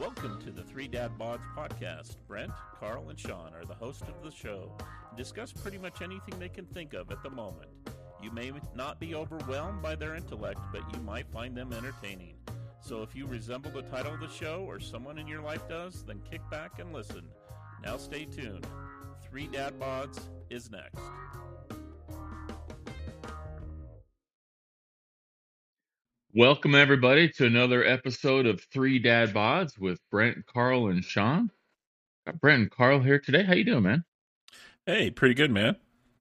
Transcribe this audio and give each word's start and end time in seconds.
Welcome 0.00 0.42
to 0.42 0.50
the 0.50 0.64
Three 0.64 0.88
Dad 0.88 1.12
Bods 1.20 1.44
podcast. 1.56 2.16
Brent, 2.26 2.50
Karl, 2.80 3.10
and 3.10 3.18
Sean 3.18 3.54
are 3.54 3.64
the 3.64 3.74
hosts 3.74 4.02
of 4.02 4.24
the 4.24 4.30
show 4.36 4.72
and 5.08 5.16
discuss 5.16 5.52
pretty 5.52 5.78
much 5.78 6.02
anything 6.02 6.36
they 6.36 6.48
can 6.48 6.66
think 6.66 6.94
of 6.94 7.12
at 7.12 7.22
the 7.22 7.30
moment. 7.30 7.70
You 8.20 8.32
may 8.32 8.50
not 8.74 8.98
be 8.98 9.14
overwhelmed 9.14 9.82
by 9.82 9.94
their 9.94 10.16
intellect, 10.16 10.58
but 10.72 10.82
you 10.92 11.00
might 11.02 11.30
find 11.30 11.56
them 11.56 11.72
entertaining. 11.72 12.34
So 12.80 13.02
if 13.02 13.14
you 13.14 13.26
resemble 13.26 13.70
the 13.70 13.82
title 13.82 14.14
of 14.14 14.20
the 14.20 14.28
show 14.28 14.64
or 14.66 14.80
someone 14.80 15.16
in 15.16 15.28
your 15.28 15.42
life 15.42 15.68
does, 15.68 16.02
then 16.02 16.20
kick 16.28 16.40
back 16.50 16.80
and 16.80 16.92
listen. 16.92 17.28
Now 17.84 17.96
stay 17.96 18.24
tuned. 18.24 18.66
Three 19.22 19.46
Dad 19.46 19.78
Bods 19.78 20.18
is 20.50 20.72
next. 20.72 20.98
Welcome 26.36 26.74
everybody 26.74 27.28
to 27.28 27.46
another 27.46 27.84
episode 27.84 28.46
of 28.46 28.60
Three 28.72 28.98
Dad 28.98 29.32
Bods 29.32 29.78
with 29.78 30.00
Brent, 30.10 30.44
Karl, 30.46 30.88
and 30.88 31.04
Sean. 31.04 31.48
Got 32.26 32.40
Brent 32.40 32.62
and 32.62 32.70
Karl 32.72 32.98
here 32.98 33.20
today. 33.20 33.44
How 33.44 33.54
you 33.54 33.62
doing, 33.62 33.84
man? 33.84 34.04
Hey, 34.84 35.12
pretty 35.12 35.36
good, 35.36 35.52
man. 35.52 35.76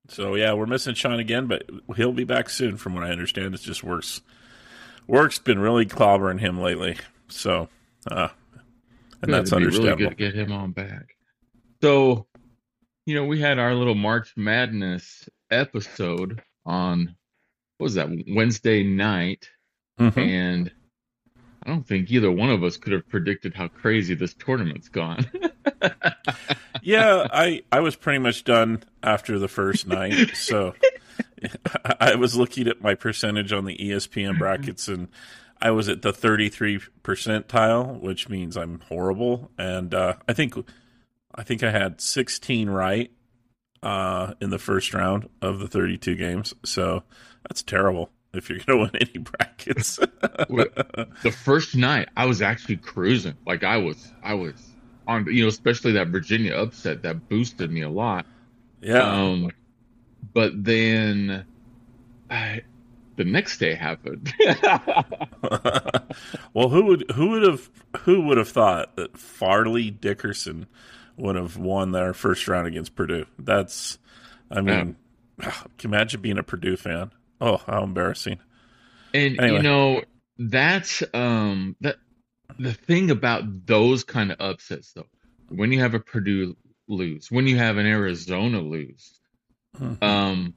So 0.09 0.35
yeah, 0.35 0.53
we're 0.53 0.67
missing 0.67 0.93
Sean 0.93 1.19
again, 1.19 1.47
but 1.47 1.63
he'll 1.95 2.13
be 2.13 2.25
back 2.25 2.51
soon. 2.51 2.77
From 2.77 2.93
what 2.93 3.03
I 3.03 3.09
understand, 3.09 3.55
It's 3.55 3.63
just 3.63 3.83
works. 3.83 4.21
Work's 5.07 5.39
been 5.39 5.57
really 5.57 5.87
clobbering 5.87 6.39
him 6.39 6.61
lately. 6.61 6.97
So, 7.29 7.69
uh, 8.05 8.27
and 9.13 9.21
Good, 9.21 9.33
that's 9.33 9.51
understandable. 9.51 9.97
Really 9.97 10.09
good 10.09 10.17
to 10.17 10.31
get 10.31 10.35
him 10.35 10.51
on 10.51 10.73
back. 10.73 11.15
So, 11.81 12.27
you 13.07 13.15
know, 13.15 13.25
we 13.25 13.41
had 13.41 13.57
our 13.57 13.73
little 13.73 13.95
March 13.95 14.33
Madness 14.37 15.27
episode 15.49 16.39
on 16.67 17.15
what 17.79 17.85
was 17.85 17.95
that 17.95 18.09
Wednesday 18.27 18.83
night, 18.83 19.49
Mhm. 19.99 20.17
and 20.17 20.71
I 21.65 21.69
don't 21.69 21.87
think 21.87 22.11
either 22.11 22.31
one 22.31 22.49
of 22.49 22.63
us 22.63 22.77
could 22.77 22.91
have 22.93 23.07
predicted 23.07 23.53
how 23.53 23.67
crazy 23.69 24.15
this 24.15 24.33
tournament's 24.33 24.89
gone. 24.89 25.25
yeah, 26.81 27.27
I 27.31 27.61
I 27.71 27.79
was 27.79 27.95
pretty 27.95 28.19
much 28.19 28.43
done 28.43 28.83
after 29.01 29.39
the 29.39 29.47
first 29.47 29.87
night. 29.87 30.35
So 30.35 30.73
I 31.99 32.15
was 32.15 32.35
looking 32.35 32.67
at 32.67 32.81
my 32.81 32.95
percentage 32.95 33.53
on 33.53 33.65
the 33.65 33.77
ESPN 33.77 34.37
brackets, 34.37 34.87
and 34.87 35.07
I 35.61 35.71
was 35.71 35.87
at 35.87 36.01
the 36.01 36.11
33 36.11 36.79
percentile, 37.03 37.99
which 38.01 38.27
means 38.27 38.57
I'm 38.57 38.81
horrible. 38.89 39.51
And 39.57 39.93
uh, 39.93 40.15
I 40.27 40.33
think 40.33 40.55
I 41.33 41.43
think 41.43 41.63
I 41.63 41.71
had 41.71 42.01
16 42.01 42.69
right 42.69 43.09
uh, 43.81 44.33
in 44.41 44.49
the 44.49 44.59
first 44.59 44.93
round 44.93 45.29
of 45.41 45.59
the 45.59 45.67
32 45.67 46.15
games. 46.15 46.53
So 46.65 47.03
that's 47.47 47.63
terrible 47.63 48.09
if 48.33 48.49
you're 48.49 48.59
going 48.59 48.77
to 48.79 48.91
win 48.91 48.91
any 49.01 49.23
brackets. 49.23 49.97
the 49.97 51.31
first 51.31 51.75
night 51.75 52.09
I 52.15 52.25
was 52.25 52.41
actually 52.41 52.77
cruising. 52.77 53.35
Like 53.45 53.63
I 53.63 53.77
was 53.77 54.11
I 54.23 54.33
was 54.33 54.55
on 55.07 55.25
you 55.27 55.43
know, 55.43 55.49
especially 55.49 55.93
that 55.93 56.07
Virginia 56.07 56.53
upset 56.55 57.01
that 57.03 57.29
boosted 57.29 57.71
me 57.71 57.81
a 57.81 57.89
lot. 57.89 58.25
yeah. 58.81 59.03
Um 59.03 59.51
but 60.33 60.51
then 60.63 61.45
I 62.29 62.63
the 63.15 63.23
next 63.23 63.59
day 63.59 63.75
happened. 63.75 64.33
well, 66.53 66.69
who 66.69 66.85
would 66.85 67.11
who 67.11 67.29
would 67.29 67.43
have 67.43 67.69
who 68.01 68.21
would 68.21 68.37
have 68.37 68.49
thought 68.49 68.95
that 68.95 69.17
Fairleigh 69.17 69.91
Dickinson 69.91 70.67
would 71.17 71.35
have 71.35 71.57
won 71.57 71.91
their 71.91 72.13
first 72.13 72.47
round 72.47 72.67
against 72.67 72.95
Purdue? 72.95 73.25
That's, 73.37 73.99
I 74.49 74.61
mean, 74.61 74.95
can 75.39 75.51
you 75.81 75.89
imagine 75.89 76.21
being 76.21 76.37
a 76.37 76.43
Purdue 76.43 76.77
fan. 76.77 77.11
Oh, 77.43 77.57
how 77.57 77.83
embarrassing! 77.83 78.39
and 79.13 79.37
Anyway. 79.37 79.57
you 79.57 79.61
know, 79.61 80.03
that's 80.37 81.03
um 81.13 81.75
that 81.81 81.97
the 82.57 82.73
thing 82.73 83.11
about 83.11 83.43
those 83.65 84.03
kind 84.05 84.31
of 84.31 84.39
upsets 84.39 84.93
though, 84.93 85.07
when 85.49 85.71
you 85.73 85.79
have 85.81 85.93
a 85.93 85.99
Purdue 85.99 86.55
lose, 86.87 87.29
when 87.29 87.45
you 87.47 87.57
have 87.57 87.77
an 87.77 87.85
Arizona 87.85 88.61
lose, 88.61 89.19
Mhm. 89.77 90.01
um, 90.01 90.53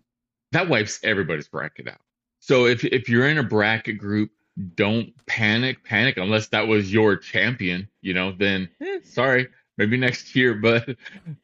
that 0.52 0.68
wipes 0.68 1.00
everybody's 1.02 1.48
bracket 1.48 1.88
out. 1.88 2.00
So 2.38 2.66
if 2.66 2.84
if 2.84 3.08
you're 3.08 3.26
in 3.28 3.38
a 3.38 3.42
bracket 3.42 3.98
group, 3.98 4.30
don't 4.76 5.12
panic, 5.26 5.82
panic 5.84 6.16
unless 6.18 6.46
that 6.48 6.68
was 6.68 6.92
your 6.92 7.16
champion, 7.16 7.88
you 8.00 8.14
know. 8.14 8.30
Then 8.32 8.68
eh, 8.80 9.00
sorry, 9.02 9.48
maybe 9.76 9.96
next 9.96 10.36
year. 10.36 10.54
But 10.62 10.96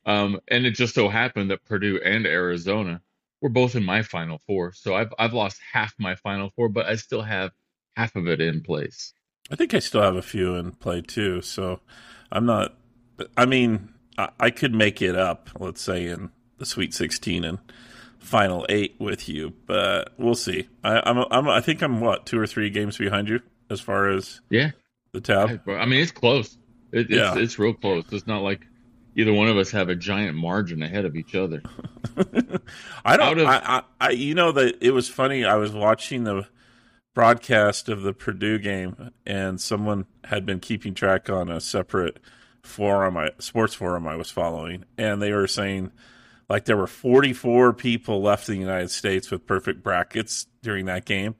um, 0.06 0.40
and 0.48 0.66
it 0.66 0.72
just 0.72 0.94
so 0.94 1.08
happened 1.08 1.50
that 1.50 1.64
Purdue 1.64 2.00
and 2.04 2.26
Arizona 2.26 3.02
were 3.42 3.50
both 3.50 3.74
in 3.74 3.84
my 3.84 4.02
Final 4.02 4.40
Four, 4.46 4.72
so 4.72 4.94
I've 4.94 5.12
I've 5.18 5.34
lost 5.34 5.60
half 5.72 5.92
my 5.98 6.14
Final 6.14 6.50
Four, 6.56 6.70
but 6.70 6.86
I 6.86 6.96
still 6.96 7.22
have 7.22 7.50
half 7.96 8.16
of 8.16 8.26
it 8.28 8.40
in 8.40 8.62
place. 8.62 9.12
I 9.50 9.56
think 9.56 9.74
I 9.74 9.80
still 9.80 10.00
have 10.00 10.16
a 10.16 10.22
few 10.22 10.54
in 10.54 10.72
play 10.72 11.02
too. 11.02 11.42
So 11.42 11.80
I'm 12.30 12.46
not. 12.46 12.74
I 13.36 13.44
mean, 13.44 13.92
I, 14.16 14.30
I 14.40 14.50
could 14.50 14.72
make 14.74 15.02
it 15.02 15.16
up. 15.16 15.50
Let's 15.58 15.82
say 15.82 16.06
in 16.06 16.30
the 16.58 16.64
Sweet 16.64 16.94
16 16.94 17.44
and 17.44 17.58
Final 18.18 18.64
Eight 18.68 18.94
with 18.98 19.28
you, 19.28 19.52
but 19.66 20.14
we'll 20.16 20.36
see. 20.36 20.68
I, 20.84 21.02
I'm, 21.04 21.18
I'm. 21.30 21.48
I 21.48 21.60
think 21.60 21.82
I'm 21.82 22.00
what 22.00 22.24
two 22.24 22.38
or 22.38 22.46
three 22.46 22.70
games 22.70 22.96
behind 22.96 23.28
you 23.28 23.40
as 23.68 23.80
far 23.80 24.08
as 24.08 24.40
Yeah, 24.48 24.70
the 25.12 25.20
tab. 25.20 25.68
I, 25.68 25.84
mean 25.86 26.00
it's 26.00 26.12
close. 26.12 26.56
It, 26.92 27.10
it's 27.10 27.10
Yeah. 27.10 27.36
it's 27.36 27.58
real 27.58 27.74
close. 27.74 28.04
It's 28.12 28.26
not 28.26 28.42
like 28.42 28.64
either 29.14 29.32
one 29.32 29.48
of 29.48 29.56
us 29.56 29.70
have 29.72 29.88
a 29.88 29.94
giant 29.94 30.36
margin 30.36 30.82
ahead 30.82 31.04
of 31.04 31.16
each 31.16 31.34
other. 31.34 31.62
I 33.04 33.16
don't. 33.16 33.38
of- 33.40 33.46
I, 33.46 33.56
I, 33.64 33.82
I. 34.00 34.10
You 34.10 34.34
know 34.34 34.52
that 34.52 34.78
it 34.80 34.92
was 34.92 35.08
funny. 35.08 35.44
I 35.44 35.56
was 35.56 35.72
watching 35.72 36.24
the 36.24 36.46
broadcast 37.14 37.88
of 37.88 38.02
the 38.02 38.12
Purdue 38.12 38.58
game, 38.58 39.10
and 39.26 39.60
someone 39.60 40.06
had 40.24 40.46
been 40.46 40.60
keeping 40.60 40.94
track 40.94 41.28
on 41.28 41.50
a 41.50 41.60
separate 41.60 42.18
forum, 42.62 43.16
I, 43.16 43.30
sports 43.38 43.74
forum 43.74 44.06
I 44.06 44.16
was 44.16 44.30
following, 44.30 44.84
and 44.96 45.20
they 45.20 45.32
were 45.32 45.46
saying 45.48 45.90
like 46.48 46.64
there 46.64 46.76
were 46.76 46.86
44 46.86 47.72
people 47.74 48.22
left 48.22 48.48
in 48.48 48.54
the 48.56 48.60
United 48.60 48.90
States 48.90 49.30
with 49.30 49.46
perfect 49.46 49.82
brackets 49.82 50.46
during 50.62 50.86
that 50.86 51.04
game, 51.04 51.34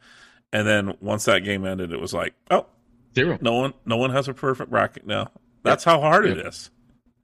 and 0.53 0.66
then 0.66 0.94
once 1.00 1.25
that 1.27 1.41
game 1.41 1.65
ended, 1.66 1.93
it 1.93 2.00
was 2.00 2.12
like, 2.12 2.34
oh, 2.50 2.66
Zero. 3.15 3.38
no 3.41 3.55
one, 3.55 3.75
no 3.87 3.97
one 3.97 4.11
has 4.11 4.28
a 4.28 4.34
perfect 4.34 4.71
bracket 4.71 5.06
now. 5.06 5.31
That's 5.62 5.84
how 5.84 6.00
hard 6.00 6.27
it 6.27 6.38
Yeah. 6.38 6.49
is. 6.49 6.71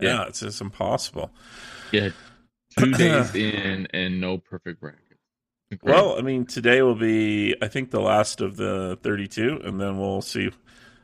Yeah. 0.00 0.24
it's 0.28 0.40
just 0.40 0.60
impossible. 0.60 1.30
Yeah, 1.92 2.10
two 2.78 2.92
days 2.94 3.34
in 3.34 3.86
and 3.92 4.20
no 4.20 4.38
perfect 4.38 4.80
bracket. 4.80 5.00
Well, 5.82 6.18
I 6.18 6.22
mean, 6.22 6.46
today 6.46 6.80
will 6.80 6.94
be, 6.94 7.54
I 7.60 7.68
think, 7.68 7.90
the 7.90 8.00
last 8.00 8.40
of 8.40 8.56
the 8.56 8.98
32, 9.02 9.60
and 9.64 9.78
then 9.78 9.98
we'll 9.98 10.22
see 10.22 10.50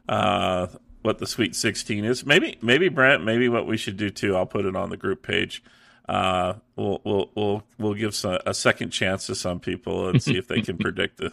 uh, 0.09 0.69
what 1.03 1.19
the 1.19 1.27
Sweet 1.27 1.55
16 1.55 2.03
is. 2.07 2.25
Maybe, 2.25 2.57
maybe 2.63 2.89
Brent, 2.89 3.23
maybe 3.25 3.51
what 3.51 3.67
we 3.67 3.77
should 3.77 3.99
do 3.99 4.09
too. 4.09 4.35
I'll 4.37 4.47
put 4.47 4.65
it 4.65 4.75
on 4.75 4.89
the 4.89 4.97
group 4.97 5.23
page. 5.23 5.63
Uh, 6.09 6.55
we'll 6.77 7.01
we'll 7.05 7.31
we'll 7.35 7.63
we'll 7.79 7.95
give 7.95 8.15
some, 8.15 8.39
a 8.47 8.53
second 8.55 8.91
chance 8.91 9.27
to 9.27 9.35
some 9.35 9.59
people 9.61 10.09
and 10.09 10.23
see 10.23 10.37
if 10.39 10.47
they 10.49 10.61
can 10.61 10.77
predict 10.79 11.17
the, 11.19 11.33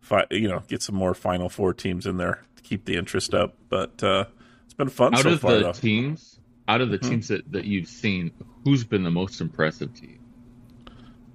fi- 0.00 0.26
you 0.30 0.48
know, 0.48 0.62
get 0.68 0.82
some 0.82 0.94
more 0.96 1.14
Final 1.14 1.48
Four 1.48 1.72
teams 1.74 2.06
in 2.06 2.16
there 2.18 2.42
to 2.56 2.62
keep 2.62 2.84
the 2.86 2.96
interest 2.96 3.34
up. 3.34 3.54
But 3.70 4.02
uh, 4.02 4.24
it's 4.64 4.74
been 4.74 4.88
fun 4.90 5.14
out 5.14 5.22
so 5.22 5.30
of 5.32 5.40
far, 5.40 5.52
the 5.54 5.60
though. 5.64 5.72
teams, 5.72 6.35
out 6.68 6.80
of 6.80 6.90
the 6.90 6.98
Hmm. 6.98 7.08
teams 7.10 7.28
that, 7.28 7.50
that 7.52 7.64
you've 7.64 7.88
seen, 7.88 8.30
who's 8.64 8.84
been 8.84 9.04
the 9.04 9.10
most 9.10 9.40
impressive 9.40 9.94
to 9.94 10.02
you? 10.06 10.18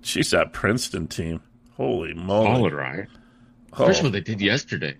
She's 0.01 0.31
that 0.31 0.51
Princeton 0.53 1.07
team. 1.07 1.41
Holy 1.77 2.13
moly! 2.13 2.45
Solid, 2.47 2.73
right? 2.73 3.07
Oh, 3.73 3.83
Especially 3.85 4.03
what 4.07 4.13
they 4.13 4.21
did 4.21 4.41
yesterday. 4.41 4.97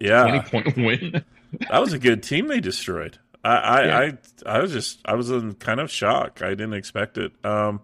yeah, 0.00 0.42
Twenty 0.42 0.72
point 0.72 0.76
win. 1.12 1.24
that 1.70 1.80
was 1.80 1.92
a 1.92 1.98
good 1.98 2.22
team 2.22 2.46
they 2.48 2.60
destroyed. 2.60 3.18
I 3.44 3.50
I, 3.56 3.84
Yeah. 3.84 3.98
I 4.46 4.58
I 4.58 4.60
was 4.62 4.72
just 4.72 5.00
I 5.04 5.14
was 5.14 5.30
in 5.30 5.54
kind 5.54 5.80
of 5.80 5.90
shock. 5.90 6.40
I 6.42 6.50
didn't 6.50 6.74
expect 6.74 7.18
it. 7.18 7.32
Um, 7.44 7.80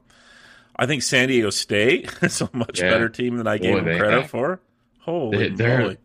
I 0.76 0.86
think 0.86 1.02
San 1.02 1.28
Diego 1.28 1.50
State 1.50 2.12
is 2.22 2.40
a 2.40 2.48
much 2.52 2.80
Yeah. 2.80 2.90
better 2.90 3.08
team 3.08 3.36
than 3.36 3.46
I 3.46 3.58
gave 3.58 3.74
Boy, 3.74 3.84
them 3.84 3.98
credit 3.98 4.20
have- 4.22 4.30
for. 4.30 4.60
Holy 5.00 5.50
They- 5.50 5.66
moly! 5.78 5.98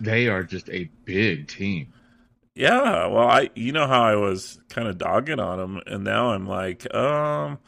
they 0.00 0.28
are 0.28 0.44
just 0.44 0.68
a 0.70 0.88
big 1.04 1.48
team. 1.48 1.88
Yeah, 2.54 3.06
well, 3.08 3.28
I 3.28 3.50
you 3.54 3.72
know 3.72 3.86
how 3.88 4.02
I 4.04 4.14
was 4.16 4.60
kind 4.68 4.86
of 4.86 4.96
dogging 4.98 5.40
on 5.40 5.58
them, 5.58 5.80
and 5.86 6.04
now 6.04 6.30
I'm 6.30 6.46
like, 6.46 6.92
um, 6.94 7.58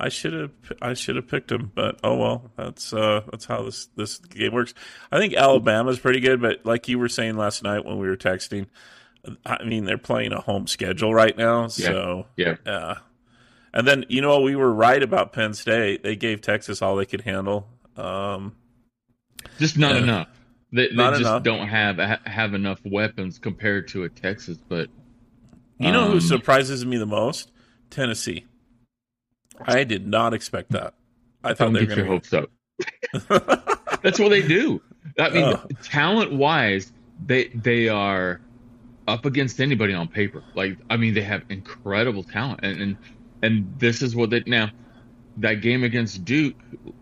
I 0.00 0.08
should 0.08 0.32
have 0.32 0.50
I 0.80 0.94
should 0.94 1.14
have 1.14 1.28
picked 1.28 1.48
them, 1.48 1.70
but 1.74 2.00
oh 2.02 2.16
well, 2.16 2.50
that's 2.56 2.92
uh 2.92 3.20
that's 3.30 3.44
how 3.44 3.62
this 3.62 3.86
this 3.94 4.18
game 4.18 4.52
works. 4.52 4.74
I 5.12 5.18
think 5.18 5.34
Alabama's 5.34 6.00
pretty 6.00 6.18
good, 6.18 6.40
but 6.40 6.66
like 6.66 6.88
you 6.88 6.98
were 6.98 7.08
saying 7.08 7.36
last 7.36 7.62
night 7.62 7.84
when 7.84 7.98
we 7.98 8.08
were 8.08 8.16
texting, 8.16 8.66
I 9.46 9.62
mean 9.62 9.84
they're 9.84 9.96
playing 9.96 10.32
a 10.32 10.40
home 10.40 10.66
schedule 10.66 11.14
right 11.14 11.36
now, 11.38 11.68
so 11.68 12.26
Yeah. 12.36 12.56
yeah. 12.66 12.94
And 13.72 13.86
then 13.86 14.04
you 14.08 14.20
know 14.22 14.40
we 14.40 14.56
were 14.56 14.72
right 14.72 15.00
about 15.04 15.32
Penn 15.32 15.54
State. 15.54 16.02
They 16.02 16.16
gave 16.16 16.40
Texas 16.40 16.82
all 16.82 16.96
they 16.96 17.06
could 17.06 17.20
handle. 17.20 17.68
Um, 17.96 18.56
Just 19.60 19.78
not 19.78 19.94
Yeah. 19.94 20.02
enough. 20.02 20.28
They, 20.72 20.88
they 20.88 20.94
just 20.96 21.20
enough. 21.20 21.42
don't 21.42 21.68
have 21.68 21.98
have 21.98 22.54
enough 22.54 22.80
weapons 22.84 23.38
compared 23.38 23.88
to 23.88 24.04
a 24.04 24.08
Texas. 24.08 24.58
But 24.68 24.88
you 25.78 25.92
know 25.92 26.06
who 26.06 26.14
Um, 26.14 26.20
surprises 26.20 26.84
me 26.86 26.96
the 26.96 27.06
most? 27.06 27.50
Tennessee. 27.90 28.46
I 29.66 29.84
did 29.84 30.06
not 30.06 30.32
expect 30.34 30.70
that. 30.72 30.94
I 31.44 31.54
thought 31.54 31.72
they 31.74 31.84
were 31.84 31.92
your 31.94 32.06
hopes 32.06 32.32
up. 32.32 32.50
That's 34.02 34.18
what 34.18 34.30
they 34.30 34.42
do. 34.42 34.80
I 35.18 35.30
mean, 35.30 35.44
Oh. 35.44 35.66
talent 35.82 36.32
wise, 36.32 36.92
they 37.26 37.48
they 37.48 37.88
are 37.88 38.40
up 39.08 39.26
against 39.26 39.60
anybody 39.60 39.92
on 39.92 40.08
paper. 40.08 40.42
Like, 40.54 40.78
I 40.88 40.96
mean, 40.96 41.12
they 41.14 41.22
have 41.22 41.42
incredible 41.50 42.22
talent, 42.22 42.60
and 42.62 42.80
and, 42.80 42.96
and 43.42 43.74
this 43.78 44.00
is 44.02 44.16
what 44.16 44.30
they 44.30 44.42
now. 44.46 44.70
That 45.38 45.54
game 45.54 45.82
against 45.84 46.24
Duke 46.24 46.54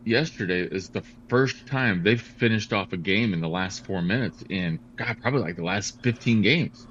yesterday 0.05 0.63
is 0.63 0.89
the 0.89 1.03
first 1.29 1.67
time 1.67 2.03
they've 2.03 2.21
finished 2.21 2.73
off 2.73 2.93
a 2.93 2.97
game 2.97 3.33
in 3.33 3.41
the 3.41 3.49
last 3.49 3.85
four 3.85 4.03
minutes 4.03 4.45
in 4.49 4.79
God, 4.97 5.19
probably 5.21 5.41
like 5.41 5.57
the 5.57 5.65
last 5.65 6.01
fifteen 6.03 6.41
games. 6.43 6.87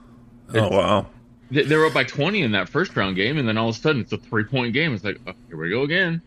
Oh 0.54 0.70
wow! 0.70 1.08
They, 1.50 1.64
they 1.64 1.76
were 1.78 1.86
up 1.86 1.94
by 1.94 2.04
twenty 2.04 2.42
in 2.42 2.52
that 2.52 2.68
first 2.68 2.96
round 2.96 3.16
game, 3.16 3.38
and 3.38 3.48
then 3.48 3.58
all 3.58 3.70
of 3.70 3.76
a 3.76 3.80
sudden 3.80 4.02
it's 4.02 4.12
a 4.12 4.18
three 4.18 4.44
point 4.44 4.74
game. 4.74 4.94
It's 4.94 5.04
like, 5.04 5.20
oh, 5.28 5.34
here 5.48 5.58
we 5.58 5.70
go 5.70 5.84
again. 5.84 6.22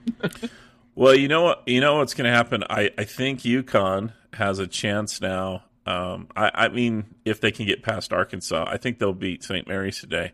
well, 0.94 1.14
you 1.14 1.28
know 1.28 1.42
what? 1.42 1.62
You 1.66 1.80
know 1.80 1.96
what's 1.96 2.14
going 2.14 2.30
to 2.30 2.36
happen. 2.36 2.64
I 2.70 2.90
I 2.96 3.04
think 3.04 3.40
UConn 3.40 4.12
has 4.32 4.58
a 4.58 4.66
chance 4.66 5.20
now 5.20 5.64
um, 5.86 6.28
I, 6.36 6.50
I, 6.54 6.68
mean, 6.68 7.14
if 7.24 7.40
they 7.40 7.50
can 7.50 7.66
get 7.66 7.82
past 7.82 8.12
Arkansas, 8.12 8.66
I 8.68 8.76
think 8.76 8.98
they'll 8.98 9.12
beat 9.12 9.42
St. 9.42 9.66
Mary's 9.66 10.00
today, 10.00 10.32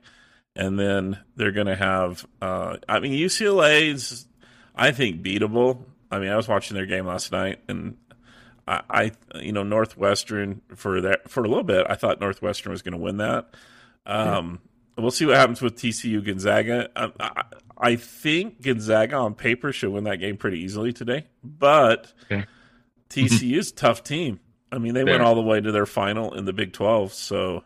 and 0.55 0.79
then 0.79 1.19
they're 1.37 1.53
going 1.53 1.69
to 1.69 1.77
have. 1.77 2.27
Uh, 2.43 2.77
I 2.89 3.01
mean, 3.01 3.13
UCLA's, 3.13 4.27
I 4.79 4.93
think, 4.93 5.23
beatable. 5.23 5.83
I 6.11 6.19
mean, 6.19 6.31
I 6.31 6.37
was 6.37 6.49
watching 6.49 6.77
their 6.77 6.87
game 6.87 7.07
last 7.07 7.33
night, 7.33 7.59
and 7.69 7.97
I, 8.67 8.83
I 8.89 9.13
you 9.41 9.53
know, 9.53 9.63
Northwestern 9.63 10.63
for 10.75 11.01
that 11.03 11.29
for 11.29 11.43
a 11.43 11.49
little 11.49 11.65
bit, 11.65 11.87
I 11.89 11.97
thought 11.97 12.21
Northwestern 12.21 12.73
was 12.73 12.83
going 12.83 12.93
to 12.93 12.99
win 12.99 13.19
that. 13.19 13.55
Um, 14.07 14.61
yeah. 14.97 15.03
We'll 15.03 15.11
see 15.11 15.27
what 15.27 15.37
happens 15.37 15.61
with 15.61 15.77
TCU 15.77 16.25
Gonzaga. 16.25 16.89
I, 16.97 17.13
I, 17.21 17.43
I, 17.77 17.97
think 17.97 18.63
Gonzaga 18.63 19.17
on 19.17 19.35
paper 19.35 19.73
should 19.73 19.91
win 19.91 20.05
that 20.05 20.17
game 20.17 20.37
pretty 20.37 20.61
easily 20.61 20.93
today, 20.93 21.27
but 21.45 22.13
okay. 22.25 22.47
TCU's 23.11 23.71
tough 23.71 24.03
team. 24.03 24.41
I 24.73 24.79
mean, 24.79 24.95
they 24.95 25.05
went 25.05 25.23
all 25.23 25.35
the 25.35 25.43
way 25.43 25.61
to 25.61 25.73
their 25.73 25.87
final 25.87 26.35
in 26.35 26.45
the 26.45 26.53
Big 26.53 26.73
12, 26.73 27.13
so 27.13 27.65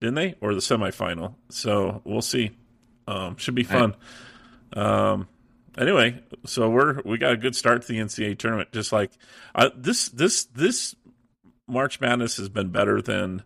didn't 0.00 0.14
they? 0.14 0.34
Or 0.40 0.54
the 0.54 0.60
semifinal. 0.60 1.34
So 1.48 2.02
we'll 2.04 2.22
see. 2.22 2.50
Um, 3.08 3.36
should 3.36 3.54
be 3.54 3.64
fun. 3.64 3.96
Um, 4.72 5.28
anyway, 5.78 6.22
so 6.44 6.68
we're 6.68 7.00
we 7.04 7.18
got 7.18 7.32
a 7.32 7.36
good 7.36 7.56
start 7.56 7.82
to 7.82 7.88
the 7.88 7.98
NCAA 7.98 8.38
tournament. 8.38 8.72
Just 8.72 8.92
like 8.92 9.12
uh, 9.54 9.70
this, 9.76 10.08
this, 10.08 10.44
this 10.46 10.94
March 11.66 12.00
Madness 12.00 12.36
has 12.36 12.48
been 12.48 12.70
better 12.70 13.00
than 13.00 13.42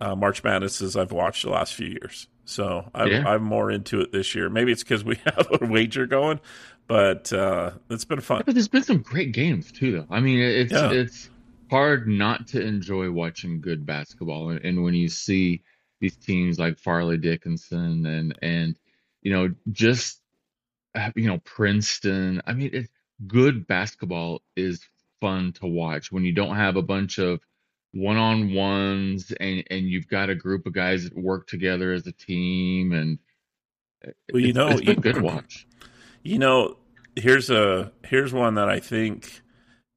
uh, 0.00 0.14
March 0.14 0.44
Madnesses 0.44 0.96
I've 0.96 1.12
watched 1.12 1.44
the 1.44 1.50
last 1.50 1.74
few 1.74 1.88
years. 1.88 2.28
So 2.44 2.88
I'm, 2.94 3.08
yeah. 3.08 3.28
I'm 3.28 3.42
more 3.42 3.70
into 3.70 4.00
it 4.00 4.10
this 4.10 4.34
year. 4.34 4.48
Maybe 4.48 4.72
it's 4.72 4.82
because 4.82 5.04
we 5.04 5.16
have 5.24 5.48
a 5.60 5.66
wager 5.66 6.06
going, 6.06 6.40
but 6.86 7.32
uh, 7.32 7.72
it's 7.90 8.04
been 8.04 8.20
fun. 8.20 8.38
Yeah, 8.38 8.42
but 8.46 8.54
there's 8.54 8.68
been 8.68 8.82
some 8.82 9.02
great 9.02 9.32
games 9.32 9.70
too, 9.70 9.92
though. 9.92 10.06
I 10.10 10.20
mean, 10.20 10.38
it's 10.38 10.72
yeah. 10.72 10.90
it's 10.90 11.28
hard 11.70 12.08
not 12.08 12.46
to 12.48 12.62
enjoy 12.62 13.10
watching 13.10 13.60
good 13.60 13.84
basketball. 13.84 14.50
And 14.50 14.82
when 14.82 14.94
you 14.94 15.08
see 15.08 15.62
these 16.00 16.16
teams 16.16 16.58
like 16.58 16.78
Fairleigh 16.78 17.18
Dickinson 17.18 18.06
and 18.06 18.38
and 18.42 18.78
you 19.22 19.32
know 19.32 19.54
just 19.70 20.20
uh, 20.98 21.10
you 21.14 21.28
know 21.28 21.38
Princeton, 21.38 22.42
I 22.46 22.52
mean, 22.52 22.70
it, 22.72 22.88
good 23.26 23.66
basketball 23.66 24.42
is 24.56 24.80
fun 25.20 25.52
to 25.52 25.66
watch 25.66 26.12
when 26.12 26.24
you 26.24 26.32
don't 26.32 26.56
have 26.56 26.76
a 26.76 26.82
bunch 26.82 27.18
of 27.18 27.40
one-on-ones 27.92 29.32
and 29.40 29.64
and 29.70 29.86
you've 29.86 30.08
got 30.08 30.30
a 30.30 30.34
group 30.34 30.66
of 30.66 30.74
guys 30.74 31.04
that 31.04 31.16
work 31.16 31.46
together 31.48 31.92
as 31.92 32.06
a 32.06 32.12
team 32.12 32.92
and 32.92 33.18
well 34.32 34.42
you 34.42 34.52
know 34.52 34.68
it's 34.68 34.82
been 34.82 35.00
good 35.00 35.20
watch 35.22 35.66
you 36.22 36.38
know 36.38 36.76
here's 37.16 37.48
a 37.50 37.90
here's 38.04 38.32
one 38.32 38.54
that 38.54 38.68
i 38.68 38.78
think 38.78 39.40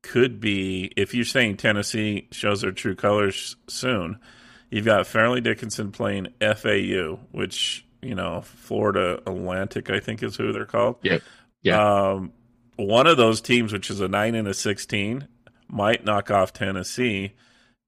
could 0.01 0.39
be 0.39 0.92
if 0.97 1.13
you're 1.13 1.25
saying 1.25 1.57
Tennessee 1.57 2.27
shows 2.31 2.62
their 2.62 2.71
true 2.71 2.95
colors 2.95 3.56
soon. 3.68 4.19
You've 4.69 4.86
got 4.86 5.06
Fairleigh 5.06 5.42
Dickinson 5.42 5.92
playing 5.92 6.27
FAU, 6.39 7.19
which 7.31 7.86
you 8.01 8.15
know 8.15 8.42
Florida 8.42 9.21
Atlantic, 9.25 9.89
I 9.89 10.00
think 10.00 10.24
is 10.24 10.36
who 10.36 10.51
they're 10.51 10.65
called. 10.65 10.98
Yep. 11.03 11.21
Yeah. 11.62 12.09
Um, 12.12 12.33
one 12.75 13.07
of 13.07 13.18
those 13.18 13.42
teams, 13.42 13.74
which 13.74 13.89
is 13.89 14.01
a 14.01 14.07
nine 14.07 14.36
and 14.36 14.48
a 14.48 14.53
sixteen, 14.53 15.27
might 15.68 16.03
knock 16.06 16.31
off 16.31 16.53
Tennessee, 16.53 17.33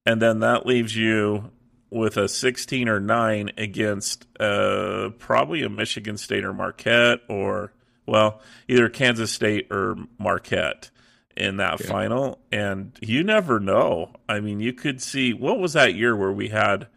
and 0.06 0.21
then 0.21 0.39
that 0.39 0.65
leaves 0.65 0.95
you 0.95 1.51
with 1.89 2.18
a 2.18 2.27
sixteen 2.27 2.88
or 2.88 3.00
nine 3.00 3.51
against 3.57 4.27
uh, 4.39 5.10
probably 5.18 5.63
a 5.63 5.69
Michigan 5.69 6.18
State 6.18 6.45
or 6.45 6.54
Marquette, 6.54 7.21
or 7.27 7.74
well, 8.06 8.42
either 8.68 8.89
Kansas 8.89 9.31
State 9.31 9.68
or 9.71 9.95
Marquette 10.19 10.89
in 11.36 11.57
that 11.57 11.81
yeah. 11.81 11.88
final, 11.88 12.39
and 12.51 12.92
you 13.01 13.24
never 13.24 13.59
know. 13.59 14.13
I 14.30 14.39
mean, 14.39 14.59
you 14.59 14.74
could 14.74 15.01
see 15.01 15.33
what 15.33 15.59
was 15.59 15.74
that 15.74 15.95
year 15.95 16.16
where 16.16 16.31
we 16.31 16.50
had 16.50 16.88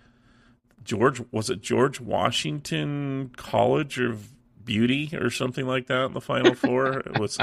George 0.86 1.22
was 1.30 1.50
it 1.50 1.60
George 1.60 2.00
Washington 2.00 3.32
College 3.36 3.98
of 4.00 4.30
Beauty 4.64 5.10
or 5.16 5.30
something 5.30 5.66
like 5.66 5.86
that 5.86 6.06
in 6.06 6.12
the 6.12 6.20
final 6.20 6.54
four? 6.66 7.00
it 7.00 7.18
was 7.18 7.38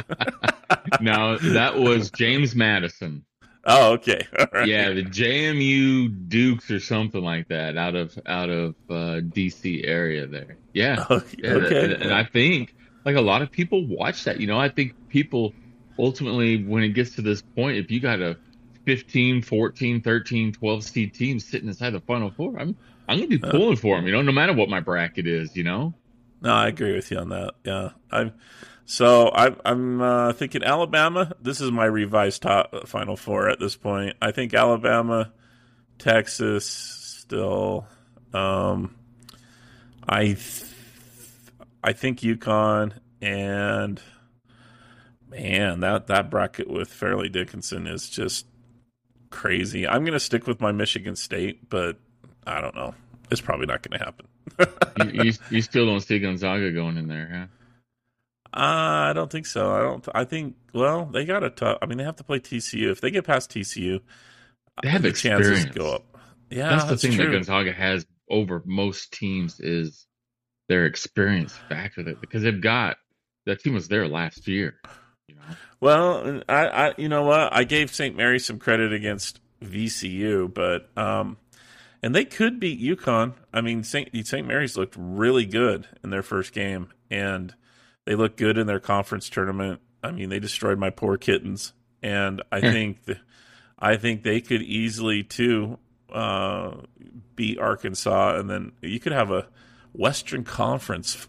No, 1.02 1.38
that 1.38 1.78
was 1.78 2.10
James 2.12 2.56
Madison. 2.56 3.26
Oh, 3.66 3.94
okay. 3.94 4.28
Yeah, 4.66 4.92
the 4.92 5.04
JMU 5.04 6.30
Dukes 6.30 6.70
or 6.72 6.80
something 6.80 7.22
like 7.22 7.48
that 7.50 7.78
out 7.78 7.96
of 7.96 8.18
out 8.26 8.50
of 8.50 8.76
uh, 8.90 9.20
DC 9.22 9.88
area 9.88 10.28
there. 10.28 10.58
Yeah. 10.74 11.06
Okay. 11.10 11.38
yeah 11.40 11.52
and, 11.52 11.94
and 11.94 12.14
I 12.14 12.24
think 12.24 12.76
like 13.06 13.16
a 13.16 13.22
lot 13.22 13.42
of 13.42 13.52
people 13.52 13.86
watch 13.86 14.24
that. 14.26 14.40
You 14.40 14.48
know, 14.48 14.60
I 14.60 14.70
think 14.70 14.94
people 15.10 15.54
ultimately, 16.00 16.64
when 16.64 16.84
it 16.84 16.90
gets 16.90 17.16
to 17.16 17.22
this 17.22 17.42
point, 17.42 17.78
if 17.78 17.92
you 17.92 18.00
got 18.00 18.22
a 18.22 18.38
15, 18.86 19.42
14, 19.42 20.02
13, 20.02 20.54
12 20.54 20.84
seed 20.84 21.14
team 21.14 21.40
sitting 21.40 21.68
inside 21.68 21.92
the 21.92 22.02
final 22.02 22.32
four, 22.32 22.60
I'm 22.60 22.76
I'm 23.08 23.18
gonna 23.18 23.28
be 23.28 23.38
pulling 23.38 23.76
for 23.76 23.96
them. 23.96 24.06
You 24.06 24.14
know, 24.14 24.22
no 24.22 24.32
matter 24.32 24.54
what 24.54 24.70
my 24.70 24.80
bracket 24.80 25.28
is. 25.28 25.56
You 25.56 25.64
know. 25.64 25.94
No, 26.42 26.54
I 26.54 26.68
agree 26.68 26.94
with 26.94 27.10
you 27.10 27.18
on 27.18 27.30
that. 27.30 27.54
Yeah, 27.64 27.90
I'm. 28.12 28.34
So 28.86 29.32
I'm 29.34 29.56
I'm 29.64 30.02
uh, 30.02 30.34
thinking 30.34 30.64
Alabama. 30.64 31.34
This 31.42 31.62
is 31.62 31.72
my 31.72 31.86
revised 31.86 32.42
top 32.42 32.74
uh, 32.74 32.86
Final 32.86 33.16
Four 33.16 33.50
at 33.50 33.60
this 33.60 33.76
point. 33.76 34.18
I 34.22 34.32
think 34.32 34.54
Alabama, 34.54 35.32
Texas, 36.00 36.66
still. 36.66 37.88
Um, 38.34 38.96
I 40.08 40.26
th- 40.26 40.66
I 41.84 41.94
think 41.94 42.20
UConn 42.20 42.94
and 43.22 44.02
man, 45.30 45.80
that 45.80 46.08
that 46.08 46.30
bracket 46.30 46.70
with 46.70 46.90
Fairleigh 46.90 47.30
Dickinson 47.30 47.88
is 47.88 48.10
just 48.10 48.46
crazy. 49.30 49.88
I'm 49.88 50.04
going 50.04 50.14
to 50.14 50.20
stick 50.20 50.48
with 50.48 50.62
my 50.62 50.72
Michigan 50.72 51.16
State, 51.16 51.70
but 51.70 51.98
I 52.46 52.62
don't 52.62 52.76
know. 52.76 52.94
It's 53.32 53.42
probably 53.42 53.66
not 53.66 53.82
going 53.82 54.00
to 54.00 54.06
happen. 54.06 54.28
you, 55.14 55.24
you, 55.24 55.34
you 55.50 55.62
still 55.62 55.86
don't 55.86 56.02
see 56.02 56.20
Gonzaga 56.20 56.72
going 56.72 56.98
in 56.98 57.08
there, 57.08 57.30
huh? 57.32 57.46
Uh, 58.56 59.10
I 59.10 59.14
don't 59.14 59.32
think 59.32 59.48
so. 59.48 59.72
I 59.74 59.80
don't. 59.80 60.08
I 60.14 60.26
think. 60.26 60.56
Well, 60.74 61.06
they 61.06 61.26
got 61.26 61.44
a 61.44 61.50
tough. 61.50 61.80
I 61.82 61.88
mean, 61.88 61.98
they 61.98 62.04
have 62.04 62.18
to 62.18 62.24
play 62.24 62.40
TCU. 62.40 62.92
If 62.92 63.02
they 63.02 63.10
get 63.10 63.26
past 63.26 63.50
TCU, 63.50 64.00
they 64.84 64.90
have 64.90 65.02
the 65.02 65.08
experience. 65.08 65.48
chances 65.48 65.76
go 65.76 65.96
up. 65.96 66.18
Yeah, 66.52 66.70
that's, 66.70 66.84
that's 66.84 67.02
the 67.02 67.08
thing 67.08 67.18
true. 67.18 67.26
that 67.26 67.32
Gonzaga 67.32 67.72
has 67.72 68.06
over 68.30 68.62
most 68.66 69.12
teams 69.12 69.60
is 69.60 70.06
their 70.70 70.86
experience 70.86 71.56
factor. 71.68 72.04
That 72.04 72.22
because 72.22 72.44
they've 72.44 72.62
got 72.62 72.98
that 73.48 73.60
team 73.60 73.74
was 73.74 73.88
there 73.88 74.08
last 74.08 74.48
year. 74.48 74.76
Well, 75.80 76.42
I, 76.48 76.68
I, 76.68 76.94
you 76.98 77.10
know 77.10 77.24
what? 77.24 77.54
I 77.54 77.64
gave 77.64 77.94
St. 77.94 78.16
Mary 78.16 78.40
some 78.40 78.60
credit 78.60 78.94
against 78.94 79.40
VCU, 79.64 80.54
but 80.54 80.90
um, 80.96 81.38
and 82.04 82.14
they 82.14 82.26
could 82.26 82.60
beat 82.60 82.82
UConn. 82.82 83.34
I 83.54 83.62
mean, 83.62 83.84
St. 83.84 84.10
St. 84.28 84.46
Mary's 84.46 84.76
looked 84.76 84.96
really 84.98 85.46
good 85.46 85.88
in 86.04 86.10
their 86.10 86.22
first 86.22 86.52
game, 86.52 86.90
and 87.10 87.56
they 88.06 88.14
looked 88.14 88.38
good 88.38 88.58
in 88.58 88.68
their 88.68 88.82
conference 88.82 89.30
tournament. 89.30 89.80
I 90.04 90.12
mean, 90.12 90.28
they 90.28 90.40
destroyed 90.40 90.78
my 90.78 90.90
poor 90.90 91.18
kittens, 91.18 91.72
and 92.04 92.42
I 92.52 92.60
hmm. 92.60 92.68
think 92.68 93.06
the, 93.06 93.18
I 93.80 93.96
think 93.96 94.24
they 94.24 94.42
could 94.42 94.62
easily 94.62 95.24
too 95.24 95.80
uh, 96.12 96.72
beat 97.38 97.58
Arkansas, 97.58 98.36
and 98.36 98.50
then 98.50 98.74
you 98.82 99.00
could 99.00 99.14
have 99.14 99.32
a 99.32 99.48
Western 99.94 100.44
Conference 100.44 101.28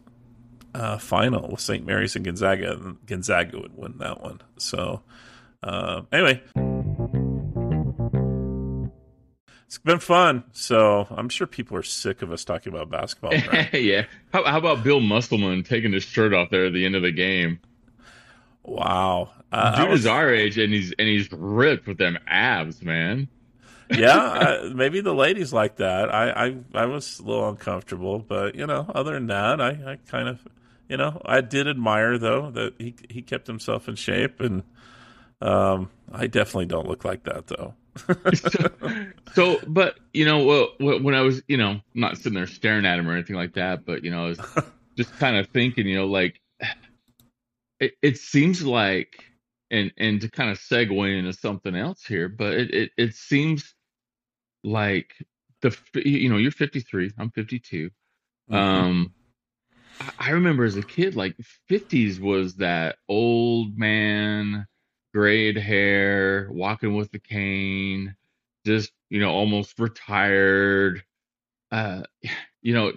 uh, 0.74 0.98
final 0.98 1.50
with 1.52 1.60
St. 1.60 1.86
Mary's 1.86 2.16
and 2.16 2.24
Gonzaga, 2.24 2.72
and 2.72 3.06
Gonzaga 3.06 3.60
would 3.60 3.76
win 3.76 3.98
that 3.98 4.20
one. 4.20 4.40
So, 4.58 5.02
uh, 5.62 6.02
anyway, 6.12 6.42
it's 9.66 9.78
been 9.78 9.98
fun. 9.98 10.44
So 10.52 11.06
I'm 11.10 11.28
sure 11.28 11.46
people 11.46 11.76
are 11.76 11.82
sick 11.82 12.22
of 12.22 12.32
us 12.32 12.44
talking 12.44 12.72
about 12.72 12.90
basketball. 12.90 13.32
Yeah. 13.72 14.04
How, 14.32 14.44
how, 14.44 14.58
about 14.58 14.84
Bill 14.84 15.00
Musselman 15.00 15.62
taking 15.62 15.92
his 15.92 16.04
shirt 16.04 16.32
off 16.32 16.50
there 16.50 16.66
at 16.66 16.72
the 16.72 16.84
end 16.84 16.94
of 16.94 17.02
the 17.02 17.12
game? 17.12 17.60
Wow. 18.62 19.30
Uh, 19.52 19.76
Dude 19.76 19.90
was... 19.90 20.00
is 20.00 20.06
our 20.06 20.32
age, 20.32 20.58
and 20.58 20.72
he's 20.72 20.92
and 20.98 21.06
he's 21.06 21.30
ripped 21.30 21.86
with 21.86 21.98
them 21.98 22.18
abs, 22.26 22.82
man. 22.82 23.28
yeah, 23.90 24.16
uh, 24.16 24.70
maybe 24.74 25.00
the 25.00 25.14
ladies 25.14 25.52
like 25.52 25.76
that. 25.76 26.12
I, 26.12 26.30
I 26.30 26.56
I 26.74 26.86
was 26.86 27.18
a 27.18 27.22
little 27.22 27.48
uncomfortable, 27.50 28.18
but 28.18 28.54
you 28.54 28.66
know, 28.66 28.90
other 28.94 29.12
than 29.12 29.26
that, 29.26 29.60
I, 29.60 29.68
I 29.68 29.98
kind 30.08 30.28
of 30.28 30.40
you 30.88 30.96
know, 30.96 31.20
I 31.24 31.40
did 31.40 31.68
admire 31.68 32.18
though 32.18 32.50
that 32.52 32.74
he 32.78 32.94
he 33.10 33.22
kept 33.22 33.46
himself 33.46 33.88
in 33.88 33.96
shape, 33.96 34.40
and 34.40 34.62
um, 35.40 35.90
I 36.10 36.26
definitely 36.26 36.66
don't 36.66 36.88
look 36.88 37.04
like 37.04 37.24
that 37.24 37.46
though. 37.46 37.74
So, 37.96 38.70
so, 39.34 39.60
but 39.66 39.98
you 40.12 40.24
know, 40.24 40.68
when 40.78 41.14
I 41.14 41.20
was, 41.20 41.42
you 41.48 41.56
know, 41.56 41.80
not 41.94 42.16
sitting 42.16 42.34
there 42.34 42.46
staring 42.46 42.86
at 42.86 42.98
him 42.98 43.08
or 43.08 43.12
anything 43.12 43.36
like 43.36 43.54
that, 43.54 43.84
but 43.84 44.04
you 44.04 44.10
know, 44.10 44.24
I 44.24 44.28
was 44.28 44.40
just 44.96 45.16
kind 45.18 45.36
of 45.36 45.48
thinking, 45.48 45.86
you 45.86 45.96
know, 45.96 46.06
like 46.06 46.40
it, 47.80 47.92
it 48.02 48.18
seems 48.18 48.62
like, 48.62 49.24
and 49.70 49.92
and 49.96 50.20
to 50.20 50.30
kind 50.30 50.50
of 50.50 50.58
segue 50.58 51.18
into 51.18 51.32
something 51.32 51.74
else 51.74 52.04
here, 52.04 52.28
but 52.28 52.54
it 52.54 52.74
it, 52.74 52.90
it 52.96 53.14
seems 53.14 53.74
like 54.62 55.14
the 55.62 55.76
you 55.94 56.28
know 56.28 56.36
you're 56.36 56.50
53, 56.50 57.12
I'm 57.18 57.30
52. 57.30 57.90
Mm-hmm. 58.50 58.54
Um, 58.54 59.14
I 60.18 60.30
remember 60.30 60.64
as 60.64 60.76
a 60.76 60.82
kid, 60.82 61.16
like 61.16 61.36
50s 61.70 62.20
was 62.20 62.56
that 62.56 62.96
old 63.08 63.78
man, 63.78 64.66
grayed 65.14 65.58
hair, 65.58 66.48
walking 66.52 66.96
with 66.96 67.14
a 67.14 67.20
cane, 67.20 68.16
just, 68.66 68.92
you 69.10 69.20
know, 69.20 69.30
almost 69.30 69.78
retired. 69.78 71.04
Uh, 71.72 72.02
you 72.62 72.74
know, 72.74 72.92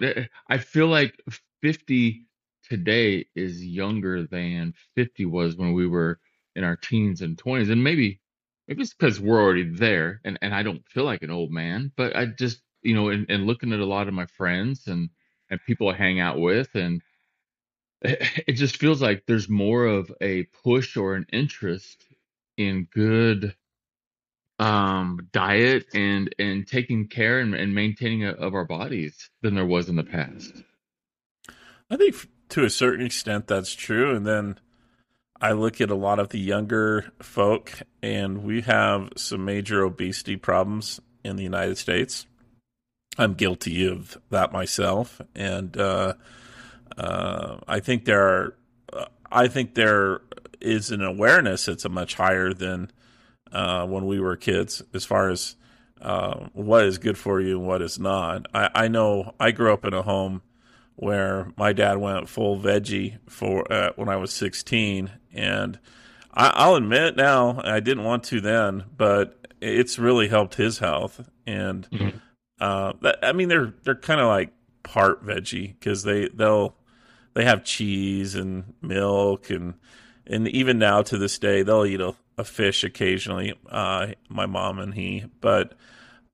I 0.48 0.58
feel 0.58 0.88
like 0.88 1.20
50 1.62 2.26
today 2.68 3.26
is 3.34 3.64
younger 3.64 4.24
than 4.26 4.74
50 4.96 5.26
was 5.26 5.56
when 5.56 5.72
we 5.74 5.86
were 5.86 6.20
in 6.56 6.64
our 6.64 6.76
teens 6.76 7.22
and 7.22 7.38
20s. 7.38 7.70
And 7.70 7.84
maybe, 7.84 8.20
maybe 8.68 8.82
it's 8.82 8.94
because 8.94 9.20
we're 9.20 9.42
already 9.42 9.64
there 9.70 10.20
and, 10.24 10.38
and 10.42 10.54
I 10.54 10.62
don't 10.62 10.86
feel 10.88 11.04
like 11.04 11.22
an 11.22 11.30
old 11.30 11.52
man, 11.52 11.92
but 11.96 12.16
I 12.16 12.26
just, 12.26 12.62
you 12.82 12.94
know, 12.94 13.10
and, 13.10 13.26
and 13.30 13.46
looking 13.46 13.72
at 13.72 13.80
a 13.80 13.86
lot 13.86 14.08
of 14.08 14.14
my 14.14 14.26
friends 14.26 14.86
and, 14.86 15.10
and 15.50 15.60
people 15.66 15.88
I 15.88 15.94
hang 15.94 16.20
out 16.20 16.38
with 16.40 16.74
and 16.74 17.02
it 18.02 18.52
just 18.54 18.76
feels 18.78 19.02
like 19.02 19.24
there's 19.26 19.48
more 19.48 19.86
of 19.86 20.12
a 20.20 20.44
push 20.64 20.96
or 20.96 21.14
an 21.14 21.26
interest 21.32 22.06
in 22.58 22.86
good 22.92 23.54
um 24.58 25.28
diet 25.32 25.86
and 25.94 26.34
and 26.38 26.66
taking 26.66 27.06
care 27.06 27.38
and, 27.38 27.54
and 27.54 27.74
maintaining 27.74 28.24
a, 28.24 28.32
of 28.32 28.54
our 28.54 28.64
bodies 28.64 29.30
than 29.40 29.54
there 29.54 29.64
was 29.64 29.88
in 29.88 29.96
the 29.96 30.04
past. 30.04 30.52
I 31.90 31.96
think 31.96 32.28
to 32.50 32.64
a 32.64 32.70
certain 32.70 33.06
extent 33.06 33.46
that's 33.46 33.74
true 33.74 34.14
and 34.16 34.26
then 34.26 34.58
i 35.40 35.52
look 35.52 35.80
at 35.82 35.90
a 35.90 35.94
lot 35.94 36.18
of 36.18 36.30
the 36.30 36.38
younger 36.38 37.12
folk 37.20 37.72
and 38.02 38.42
we 38.42 38.62
have 38.62 39.10
some 39.16 39.44
major 39.44 39.84
obesity 39.84 40.36
problems 40.36 41.00
in 41.24 41.36
the 41.36 41.42
united 41.42 41.78
states. 41.78 42.26
I'm 43.16 43.34
guilty 43.34 43.86
of 43.86 44.16
that 44.30 44.52
myself 44.52 45.20
and 45.34 45.76
uh 45.76 46.14
uh, 46.98 47.58
I 47.68 47.80
think 47.80 48.04
there 48.04 48.22
are, 48.22 48.54
uh, 48.92 49.06
I 49.30 49.48
think 49.48 49.74
there 49.74 50.20
is 50.60 50.90
an 50.90 51.02
awareness 51.02 51.66
that's 51.66 51.84
a 51.84 51.88
much 51.88 52.14
higher 52.14 52.52
than 52.52 52.90
uh, 53.52 53.86
when 53.86 54.06
we 54.06 54.20
were 54.20 54.36
kids 54.36 54.82
as 54.92 55.04
far 55.04 55.30
as 55.30 55.56
uh, 56.00 56.48
what 56.52 56.84
is 56.84 56.98
good 56.98 57.18
for 57.18 57.40
you 57.40 57.58
and 57.58 57.66
what 57.66 57.82
is 57.82 57.98
not. 57.98 58.46
I, 58.54 58.70
I, 58.74 58.88
know 58.88 59.34
I 59.40 59.50
grew 59.50 59.72
up 59.72 59.84
in 59.84 59.94
a 59.94 60.02
home 60.02 60.42
where 60.96 61.52
my 61.56 61.72
dad 61.72 61.98
went 61.98 62.28
full 62.28 62.58
veggie 62.58 63.18
for 63.28 63.70
uh, 63.72 63.92
when 63.96 64.08
I 64.08 64.16
was 64.16 64.32
16, 64.32 65.10
and 65.32 65.78
I, 66.32 66.68
will 66.68 66.76
admit 66.76 67.16
now 67.16 67.60
I 67.64 67.80
didn't 67.80 68.04
want 68.04 68.24
to 68.24 68.40
then, 68.40 68.84
but 68.96 69.46
it's 69.60 69.98
really 69.98 70.28
helped 70.28 70.54
his 70.54 70.78
health. 70.78 71.28
And 71.46 71.88
mm-hmm. 71.90 72.18
uh, 72.60 72.92
that, 73.02 73.18
I 73.22 73.32
mean, 73.32 73.48
they're 73.48 73.74
they're 73.82 73.94
kind 73.94 74.20
of 74.20 74.26
like 74.26 74.52
part 74.82 75.24
veggie 75.24 75.74
because 75.78 76.02
they 76.02 76.28
they'll 76.28 76.76
they 77.34 77.44
have 77.44 77.64
cheese 77.64 78.34
and 78.34 78.74
milk 78.82 79.50
and 79.50 79.74
and 80.28 80.48
even 80.48 80.78
now 80.78 81.02
to 81.02 81.18
this 81.18 81.38
day 81.38 81.62
they'll 81.62 81.86
eat 81.86 82.00
a, 82.00 82.14
a 82.36 82.44
fish 82.44 82.84
occasionally. 82.84 83.54
Uh, 83.68 84.08
my 84.28 84.46
mom 84.46 84.78
and 84.78 84.94
he, 84.94 85.24
but 85.40 85.74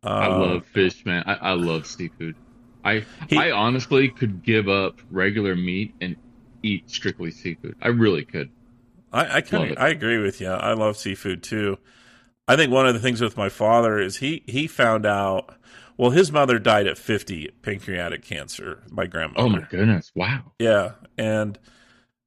uh, 0.03 0.09
I 0.09 0.27
love 0.29 0.67
fish, 0.67 1.05
man. 1.05 1.25
I, 1.27 1.35
I 1.35 1.53
love 1.53 1.87
seafood. 1.87 2.37
I 2.85 3.05
he, 3.29 3.39
I 3.39 3.51
honestly 3.53 4.09
could 4.09 4.43
give 4.43 4.69
up 4.69 5.01
regular 5.11 5.57
meat 5.57 5.95
and 6.01 6.17
eat 6.63 6.91
strictly 6.91 7.31
seafood. 7.31 7.77
I 7.81 7.89
really 7.89 8.25
could. 8.25 8.51
I, 9.13 9.37
I 9.37 9.39
of 9.39 9.79
I 9.79 9.89
agree 9.89 10.19
with 10.19 10.41
you. 10.41 10.49
I 10.49 10.73
love 10.73 10.97
seafood 10.97 11.43
too. 11.43 11.79
I 12.47 12.57
think 12.57 12.71
one 12.73 12.87
of 12.87 12.95
the 12.95 13.01
things 13.01 13.23
with 13.23 13.37
my 13.37 13.49
father 13.49 13.99
is 13.99 14.19
he 14.19 14.43
he 14.47 14.67
found 14.67 15.07
out 15.07 15.57
well, 15.97 16.11
his 16.11 16.33
mother 16.33 16.59
died 16.59 16.87
at 16.87 16.99
50, 16.99 17.51
pancreatic 17.63 18.23
cancer, 18.23 18.83
my 18.91 19.07
grandmother. 19.07 19.47
Oh 19.47 19.49
my 19.49 19.67
goodness. 19.71 20.11
Wow. 20.15 20.53
Yeah, 20.59 20.93
and 21.17 21.59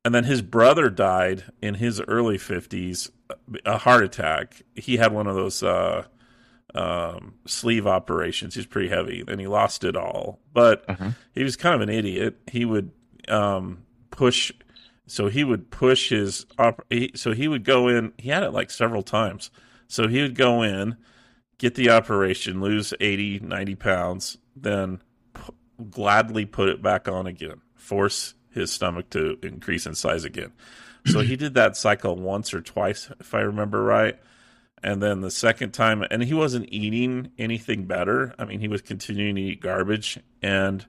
and 0.07 0.15
then 0.15 0.23
his 0.23 0.41
brother 0.41 0.89
died 0.89 1.43
in 1.61 1.73
his 1.73 1.99
early 2.07 2.37
50s, 2.37 3.11
a 3.65 3.77
heart 3.77 4.05
attack. 4.05 4.61
He 4.73 4.95
had 4.95 5.11
one 5.11 5.27
of 5.27 5.35
those 5.35 5.61
uh, 5.61 6.05
um, 6.73 7.33
sleeve 7.45 7.85
operations. 7.85 8.55
He's 8.55 8.65
pretty 8.65 8.87
heavy, 8.87 9.25
and 9.27 9.37
he 9.37 9.47
lost 9.47 9.83
it 9.83 9.97
all. 9.97 10.39
But 10.53 10.89
uh-huh. 10.89 11.09
he 11.33 11.43
was 11.43 11.57
kind 11.57 11.75
of 11.75 11.81
an 11.81 11.89
idiot. 11.93 12.37
He 12.49 12.63
would 12.63 12.91
um, 13.27 13.83
push, 14.09 14.53
so 15.07 15.27
he 15.27 15.43
would 15.43 15.71
push 15.71 16.07
his. 16.07 16.45
Op- 16.57 16.85
he, 16.89 17.11
so 17.13 17.33
he 17.33 17.49
would 17.49 17.65
go 17.65 17.89
in. 17.89 18.13
He 18.17 18.29
had 18.29 18.43
it 18.43 18.53
like 18.53 18.71
several 18.71 19.03
times. 19.03 19.51
So 19.89 20.07
he 20.07 20.21
would 20.21 20.35
go 20.35 20.61
in 20.61 20.95
get 21.57 21.75
the 21.75 21.89
operation, 21.89 22.61
lose 22.61 22.93
80, 23.01 23.39
90 23.39 23.75
pounds, 23.75 24.37
then 24.55 25.01
p- 25.33 25.53
gladly 25.89 26.45
put 26.45 26.69
it 26.69 26.81
back 26.81 27.09
on 27.09 27.27
again, 27.27 27.59
force 27.75 28.35
his 28.57 28.71
stomach 28.71 29.09
to 29.11 29.37
increase 29.41 29.85
in 29.85 29.95
size 29.95 30.25
again. 30.25 30.51
So 31.05 31.21
he 31.21 31.35
did 31.35 31.53
that 31.53 31.77
cycle 31.77 32.15
once 32.15 32.53
or 32.53 32.61
twice, 32.61 33.09
if 33.19 33.33
I 33.33 33.39
remember 33.39 33.81
right. 33.81 34.19
And 34.83 35.01
then 35.01 35.21
the 35.21 35.31
second 35.31 35.71
time, 35.71 36.03
and 36.11 36.23
he 36.23 36.33
wasn't 36.33 36.67
eating 36.71 37.31
anything 37.37 37.85
better. 37.85 38.35
I 38.37 38.45
mean, 38.45 38.59
he 38.59 38.67
was 38.67 38.81
continuing 38.81 39.35
to 39.35 39.41
eat 39.41 39.61
garbage. 39.61 40.19
And 40.41 40.85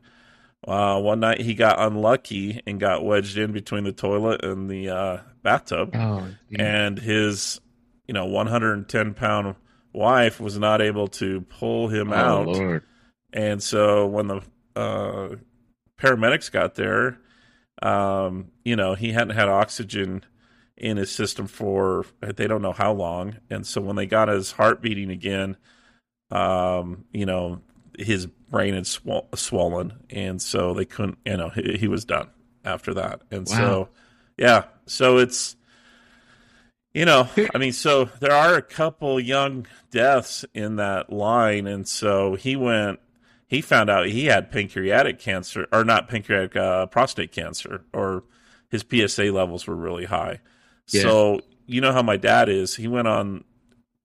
uh, 0.66 1.00
one 1.00 1.20
night 1.20 1.40
he 1.40 1.54
got 1.54 1.80
unlucky 1.80 2.60
and 2.66 2.80
got 2.80 3.04
wedged 3.04 3.38
in 3.38 3.52
between 3.52 3.84
the 3.84 3.92
toilet 3.92 4.44
and 4.44 4.68
the 4.68 4.90
uh, 4.90 5.18
bathtub. 5.42 5.94
Oh, 5.94 6.26
and 6.54 6.98
his, 6.98 7.60
you 8.06 8.14
know, 8.14 8.26
110 8.26 9.14
pound 9.14 9.54
wife 9.92 10.40
was 10.40 10.58
not 10.58 10.82
able 10.82 11.08
to 11.08 11.40
pull 11.42 11.88
him 11.88 12.12
oh, 12.12 12.16
out. 12.16 12.46
Lord. 12.46 12.82
And 13.32 13.62
so 13.62 14.06
when 14.06 14.26
the 14.26 14.42
uh, 14.76 15.36
paramedics 15.98 16.50
got 16.50 16.74
there, 16.74 17.18
um, 17.82 18.48
you 18.64 18.76
know, 18.76 18.94
he 18.94 19.12
hadn't 19.12 19.36
had 19.36 19.48
oxygen 19.48 20.24
in 20.76 20.96
his 20.96 21.10
system 21.10 21.46
for 21.46 22.06
they 22.20 22.46
don't 22.46 22.62
know 22.62 22.72
how 22.72 22.92
long. 22.92 23.36
And 23.50 23.66
so 23.66 23.80
when 23.80 23.96
they 23.96 24.06
got 24.06 24.28
his 24.28 24.52
heart 24.52 24.80
beating 24.80 25.10
again, 25.10 25.56
um, 26.30 27.04
you 27.12 27.26
know, 27.26 27.60
his 27.98 28.26
brain 28.26 28.74
had 28.74 28.86
sw- 28.86 29.26
swollen, 29.34 29.92
and 30.10 30.40
so 30.40 30.74
they 30.74 30.84
couldn't. 30.84 31.18
You 31.24 31.36
know, 31.36 31.48
he, 31.50 31.78
he 31.78 31.88
was 31.88 32.04
done 32.04 32.28
after 32.64 32.94
that. 32.94 33.22
And 33.30 33.48
wow. 33.48 33.56
so, 33.56 33.88
yeah, 34.36 34.64
so 34.86 35.18
it's 35.18 35.56
you 36.94 37.04
know, 37.04 37.28
I 37.54 37.58
mean, 37.58 37.72
so 37.72 38.06
there 38.20 38.32
are 38.32 38.54
a 38.54 38.62
couple 38.62 39.20
young 39.20 39.66
deaths 39.90 40.44
in 40.54 40.76
that 40.76 41.12
line, 41.12 41.66
and 41.66 41.86
so 41.86 42.34
he 42.34 42.56
went. 42.56 43.00
He 43.48 43.62
found 43.62 43.88
out 43.88 44.06
he 44.06 44.26
had 44.26 44.52
pancreatic 44.52 45.18
cancer, 45.18 45.66
or 45.72 45.82
not 45.82 46.08
pancreatic, 46.08 46.54
uh, 46.54 46.86
prostate 46.86 47.32
cancer, 47.32 47.82
or 47.94 48.24
his 48.68 48.84
PSA 48.88 49.24
levels 49.32 49.66
were 49.66 49.74
really 49.74 50.04
high. 50.04 50.40
Yeah. 50.88 51.02
So 51.02 51.40
you 51.66 51.80
know 51.80 51.92
how 51.92 52.02
my 52.02 52.18
dad 52.18 52.48
is. 52.48 52.76
He 52.76 52.88
went 52.88 53.08
on. 53.08 53.44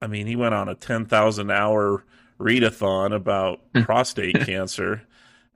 I 0.02 0.08
mean, 0.08 0.28
he 0.28 0.38
went 0.38 0.54
on 0.54 0.70
a 0.70 0.76
ten 0.76 1.06
thousand 1.06 1.52
hour 1.52 2.06
readathon 2.40 3.14
about 3.14 3.60
prostate 3.84 4.42
cancer, 4.46 5.04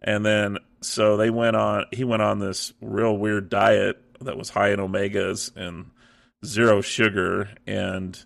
and 0.01 0.25
then 0.25 0.57
so 0.81 1.15
they 1.15 1.29
went 1.29 1.55
on. 1.55 1.85
He 1.93 2.03
went 2.03 2.21
on 2.21 2.39
this 2.39 2.73
real 2.81 3.17
weird 3.17 3.49
diet 3.49 4.01
that 4.19 4.37
was 4.37 4.49
high 4.49 4.71
in 4.71 4.79
omegas 4.79 5.55
and 5.55 5.91
zero 6.45 6.81
sugar, 6.81 7.49
and 7.65 8.21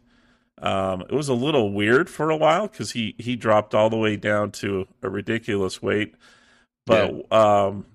um, 0.62 1.02
it 1.02 1.12
was 1.12 1.28
a 1.28 1.34
little 1.34 1.72
weird 1.72 2.10
for 2.10 2.30
a 2.30 2.38
while 2.38 2.68
because 2.68 2.92
he 2.92 3.16
he 3.18 3.36
dropped 3.36 3.74
all 3.74 3.90
the 3.90 3.98
way 3.98 4.16
down 4.16 4.52
to 4.52 4.88
a 5.02 5.10
ridiculous 5.10 5.82
weight. 5.82 6.16
But 6.86 7.14
yeah. 7.14 7.66
um, 7.66 7.86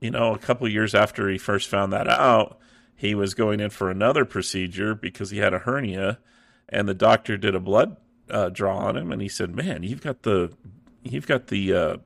you 0.00 0.10
know, 0.10 0.34
a 0.34 0.38
couple 0.38 0.68
years 0.68 0.94
after 0.94 1.28
he 1.28 1.38
first 1.38 1.68
found 1.68 1.92
that 1.92 2.08
out, 2.08 2.58
he 2.94 3.14
was 3.14 3.34
going 3.34 3.60
in 3.60 3.70
for 3.70 3.90
another 3.90 4.24
procedure 4.24 4.94
because 4.94 5.30
he 5.30 5.38
had 5.38 5.52
a 5.52 5.60
hernia, 5.60 6.18
and 6.68 6.88
the 6.88 6.94
doctor 6.94 7.36
did 7.36 7.54
a 7.54 7.60
blood 7.60 7.96
uh, 8.30 8.48
draw 8.48 8.78
on 8.78 8.96
him, 8.96 9.12
and 9.12 9.20
he 9.20 9.28
said, 9.28 9.54
"Man, 9.54 9.82
you've 9.82 10.02
got 10.02 10.22
the 10.22 10.52
you've 11.02 11.26
got 11.26 11.48
the 11.48 11.74
uh, 11.74 11.96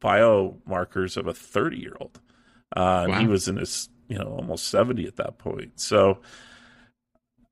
biomarkers 0.00 1.16
of 1.16 1.26
a 1.26 1.34
thirty 1.34 1.78
year 1.78 1.96
old." 1.98 2.20
Uh, 2.76 3.06
wow. 3.08 3.20
He 3.20 3.26
was 3.26 3.48
in 3.48 3.56
his 3.56 3.88
you 4.08 4.18
know 4.18 4.36
almost 4.38 4.68
seventy 4.68 5.06
at 5.06 5.16
that 5.16 5.38
point, 5.38 5.80
so 5.80 6.18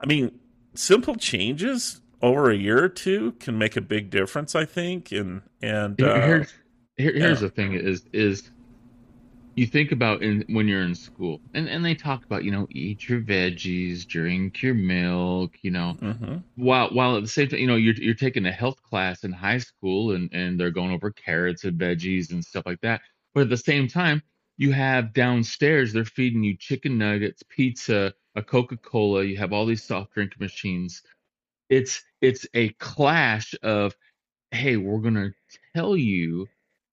I 0.00 0.06
mean, 0.06 0.38
simple 0.78 1.14
changes 1.16 2.00
over 2.22 2.50
a 2.50 2.56
year 2.56 2.82
or 2.82 2.88
two 2.88 3.32
can 3.32 3.58
make 3.58 3.76
a 3.76 3.80
big 3.80 4.10
difference. 4.10 4.54
I 4.54 4.64
think, 4.64 5.12
and 5.12 5.42
and 5.62 6.00
uh, 6.00 6.20
here's 6.20 6.54
here, 6.96 7.12
here's 7.12 7.40
yeah. 7.40 7.48
the 7.48 7.50
thing: 7.50 7.74
is 7.74 8.04
is 8.12 8.50
you 9.56 9.66
think 9.66 9.90
about 9.90 10.22
in 10.22 10.44
when 10.48 10.68
you're 10.68 10.82
in 10.82 10.94
school 10.94 11.40
and, 11.54 11.66
and 11.66 11.84
they 11.84 11.94
talk 11.94 12.24
about 12.24 12.44
you 12.44 12.50
know 12.50 12.68
eat 12.70 13.08
your 13.08 13.20
veggies 13.20 14.06
drink 14.06 14.62
your 14.62 14.74
milk 14.74 15.52
you 15.62 15.70
know 15.70 15.92
hmm 15.94 16.36
while 16.56 16.88
while 16.90 17.16
at 17.16 17.22
the 17.22 17.28
same 17.28 17.48
time 17.48 17.58
you 17.58 17.66
know 17.66 17.76
you're, 17.76 17.94
you're 17.94 18.14
taking 18.14 18.46
a 18.46 18.52
health 18.52 18.82
class 18.82 19.24
in 19.24 19.32
high 19.32 19.58
school 19.58 20.12
and 20.12 20.30
and 20.32 20.60
they're 20.60 20.70
going 20.70 20.92
over 20.92 21.10
carrots 21.10 21.64
and 21.64 21.78
veggies 21.78 22.30
and 22.30 22.44
stuff 22.44 22.64
like 22.66 22.80
that 22.82 23.00
but 23.34 23.42
at 23.42 23.48
the 23.48 23.56
same 23.56 23.88
time 23.88 24.22
you 24.58 24.72
have 24.72 25.12
downstairs 25.12 25.92
they're 25.92 26.04
feeding 26.04 26.44
you 26.44 26.56
chicken 26.56 26.96
nuggets 26.98 27.42
pizza 27.48 28.12
a 28.36 28.42
coca-cola 28.42 29.24
you 29.24 29.36
have 29.38 29.52
all 29.52 29.66
these 29.66 29.82
soft 29.82 30.12
drink 30.14 30.38
machines. 30.38 31.02
It's 31.70 32.02
it's 32.20 32.46
a 32.54 32.70
clash 32.74 33.54
of 33.62 33.96
hey 34.50 34.76
we're 34.76 35.00
going 35.00 35.14
to 35.14 35.32
tell 35.74 35.96
you 35.96 36.46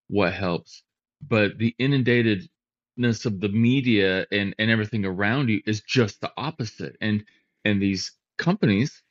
what 0.07 0.33
helps 0.33 0.83
but 1.27 1.57
the 1.57 1.75
inundatedness 1.79 3.25
of 3.25 3.39
the 3.39 3.49
media 3.49 4.25
and 4.31 4.55
and 4.59 4.71
everything 4.71 5.05
around 5.05 5.49
you 5.49 5.61
is 5.65 5.81
just 5.81 6.21
the 6.21 6.31
opposite. 6.37 6.95
And 7.01 7.25
and 7.65 7.81
these 7.81 8.11
companies 8.37 9.01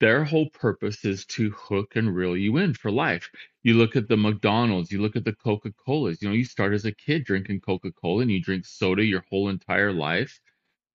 their 0.00 0.24
whole 0.24 0.50
purpose 0.50 1.04
is 1.04 1.24
to 1.26 1.50
hook 1.50 1.96
and 1.96 2.14
reel 2.14 2.36
you 2.36 2.56
in 2.58 2.74
for 2.74 2.90
life. 2.90 3.30
You 3.62 3.74
look 3.74 3.96
at 3.96 4.08
the 4.08 4.16
mcdonald's 4.16 4.92
you 4.92 5.00
look 5.00 5.16
at 5.16 5.24
the 5.24 5.32
coca-colas 5.34 6.22
you 6.22 6.28
know 6.28 6.34
you 6.34 6.44
start 6.44 6.74
as 6.74 6.84
a 6.84 6.92
kid 6.92 7.24
drinking 7.24 7.60
coca-cola 7.60 8.22
and 8.22 8.30
you 8.30 8.40
drink 8.40 8.66
soda 8.66 9.04
your 9.04 9.24
whole 9.30 9.48
entire 9.48 9.92
life 9.92 10.40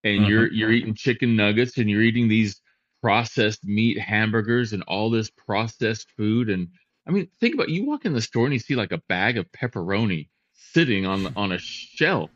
and 0.03 0.25
hmm 0.25 0.25
you're 0.25 0.51
you're 0.51 0.71
eating 0.71 0.93
chicken 0.95 1.35
nuggets 1.35 1.77
and 1.77 1.89
you're 1.89 2.01
eating 2.01 2.27
these 2.27 2.61
processed 3.01 3.63
meat 3.65 3.99
hamburgers 3.99 4.73
and 4.73 4.83
all 4.83 5.09
this 5.09 5.29
processed 5.29 6.11
food. 6.17 6.49
And 6.49 6.69
I 7.07 7.11
mean 7.11 7.29
think 7.39 7.53
about 7.55 7.69
you 7.69 7.85
walk 7.85 8.05
in 8.05 8.13
the 8.13 8.21
store 8.21 8.45
and 8.45 8.53
you 8.53 8.59
see 8.59 8.75
like 8.75 8.91
a 8.91 9.01
bag 9.09 9.37
of 9.37 9.51
pepperoni 9.51 10.29
sitting 10.53 11.05
on 11.05 11.31
on 11.35 11.51
a 11.51 11.59
shelf. 11.59 12.31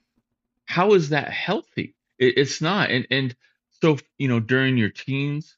How 0.65 0.93
is 0.93 1.09
that 1.09 1.29
healthy? 1.31 1.95
It, 2.19 2.37
it's 2.37 2.61
not. 2.61 2.91
And 2.91 3.07
and 3.11 3.35
so 3.81 3.97
you 4.17 4.27
know 4.27 4.39
during 4.39 4.77
your 4.77 4.89
teens 4.89 5.57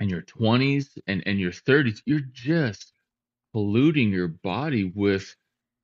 and 0.00 0.10
your 0.10 0.22
20s 0.22 0.98
and 1.06 1.22
and 1.26 1.38
your 1.40 1.52
30s 1.52 2.02
you're 2.06 2.20
just 2.20 2.92
polluting 3.52 4.10
your 4.12 4.28
body 4.28 4.84
with 4.84 5.36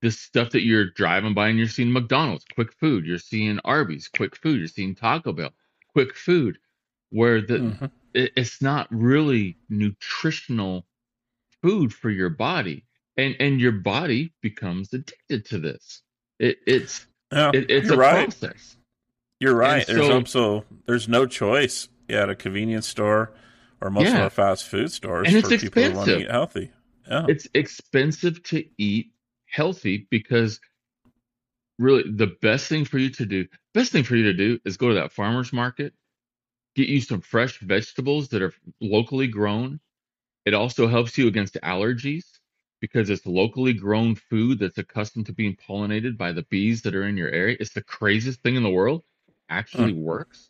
this 0.05 0.19
stuff 0.19 0.51
that 0.51 0.63
you're 0.63 0.91
driving 0.91 1.33
by 1.33 1.49
and 1.49 1.57
you're 1.57 1.67
seeing 1.67 1.91
McDonald's, 1.91 2.45
quick 2.53 2.71
food, 2.73 3.07
you're 3.07 3.17
seeing 3.17 3.59
Arby's, 3.65 4.07
quick 4.07 4.35
food, 4.35 4.59
you're 4.59 4.67
seeing 4.67 4.93
Taco 4.93 5.33
Bell, 5.33 5.51
quick 5.93 6.15
food, 6.15 6.59
where 7.09 7.41
the 7.41 7.59
hmm 7.59 7.85
it, 8.13 8.31
it's 8.37 8.61
not 8.61 8.87
really 8.91 9.57
nutritional 9.67 10.85
food 11.63 11.91
for 11.91 12.11
your 12.11 12.29
body, 12.29 12.85
and 13.17 13.35
and 13.39 13.59
your 13.59 13.71
body 13.71 14.31
becomes 14.41 14.93
addicted 14.93 15.45
to 15.47 15.57
this. 15.57 16.03
It 16.39 16.59
it's 16.67 17.07
Yeah, 17.31 17.49
it, 17.53 17.65
it's 17.71 17.89
a 17.89 17.97
right. 17.97 18.27
process, 18.27 18.77
You're 19.39 19.53
and 19.53 19.59
right. 19.61 19.87
There's 19.87 20.09
so 20.09 20.15
also 20.17 20.65
there's 20.85 21.09
no 21.09 21.25
choice 21.25 21.89
at 22.09 22.29
a 22.29 22.35
convenience 22.35 22.87
store 22.87 23.31
or 23.81 23.89
most 23.89 24.09
of 24.13 24.21
our 24.21 24.29
fast 24.29 24.65
food 24.67 24.91
stores 24.91 25.27
and 25.27 25.37
it's 25.37 25.49
for 25.49 25.57
people 25.57 25.83
who 25.83 25.97
want 25.97 26.09
to 26.09 26.19
eat 26.21 26.31
healthy. 26.31 26.71
Yeah. 27.09 27.27
It's 27.27 27.47
expensive 27.55 28.43
to 28.43 28.63
eat 28.77 29.11
healthy 29.55 30.07
because 30.11 30.59
really 31.79 32.03
the 32.09 32.35
best 32.41 32.67
thing 32.67 32.85
for 32.85 32.97
you 32.97 33.09
to 33.09 33.25
do, 33.25 33.45
best 33.73 33.91
thing 33.91 34.03
for 34.03 34.15
you 34.15 34.23
to 34.23 34.33
do 34.33 34.59
is 34.65 34.77
go 34.77 34.89
to 34.89 34.95
that 34.95 35.11
farmer's 35.11 35.53
market, 35.53 35.93
get 36.75 36.89
you 36.89 36.99
some 37.01 37.21
fresh 37.21 37.59
vegetables 37.59 38.29
that 38.29 38.41
are 38.41 38.53
locally 38.81 39.27
grown. 39.27 39.79
It 40.45 40.53
also 40.53 40.87
helps 40.87 41.17
you 41.17 41.27
against 41.27 41.57
allergies 41.63 42.25
because 42.81 43.09
it's 43.09 43.25
locally 43.25 43.73
grown 43.73 44.15
food 44.15 44.59
that's 44.59 44.77
accustomed 44.77 45.25
to 45.27 45.33
being 45.33 45.55
pollinated 45.55 46.17
by 46.17 46.33
the 46.33 46.43
bees 46.43 46.81
that 46.83 46.93
are 46.93 47.07
in 47.07 47.17
your 47.17 47.29
area. 47.29 47.57
It's 47.59 47.73
the 47.73 47.83
craziest 47.83 48.41
thing 48.41 48.55
in 48.55 48.63
the 48.63 48.69
world. 48.69 49.03
Actually 49.49 49.93
works. 49.93 50.49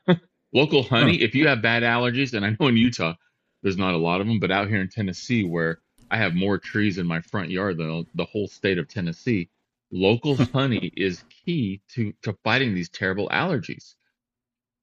Local 0.52 0.82
honey, 0.82 1.20
if 1.20 1.34
you 1.34 1.46
have 1.48 1.60
bad 1.60 1.82
allergies, 1.82 2.32
and 2.32 2.44
I 2.44 2.56
know 2.58 2.68
in 2.68 2.76
Utah 2.76 3.14
there's 3.62 3.76
not 3.76 3.94
a 3.94 3.98
lot 3.98 4.20
of 4.20 4.26
them, 4.26 4.40
but 4.40 4.50
out 4.50 4.68
here 4.68 4.80
in 4.80 4.88
Tennessee 4.88 5.44
where 5.44 5.80
I 6.10 6.18
have 6.18 6.34
more 6.34 6.58
trees 6.58 6.98
in 6.98 7.06
my 7.06 7.20
front 7.20 7.50
yard 7.50 7.78
than 7.78 8.06
the 8.14 8.24
whole 8.24 8.48
state 8.48 8.78
of 8.78 8.88
Tennessee, 8.88 9.48
local 9.90 10.36
honey 10.52 10.92
is 10.96 11.24
key 11.44 11.80
to 11.94 12.12
to 12.22 12.32
fighting 12.44 12.74
these 12.74 12.88
terrible 12.88 13.28
allergies. 13.28 13.94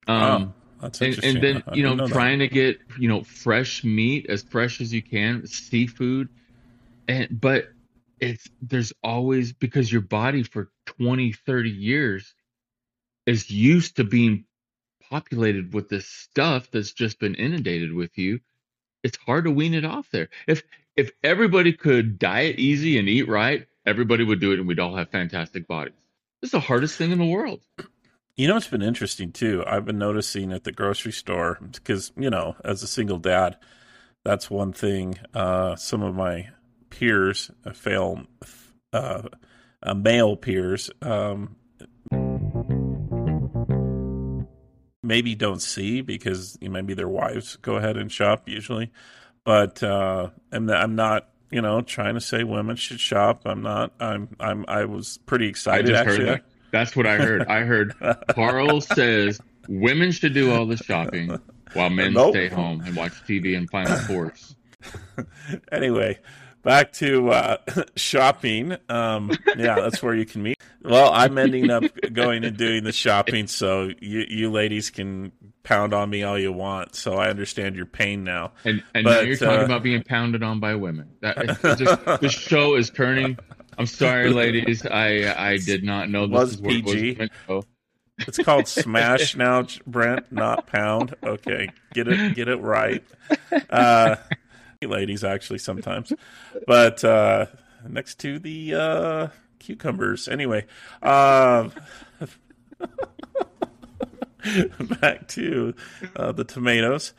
Um, 0.08 0.53
that's 0.81 1.00
and 1.00 1.24
and 1.24 1.44
then 1.44 1.64
you 1.74 1.83
know 1.83 1.96
know 1.96 2.07
that. 2.07 2.14
trying 2.14 2.40
to 2.40 2.48
get 2.48 2.79
you 3.00 3.07
know 3.07 3.24
fresh 3.24 3.83
meat 3.83 4.25
as 4.29 4.44
fresh 4.44 4.81
as 4.81 4.94
you 4.94 5.01
can, 5.01 5.48
seafood, 5.48 6.29
and 7.07 7.29
but 7.40 7.70
it's 8.20 8.50
there's 8.62 8.94
always 9.03 9.53
because 9.53 9.92
your 9.92 10.01
body 10.01 10.44
for 10.44 10.70
20 10.86 11.33
30 11.33 11.70
years 11.70 12.33
is 13.25 13.50
used 13.50 13.98
to 13.98 14.03
being 14.03 14.46
populated 15.09 15.74
with 15.74 15.90
this 15.90 16.07
stuff 16.07 16.70
that's 16.72 16.94
just 16.94 17.20
been 17.20 17.36
inundated 17.36 17.92
with 17.92 18.18
you 18.18 18.40
it's 19.03 19.18
hard 19.18 19.44
to 19.44 19.51
wean 19.51 19.74
it 19.74 19.83
off 19.83 20.09
there 20.12 20.29
if 20.48 20.64
if 20.96 21.12
everybody 21.24 21.74
could 21.74 22.20
diet 22.20 22.60
easy 22.60 22.98
and 22.98 23.10
eat 23.10 23.27
right 23.27 23.68
everybody 23.86 24.24
would 24.24 24.40
do 24.40 24.51
it 24.51 24.60
and 24.60 24.68
we'd 24.68 24.79
all 24.79 24.96
have 24.96 25.10
fantastic 25.10 25.68
bodies 25.68 25.94
it's 26.42 26.51
the 26.51 26.60
hardest 26.60 26.98
thing 26.98 27.12
in 27.12 27.20
the 27.20 27.25
world 27.25 27.62
You 28.36 28.48
know, 28.48 28.58
it's 28.58 28.68
been 28.68 28.82
interesting 28.82 29.32
too. 29.32 29.64
I've 29.68 29.86
been 29.86 30.00
noticing 30.00 30.51
at 30.53 30.64
the 30.64 30.72
grocery 30.72 31.12
store 31.12 31.60
because, 31.72 32.12
you 32.18 32.32
know, 32.32 32.56
as 32.66 32.82
a 32.82 32.88
single 32.88 33.20
dad, 33.20 33.58
that's 34.25 34.50
one 34.50 34.74
thing. 34.74 35.20
Uh, 35.36 35.75
some 35.75 36.01
of 36.01 36.16
my 36.16 36.50
peers, 36.90 37.51
uh, 37.64 37.74
fail, 37.74 38.24
uh, 38.92 39.22
uh, 39.84 39.94
male 39.94 40.36
peers, 40.36 40.90
um, 41.03 41.58
maybe 45.03 45.36
don't 45.36 45.62
see 45.62 46.01
because 46.01 46.58
maybe 46.60 46.96
their 46.96 47.10
wives 47.10 47.58
go 47.58 47.75
ahead 47.75 47.98
and 47.98 48.12
shop 48.12 48.50
usually. 48.50 48.92
But 49.46 49.84
uh, 49.84 50.29
I'm, 50.51 50.70
I'm 50.70 50.96
not, 50.96 51.29
you 51.51 51.62
know, 51.62 51.82
trying 51.82 52.14
to 52.16 52.22
say 52.22 52.44
women 52.44 52.75
should 52.75 53.00
shop. 53.00 53.42
I'm 53.46 53.62
not. 53.62 53.94
I'm. 54.00 54.29
I'm. 54.40 54.66
I 54.68 54.86
was 54.86 55.20
pretty 55.25 55.46
i 55.46 55.50
excited 55.50 55.88
just 55.88 56.06
heard 56.06 56.14
actually. 56.14 56.25
that 56.25 56.44
that's 56.72 56.96
what 56.96 57.06
i 57.06 57.18
heard 57.18 57.46
i 57.46 57.62
heard 57.62 57.94
karl 58.29 58.82
says 58.96 59.40
women 59.70 60.12
should 60.12 60.34
do 60.34 60.51
all 60.51 60.66
the 60.66 60.75
shopping 60.75 61.40
while 61.74 61.92
men 61.92 62.14
nope. 62.14 62.34
stay 62.34 62.48
home 62.48 62.82
and 62.82 62.96
watch 62.96 63.14
tv 63.27 63.56
and 63.56 63.70
final 63.70 63.96
force 64.00 64.56
anyway, 65.72 66.20
back 66.62 66.94
to 66.94 67.29
uh, 67.29 67.58
shopping. 67.96 68.77
Um, 68.90 69.32
yeah, 69.58 69.75
that's 69.75 70.01
where 70.01 70.16
you 70.16 70.25
can 70.25 70.44
meet. 70.44 70.60
Well, 70.83 71.11
I'm 71.13 71.37
ending 71.37 71.69
up 71.69 71.83
going 72.11 72.43
and 72.43 72.57
doing 72.57 72.83
the 72.83 72.91
shopping, 72.91 73.48
so 73.48 73.91
you 74.01 74.25
you 74.29 74.51
ladies 74.51 74.89
can 74.89 75.31
pound 75.63 75.93
on 75.93 76.09
me 76.09 76.24
all 76.24 76.37
you 76.37 76.51
want. 76.51 76.96
So 76.96 77.13
I 77.13 77.29
understand 77.29 77.75
your 77.75 77.85
pain 77.85 78.24
now. 78.24 78.51
And 78.65 78.83
and 78.93 79.05
now 79.05 79.22
you're 79.22 79.37
talking 79.37 79.61
uh, 79.61 79.65
about 79.65 79.83
being 79.83 80.03
pounded 80.03 80.43
on 80.43 80.59
by 80.59 80.75
women. 80.75 81.09
That 81.22 81.37
just, 81.61 82.22
the 82.22 82.29
show 82.29 82.75
is 82.75 82.89
turning. 82.89 83.37
I'm 83.77 83.85
sorry, 83.85 84.29
ladies. 84.29 84.85
I 84.85 85.33
I 85.37 85.57
did 85.57 85.83
not 85.83 86.09
know 86.09 86.27
this 86.27 86.57
was 86.57 86.61
was 86.61 86.81
PG. 86.83 87.15
meant. 87.17 87.31
It's 88.19 88.37
called 88.37 88.67
Smash 88.67 89.35
now, 89.35 89.65
Brent, 89.87 90.31
not 90.31 90.67
Pound. 90.67 91.15
Okay, 91.24 91.69
get 91.93 92.07
it 92.07 92.35
get 92.35 92.48
it 92.48 92.57
right. 92.57 93.03
Uh, 93.69 94.17
ladies, 94.81 95.24
actually, 95.24 95.59
sometimes, 95.59 96.13
but 96.67 97.03
uh, 97.03 97.48
next 97.87 98.19
to 98.19 98.37
the 98.37 98.75
uh, 98.75 99.27
cucumbers. 99.64 100.28
Anyway, 100.28 100.66
um, 101.02 101.72
back 105.02 105.28
to 105.30 105.74
uh, 106.16 106.32
the 106.32 106.44
tomatoes. 106.44 107.14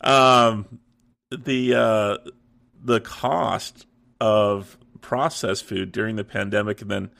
Um, 0.00 0.78
the 1.30 1.74
uh, 1.74 2.18
the 2.82 3.00
cost 3.00 3.86
of 4.20 4.78
processed 5.00 5.64
food 5.64 5.92
during 5.92 6.16
the 6.16 6.24
pandemic, 6.24 6.82
and 6.82 6.90
then 6.90 7.10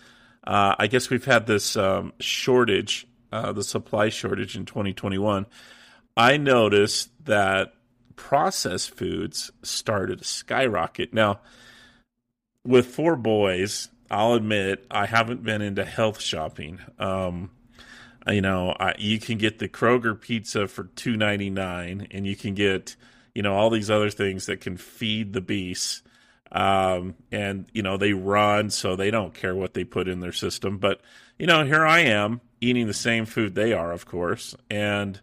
uh, 0.46 0.74
I 0.78 0.86
guess 0.86 1.10
we've 1.10 1.24
had 1.24 1.46
this 1.46 1.76
um, 1.76 2.12
shortage, 2.20 3.06
uh, 3.32 3.52
the 3.52 3.64
supply 3.64 4.10
shortage 4.10 4.56
in 4.56 4.66
2021. 4.66 5.46
I 6.16 6.36
noticed 6.36 7.10
that 7.24 7.72
processed 8.16 8.94
foods 8.94 9.50
started 9.62 10.18
to 10.18 10.24
skyrocket. 10.24 11.12
Now, 11.12 11.40
with 12.66 12.86
four 12.86 13.16
boys, 13.16 13.88
I'll 14.10 14.34
admit 14.34 14.86
I 14.90 15.06
haven't 15.06 15.42
been 15.42 15.62
into 15.62 15.84
health 15.84 16.20
shopping. 16.20 16.80
Um, 16.98 17.50
you 18.26 18.40
know, 18.40 18.74
I, 18.78 18.94
you 18.98 19.20
can 19.20 19.38
get 19.38 19.58
the 19.58 19.68
Kroger 19.68 20.18
pizza 20.18 20.66
for 20.66 20.84
two 20.84 21.16
ninety 21.16 21.50
nine, 21.50 22.08
and 22.10 22.26
you 22.26 22.36
can 22.36 22.54
get 22.54 22.96
you 23.34 23.42
know 23.42 23.54
all 23.54 23.70
these 23.70 23.90
other 23.90 24.10
things 24.10 24.46
that 24.46 24.60
can 24.60 24.76
feed 24.76 25.32
the 25.32 25.40
beasts. 25.40 26.02
Um, 26.52 27.16
and 27.32 27.66
you 27.72 27.82
know 27.82 27.96
they 27.96 28.12
run, 28.12 28.70
so 28.70 28.96
they 28.96 29.10
don't 29.10 29.34
care 29.34 29.54
what 29.54 29.74
they 29.74 29.84
put 29.84 30.08
in 30.08 30.20
their 30.20 30.32
system. 30.32 30.78
But 30.78 31.00
you 31.38 31.46
know, 31.46 31.64
here 31.64 31.84
I 31.84 32.00
am 32.00 32.40
eating 32.60 32.86
the 32.86 32.94
same 32.94 33.26
food 33.26 33.54
they 33.54 33.72
are, 33.72 33.92
of 33.92 34.06
course, 34.06 34.54
and 34.70 35.20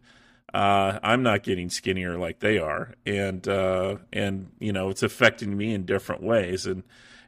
uh, 0.53 0.99
I'm 1.01 1.23
not 1.23 1.43
getting 1.43 1.69
skinnier 1.69 2.17
like 2.17 2.39
they 2.39 2.59
are, 2.59 2.93
and 3.05 3.47
uh, 3.47 3.97
and 4.11 4.51
you 4.59 4.73
know 4.73 4.89
it's 4.89 5.03
affecting 5.03 5.55
me 5.55 5.73
in 5.73 5.85
different 5.85 6.21
ways, 6.21 6.65
and 6.65 6.83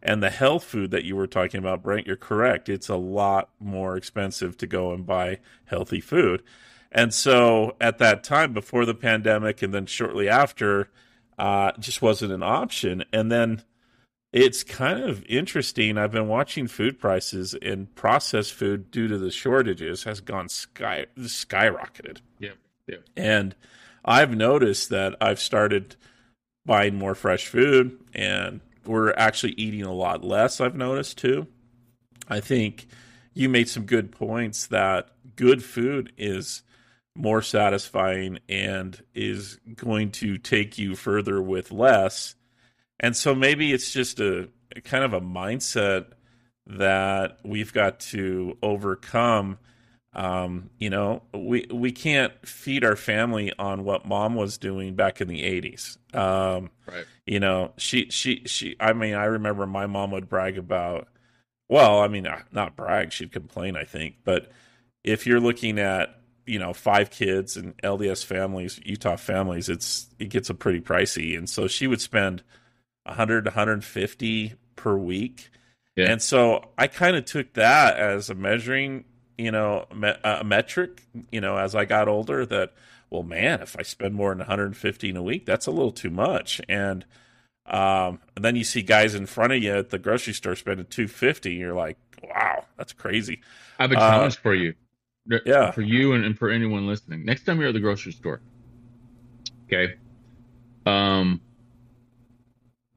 And 0.06 0.22
the 0.22 0.30
health 0.30 0.66
food 0.66 0.92
that 0.92 1.06
you 1.06 1.16
were 1.16 1.28
talking 1.28 1.60
about, 1.60 1.82
Brent, 1.82 2.06
you're 2.06 2.18
correct. 2.18 2.68
It's 2.68 2.90
a 2.90 2.98
lot 2.98 3.50
more 3.60 3.96
expensive 3.96 4.58
to 4.58 4.68
go 4.68 4.92
and 4.92 5.06
buy 5.06 5.40
healthy 5.66 6.02
food. 6.02 6.44
And 6.92 7.14
so 7.14 7.78
at 7.80 8.00
that 8.00 8.24
time, 8.24 8.52
before 8.54 8.86
the 8.86 8.94
pandemic 8.94 9.62
and 9.62 9.74
then 9.74 9.86
shortly 9.86 10.28
after, 10.28 10.90
uh, 11.40 11.72
just 11.80 12.02
wasn't 12.02 12.34
an 12.34 12.44
option. 12.44 13.06
And 13.14 13.32
then 13.32 13.64
it's 14.34 14.62
kind 14.62 15.00
of 15.00 15.24
interesting. 15.26 15.98
I've 15.98 16.12
been 16.12 16.28
watching 16.28 16.68
food 16.68 17.00
prices 17.00 17.56
and 17.62 17.94
processed 17.96 18.54
food 18.54 18.92
due 18.92 19.08
to 19.08 19.18
the 19.18 19.32
shortages 19.32 20.04
has 20.04 20.20
gone 20.20 20.50
sky 20.50 21.06
skyrocketed. 21.18 22.18
Yeah. 22.40 22.52
Yeah. 22.88 22.98
And 23.16 23.56
I've 24.04 24.36
noticed 24.36 24.90
that 24.90 25.16
I've 25.22 25.40
started 25.40 25.96
buying 26.66 26.96
more 26.96 27.16
fresh 27.16 27.48
food 27.48 28.00
and 28.14 28.60
we're 28.86 29.14
actually 29.14 29.54
eating 29.54 29.84
a 29.84 29.94
lot 29.94 30.24
less, 30.24 30.62
I've 30.62 30.76
noticed 30.76 31.18
too. 31.18 31.48
I 32.28 32.40
think 32.40 32.88
you 33.34 33.50
made 33.50 33.70
some 33.70 33.86
good 33.86 34.12
points 34.12 34.68
that 34.68 35.10
good 35.36 35.64
food 35.64 36.14
is 36.18 36.64
more 37.16 37.42
satisfying 37.42 38.40
and 38.50 39.02
is 39.14 39.60
going 39.76 40.12
to 40.12 40.38
take 40.38 40.78
you 40.78 40.96
further 40.96 41.42
with 41.42 41.72
less. 41.72 42.36
And 43.00 43.16
so 43.16 43.36
maybe 43.36 43.72
it's 43.74 43.92
just 43.92 44.20
a, 44.20 44.50
a 44.76 44.82
kind 44.82 45.04
of 45.04 45.14
a 45.14 45.22
mindset 45.22 46.08
that 46.66 47.40
we've 47.44 47.74
got 47.74 48.00
to 48.00 48.58
overcome 48.64 49.60
um, 50.16 50.70
you 50.78 50.90
know, 50.90 51.24
we 51.34 51.66
we 51.72 51.92
can't 51.92 52.34
feed 52.48 52.84
our 52.84 52.96
family 52.96 53.52
on 53.58 53.84
what 53.84 54.06
mom 54.06 54.36
was 54.36 54.58
doing 54.58 54.96
back 54.96 55.22
in 55.22 55.28
the 55.28 55.42
'80s. 55.42 55.98
Um, 56.16 56.70
right. 56.88 57.06
You 57.26 57.40
know, 57.40 57.74
she 57.78 58.10
she 58.10 58.44
she. 58.46 58.76
I 58.80 58.94
mean, 58.94 59.16
I 59.16 59.26
remember 59.26 59.66
my 59.66 59.88
mom 59.88 60.12
would 60.12 60.30
brag 60.30 60.58
about. 60.58 61.08
Well, 61.68 62.00
I 62.00 62.08
mean, 62.08 62.28
not 62.52 62.76
brag. 62.76 63.12
She'd 63.12 63.32
complain, 63.32 63.76
I 63.76 63.86
think. 63.86 64.18
But 64.24 64.52
if 65.04 65.26
you're 65.26 65.40
looking 65.40 65.80
at 65.80 66.20
you 66.46 66.60
know 66.60 66.74
five 66.74 67.10
kids 67.10 67.58
and 67.58 67.76
LDS 67.82 68.24
families, 68.24 68.80
Utah 68.84 69.16
families, 69.16 69.68
it's 69.68 70.08
it 70.20 70.30
gets 70.30 70.50
a 70.50 70.54
pretty 70.54 70.80
pricey, 70.80 71.36
and 71.36 71.50
so 71.50 71.68
she 71.68 71.88
would 71.88 72.02
spend 72.02 72.44
100 73.06 73.46
150 73.46 74.54
per 74.76 74.96
week. 74.96 75.50
Yeah. 75.96 76.12
And 76.12 76.22
so 76.22 76.70
I 76.78 76.88
kind 76.88 77.16
of 77.16 77.26
took 77.26 77.54
that 77.54 77.98
as 77.98 78.30
a 78.30 78.36
measuring 78.36 79.06
you 79.38 79.52
know 79.52 79.86
me- 79.96 80.14
a 80.24 80.44
metric 80.44 81.04
you 81.32 81.42
know 81.42 81.58
as 81.58 81.76
i 81.76 81.86
got 81.86 82.08
older 82.08 82.46
that 82.46 82.74
well 83.10 83.24
man 83.24 83.62
if 83.62 83.78
i 83.78 83.82
spend 83.82 84.14
more 84.14 84.30
than 84.30 84.40
115 84.40 85.18
a 85.18 85.24
week 85.24 85.46
that's 85.46 85.68
a 85.68 85.72
little 85.72 85.92
too 85.92 86.10
much. 86.10 86.62
And 86.70 87.06
um 87.66 88.20
and 88.36 88.44
then 88.44 88.56
you 88.56 88.64
see 88.64 88.82
guys 88.82 89.16
in 89.16 89.26
front 89.26 89.54
of 89.54 89.64
you 89.64 89.74
at 89.74 89.90
the 89.90 90.00
grocery 90.00 90.34
store 90.34 90.56
spending 90.56 90.86
250 90.86 91.54
you're 91.54 91.74
like 91.74 91.98
wow 92.24 92.66
that's 92.78 92.94
crazy. 92.94 93.42
I 93.80 93.84
have 93.84 93.92
a 93.92 93.96
challenge 93.96 94.38
uh, 94.38 94.42
for 94.42 94.54
you. 94.54 94.74
Yeah. 95.46 95.72
for 95.72 95.82
you 95.82 96.12
and, 96.12 96.26
and 96.26 96.38
for 96.38 96.50
anyone 96.50 96.86
listening. 96.86 97.24
Next 97.24 97.46
time 97.46 97.60
you're 97.60 97.70
at 97.70 97.74
the 97.74 97.80
grocery 97.80 98.12
store 98.12 98.42
okay 99.66 99.94
um 100.86 101.42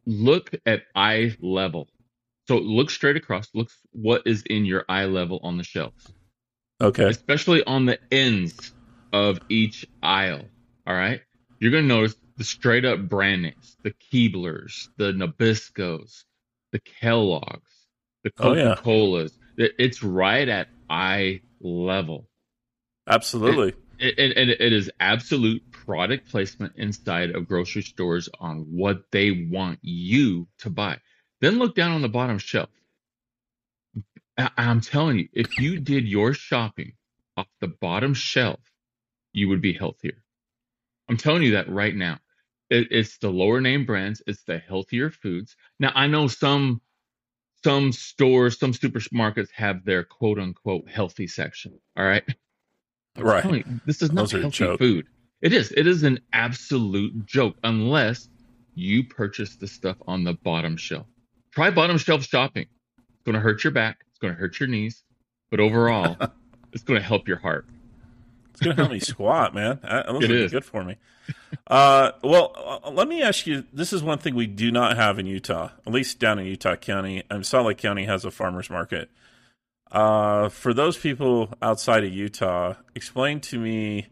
look 0.05 0.51
at 0.67 0.83
eye 0.95 1.37
level. 1.41 1.89
So 2.49 2.59
look 2.59 2.91
straight 2.91 3.17
across. 3.17 3.49
Look 3.55 3.71
what 3.93 4.23
is 4.25 4.43
in 4.43 4.65
your 4.65 4.85
eye 4.89 5.07
level 5.07 5.41
on 5.43 5.57
the 5.57 5.65
shelves 5.65 6.13
Okay. 6.81 7.05
Especially 7.09 7.65
on 7.65 7.87
the 7.87 7.99
ends 8.13 8.73
of 9.13 9.39
each 9.49 9.87
aisle. 10.03 10.45
All 10.87 10.95
right. 10.95 11.23
You're 11.59 11.71
going 11.71 11.89
to 11.89 11.95
notice 11.95 12.15
the 12.37 12.45
straight 12.45 12.85
up 12.85 13.09
brand 13.09 13.43
names, 13.43 13.77
the 13.83 13.93
Keeblers, 13.93 14.89
the 14.99 15.13
Nabiscos, 15.13 16.25
the 16.73 16.81
Kellogg's, 16.81 17.87
the 18.25 18.31
Coca 18.31 18.79
Colas. 18.83 19.33
Oh, 19.35 19.43
yeah. 19.57 19.69
It's 19.79 20.03
right 20.03 20.49
at 20.49 20.69
eye 20.91 21.41
level. 21.61 22.29
Absolutely. 23.09 23.75
And 23.99 24.13
it, 24.19 24.37
it, 24.37 24.61
it 24.61 24.73
is 24.75 24.91
absolute 25.01 25.63
product 25.71 26.29
placement 26.29 26.75
inside 26.77 27.31
of 27.31 27.49
grocery 27.49 27.83
stores 27.83 28.29
on 28.39 28.67
what 28.71 29.05
they 29.11 29.49
want 29.51 29.79
you 29.81 30.47
to 30.59 30.69
buy. 30.69 30.99
Then 31.41 31.59
look 31.59 31.75
down 31.75 31.93
on 31.93 32.03
the 32.03 32.09
bottom 32.09 32.37
shelf. 32.37 32.69
I- 34.39 34.51
I'm 34.57 34.81
telling 34.81 35.19
you, 35.19 35.29
if 35.33 35.59
you 35.59 35.79
did 35.81 36.07
your 36.07 36.35
shopping 36.35 36.93
off 37.37 37.49
the 37.61 37.69
bottom 37.69 38.15
shelf, 38.15 38.61
you 39.33 39.49
would 39.49 39.61
be 39.61 39.73
healthier. 39.73 40.23
I'm 41.09 41.17
telling 41.17 41.43
you 41.43 41.53
that 41.53 41.69
right 41.69 41.95
now. 41.95 42.19
It, 42.69 42.89
it's 42.91 43.19
the 43.19 43.31
lower 43.31 43.61
name 43.61 43.85
brands, 43.87 44.23
it's 44.27 44.43
the 44.43 44.59
healthier 44.59 45.11
foods. 45.11 45.57
Now 45.79 45.93
I 45.95 46.07
know 46.09 46.27
some 46.27 46.81
some 47.65 47.93
stores, 47.93 48.59
some 48.59 48.73
supermarkets 48.73 49.51
have 49.53 49.85
their 49.85 50.05
quote 50.05 50.39
unquote 50.39 50.89
healthy 50.89 51.27
section. 51.27 51.79
All 51.97 52.05
right. 52.05 52.25
I'm 53.17 53.25
right. 53.25 53.45
You, 53.45 53.81
this 53.87 54.03
is 54.03 54.13
not 54.13 54.31
healthy 54.31 54.77
food. 54.79 55.07
It 55.43 55.53
is. 55.53 55.73
It 55.73 55.87
is 55.87 56.03
an 56.03 56.21
absolute 56.33 57.27
joke 57.27 57.57
unless 57.65 58.29
you 58.75 59.05
purchase 59.05 59.57
the 59.57 59.67
stuff 59.67 59.97
on 60.07 60.25
the 60.25 60.35
bottom 60.35 60.77
shelf. 60.77 61.07
Try 61.53 61.71
bottom 61.71 61.99
shelf 61.99 62.25
shopping. 62.25 62.67
It's 62.99 63.23
going 63.25 63.35
to 63.35 63.41
hurt 63.41 63.65
your 63.65 63.73
back. 63.73 63.99
It's 64.17 64.23
going 64.23 64.33
to 64.33 64.41
hurt 64.41 64.59
your 64.59 64.67
knees, 64.67 65.03
but 65.51 65.61
overall, 65.61 66.17
it's 66.73 66.83
going 66.83 66.99
to 66.99 67.07
help 67.07 67.29
your 67.29 67.37
heart. 67.37 67.67
It's 68.49 68.63
going 68.63 68.75
to 68.75 68.83
help 68.83 68.93
me 68.93 68.99
squat, 68.99 69.55
man. 69.55 69.79
That 69.83 70.11
looks 70.11 70.25
it 70.25 70.51
good 70.51 70.65
for 70.65 70.83
me. 70.83 70.97
Uh, 71.67 72.13
well, 72.25 72.81
uh, 72.83 72.91
let 72.93 73.09
me 73.09 73.21
ask 73.21 73.47
you. 73.47 73.65
This 73.75 73.93
is 73.93 74.03
one 74.03 74.17
thing 74.17 74.35
we 74.35 74.47
do 74.47 74.73
not 74.73 74.97
have 74.97 75.19
in 75.19 75.27
Utah, 75.27 75.69
at 75.87 75.93
least 75.93 76.19
down 76.19 76.39
in 76.39 76.47
Utah 76.47 76.77
County. 76.77 77.25
And 77.31 77.45
Salt 77.45 77.67
Lake 77.67 77.77
County 77.77 78.07
has 78.07 78.25
a 78.25 78.31
farmers 78.31 78.71
market. 78.71 79.11
Uh, 79.93 80.49
for 80.49 80.73
those 80.73 80.97
people 80.97 81.53
outside 81.61 82.03
of 82.03 82.11
Utah, 82.11 82.77
explain 82.95 83.41
to 83.41 83.59
me 83.59 84.07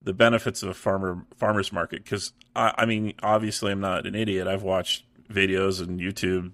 the 0.00 0.14
benefits 0.14 0.62
of 0.62 0.68
a 0.68 0.74
farmer 0.74 1.26
farmers 1.36 1.72
market. 1.72 2.04
Because 2.04 2.32
I, 2.54 2.74
I 2.78 2.86
mean, 2.86 3.14
obviously, 3.24 3.72
I'm 3.72 3.80
not 3.80 4.06
an 4.06 4.14
idiot. 4.14 4.46
I've 4.46 4.62
watched 4.62 5.02
videos 5.28 5.82
and 5.82 5.98
YouTube 5.98 6.52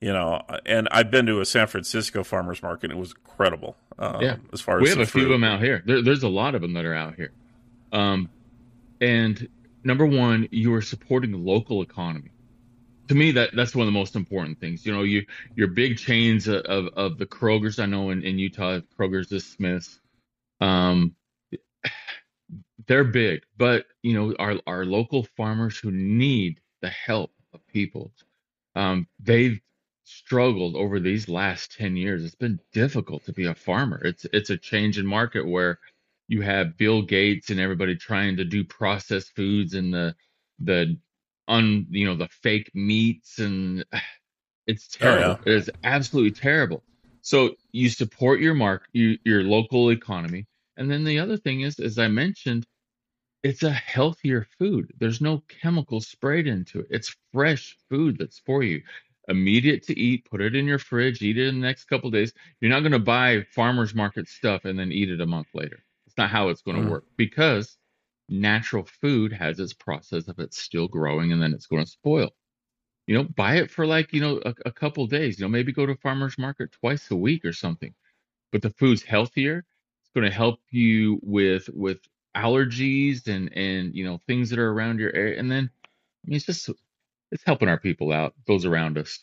you 0.00 0.12
know, 0.12 0.42
and 0.64 0.88
I've 0.90 1.10
been 1.10 1.26
to 1.26 1.40
a 1.40 1.44
San 1.44 1.66
Francisco 1.66 2.22
farmers 2.22 2.62
market. 2.62 2.90
It 2.90 2.96
was 2.96 3.12
incredible. 3.12 3.76
Um, 3.98 4.20
yeah, 4.20 4.36
as 4.52 4.60
far 4.60 4.78
as 4.78 4.82
we 4.82 4.88
have 4.90 4.98
a 4.98 5.06
fruit. 5.06 5.22
few 5.22 5.32
of 5.32 5.40
them 5.40 5.44
out 5.44 5.60
here. 5.60 5.82
There, 5.84 6.02
there's 6.02 6.22
a 6.22 6.28
lot 6.28 6.54
of 6.54 6.62
them 6.62 6.74
that 6.74 6.84
are 6.84 6.94
out 6.94 7.16
here. 7.16 7.32
Um, 7.92 8.28
and 9.00 9.48
number 9.82 10.06
one, 10.06 10.48
you 10.52 10.72
are 10.74 10.82
supporting 10.82 11.32
the 11.32 11.38
local 11.38 11.82
economy. 11.82 12.30
To 13.08 13.14
me, 13.14 13.32
that 13.32 13.50
that's 13.56 13.74
one 13.74 13.86
of 13.88 13.92
the 13.92 13.98
most 13.98 14.14
important 14.14 14.60
things. 14.60 14.84
You 14.84 14.92
know, 14.92 15.02
you 15.02 15.24
your 15.56 15.68
big 15.68 15.98
chains 15.98 16.46
of 16.46 16.62
of, 16.62 16.88
of 16.94 17.18
the 17.18 17.26
Krogers. 17.26 17.82
I 17.82 17.86
know 17.86 18.10
in, 18.10 18.22
in 18.22 18.38
Utah, 18.38 18.80
Krogers, 18.98 19.28
the 19.28 19.40
Smiths. 19.40 19.98
Um, 20.60 21.14
they're 22.86 23.04
big, 23.04 23.42
but 23.56 23.86
you 24.02 24.14
know, 24.14 24.34
our 24.38 24.56
our 24.66 24.84
local 24.84 25.24
farmers 25.36 25.78
who 25.78 25.90
need 25.90 26.60
the 26.82 26.88
help 26.88 27.32
of 27.52 27.66
people, 27.66 28.12
um, 28.74 29.06
they've 29.20 29.60
struggled 30.08 30.74
over 30.74 30.98
these 30.98 31.28
last 31.28 31.76
10 31.76 31.96
years. 31.96 32.24
It's 32.24 32.34
been 32.34 32.58
difficult 32.72 33.24
to 33.26 33.32
be 33.32 33.46
a 33.46 33.54
farmer. 33.54 34.00
It's 34.02 34.26
it's 34.32 34.50
a 34.50 34.56
change 34.56 34.98
in 34.98 35.06
market 35.06 35.46
where 35.46 35.78
you 36.28 36.40
have 36.42 36.78
Bill 36.78 37.02
Gates 37.02 37.50
and 37.50 37.60
everybody 37.60 37.94
trying 37.94 38.36
to 38.38 38.44
do 38.44 38.64
processed 38.64 39.34
foods 39.36 39.74
and 39.74 39.92
the 39.92 40.14
the 40.60 40.98
un 41.46 41.86
you 41.90 42.06
know 42.06 42.16
the 42.16 42.28
fake 42.28 42.70
meats 42.74 43.38
and 43.38 43.84
it's 44.66 44.88
terrible. 44.88 45.24
Oh, 45.24 45.38
yeah. 45.46 45.52
It 45.52 45.56
is 45.56 45.70
absolutely 45.84 46.32
terrible. 46.32 46.82
So 47.20 47.56
you 47.72 47.90
support 47.90 48.40
your 48.40 48.54
mark 48.54 48.88
you, 48.92 49.18
your 49.24 49.42
local 49.42 49.90
economy. 49.90 50.46
And 50.78 50.90
then 50.90 51.04
the 51.04 51.18
other 51.18 51.36
thing 51.36 51.62
is, 51.62 51.80
as 51.80 51.98
I 51.98 52.08
mentioned, 52.08 52.66
it's 53.42 53.62
a 53.62 53.70
healthier 53.70 54.46
food. 54.58 54.92
There's 54.98 55.20
no 55.20 55.42
chemicals 55.60 56.06
sprayed 56.06 56.46
into 56.46 56.80
it. 56.80 56.86
It's 56.90 57.16
fresh 57.32 57.76
food 57.90 58.16
that's 58.18 58.38
for 58.38 58.62
you 58.62 58.82
immediate 59.28 59.84
to 59.84 59.98
eat, 59.98 60.28
put 60.28 60.40
it 60.40 60.56
in 60.56 60.66
your 60.66 60.78
fridge, 60.78 61.22
eat 61.22 61.38
it 61.38 61.48
in 61.48 61.60
the 61.60 61.66
next 61.66 61.84
couple 61.84 62.10
days. 62.10 62.32
You're 62.60 62.70
not 62.70 62.80
going 62.80 62.92
to 62.92 62.98
buy 62.98 63.44
farmers 63.54 63.94
market 63.94 64.28
stuff 64.28 64.64
and 64.64 64.78
then 64.78 64.90
eat 64.90 65.10
it 65.10 65.20
a 65.20 65.26
month 65.26 65.48
later. 65.54 65.84
It's 66.06 66.16
not 66.16 66.30
how 66.30 66.48
it's 66.48 66.62
going 66.62 66.78
to 66.78 66.82
mm. 66.82 66.90
work 66.90 67.04
because 67.16 67.76
natural 68.28 68.84
food 68.84 69.32
has 69.32 69.58
its 69.58 69.72
process 69.72 70.28
of 70.28 70.38
it's 70.38 70.58
still 70.58 70.88
growing 70.88 71.32
and 71.32 71.40
then 71.40 71.52
it's 71.52 71.66
going 71.66 71.84
to 71.84 71.90
spoil. 71.90 72.30
You 73.06 73.16
know, 73.16 73.24
buy 73.24 73.56
it 73.56 73.70
for 73.70 73.86
like, 73.86 74.12
you 74.12 74.20
know, 74.20 74.40
a, 74.44 74.54
a 74.66 74.72
couple 74.72 75.06
days. 75.06 75.38
You 75.38 75.44
know, 75.44 75.50
maybe 75.50 75.72
go 75.72 75.86
to 75.86 75.96
farmers 75.96 76.36
market 76.38 76.72
twice 76.72 77.10
a 77.10 77.16
week 77.16 77.44
or 77.44 77.52
something. 77.52 77.94
But 78.52 78.62
the 78.62 78.70
food's 78.70 79.02
healthier. 79.02 79.64
It's 80.02 80.10
going 80.14 80.28
to 80.28 80.34
help 80.34 80.60
you 80.70 81.18
with 81.22 81.68
with 81.72 82.00
allergies 82.36 83.26
and 83.26 83.52
and 83.54 83.94
you 83.94 84.04
know 84.04 84.20
things 84.26 84.50
that 84.50 84.58
are 84.58 84.70
around 84.70 85.00
your 85.00 85.14
area. 85.14 85.38
And 85.38 85.50
then 85.50 85.70
I 85.84 86.28
mean, 86.28 86.36
it's 86.36 86.46
just 86.46 86.70
it's 87.30 87.42
helping 87.44 87.68
our 87.68 87.78
people 87.78 88.12
out, 88.12 88.34
those 88.46 88.64
around 88.64 88.98
us. 88.98 89.22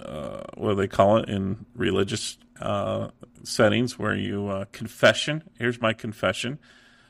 Uh, 0.00 0.42
what 0.54 0.70
do 0.70 0.74
they 0.76 0.88
call 0.88 1.18
it 1.18 1.28
in 1.28 1.66
religious 1.74 2.38
uh, 2.60 3.08
settings 3.42 3.98
where 3.98 4.14
you 4.14 4.48
uh, 4.48 4.64
confession? 4.72 5.42
Here's 5.58 5.80
my 5.80 5.92
confession. 5.92 6.58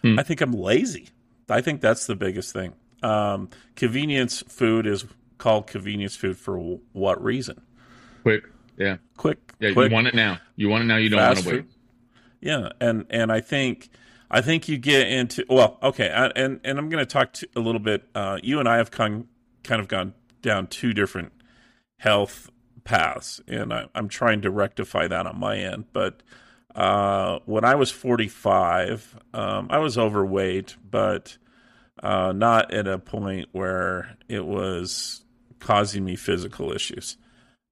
Hmm. 0.02 0.18
I 0.18 0.22
think 0.22 0.40
I'm 0.40 0.52
lazy. 0.52 1.08
I 1.48 1.60
think 1.60 1.80
that's 1.80 2.06
the 2.06 2.16
biggest 2.16 2.52
thing. 2.52 2.74
Um, 3.02 3.50
convenience 3.76 4.42
food 4.48 4.86
is 4.86 5.04
called 5.38 5.66
convenience 5.66 6.16
food 6.16 6.38
for 6.38 6.58
what 6.92 7.22
reason? 7.22 7.60
Quick, 8.22 8.44
yeah, 8.78 8.96
quick. 9.16 9.52
Yeah, 9.60 9.72
quick, 9.72 9.90
you 9.90 9.94
want 9.94 10.06
it 10.06 10.14
now. 10.14 10.38
You 10.56 10.70
want 10.70 10.84
it 10.84 10.86
now. 10.86 10.96
You 10.96 11.10
don't 11.10 11.20
want 11.20 11.38
to 11.38 11.48
wait. 11.48 11.64
Yeah, 12.44 12.68
and 12.78 13.06
and 13.08 13.32
I 13.32 13.40
think 13.40 13.88
I 14.30 14.42
think 14.42 14.68
you 14.68 14.76
get 14.76 15.08
into 15.08 15.46
well, 15.48 15.78
okay, 15.82 16.10
I, 16.10 16.26
and 16.26 16.60
and 16.62 16.78
I'm 16.78 16.90
going 16.90 17.00
to 17.00 17.10
talk 17.10 17.36
a 17.56 17.60
little 17.60 17.80
bit. 17.80 18.04
Uh, 18.14 18.38
you 18.42 18.60
and 18.60 18.68
I 18.68 18.76
have 18.76 18.90
con, 18.90 19.28
kind 19.62 19.80
of 19.80 19.88
gone 19.88 20.12
down 20.42 20.66
two 20.66 20.92
different 20.92 21.32
health 21.96 22.50
paths, 22.84 23.40
and 23.48 23.72
I, 23.72 23.86
am 23.94 24.08
trying 24.08 24.42
to 24.42 24.50
rectify 24.50 25.08
that 25.08 25.26
on 25.26 25.38
my 25.38 25.56
end. 25.56 25.86
But 25.94 26.22
uh, 26.74 27.38
when 27.46 27.64
I 27.64 27.76
was 27.76 27.90
45, 27.90 29.20
um, 29.32 29.68
I 29.70 29.78
was 29.78 29.96
overweight, 29.96 30.76
but 30.90 31.38
uh, 32.02 32.32
not 32.32 32.74
at 32.74 32.86
a 32.86 32.98
point 32.98 33.48
where 33.52 34.18
it 34.28 34.44
was 34.44 35.24
causing 35.60 36.04
me 36.04 36.14
physical 36.14 36.72
issues. 36.72 37.16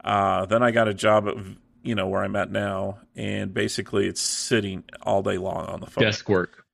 Uh, 0.03 0.47
then 0.47 0.63
I 0.63 0.71
got 0.71 0.89
a 0.89 0.95
job 0.95 1.29
at 1.29 1.37
you 1.83 1.95
know 1.95 2.09
where 2.09 2.23
I'm 2.23 2.37
at 2.37 2.51
now, 2.51 2.99
and 3.15 3.53
basically 3.53 4.07
it's 4.07 4.21
sitting 4.21 4.85
all 5.03 5.23
day 5.23 5.39
long 5.39 5.67
on 5.67 5.81
the 5.81 5.87
phone. 5.87 6.05
Desk 6.05 6.29
work. 6.29 6.65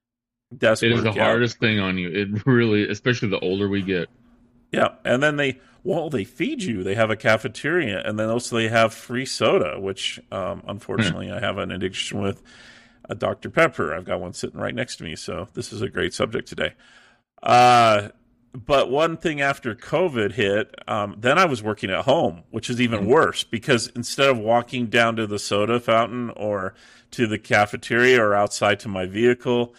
Desk 0.57 0.83
it 0.83 0.91
work, 0.91 0.99
is 0.99 1.05
the 1.05 1.13
yeah. 1.13 1.25
hardest 1.25 1.59
thing 1.59 1.79
on 1.79 1.99
you. 1.99 2.09
It 2.11 2.47
really, 2.47 2.89
especially 2.89 3.29
the 3.29 3.41
older 3.41 3.69
we 3.69 3.83
get. 3.83 4.09
Yeah, 4.73 4.95
and 5.05 5.23
then 5.23 5.37
they 5.37 5.61
well 5.85 6.11
they 6.11 6.25
feed 6.25 6.63
you. 6.63 6.83
They 6.83 6.95
have 6.95 7.11
a 7.11 7.17
cafeteria, 7.17 8.03
and 8.05 8.19
then 8.19 8.29
also 8.29 8.57
they 8.57 8.69
have 8.69 8.93
free 8.95 9.27
soda, 9.27 9.81
which 9.81 10.21
um, 10.31 10.63
unfortunately 10.67 11.31
I 11.31 11.41
have 11.41 11.59
an 11.59 11.71
addiction 11.71 12.21
with. 12.21 12.43
A 13.11 13.15
Dr 13.15 13.49
Pepper. 13.49 13.95
I've 13.95 14.05
got 14.05 14.21
one 14.21 14.35
sitting 14.35 14.61
right 14.61 14.75
next 14.75 14.97
to 14.97 15.05
me, 15.05 15.17
so 15.17 15.49
this 15.55 15.73
is 15.73 15.81
a 15.81 15.89
great 15.89 16.13
subject 16.13 16.47
today. 16.47 16.75
Uh, 17.43 18.09
but 18.53 18.91
one 18.91 19.17
thing 19.17 19.41
after 19.41 19.75
COVID 19.75 20.33
hit, 20.33 20.75
um, 20.89 21.17
then 21.19 21.39
I 21.39 21.45
was 21.45 21.63
working 21.63 21.91
at 21.91 22.05
home, 22.05 22.45
which 22.51 22.71
is 22.71 22.81
even 22.81 23.07
worse 23.07 23.45
because 23.45 23.89
instead 23.89 24.29
of 24.29 24.39
walking 24.39 24.87
down 24.87 25.17
to 25.17 25.27
the 25.27 25.39
soda 25.39 25.79
fountain 25.81 26.31
or 26.31 26.75
to 27.13 27.27
the 27.27 27.39
cafeteria 27.39 28.23
or 28.23 28.35
outside 28.35 28.81
to 28.81 28.89
my 28.89 29.07
vehicle, 29.07 29.75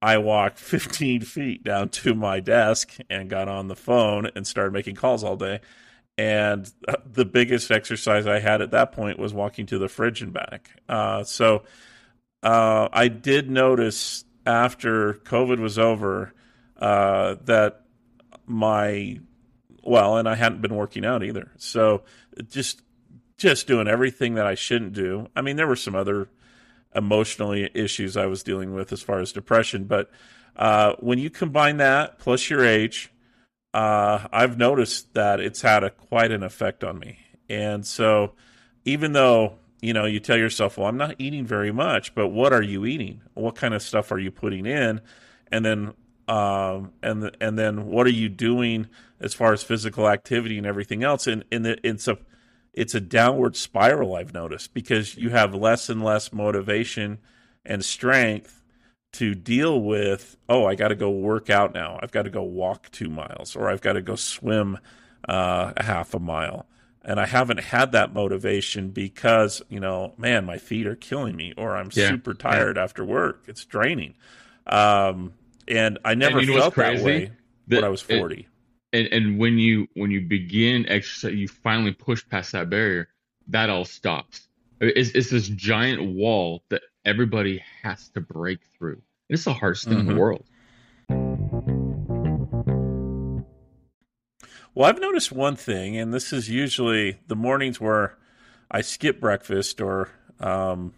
I 0.00 0.18
walked 0.18 0.58
15 0.60 1.22
feet 1.22 1.64
down 1.64 1.88
to 1.90 2.14
my 2.14 2.40
desk 2.40 2.96
and 3.10 3.28
got 3.28 3.48
on 3.48 3.68
the 3.68 3.76
phone 3.76 4.30
and 4.34 4.46
started 4.46 4.72
making 4.72 4.94
calls 4.94 5.24
all 5.24 5.36
day. 5.36 5.60
And 6.16 6.70
the 7.04 7.24
biggest 7.24 7.72
exercise 7.72 8.26
I 8.26 8.38
had 8.38 8.62
at 8.62 8.70
that 8.70 8.92
point 8.92 9.18
was 9.18 9.34
walking 9.34 9.66
to 9.66 9.78
the 9.78 9.88
fridge 9.88 10.22
and 10.22 10.32
back. 10.32 10.70
Uh, 10.88 11.24
so 11.24 11.64
uh, 12.44 12.88
I 12.92 13.08
did 13.08 13.50
notice 13.50 14.24
after 14.46 15.14
COVID 15.14 15.58
was 15.58 15.78
over 15.78 16.32
uh, 16.76 17.36
that 17.46 17.83
my 18.46 19.18
well, 19.82 20.16
and 20.16 20.28
I 20.28 20.34
hadn't 20.34 20.62
been 20.62 20.74
working 20.74 21.04
out 21.04 21.22
either. 21.22 21.50
So 21.56 22.02
just 22.48 22.82
just 23.36 23.66
doing 23.66 23.88
everything 23.88 24.34
that 24.34 24.46
I 24.46 24.54
shouldn't 24.54 24.92
do. 24.92 25.28
I 25.34 25.42
mean, 25.42 25.56
there 25.56 25.66
were 25.66 25.76
some 25.76 25.94
other 25.94 26.28
emotionally 26.94 27.68
issues 27.74 28.16
I 28.16 28.26
was 28.26 28.42
dealing 28.42 28.72
with 28.74 28.92
as 28.92 29.02
far 29.02 29.18
as 29.18 29.32
depression, 29.32 29.84
but 29.84 30.10
uh, 30.56 30.94
when 31.00 31.18
you 31.18 31.30
combine 31.30 31.78
that 31.78 32.18
plus 32.18 32.48
your 32.48 32.64
age, 32.64 33.10
uh, 33.72 34.28
I've 34.32 34.56
noticed 34.56 35.14
that 35.14 35.40
it's 35.40 35.60
had 35.60 35.82
a 35.82 35.90
quite 35.90 36.30
an 36.30 36.44
effect 36.44 36.84
on 36.84 36.98
me. 36.98 37.18
And 37.48 37.84
so, 37.84 38.34
even 38.84 39.12
though 39.12 39.58
you 39.82 39.92
know 39.92 40.06
you 40.06 40.20
tell 40.20 40.38
yourself, 40.38 40.78
"Well, 40.78 40.86
I'm 40.86 40.96
not 40.96 41.16
eating 41.18 41.44
very 41.44 41.72
much," 41.72 42.14
but 42.14 42.28
what 42.28 42.52
are 42.52 42.62
you 42.62 42.86
eating? 42.86 43.22
What 43.34 43.56
kind 43.56 43.74
of 43.74 43.82
stuff 43.82 44.12
are 44.12 44.18
you 44.18 44.30
putting 44.30 44.64
in? 44.64 45.00
And 45.50 45.64
then 45.64 45.94
um, 46.28 46.92
and 47.02 47.36
and 47.40 47.58
then 47.58 47.86
what 47.86 48.06
are 48.06 48.10
you 48.10 48.28
doing 48.28 48.88
as 49.20 49.34
far 49.34 49.52
as 49.52 49.62
physical 49.62 50.08
activity 50.08 50.58
and 50.58 50.66
everything 50.66 51.02
else? 51.02 51.26
And, 51.26 51.44
and 51.52 51.66
it's 51.66 52.08
a 52.08 52.18
it's 52.72 52.94
a 52.94 53.00
downward 53.00 53.56
spiral 53.56 54.16
I've 54.16 54.34
noticed 54.34 54.74
because 54.74 55.16
you 55.16 55.30
have 55.30 55.54
less 55.54 55.88
and 55.88 56.02
less 56.02 56.32
motivation 56.32 57.18
and 57.64 57.84
strength 57.84 58.62
to 59.12 59.34
deal 59.34 59.80
with. 59.80 60.36
Oh, 60.48 60.66
I 60.66 60.74
got 60.74 60.88
to 60.88 60.96
go 60.96 61.10
work 61.10 61.50
out 61.50 61.72
now. 61.72 61.98
I've 62.02 62.10
got 62.10 62.22
to 62.22 62.30
go 62.30 62.42
walk 62.42 62.90
two 62.90 63.08
miles, 63.08 63.54
or 63.54 63.68
I've 63.68 63.80
got 63.80 63.92
to 63.92 64.02
go 64.02 64.16
swim 64.16 64.78
uh, 65.28 65.72
half 65.76 66.14
a 66.14 66.18
mile. 66.18 66.66
And 67.06 67.20
I 67.20 67.26
haven't 67.26 67.60
had 67.60 67.92
that 67.92 68.14
motivation 68.14 68.88
because 68.88 69.60
you 69.68 69.78
know, 69.78 70.14
man, 70.16 70.46
my 70.46 70.56
feet 70.56 70.86
are 70.86 70.96
killing 70.96 71.36
me, 71.36 71.52
or 71.56 71.76
I'm 71.76 71.90
yeah. 71.92 72.08
super 72.08 72.32
tired 72.32 72.76
yeah. 72.76 72.82
after 72.82 73.04
work. 73.04 73.44
It's 73.46 73.64
draining. 73.64 74.14
Um, 74.66 75.34
and 75.68 75.98
I 76.04 76.14
never 76.14 76.38
and 76.38 76.48
felt 76.48 76.74
that 76.76 77.00
way 77.00 77.32
that, 77.68 77.76
when 77.76 77.84
I 77.84 77.88
was 77.88 78.02
forty. 78.02 78.48
And, 78.92 79.08
and 79.08 79.38
when 79.38 79.58
you 79.58 79.88
when 79.94 80.10
you 80.10 80.20
begin 80.20 80.88
exercise, 80.88 81.34
you 81.34 81.48
finally 81.48 81.92
push 81.92 82.22
past 82.28 82.52
that 82.52 82.70
barrier. 82.70 83.08
That 83.48 83.68
all 83.70 83.84
stops. 83.84 84.48
It's, 84.80 85.10
it's 85.10 85.30
this 85.30 85.48
giant 85.48 86.14
wall 86.14 86.62
that 86.70 86.82
everybody 87.04 87.62
has 87.82 88.08
to 88.10 88.20
break 88.20 88.60
through. 88.78 89.02
It's 89.28 89.44
the 89.44 89.52
hardest 89.52 89.84
thing 89.84 89.98
mm-hmm. 89.98 90.00
in 90.00 90.06
the 90.06 90.12
mm-hmm. 90.12 90.20
world. 90.20 90.44
Well, 94.74 94.88
I've 94.88 95.00
noticed 95.00 95.30
one 95.30 95.56
thing, 95.56 95.96
and 95.96 96.12
this 96.12 96.32
is 96.32 96.48
usually 96.48 97.18
the 97.28 97.36
mornings 97.36 97.80
where 97.80 98.16
I 98.70 98.80
skip 98.80 99.20
breakfast 99.20 99.80
or 99.80 100.08
um, 100.40 100.94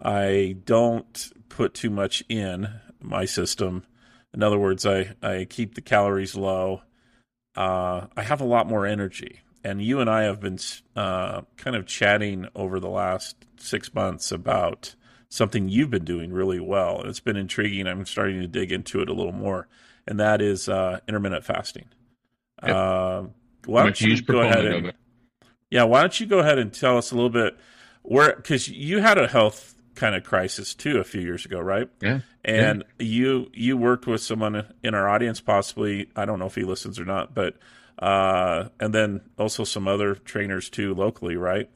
I 0.00 0.56
don't 0.64 1.32
put 1.48 1.74
too 1.74 1.90
much 1.90 2.24
in 2.28 2.68
my 3.02 3.24
system. 3.24 3.84
In 4.34 4.42
other 4.42 4.58
words, 4.58 4.86
I, 4.86 5.14
I 5.22 5.46
keep 5.48 5.74
the 5.74 5.80
calories 5.80 6.34
low. 6.34 6.82
Uh, 7.54 8.06
I 8.16 8.22
have 8.22 8.40
a 8.40 8.46
lot 8.46 8.68
more 8.68 8.86
energy. 8.86 9.40
And 9.64 9.82
you 9.82 10.00
and 10.00 10.10
I 10.10 10.22
have 10.22 10.40
been 10.40 10.58
uh, 10.96 11.42
kind 11.56 11.76
of 11.76 11.86
chatting 11.86 12.48
over 12.54 12.80
the 12.80 12.88
last 12.88 13.36
six 13.58 13.94
months 13.94 14.32
about 14.32 14.94
something 15.28 15.68
you've 15.68 15.90
been 15.90 16.04
doing 16.04 16.32
really 16.32 16.60
well. 16.60 17.02
It's 17.04 17.20
been 17.20 17.36
intriguing. 17.36 17.86
I'm 17.86 18.04
starting 18.04 18.40
to 18.40 18.48
dig 18.48 18.72
into 18.72 19.00
it 19.00 19.08
a 19.08 19.14
little 19.14 19.32
more, 19.32 19.68
and 20.06 20.18
that 20.18 20.42
is 20.42 20.68
uh, 20.68 21.00
intermittent 21.06 21.44
fasting. 21.44 21.86
Yep. 22.62 22.74
Uh, 22.74 23.22
why 23.66 23.84
don't 23.84 24.00
you 24.00 24.20
go 24.20 24.40
ahead 24.40 24.64
and 24.66 24.92
yeah, 25.70 25.84
why 25.84 26.00
don't 26.00 26.20
you 26.20 26.26
go 26.26 26.40
ahead 26.40 26.58
and 26.58 26.72
tell 26.72 26.98
us 26.98 27.12
a 27.12 27.14
little 27.14 27.30
bit 27.30 27.56
where 28.02 28.36
because 28.36 28.68
you 28.68 29.00
had 29.00 29.16
a 29.16 29.26
health 29.26 29.74
kind 29.94 30.14
of 30.14 30.24
crisis 30.24 30.74
too 30.74 30.98
a 30.98 31.04
few 31.04 31.20
years 31.20 31.44
ago, 31.44 31.60
right? 31.60 31.88
Yeah. 32.00 32.20
And 32.44 32.84
yeah. 32.98 33.06
you 33.06 33.50
you 33.52 33.76
worked 33.76 34.06
with 34.06 34.20
someone 34.20 34.66
in 34.82 34.94
our 34.94 35.08
audience, 35.08 35.40
possibly. 35.40 36.08
I 36.16 36.24
don't 36.24 36.38
know 36.38 36.46
if 36.46 36.54
he 36.54 36.64
listens 36.64 36.98
or 36.98 37.04
not, 37.04 37.34
but 37.34 37.56
uh, 37.98 38.68
and 38.80 38.94
then 38.94 39.20
also 39.38 39.64
some 39.64 39.86
other 39.86 40.14
trainers 40.14 40.68
too 40.70 40.94
locally, 40.94 41.36
right? 41.36 41.70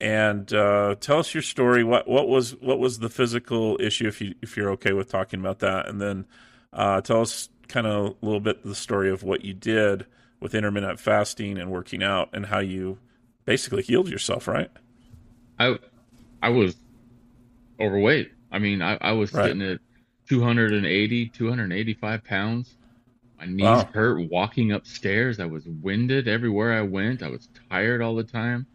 And 0.00 0.52
uh, 0.52 0.96
tell 1.00 1.20
us 1.20 1.32
your 1.32 1.42
story. 1.42 1.84
What 1.84 2.08
what 2.08 2.28
was 2.28 2.54
what 2.56 2.78
was 2.78 2.98
the 2.98 3.08
physical 3.08 3.78
issue, 3.80 4.06
if 4.06 4.20
you 4.20 4.34
if 4.42 4.56
you're 4.56 4.70
okay 4.72 4.92
with 4.92 5.08
talking 5.08 5.40
about 5.40 5.60
that, 5.60 5.88
and 5.88 6.00
then 6.00 6.26
uh, 6.72 7.00
tell 7.00 7.22
us 7.22 7.48
kind 7.68 7.86
of 7.86 8.16
a 8.20 8.26
little 8.26 8.40
bit 8.40 8.62
the 8.62 8.74
story 8.74 9.10
of 9.10 9.22
what 9.22 9.44
you 9.44 9.54
did 9.54 10.04
with 10.40 10.54
intermittent 10.54 11.00
fasting 11.00 11.56
and 11.56 11.70
working 11.70 12.02
out, 12.02 12.28
and 12.32 12.46
how 12.46 12.58
you 12.58 12.98
basically 13.44 13.82
healed 13.82 14.08
yourself, 14.08 14.48
right? 14.48 14.70
I 15.58 15.78
I 16.42 16.50
was 16.50 16.76
overweight. 17.80 18.32
I 18.50 18.58
mean, 18.58 18.82
I, 18.82 18.98
I 19.00 19.12
was 19.12 19.32
right. 19.32 19.46
sitting 19.46 19.62
at 19.62 19.80
280, 20.28 21.28
285 21.28 22.24
pounds. 22.24 22.76
My 23.38 23.46
knees 23.46 23.62
wow. 23.62 23.88
hurt 23.92 24.30
walking 24.30 24.72
upstairs. 24.72 25.40
I 25.40 25.46
was 25.46 25.66
winded 25.66 26.28
everywhere 26.28 26.72
I 26.72 26.82
went. 26.82 27.22
I 27.22 27.28
was 27.28 27.48
tired 27.70 28.00
all 28.00 28.14
the 28.14 28.24
time. 28.24 28.66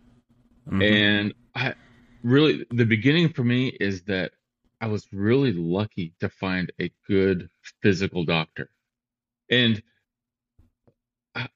Mm-hmm. 0.67 0.81
And 0.81 1.33
I 1.55 1.73
really, 2.23 2.65
the 2.71 2.85
beginning 2.85 3.29
for 3.29 3.43
me 3.43 3.69
is 3.79 4.03
that 4.03 4.31
I 4.81 4.87
was 4.87 5.07
really 5.11 5.53
lucky 5.53 6.13
to 6.19 6.29
find 6.29 6.71
a 6.79 6.91
good 7.07 7.49
physical 7.81 8.25
doctor. 8.25 8.69
And 9.49 9.81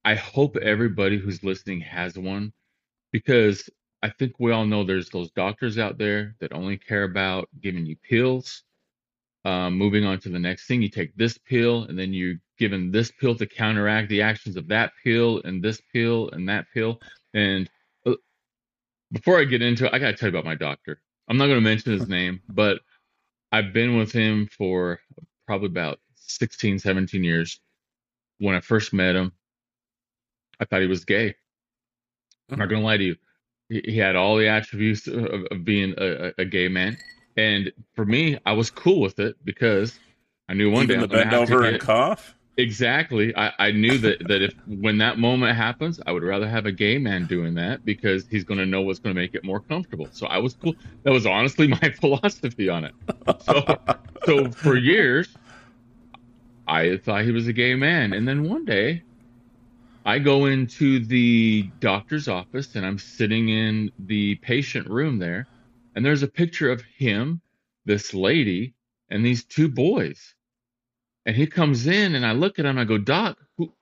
I 0.06 0.16
hope 0.16 0.56
everybody 0.58 1.18
who's 1.18 1.44
listening 1.44 1.82
has 1.82 2.18
one 2.18 2.54
because 3.12 3.70
I 4.04 4.10
think 4.10 4.34
we 4.38 4.52
all 4.52 4.66
know 4.66 4.84
there's 4.84 5.10
those 5.10 5.32
doctors 5.32 5.78
out 5.78 5.98
there 5.98 6.36
that 6.42 6.52
only 6.52 6.78
care 6.78 7.06
about 7.06 7.48
giving 7.62 7.86
you 7.86 7.96
pills. 7.96 8.64
Um, 9.46 9.78
moving 9.78 10.04
on 10.04 10.20
to 10.20 10.30
the 10.30 10.40
next 10.40 10.68
thing, 10.68 10.82
you 10.82 10.90
take 10.90 11.16
this 11.16 11.38
pill, 11.38 11.86
and 11.86 11.98
then 11.98 12.12
you're 12.12 12.36
given 12.60 12.92
this 12.92 13.12
pill 13.12 13.34
to 13.36 13.46
counteract 13.46 14.10
the 14.10 14.22
actions 14.22 14.58
of 14.58 14.68
that 14.68 14.92
pill, 15.02 15.42
and 15.46 15.64
this 15.64 15.82
pill, 15.94 16.30
and 16.34 16.50
that 16.50 16.66
pill. 16.74 17.00
And 17.34 17.70
uh, 18.06 18.16
before 19.14 19.40
I 19.40 19.46
get 19.46 19.62
into 19.62 19.86
it, 19.86 19.94
I 19.94 20.00
got 20.00 20.08
to 20.08 20.14
tell 20.18 20.28
you 20.28 20.38
about 20.38 20.46
my 20.46 20.56
doctor. 20.56 21.02
I'm 21.30 21.38
not 21.38 21.48
going 21.48 21.60
to 21.60 21.62
mention 21.62 21.94
his 21.94 22.08
name, 22.10 22.42
but 22.50 22.82
I've 23.54 23.72
been 23.72 23.98
with 23.98 24.12
him 24.12 24.48
for 24.48 25.00
probably 25.48 25.68
about 25.68 26.00
16, 26.16 26.80
17 26.80 27.24
years. 27.24 27.62
When 28.40 28.54
I 28.56 28.60
first 28.60 28.92
met 28.92 29.16
him, 29.16 29.32
I 30.60 30.66
thought 30.66 30.82
he 30.82 30.88
was 30.88 31.06
gay. 31.06 31.36
I'm 32.52 32.60
not 32.60 32.68
going 32.68 32.82
to 32.82 32.86
lie 32.86 32.98
to 32.98 33.04
you 33.04 33.16
he 33.70 33.98
had 33.98 34.16
all 34.16 34.38
the 34.38 34.48
attributes 34.48 35.08
of, 35.08 35.46
of 35.52 35.64
being 35.64 35.94
a, 35.98 36.32
a, 36.38 36.46
gay 36.46 36.68
man. 36.68 36.98
And 37.38 37.72
for 37.96 38.06
me, 38.06 38.38
I 38.46 38.54
was 38.54 38.70
cool 38.70 39.00
with 39.00 39.20
it 39.20 39.36
because 39.44 40.00
I 40.50 40.54
knew 40.54 40.70
one 40.70 40.84
Even 40.84 41.00
day 41.00 41.02
the 41.02 41.08
bend 41.08 41.32
have 41.32 41.48
to 41.48 41.60
and 41.60 41.80
cough. 41.80 42.36
exactly. 42.58 43.36
I, 43.36 43.52
I 43.58 43.72
knew 43.72 43.98
that 44.00 44.28
that 44.28 44.42
if 44.42 44.54
when 44.68 44.98
that 45.00 45.18
moment 45.18 45.56
happens, 45.56 46.00
I 46.06 46.12
would 46.12 46.24
rather 46.24 46.48
have 46.48 46.66
a 46.66 46.72
gay 46.72 46.98
man 46.98 47.26
doing 47.26 47.56
that 47.56 47.86
because 47.86 48.28
he's 48.28 48.44
going 48.44 48.60
to 48.60 48.66
know 48.66 48.82
what's 48.82 49.00
going 49.00 49.16
to 49.16 49.20
make 49.20 49.34
it 49.34 49.44
more 49.44 49.60
comfortable. 49.60 50.08
So 50.12 50.28
I 50.28 50.38
was 50.38 50.54
cool. 50.54 50.76
That 51.04 51.12
was 51.12 51.26
honestly 51.26 51.68
my 51.82 51.90
philosophy 52.00 52.70
on 52.70 52.86
it. 52.86 52.94
So 53.42 53.80
so 54.26 54.52
for 54.52 54.78
years, 54.78 55.30
I 56.68 56.98
thought 56.98 57.24
he 57.24 57.32
was 57.32 57.48
a 57.48 57.54
gay 57.54 57.76
man, 57.76 58.14
and 58.14 58.28
then 58.28 58.48
one 58.48 58.66
day. 58.66 59.04
I 60.06 60.20
go 60.20 60.46
into 60.46 61.00
the 61.06 61.64
doctor's 61.80 62.28
office 62.28 62.76
and 62.76 62.86
I'm 62.86 63.00
sitting 63.00 63.50
in 63.50 63.92
the 64.00 64.36
patient 64.36 64.90
room 64.90 65.18
there, 65.18 65.48
and 65.96 66.06
there's 66.06 66.24
a 66.24 66.28
picture 66.28 66.70
of 66.72 66.82
him, 66.98 67.42
this 67.86 68.14
lady, 68.14 68.74
and 69.10 69.26
these 69.26 69.46
two 69.46 69.70
boys. 69.70 70.36
And 71.26 71.36
he 71.36 71.48
comes 71.48 71.88
in 71.88 72.16
and 72.16 72.26
I 72.26 72.34
look 72.34 72.60
at 72.60 72.66
him, 72.66 72.78
I 72.78 72.84
go, 72.84 72.98
Doc, 72.98 73.38
who, 73.58 73.74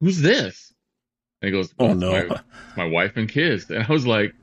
who's 0.00 0.20
this? 0.20 0.72
And 1.42 1.48
he 1.48 1.52
goes, 1.52 1.72
Oh 1.78 1.86
"Well, 1.86 1.94
no! 1.94 2.26
my, 2.28 2.40
my 2.76 2.84
wife 2.86 3.16
and 3.16 3.28
kids. 3.28 3.68
And 3.70 3.82
I 3.82 3.92
was 3.92 4.06
like, 4.06 4.34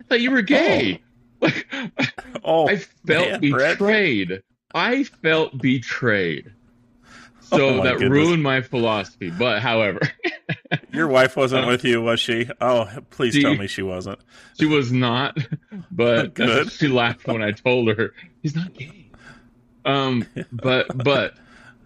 I 0.00 0.04
thought 0.04 0.20
you 0.20 0.30
were 0.30 0.38
oh. 0.38 0.42
gay. 0.42 1.02
Like, 1.40 1.66
Oh, 2.42 2.68
I 2.68 2.76
felt 2.76 3.28
man, 3.28 3.40
betrayed. 3.40 4.42
I 4.74 5.04
felt 5.04 5.58
betrayed. 5.58 6.52
Oh, 7.52 7.58
So 7.58 7.72
my 7.74 7.84
that 7.84 7.98
goodness. 7.98 8.10
ruined 8.10 8.42
my 8.42 8.60
philosophy. 8.62 9.30
But 9.30 9.62
however, 9.62 10.00
Your 10.92 11.06
wife 11.08 11.36
wasn't 11.36 11.64
Uh, 11.64 11.68
with 11.68 11.84
you, 11.84 12.02
was 12.02 12.18
she? 12.20 12.48
Oh, 12.60 12.88
please 13.10 13.34
Do 13.34 13.40
tell 13.40 13.54
me 13.54 13.66
she 13.66 13.82
wasn't. 13.82 14.18
she 14.58 14.66
was 14.66 14.92
not, 14.92 15.36
but 15.90 16.32
she 16.70 16.88
laughed 16.88 17.26
when 17.26 17.42
I 17.42 17.52
told 17.52 17.88
her 17.96 18.12
he's 18.42 18.54
not 18.54 18.72
gay. 18.74 19.12
Um, 19.84 20.30
but 20.50 20.88
but 20.92 21.34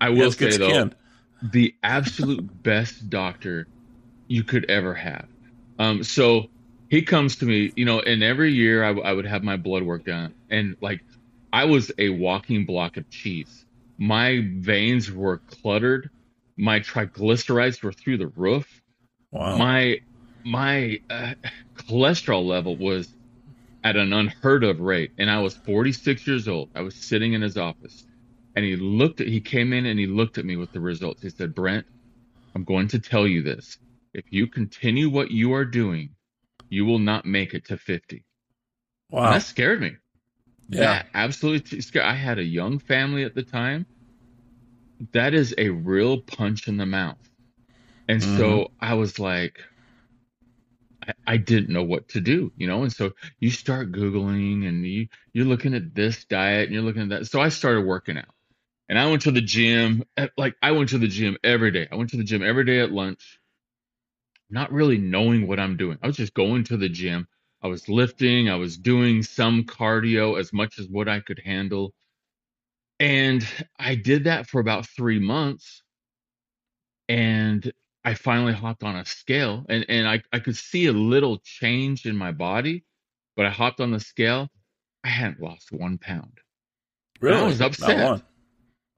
I 0.00 0.10
will 0.10 0.32
say 0.32 0.56
though, 0.56 0.68
skin. 0.68 0.94
the 1.42 1.74
absolute 1.82 2.62
best 2.62 3.08
doctor 3.10 3.68
you 4.28 4.44
could 4.44 4.70
ever 4.70 4.94
have. 4.94 5.28
Um, 5.78 6.02
so 6.04 6.50
he 6.88 7.02
comes 7.02 7.36
to 7.36 7.46
me, 7.46 7.72
you 7.76 7.84
know, 7.84 8.00
and 8.00 8.22
every 8.22 8.52
year 8.52 8.84
I, 8.84 8.88
w- 8.88 9.06
I 9.06 9.12
would 9.12 9.26
have 9.26 9.42
my 9.42 9.56
blood 9.56 9.82
work 9.82 10.04
done, 10.04 10.34
and 10.50 10.76
like 10.80 11.02
I 11.52 11.66
was 11.66 11.92
a 11.98 12.10
walking 12.10 12.66
block 12.66 12.96
of 12.96 13.08
cheese. 13.10 13.66
My 14.00 14.40
veins 14.42 15.12
were 15.12 15.38
cluttered. 15.38 16.08
My 16.56 16.80
triglycerides 16.80 17.82
were 17.82 17.92
through 17.92 18.16
the 18.16 18.28
roof. 18.28 18.82
Wow. 19.30 19.58
My 19.58 20.00
my 20.42 21.00
uh, 21.10 21.34
cholesterol 21.76 22.46
level 22.46 22.76
was 22.76 23.14
at 23.84 23.96
an 23.96 24.14
unheard 24.14 24.64
of 24.64 24.80
rate, 24.80 25.12
and 25.18 25.30
I 25.30 25.40
was 25.40 25.54
46 25.54 26.26
years 26.26 26.48
old. 26.48 26.70
I 26.74 26.80
was 26.80 26.94
sitting 26.94 27.34
in 27.34 27.42
his 27.42 27.58
office, 27.58 28.06
and 28.56 28.64
he 28.64 28.74
looked 28.74 29.20
at. 29.20 29.28
He 29.28 29.42
came 29.42 29.74
in 29.74 29.84
and 29.84 30.00
he 30.00 30.06
looked 30.06 30.38
at 30.38 30.46
me 30.46 30.56
with 30.56 30.72
the 30.72 30.80
results. 30.80 31.20
He 31.20 31.28
said, 31.28 31.54
"Brent, 31.54 31.84
I'm 32.54 32.64
going 32.64 32.88
to 32.88 32.98
tell 32.98 33.26
you 33.26 33.42
this. 33.42 33.76
If 34.14 34.24
you 34.30 34.46
continue 34.46 35.10
what 35.10 35.30
you 35.30 35.52
are 35.52 35.66
doing, 35.66 36.14
you 36.70 36.86
will 36.86 36.98
not 36.98 37.26
make 37.26 37.52
it 37.52 37.66
to 37.66 37.76
50." 37.76 38.24
And 39.10 39.20
wow. 39.20 39.32
that 39.32 39.42
scared 39.42 39.82
me. 39.82 39.92
Yeah. 40.70 40.98
That 40.98 41.08
absolutely 41.14 41.80
scared. 41.82 42.06
I 42.06 42.14
had 42.14 42.38
a 42.38 42.44
young 42.44 42.78
family 42.78 43.24
at 43.24 43.34
the 43.34 43.42
time. 43.42 43.86
That 45.12 45.34
is 45.34 45.54
a 45.58 45.70
real 45.70 46.22
punch 46.22 46.66
in 46.68 46.76
the 46.76 46.86
mouth. 46.86 47.28
And 48.08 48.22
Mm-hmm. 48.22 48.58
so 48.62 48.72
I 48.80 48.94
was 48.94 49.18
like, 49.18 49.60
I, 51.06 51.12
I 51.26 51.36
didn't 51.36 51.70
know 51.72 51.82
what 51.84 52.08
to 52.10 52.20
do, 52.20 52.52
you 52.56 52.66
know? 52.66 52.82
And 52.82 52.92
so 52.92 53.12
you 53.40 53.50
start 53.50 53.92
Googling 53.92 54.66
and 54.68 54.86
you, 54.86 55.08
you're 55.32 55.46
looking 55.46 55.74
at 55.74 55.94
this 55.94 56.24
diet 56.24 56.64
and 56.66 56.74
you're 56.74 56.82
looking 56.82 57.02
at 57.02 57.08
that. 57.10 57.26
So 57.26 57.40
I 57.40 57.48
started 57.48 57.82
working 57.86 58.16
out 58.18 58.34
and 58.88 58.98
I 58.98 59.08
went 59.08 59.22
to 59.22 59.30
the 59.32 59.40
gym. 59.40 60.04
eh, 60.16 60.28
Like 60.36 60.56
I 60.62 60.72
went 60.72 60.90
to 60.90 60.98
the 60.98 61.08
gym 61.08 61.36
every 61.44 61.70
day. 61.70 61.88
I 61.90 61.96
went 61.96 62.10
to 62.10 62.16
the 62.16 62.24
gym 62.24 62.42
every 62.42 62.64
day 62.64 62.80
at 62.80 62.92
lunch, 62.92 63.40
not 64.50 64.72
really 64.72 64.98
knowing 64.98 65.46
what 65.46 65.58
I'm 65.60 65.76
doing. 65.76 65.98
I 66.02 66.06
was 66.06 66.16
just 66.16 66.34
going 66.34 66.64
to 66.64 66.76
the 66.76 66.88
gym. 66.88 67.26
I 67.62 67.68
was 67.68 67.88
lifting, 67.88 68.48
I 68.48 68.56
was 68.56 68.76
doing 68.78 69.22
some 69.22 69.64
cardio 69.64 70.38
as 70.38 70.52
much 70.52 70.78
as 70.78 70.88
what 70.88 71.08
I 71.08 71.20
could 71.20 71.40
handle. 71.44 71.92
And 72.98 73.46
I 73.78 73.94
did 73.96 74.24
that 74.24 74.46
for 74.48 74.60
about 74.60 74.86
three 74.86 75.18
months. 75.18 75.82
And 77.08 77.70
I 78.04 78.14
finally 78.14 78.52
hopped 78.54 78.82
on 78.82 78.96
a 78.96 79.04
scale 79.04 79.66
and, 79.68 79.84
and 79.88 80.08
I, 80.08 80.22
I 80.32 80.38
could 80.38 80.56
see 80.56 80.86
a 80.86 80.92
little 80.92 81.38
change 81.44 82.06
in 82.06 82.16
my 82.16 82.32
body, 82.32 82.84
but 83.36 83.46
I 83.46 83.50
hopped 83.50 83.80
on 83.80 83.90
the 83.90 84.00
scale. 84.00 84.48
I 85.04 85.08
hadn't 85.08 85.40
lost 85.40 85.72
one 85.72 85.98
pound. 85.98 86.38
really? 87.20 87.38
I 87.38 87.46
was 87.46 87.60
Not 87.60 87.68
upset. 87.70 87.98
one. 87.98 88.22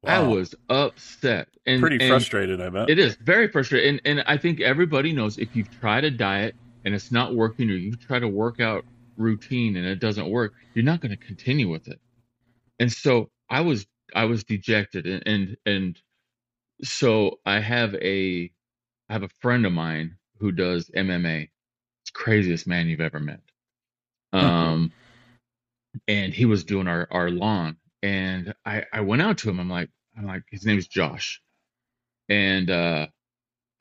I 0.07 0.19
Wow. 0.19 0.31
was 0.31 0.55
upset. 0.69 1.49
And 1.67 1.81
pretty 1.81 1.97
and 1.97 2.09
frustrated. 2.09 2.61
I 2.61 2.69
bet. 2.71 2.91
It 2.91 2.99
is 2.99 3.17
very 3.17 3.49
frustrating. 3.49 4.01
And, 4.05 4.19
and 4.19 4.25
I 4.29 4.37
think 4.37 4.61
everybody 4.61 5.13
knows 5.13 5.39
if 5.39 5.55
you've 5.55 5.71
tried 5.71 6.05
a 6.05 6.11
diet 6.11 6.57
and 6.85 6.95
it's 6.95 7.13
not 7.13 7.35
working 7.35 7.71
or 7.71 7.75
you 7.75 7.95
try 7.97 8.19
to 8.19 8.29
work 8.29 8.61
out 8.61 8.85
routine 9.17 9.77
and 9.77 9.87
it 9.87 10.01
doesn't 10.01 10.29
work, 10.29 10.53
you're 10.75 10.85
not 10.85 11.01
going 11.01 11.11
to 11.11 11.17
continue 11.17 11.69
with 11.69 11.89
it. 11.89 12.01
And 12.79 12.93
so 12.93 13.31
I 13.49 13.61
was 13.61 13.87
I 14.15 14.25
was 14.25 14.45
dejected 14.45 15.07
and 15.07 15.23
and, 15.27 15.57
and 15.67 15.99
so 16.83 17.39
I 17.47 17.61
have 17.61 17.95
a 17.95 18.51
I 19.09 19.13
have 19.13 19.23
a 19.23 19.29
friend 19.41 19.67
of 19.67 19.73
mine 19.73 20.17
who 20.39 20.53
does 20.53 20.91
MMA. 20.97 21.51
It's 22.03 22.11
craziest 22.11 22.67
man 22.67 22.89
you've 22.89 23.01
ever 23.01 23.21
met. 23.21 23.41
Um 24.33 24.93
and 26.09 26.33
he 26.33 26.47
was 26.47 26.65
doing 26.65 26.89
our 26.89 27.07
our 27.11 27.31
lawn 27.31 27.77
and 28.03 28.55
I 28.65 28.85
I 28.93 29.01
went 29.03 29.23
out 29.23 29.39
to 29.39 29.51
him. 29.51 29.61
I'm 29.61 29.71
like 29.71 29.91
I'm 30.17 30.27
like 30.27 30.43
his 30.51 30.67
name's 30.67 30.89
Josh. 30.89 31.41
And 32.29 32.71
uh 32.71 33.07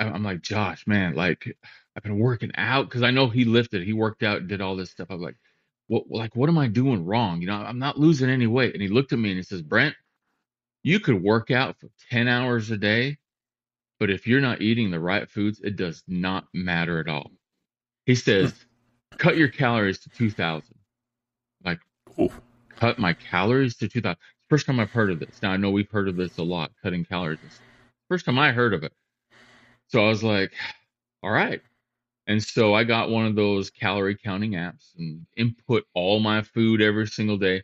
I'm 0.08 0.24
like, 0.24 0.42
Josh, 0.42 0.86
man, 0.88 1.16
like 1.16 1.56
I've 1.96 2.04
been 2.04 2.20
working 2.20 2.52
out 2.56 2.88
because 2.88 3.04
I 3.04 3.12
know 3.12 3.28
he 3.28 3.46
lifted, 3.46 3.84
he 3.84 3.94
worked 3.94 4.24
out, 4.24 4.48
did 4.48 4.62
all 4.62 4.76
this 4.76 4.92
stuff. 4.92 5.08
I'm 5.10 5.22
like, 5.22 5.36
what, 5.88 6.10
like, 6.10 6.36
what 6.36 6.50
am 6.50 6.58
I 6.58 6.68
doing 6.68 7.06
wrong? 7.06 7.42
You 7.42 7.48
know, 7.48 7.56
I'm 7.56 7.80
not 7.80 8.00
losing 8.00 8.30
any 8.30 8.48
weight. 8.48 8.74
And 8.74 8.82
he 8.82 8.88
looked 8.88 9.12
at 9.12 9.20
me 9.20 9.30
and 9.30 9.38
he 9.38 9.44
says, 9.44 9.62
Brent, 9.62 9.96
you 10.84 11.00
could 11.00 11.22
work 11.22 11.52
out 11.52 11.78
for 11.80 11.90
10 12.10 12.28
hours 12.28 12.72
a 12.72 12.78
day, 12.78 13.18
but 14.00 14.10
if 14.10 14.26
you're 14.26 14.42
not 14.42 14.62
eating 14.62 14.90
the 14.90 15.00
right 15.00 15.30
foods, 15.30 15.60
it 15.62 15.76
does 15.76 16.04
not 16.08 16.46
matter 16.54 17.00
at 17.00 17.10
all. 17.10 17.32
He 18.06 18.14
hmm. 18.14 18.20
says, 18.20 18.54
cut 19.18 19.38
your 19.38 19.50
calories 19.50 20.00
to 20.00 20.10
2,000. 20.10 20.64
Like, 21.64 21.80
Ooh. 22.20 22.32
cut 22.70 22.98
my 22.98 23.14
calories 23.14 23.76
to 23.78 23.90
2,000. 23.90 24.18
First 24.50 24.66
time 24.66 24.80
I've 24.80 24.92
heard 24.92 25.12
of 25.12 25.20
this. 25.20 25.42
Now 25.42 25.52
I 25.52 25.58
know 25.58 25.72
we've 25.72 25.92
heard 25.92 26.08
of 26.08 26.16
this 26.16 26.38
a 26.38 26.44
lot, 26.44 26.72
cutting 26.82 27.06
calories. 27.06 27.40
First 28.10 28.26
time 28.26 28.40
I 28.40 28.52
heard 28.52 28.74
of 28.74 28.84
it. 28.84 28.94
So 29.92 30.06
I 30.06 30.08
was 30.08 30.24
like, 30.24 30.54
all 31.22 31.32
right. 31.32 31.62
And 32.28 32.42
so 32.42 32.74
I 32.74 32.86
got 32.86 33.10
one 33.10 33.26
of 33.26 33.36
those 33.36 33.70
calorie 33.70 34.16
counting 34.16 34.52
apps 34.52 34.96
and 34.98 35.26
input 35.36 35.84
all 35.94 36.20
my 36.20 36.42
food 36.44 36.82
every 36.82 37.08
single 37.08 37.38
day. 37.38 37.64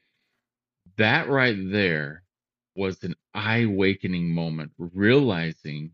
That 0.98 1.30
right 1.30 1.56
there 1.72 2.24
was 2.76 3.02
an 3.04 3.16
eye 3.34 3.60
awakening 3.60 4.34
moment, 4.34 4.72
realizing 4.78 5.92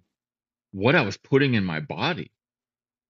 what 0.71 0.95
I 0.95 1.01
was 1.01 1.17
putting 1.17 1.53
in 1.53 1.63
my 1.63 1.79
body. 1.79 2.31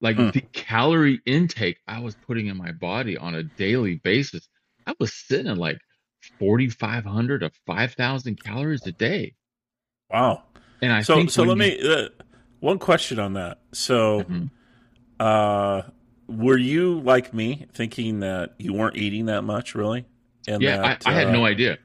Like 0.02 0.18
Hmm. 0.18 0.32
the 0.32 0.42
calorie 0.52 1.22
intake 1.26 1.78
I 1.88 2.00
was 2.00 2.16
putting 2.16 2.48
in 2.48 2.58
my 2.58 2.74
body 2.74 3.16
on 3.18 3.36
a 3.36 3.44
daily 3.44 3.96
basis. 3.96 4.50
I 4.86 4.94
was 5.00 5.14
sitting 5.14 5.48
at 5.48 5.58
like 5.58 5.80
4,500 6.40 7.40
to 7.40 7.52
5,000 7.66 8.44
calories 8.44 8.86
a 8.86 8.92
day. 8.92 9.36
Wow. 10.10 10.44
And 10.82 10.92
I 10.92 11.04
so 11.04 11.16
think 11.16 11.32
so 11.32 11.44
let 11.44 11.58
you- 11.58 11.60
me 11.64 11.90
uh, 11.90 12.10
one 12.64 12.80
question 12.80 13.20
on 13.20 13.34
that. 13.34 13.60
So 13.74 14.24
Mhm. 14.24 14.50
uh 15.20 15.84
were 16.30 16.58
you 16.58 17.00
like 17.02 17.34
me 17.34 17.68
thinking 17.74 18.22
that 18.22 18.56
you 18.58 18.74
weren't 18.74 18.96
eating 18.96 19.26
that 19.26 19.44
much 19.44 19.76
really? 19.76 20.06
And 20.48 20.64
Yeah, 20.64 20.78
that, 20.78 21.06
I, 21.06 21.12
I 21.12 21.14
had 21.14 21.28
uh, 21.28 21.32
no 21.32 21.46
idea. 21.46 21.78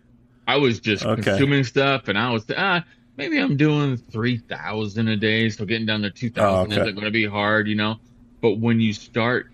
I 0.46 0.56
was 0.56 0.80
just 0.80 1.04
Okay. 1.04 1.22
consuming 1.22 1.64
stuff, 1.64 2.08
and 2.08 2.16
I 2.16 2.30
was 2.30 2.44
ah 2.56 2.84
maybe 3.16 3.38
I'm 3.38 3.56
doing 3.56 3.96
three 3.96 4.38
thousand 4.38 5.08
a 5.08 5.16
day, 5.16 5.50
so 5.50 5.64
getting 5.66 5.86
down 5.86 6.02
to 6.02 6.10
two 6.10 6.30
thousand 6.30 6.72
Oh, 6.72 6.74
okay. 6.74 6.80
isn't 6.82 6.94
going 6.94 7.04
to 7.04 7.10
be 7.10 7.26
hard, 7.26 7.66
you 7.68 7.74
know. 7.74 7.96
But 8.40 8.54
when 8.60 8.80
you 8.80 8.92
start 8.92 9.46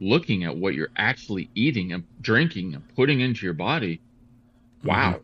looking 0.00 0.44
at 0.44 0.56
what 0.56 0.74
you're 0.74 0.88
actually 0.96 1.50
eating 1.54 1.92
and 1.92 2.04
drinking 2.22 2.74
and 2.74 2.88
putting 2.96 3.20
into 3.20 3.44
your 3.44 3.54
body, 3.54 4.02
wow, 4.82 5.10
Mm-hmm. 5.12 5.18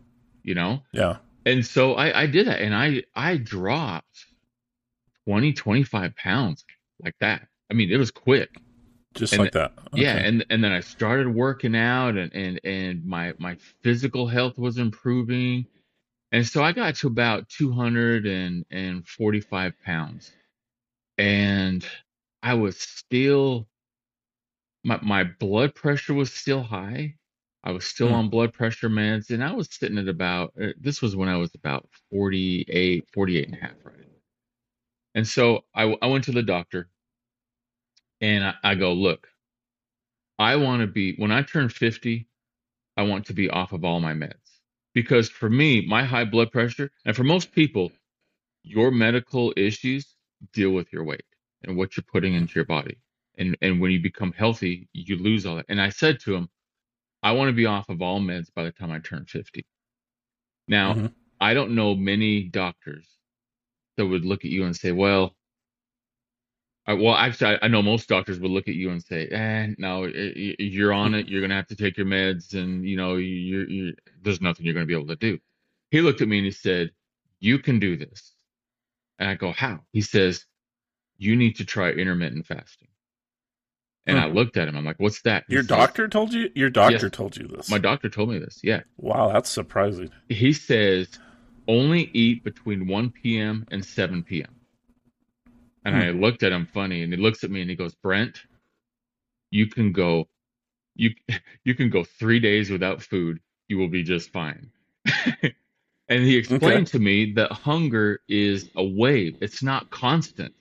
you 0.44 0.54
know. 0.54 0.82
Yeah. 0.92 1.16
And 1.46 1.64
so 1.64 1.94
I, 1.94 2.22
I 2.22 2.26
did 2.26 2.46
that, 2.46 2.60
and 2.60 2.74
I 2.74 3.02
I 3.14 3.38
dropped 3.38 4.26
20, 5.26 5.52
25 5.52 6.16
pounds 6.16 6.64
like 7.02 7.14
that. 7.20 7.46
I 7.70 7.74
mean, 7.74 7.90
it 7.90 7.98
was 7.98 8.10
quick. 8.10 8.50
Just 9.14 9.32
And- 9.32 9.40
like 9.42 9.52
that. 9.52 9.72
Yeah, 9.94 10.16
and 10.16 10.44
and 10.50 10.62
then 10.62 10.72
I 10.72 10.80
started 10.80 11.28
working 11.28 11.74
out 11.76 12.16
and 12.16 12.32
and 12.34 12.60
and 12.64 13.04
my 13.04 13.32
my 13.38 13.56
physical 13.82 14.26
health 14.26 14.58
was 14.58 14.78
improving. 14.78 15.66
And 16.32 16.46
so 16.46 16.62
I 16.62 16.72
got 16.72 16.96
to 16.96 17.06
about 17.06 17.48
245 17.48 19.72
pounds. 19.84 20.32
And 21.18 21.86
I 22.42 22.54
was 22.54 22.78
still 22.78 23.66
my 24.84 24.98
my 25.02 25.24
blood 25.24 25.74
pressure 25.74 26.14
was 26.14 26.32
still 26.32 26.62
high. 26.62 27.14
I 27.64 27.72
was 27.72 27.84
still 27.86 28.08
Hmm. 28.08 28.14
on 28.14 28.28
blood 28.30 28.52
pressure 28.52 28.88
meds, 28.90 29.30
and 29.30 29.42
I 29.42 29.52
was 29.52 29.68
sitting 29.72 29.98
at 29.98 30.06
about, 30.08 30.52
uh, 30.60 30.68
this 30.78 31.02
was 31.02 31.16
when 31.16 31.28
I 31.28 31.36
was 31.36 31.52
about 31.56 31.88
48, 32.10 33.04
48 33.12 33.46
and 33.48 33.56
a 33.56 33.60
half, 33.60 33.74
right? 33.82 34.06
And 35.16 35.28
so 35.28 35.64
I, 35.74 35.96
I 36.02 36.06
went 36.08 36.26
to 36.26 36.32
the 36.32 36.44
doctor 36.44 36.90
and 38.22 38.44
I, 38.44 38.54
I 38.64 38.76
go, 38.76 38.94
look, 38.94 39.28
I 40.38 40.56
want 40.56 40.82
to 40.82 40.88
be, 40.88 41.16
when 41.16 41.32
I 41.32 41.42
turn 41.42 41.68
50, 41.70 42.28
I 42.96 43.02
want 43.04 43.26
to 43.26 43.34
be 43.34 43.50
off 43.50 43.72
of 43.72 43.84
all 43.84 44.00
my 44.00 44.14
meds. 44.14 44.60
Because 44.94 45.30
for 45.30 45.50
me, 45.50 45.86
my 45.86 46.04
high 46.04 46.24
blood 46.24 46.52
pressure, 46.52 46.90
and 47.06 47.16
for 47.16 47.24
most 47.24 47.52
people, 47.52 47.92
your 48.64 48.90
medical 48.92 49.52
issues 49.56 50.16
deal 50.52 50.72
with 50.72 50.92
your 50.92 51.04
weight 51.04 51.24
and 51.64 51.76
what 51.76 51.96
you're 51.96 52.04
putting 52.12 52.34
into 52.34 52.54
your 52.56 52.66
body. 52.66 52.98
And 53.38 53.56
and 53.62 53.80
when 53.80 53.92
you 53.92 54.00
become 54.00 54.32
healthy, 54.32 54.88
you 54.94 55.16
lose 55.18 55.46
all 55.46 55.56
that. 55.56 55.66
And 55.70 55.80
I 55.80 55.90
said 55.90 56.20
to 56.22 56.34
him, 56.36 56.50
I 57.22 57.32
want 57.32 57.48
to 57.50 57.54
be 57.54 57.66
off 57.66 57.88
of 57.90 58.02
all 58.02 58.20
meds 58.20 58.48
by 58.54 58.64
the 58.64 58.72
time 58.72 58.92
I 58.92 59.00
turn 59.00 59.26
50. 59.26 59.66
Now, 60.68 60.94
Mhm. 60.94 61.14
I 61.40 61.54
don't 61.54 61.74
know 61.74 61.94
many 61.96 62.44
doctors 62.44 63.15
that 63.96 64.06
would 64.06 64.24
look 64.24 64.44
at 64.44 64.50
you 64.50 64.64
and 64.64 64.76
say, 64.76 64.92
well, 64.92 65.34
I, 66.86 66.94
well, 66.94 67.14
actually, 67.14 67.56
I, 67.56 67.64
I 67.66 67.68
know 67.68 67.82
most 67.82 68.08
doctors 68.08 68.38
would 68.38 68.50
look 68.50 68.68
at 68.68 68.74
you 68.76 68.90
and 68.90 69.02
say, 69.02 69.26
"Eh, 69.26 69.74
no, 69.76 70.04
you're 70.04 70.92
on 70.92 71.14
it. 71.14 71.26
You're 71.28 71.40
gonna 71.40 71.56
have 71.56 71.66
to 71.68 71.74
take 71.76 71.96
your 71.96 72.06
meds, 72.06 72.54
and 72.54 72.88
you 72.88 72.96
know, 72.96 73.16
you're, 73.16 73.68
you 73.68 73.94
there's 74.22 74.40
nothing 74.40 74.64
you're 74.64 74.74
gonna 74.74 74.86
be 74.86 74.94
able 74.94 75.08
to 75.08 75.16
do." 75.16 75.38
He 75.90 76.00
looked 76.00 76.20
at 76.20 76.28
me 76.28 76.38
and 76.38 76.44
he 76.44 76.52
said, 76.52 76.92
"You 77.40 77.58
can 77.58 77.80
do 77.80 77.96
this." 77.96 78.34
And 79.18 79.28
I 79.28 79.34
go, 79.34 79.50
"How?" 79.50 79.80
He 79.92 80.00
says, 80.00 80.44
"You 81.18 81.34
need 81.34 81.56
to 81.56 81.64
try 81.64 81.90
intermittent 81.90 82.46
fasting." 82.46 82.88
And 84.06 84.18
Hmm. 84.18 84.24
I 84.24 84.28
looked 84.28 84.56
at 84.56 84.68
him. 84.68 84.76
I'm 84.76 84.84
like, 84.84 85.00
"What's 85.00 85.22
that?" 85.22 85.42
He 85.48 85.54
Your 85.54 85.62
says, 85.62 85.68
doctor 85.68 86.06
told 86.06 86.32
you? 86.32 86.52
Your 86.54 86.70
doctor 86.70 87.06
Yes. 87.06 87.10
told 87.10 87.36
you 87.36 87.48
this. 87.48 87.68
My 87.68 87.78
doctor 87.78 88.08
told 88.08 88.28
me 88.28 88.38
this. 88.38 88.60
Yeah. 88.62 88.82
wow, 88.96 89.32
that's 89.32 89.50
surprising. 89.50 90.12
He 90.28 90.52
says, 90.52 91.18
"Only 91.68 92.10
eat 92.14 92.44
between 92.44 92.86
1 92.88 93.10
p.m. 93.10 93.66
and 93.70 93.84
7 93.84 94.22
p.m." 94.22 94.54
And 95.84 95.94
Hmm. 95.94 96.02
I 96.02 96.10
looked 96.10 96.42
at 96.42 96.52
him 96.52 96.66
funny, 96.66 97.02
and 97.02 97.12
he 97.12 97.18
looks 97.18 97.44
at 97.44 97.50
me 97.50 97.60
and 97.60 97.70
he 97.70 97.76
goes, 97.76 97.94
"Brent, 97.94 98.42
you 99.50 99.66
can 99.66 99.92
go, 99.92 100.28
you 100.96 101.10
you 101.64 101.74
can 101.74 101.90
go 101.90 102.04
three 102.04 102.40
days 102.40 102.70
without 102.70 103.02
food. 103.02 103.40
You 103.68 103.78
will 103.78 103.88
be 103.88 104.02
just 104.02 104.30
fine." 104.30 104.70
and 106.08 106.24
he 106.24 106.36
explained 106.36 106.88
to 106.88 106.98
me 106.98 107.32
that 107.34 107.52
hunger 107.52 108.20
is 108.28 108.70
a 108.76 108.84
wave; 108.84 109.38
it's 109.40 109.62
not 109.62 109.90
constant. 109.90 110.54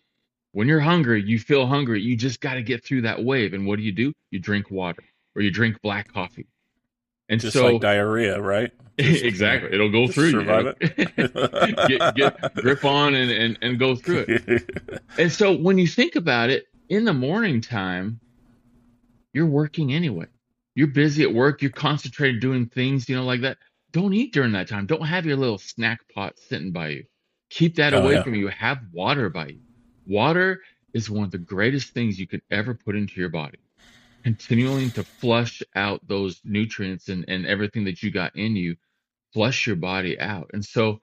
When 0.54 0.68
you're 0.68 0.80
hungry, 0.80 1.22
you 1.24 1.38
feel 1.40 1.68
hungry. 1.68 2.02
You 2.02 2.16
just 2.16 2.42
got 2.42 2.56
to 2.56 2.64
get 2.64 2.84
through 2.86 3.02
that 3.04 3.24
wave. 3.24 3.54
And 3.54 3.68
what 3.68 3.78
do 3.78 3.84
you 3.84 3.92
do? 3.92 4.14
You 4.32 4.40
drink 4.40 4.72
water 4.72 5.04
or 5.36 5.42
you 5.42 5.52
drink 5.52 5.82
black 5.82 6.12
coffee. 6.14 6.48
And 7.30 7.42
Just 7.42 7.54
so 7.54 7.74
like 7.74 7.82
diarrhea, 7.82 8.40
right? 8.40 8.72
Just- 9.00 9.24
exactly, 9.24 9.74
it'll 9.74 9.92
go 9.92 10.08
through 10.08 10.26
you. 10.26 10.32
survive 10.32 10.76
get, 11.88 12.16
get 12.16 12.54
grip 12.56 12.86
on 12.86 13.14
and, 13.16 13.32
and, 13.32 13.58
and 13.62 13.80
go 13.80 13.96
through 13.96 14.26
it. 14.28 14.70
And 15.18 15.32
so 15.32 15.54
when 15.56 15.78
you 15.78 15.88
think 15.88 16.16
about 16.16 16.50
it, 16.50 16.66
in 16.90 17.04
the 17.04 17.14
morning 17.14 17.62
time, 17.62 18.20
you're 19.34 19.48
working 19.48 19.94
anyway. 19.94 20.28
You're 20.76 20.88
busy 20.88 21.24
at 21.24 21.34
work, 21.34 21.62
you're 21.62 21.72
concentrated 21.72 22.42
doing 22.42 22.68
things, 22.68 23.10
you 23.10 23.16
know, 23.16 23.24
like 23.26 23.42
that. 23.42 23.58
Don't 23.92 24.14
eat 24.14 24.34
during 24.34 24.52
that 24.52 24.68
time. 24.68 24.86
Don't 24.86 25.06
have 25.06 25.26
your 25.26 25.38
little 25.38 25.58
snack 25.58 26.00
pot 26.14 26.38
sitting 26.38 26.72
by 26.72 26.90
you. 26.90 27.04
Keep 27.50 27.76
that 27.76 27.94
Oh, 27.94 28.02
away 28.02 28.14
yeah. 28.16 28.24
from 28.24 28.36
you. 28.36 28.48
Have 28.50 28.80
water 28.92 29.30
by 29.30 29.48
you. 29.48 29.60
Water 30.06 30.62
is 30.94 31.10
one 31.10 31.24
of 31.24 31.32
the 31.32 31.38
greatest 31.38 31.90
things 31.94 32.20
you 32.20 32.28
could 32.28 32.42
ever 32.52 32.74
put 32.74 32.96
into 32.96 33.20
your 33.20 33.30
body. 33.30 33.58
Continuing 34.26 34.92
to 34.94 35.06
flush 35.22 35.64
out 35.76 36.06
those 36.08 36.42
nutrients 36.44 37.10
and, 37.10 37.26
and 37.30 37.46
everything 37.48 37.86
that 37.86 38.04
you 38.04 38.12
got 38.12 38.36
in 38.36 38.58
you, 38.58 38.76
flush 39.34 39.68
your 39.68 39.78
body 39.78 40.20
out. 40.20 40.52
And 40.54 40.66
so 40.66 41.02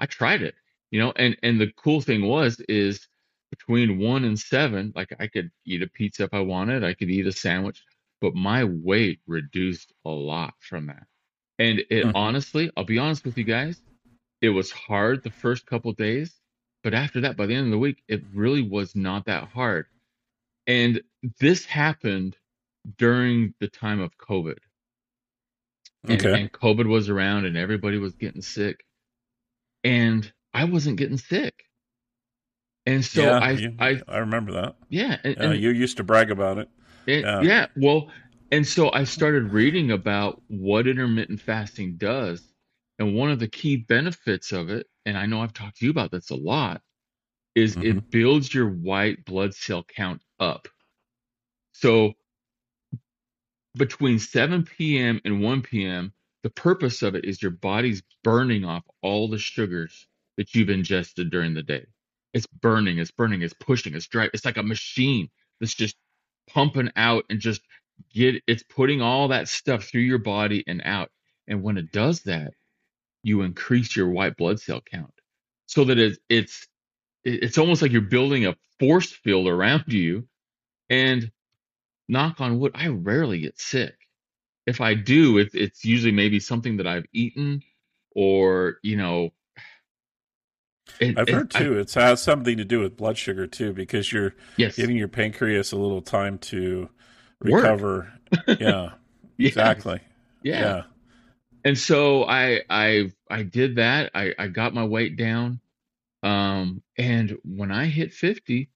I 0.00 0.06
tried 0.06 0.42
it, 0.42 0.56
you 0.90 1.00
know, 1.00 1.12
and, 1.16 1.38
and 1.42 1.60
the 1.60 1.72
cool 1.76 2.02
thing 2.02 2.26
was 2.26 2.60
is 2.68 3.08
between 3.50 3.98
one 4.00 4.24
and 4.24 4.38
seven, 4.38 4.92
like 4.96 5.14
I 5.20 5.28
could 5.28 5.52
eat 5.66 5.82
a 5.82 5.88
pizza 5.88 6.24
if 6.24 6.34
I 6.34 6.40
wanted, 6.40 6.84
I 6.84 6.94
could 6.94 7.10
eat 7.10 7.28
a 7.28 7.32
sandwich, 7.32 7.82
but 8.20 8.34
my 8.34 8.64
weight 8.64 9.20
reduced 9.26 9.92
a 10.04 10.10
lot 10.10 10.54
from 10.60 10.88
that. 10.88 11.06
And 11.60 11.80
it 11.90 12.06
Mhm. 12.06 12.12
honestly, 12.14 12.72
I'll 12.76 12.84
be 12.84 12.98
honest 12.98 13.24
with 13.24 13.38
you 13.38 13.44
guys, 13.44 13.80
it 14.42 14.50
was 14.50 14.72
hard 14.72 15.22
the 15.22 15.30
first 15.30 15.66
couple 15.66 15.92
days, 15.92 16.40
but 16.82 16.94
after 16.94 17.22
that, 17.22 17.36
by 17.36 17.46
the 17.46 17.54
end 17.54 17.66
of 17.66 17.72
the 17.72 17.78
week, 17.78 18.02
it 18.08 18.24
really 18.34 18.62
was 18.62 18.96
not 18.96 19.26
that 19.26 19.48
hard. 19.50 19.86
And 20.66 21.02
this 21.40 21.66
happened 21.66 22.36
during 22.98 23.54
the 23.60 23.68
time 23.68 24.00
of 24.00 24.16
COVID. 24.18 24.58
And, 26.06 26.20
Okay. 26.24 26.40
and 26.42 26.52
COVID 26.52 26.86
was 26.86 27.08
around 27.08 27.46
and 27.46 27.56
everybody 27.56 27.98
was 27.98 28.14
getting 28.14 28.42
sick. 28.42 28.84
And 29.82 30.30
I 30.52 30.64
wasn't 30.64 30.98
getting 30.98 31.18
sick. 31.18 31.64
And 32.86 33.02
so 33.04 33.22
yeah, 33.22 33.38
I, 33.38 33.50
you- 33.52 33.76
I, 33.78 34.00
I 34.06 34.18
remember 34.18 34.52
that. 34.52 34.76
yeah, 34.90 35.16
and, 35.24 35.38
Uh, 35.38 35.50
and- 35.50 35.60
you 35.60 35.70
used 35.70 35.96
to 35.96 36.04
brag 36.04 36.30
about 36.30 36.58
it. 36.58 36.68
Yeah. 37.06 37.40
yeah. 37.42 37.66
Well, 37.76 38.10
and 38.52 38.66
so 38.66 38.90
I 38.92 39.04
started 39.04 39.52
reading 39.52 39.90
about 39.90 40.42
what 40.48 40.86
intermittent 40.86 41.40
fasting 41.40 41.96
does. 41.96 42.42
And 42.98 43.14
one 43.14 43.30
of 43.30 43.40
the 43.40 43.48
key 43.48 43.76
benefits 43.76 44.52
of 44.52 44.70
it, 44.70 44.86
and 45.04 45.18
I 45.18 45.26
know 45.26 45.42
I've 45.42 45.52
talked 45.52 45.78
to 45.78 45.84
you 45.84 45.90
about 45.90 46.12
this 46.12 46.30
a 46.30 46.36
lot, 46.36 46.80
is 47.54 47.74
Mhm. 47.76 47.84
it 47.84 48.10
builds 48.10 48.52
your 48.54 48.68
white 48.68 49.24
blood 49.24 49.54
cell 49.54 49.82
count 49.84 50.22
up. 50.38 50.68
So 51.72 52.14
between 53.76 54.18
7 54.18 54.64
p.m. 54.64 55.20
and 55.24 55.42
1 55.42 55.62
p.m., 55.62 56.12
the 56.42 56.50
purpose 56.50 57.02
of 57.02 57.14
it 57.14 57.24
is 57.24 57.42
your 57.42 57.50
body's 57.52 58.02
burning 58.22 58.64
off 58.64 58.84
all 59.02 59.28
the 59.28 59.38
sugars 59.38 60.06
that 60.36 60.54
you've 60.54 60.70
ingested 60.70 61.30
during 61.30 61.54
the 61.54 61.62
day. 61.62 61.86
It's 62.34 62.46
burning, 62.46 62.98
it's 62.98 63.10
burning, 63.10 63.42
it's 63.42 63.54
pushing, 63.54 63.94
it's 63.94 64.08
driving. 64.08 64.30
It's 64.34 64.44
like 64.44 64.56
a 64.56 64.62
machine 64.62 65.30
that's 65.60 65.74
just 65.74 65.96
pumping 66.48 66.90
out 66.96 67.24
and 67.30 67.40
just 67.40 67.62
get 68.12 68.42
it's 68.46 68.64
putting 68.64 69.00
all 69.00 69.28
that 69.28 69.48
stuff 69.48 69.84
through 69.84 70.02
your 70.02 70.18
body 70.18 70.64
and 70.66 70.82
out. 70.84 71.10
And 71.48 71.62
when 71.62 71.78
it 71.78 71.92
does 71.92 72.22
that, 72.22 72.52
you 73.22 73.42
increase 73.42 73.96
your 73.96 74.10
white 74.10 74.36
blood 74.36 74.60
cell 74.60 74.82
count 74.82 75.12
so 75.66 75.84
that 75.84 75.98
it's 75.98 76.18
it's 76.28 76.66
it's 77.24 77.58
almost 77.58 77.82
like 77.82 77.92
you're 77.92 78.02
building 78.02 78.46
a 78.46 78.56
force 78.78 79.12
field 79.12 79.48
around 79.48 79.84
you. 79.88 80.26
And 80.90 81.30
knock 82.08 82.40
on 82.40 82.58
wood, 82.58 82.72
I 82.74 82.88
rarely 82.88 83.40
get 83.40 83.58
sick. 83.60 83.94
If 84.66 84.80
I 84.80 84.94
do, 84.94 85.38
it's 85.38 85.54
it's 85.54 85.84
usually 85.84 86.12
maybe 86.12 86.40
something 86.40 86.78
that 86.78 86.86
I've 86.86 87.06
eaten 87.12 87.62
or 88.14 88.78
you 88.82 88.96
know. 88.96 89.30
it- 91.00 91.18
I've 91.18 91.28
it- 91.28 91.34
heard 91.34 91.56
I- 91.56 91.58
too. 91.58 91.78
it 91.78 91.92
has 91.94 92.22
something 92.22 92.56
to 92.56 92.64
do 92.64 92.80
with 92.80 92.96
blood 92.96 93.18
sugar 93.18 93.46
too, 93.46 93.72
because 93.72 94.12
you're 94.12 94.34
yes, 94.56 94.76
giving 94.76 94.96
your 94.96 95.08
pancreas 95.08 95.72
a 95.72 95.76
little 95.76 96.02
time 96.02 96.38
to 96.38 96.88
recover. 97.40 98.12
Yeah, 98.58 98.90
exactly. 99.38 100.00
yeah. 100.42 100.60
yeah. 100.60 100.82
and 101.64 101.78
so 101.78 102.24
I 102.24 102.62
I 102.68 103.12
I 103.30 103.42
did 103.44 103.76
that. 103.76 104.10
I 104.14 104.34
I 104.38 104.48
got 104.48 104.74
my 104.74 104.84
weight 104.84 105.16
down. 105.16 105.60
Um, 106.24 106.82
and 106.98 107.36
when 107.44 107.70
I 107.70 107.84
hit 107.84 108.12
50, 108.12 108.70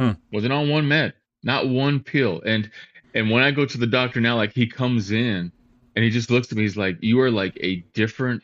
Hmm. 0.00 0.12
wasn't 0.32 0.52
on 0.54 0.68
one 0.70 0.88
med, 0.88 1.12
not 1.42 1.68
one 1.68 2.00
pill. 2.00 2.42
And 2.44 2.70
and 3.14 3.30
when 3.30 3.42
I 3.42 3.50
go 3.50 3.64
to 3.64 3.78
the 3.78 3.86
doctor 3.86 4.20
now, 4.20 4.36
like 4.36 4.52
he 4.52 4.66
comes 4.66 5.10
in 5.10 5.52
and 5.94 6.04
he 6.04 6.10
just 6.10 6.30
looks 6.30 6.50
at 6.52 6.56
me, 6.58 6.62
he's 6.64 6.76
like, 6.76 6.98
You 7.00 7.20
are 7.20 7.30
like 7.30 7.56
a 7.60 7.76
different 7.94 8.42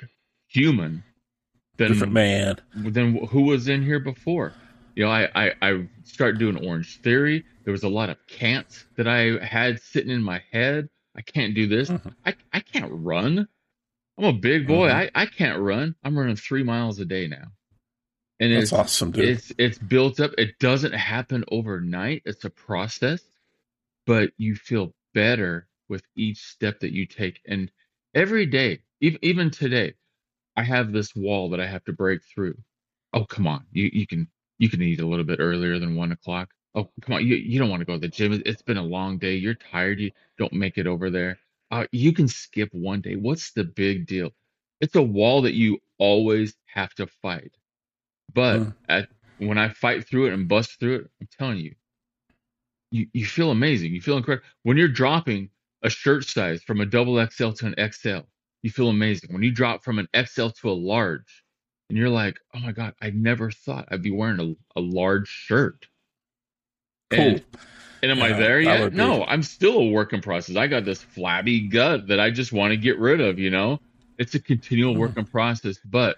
human 0.48 1.02
than 1.76 1.88
Different 1.92 2.12
man. 2.12 2.56
than 2.74 3.16
who 3.26 3.42
was 3.42 3.68
in 3.68 3.82
here 3.82 4.00
before. 4.00 4.54
You 4.94 5.04
know, 5.04 5.10
I, 5.10 5.28
I, 5.34 5.52
I 5.62 5.88
started 6.04 6.38
doing 6.38 6.66
Orange 6.66 7.00
Theory. 7.00 7.44
There 7.64 7.72
was 7.72 7.82
a 7.82 7.88
lot 7.88 8.10
of 8.10 8.18
can'ts 8.28 8.84
that 8.96 9.08
I 9.08 9.42
had 9.44 9.80
sitting 9.80 10.10
in 10.10 10.22
my 10.22 10.42
head. 10.52 10.88
I 11.16 11.22
can't 11.22 11.54
do 11.54 11.66
this. 11.66 11.88
Mhm. 11.90 12.14
I, 12.26 12.34
I 12.52 12.60
can't 12.60 12.90
run. 12.92 13.48
I'm 14.18 14.24
a 14.24 14.32
big 14.32 14.66
boy. 14.66 14.88
Mhm. 14.88 14.94
I, 14.94 15.10
I 15.14 15.26
can't 15.26 15.60
run. 15.60 15.94
I'm 16.04 16.18
running 16.18 16.36
three 16.36 16.62
miles 16.62 16.98
a 16.98 17.04
day 17.06 17.26
now. 17.26 17.44
And 18.42 18.52
That's 18.52 18.72
it's 18.72 18.72
awesome, 18.72 19.12
dude. 19.12 19.38
it's 19.38 19.52
it's 19.58 19.78
built 19.78 20.20
up. 20.20 20.32
It 20.38 20.58
doesn't 20.60 20.94
happen 20.94 21.44
overnight. 21.50 22.22
It's 22.26 22.44
a 22.44 22.50
process, 22.50 23.22
but 24.06 24.32
you 24.38 24.56
feel 24.56 24.94
better 25.14 25.68
with 25.88 26.04
each 26.16 26.38
step 26.38 26.80
that 26.80 26.92
you 26.92 27.06
take. 27.06 27.40
And 27.46 27.72
every 28.14 28.46
day, 28.46 28.82
even 29.00 29.20
even 29.22 29.50
today, 29.50 29.94
I 30.56 30.62
have 30.64 30.92
this 30.92 31.14
wall 31.16 31.50
that 31.50 31.60
I 31.60 31.66
have 31.66 31.84
to 31.86 31.92
break 31.94 32.22
through. 32.24 32.58
Oh, 33.14 33.24
come 33.26 33.46
on. 33.48 33.66
You 33.72 33.90
you 33.92 34.06
can 34.06 34.28
you 34.58 34.70
can 34.70 34.82
eat 34.82 35.00
a 35.00 35.06
little 35.06 35.24
bit 35.26 35.40
earlier 35.40 35.78
than 35.78 35.96
one 35.96 36.12
o'clock. 36.12 36.50
Oh, 36.74 36.90
come 37.02 37.16
on. 37.16 37.26
You 37.26 37.36
you 37.36 37.58
don't 37.60 37.70
want 37.70 37.82
to 37.82 37.86
go 37.86 37.94
to 37.94 38.00
the 38.00 38.08
gym. 38.08 38.32
It- 38.34 38.46
It's 38.46 38.62
been 38.62 38.78
a 38.78 38.82
long 38.84 39.18
day. 39.18 39.36
You're 39.36 39.54
tired. 39.54 40.00
You 40.00 40.12
don't 40.38 40.54
make 40.54 40.78
it 40.78 40.88
over 40.88 41.10
there. 41.10 41.38
Uh, 41.70 41.86
you 41.92 42.12
can 42.14 42.28
skip 42.28 42.70
one 42.74 43.02
day. 43.02 43.16
What's 43.16 43.52
the 43.52 43.64
big 43.64 44.06
deal? 44.06 44.30
It's 44.80 44.96
a 44.96 45.02
wall 45.02 45.42
that 45.42 45.54
you 45.54 45.78
always 45.98 46.56
have 46.66 46.94
to 46.96 47.06
fight. 47.06 47.54
But 48.34 48.60
Mm. 48.60 48.74
at, 48.88 49.08
when 49.38 49.58
I 49.58 49.68
fight 49.68 50.06
through 50.06 50.26
it 50.26 50.32
and 50.34 50.48
bust 50.48 50.78
through 50.78 50.96
it, 50.96 51.10
I'm 51.20 51.28
telling 51.38 51.58
you, 51.58 51.74
you, 52.90 53.06
you 53.12 53.24
feel 53.26 53.50
amazing. 53.50 53.92
You 53.94 54.00
feel 54.00 54.16
incredible. 54.16 54.46
When 54.62 54.76
you're 54.76 54.88
dropping 54.88 55.50
a 55.82 55.90
shirt 55.90 56.24
size 56.24 56.62
from 56.62 56.80
a 56.80 56.86
double 56.86 57.24
XL 57.26 57.50
to 57.50 57.66
an 57.66 57.92
XL, 57.92 58.18
you 58.62 58.70
feel 58.70 58.88
amazing. 58.88 59.32
When 59.32 59.42
you 59.42 59.50
drop 59.50 59.82
from 59.82 59.98
an 59.98 60.08
XL 60.16 60.48
to 60.48 60.70
a 60.70 60.72
large, 60.72 61.42
and 61.88 61.98
you're 61.98 62.08
like, 62.10 62.38
oh 62.54 62.58
my 62.60 62.72
God, 62.72 62.94
I 63.02 63.10
never 63.10 63.50
thought 63.50 63.88
I'd 63.90 64.02
be 64.02 64.10
wearing 64.10 64.40
a, 64.76 64.78
a 64.78 64.80
large 64.80 65.28
shirt. 65.28 65.86
Cool. 67.10 67.20
And, 67.20 67.44
and 68.02 68.12
am 68.12 68.22
I 68.22 68.32
there 68.32 68.60
yet? 68.60 68.80
would 68.80 68.92
be- 68.92 68.96
No, 68.98 69.24
I'm 69.24 69.42
still 69.42 69.78
a 69.78 69.88
work 69.90 70.12
in 70.12 70.20
process. 70.22 70.56
I 70.56 70.66
got 70.68 70.84
this 70.84 71.02
flabby 71.02 71.60
gut 71.68 72.06
that 72.08 72.20
I 72.20 72.30
just 72.30 72.52
want 72.52 72.70
to 72.72 72.76
get 72.76 72.98
rid 72.98 73.20
of, 73.20 73.38
you 73.38 73.50
know? 73.50 73.80
It's 74.18 74.34
a 74.34 74.40
continual 74.40 74.94
work 74.96 75.16
in 75.16 75.24
process, 75.24 75.78
but 75.84 76.16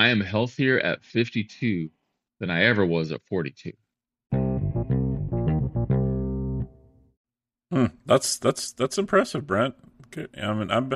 I 0.00 0.08
am 0.08 0.22
healthier 0.22 0.80
at 0.80 1.04
52 1.04 1.90
than 2.38 2.48
I 2.48 2.64
ever 2.64 2.86
was 2.86 3.12
at 3.12 3.20
42. 3.28 3.72
Hmm, 7.70 7.86
that's 8.06 8.38
that's 8.38 8.72
that's 8.72 8.96
impressive, 8.96 9.46
Brent. 9.46 9.74
Good. 10.10 10.30
I 10.42 10.54
mean, 10.54 10.70
I'm 10.70 10.94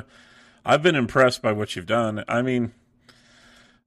I've 0.65 0.81
been 0.81 0.95
impressed 0.95 1.43
by 1.43 1.51
what 1.51 1.75
you've 1.75 1.85
done. 1.85 2.23
I 2.27 2.41
mean, 2.41 2.73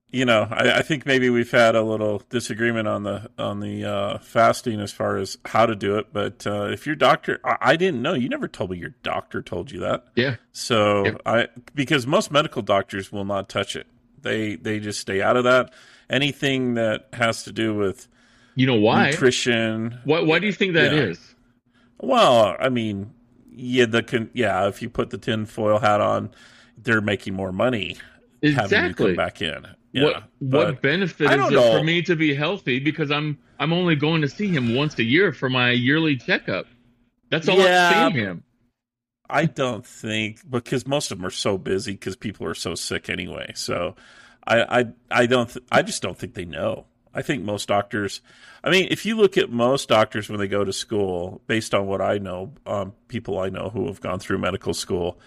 you 0.06 0.24
know, 0.24 0.46
I, 0.52 0.78
I 0.78 0.82
think 0.82 1.04
maybe 1.04 1.28
we've 1.30 1.50
had 1.50 1.74
a 1.74 1.82
little 1.82 2.22
disagreement 2.30 2.86
on 2.86 3.02
the 3.02 3.28
on 3.36 3.58
the 3.58 3.84
uh, 3.84 4.18
fasting 4.18 4.80
as 4.80 4.92
far 4.92 5.16
as 5.16 5.36
how 5.46 5.66
to 5.66 5.74
do 5.74 5.98
it. 5.98 6.12
But 6.12 6.46
uh, 6.46 6.66
if 6.66 6.86
your 6.86 6.94
doctor, 6.94 7.40
I, 7.44 7.56
I 7.60 7.76
didn't 7.76 8.02
know. 8.02 8.14
You 8.14 8.28
never 8.28 8.46
told 8.46 8.70
me 8.70 8.78
your 8.78 8.94
doctor 9.02 9.42
told 9.42 9.72
you 9.72 9.80
that. 9.80 10.04
Yeah. 10.14 10.36
So 10.52 11.06
Yep. 11.06 11.22
I 11.26 11.48
because 11.74 12.06
most 12.06 12.30
medical 12.30 12.62
doctors 12.62 13.10
will 13.10 13.24
not 13.24 13.48
touch 13.48 13.74
it. 13.74 13.88
They 14.22 14.56
they 14.56 14.80
just 14.80 15.00
stay 15.00 15.22
out 15.22 15.36
of 15.36 15.44
that. 15.44 15.72
Anything 16.10 16.74
that 16.74 17.08
has 17.12 17.44
to 17.44 17.52
do 17.52 17.74
with 17.74 18.08
You 18.54 18.66
know 18.66 18.74
why? 18.76 19.10
nutrition. 19.10 19.98
Why, 20.04 20.20
why 20.20 20.38
do 20.38 20.46
you 20.46 20.52
think 20.52 20.74
that 20.74 20.92
Yeah. 20.92 21.00
is? 21.02 21.34
Well, 22.00 22.56
I 22.58 22.68
mean, 22.68 23.12
yeah, 23.50 23.86
the 23.86 24.02
con- 24.02 24.30
yeah. 24.32 24.68
If 24.68 24.80
you 24.82 24.88
put 24.88 25.10
the 25.10 25.18
tinfoil 25.18 25.78
hat 25.78 26.00
on, 26.00 26.30
they're 26.76 27.00
making 27.00 27.34
more 27.34 27.52
money 27.52 27.96
having 28.42 28.54
you 28.56 28.62
Exactly. 28.62 29.06
come 29.08 29.16
back 29.16 29.42
in. 29.42 29.66
Yeah, 29.92 30.04
what 30.04 30.22
what 30.38 30.82
benefit 30.82 31.30
is 31.30 31.48
it 31.48 31.50
know. 31.52 31.78
for 31.78 31.82
me 31.82 32.02
to 32.02 32.14
be 32.14 32.34
healthy 32.34 32.78
because 32.78 33.10
I'm 33.10 33.38
I'm 33.58 33.72
only 33.72 33.96
going 33.96 34.20
to 34.22 34.28
see 34.28 34.48
him 34.48 34.74
once 34.74 34.98
a 34.98 35.02
year 35.02 35.32
for 35.32 35.48
my 35.50 35.70
yearly 35.72 36.16
checkup. 36.16 36.66
That's 37.30 37.48
all 37.48 37.58
Yeah, 37.58 37.90
I'm 37.94 38.12
seeing 38.12 38.24
him. 38.24 38.42
I 39.31 39.45
don't 39.45 39.85
think 39.85 40.49
because 40.49 40.87
most 40.87 41.11
of 41.11 41.18
them 41.18 41.26
are 41.26 41.31
so 41.31 41.59
busy 41.59 41.93
because 41.93 42.16
people 42.16 42.47
are 42.47 42.55
so 42.55 42.74
sick 42.74 43.09
anyway. 43.09 43.53
So 43.55 43.95
I 44.47 44.81
I 44.81 44.87
I 45.11 45.26
don't 45.26 45.51
th- 45.51 45.64
I 45.70 45.83
just 45.83 46.03
don't 46.03 46.18
think 46.18 46.35
they 46.35 46.45
know. 46.45 46.87
I 47.14 47.22
think 47.22 47.43
most 47.43 47.68
doctors. 47.68 48.20
I 48.62 48.70
mean, 48.70 48.89
if 48.91 49.07
you 49.07 49.16
look 49.16 49.37
at 49.37 49.51
most 49.51 49.89
doctors 49.89 50.29
when 50.29 50.39
they 50.39 50.49
go 50.49 50.64
to 50.64 50.72
school, 50.72 51.41
based 51.47 51.74
on 51.74 51.87
what 51.87 52.01
I 52.01 52.18
know, 52.18 52.53
um, 52.66 52.93
people 53.09 53.39
I 53.39 53.49
know 53.49 53.70
who 53.70 53.87
have 53.87 54.01
gone 54.01 54.18
through 54.18 54.39
medical 54.39 54.74
school, 54.74 55.18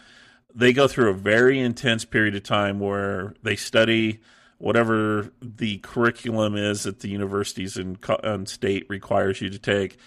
they 0.53 0.73
go 0.73 0.87
through 0.87 1.09
a 1.09 1.13
very 1.13 1.59
intense 1.59 2.05
period 2.05 2.35
of 2.35 2.43
time 2.43 2.79
where 2.79 3.33
they 3.43 3.55
study 3.55 4.19
whatever 4.57 5.31
the 5.41 5.79
curriculum 5.79 6.55
is 6.55 6.83
that 6.83 6.99
the 6.99 7.09
universities 7.09 7.77
and, 7.77 7.97
and 8.23 8.47
state 8.47 8.85
requires 8.89 9.41
you 9.41 9.49
to 9.49 9.57
take 9.57 9.97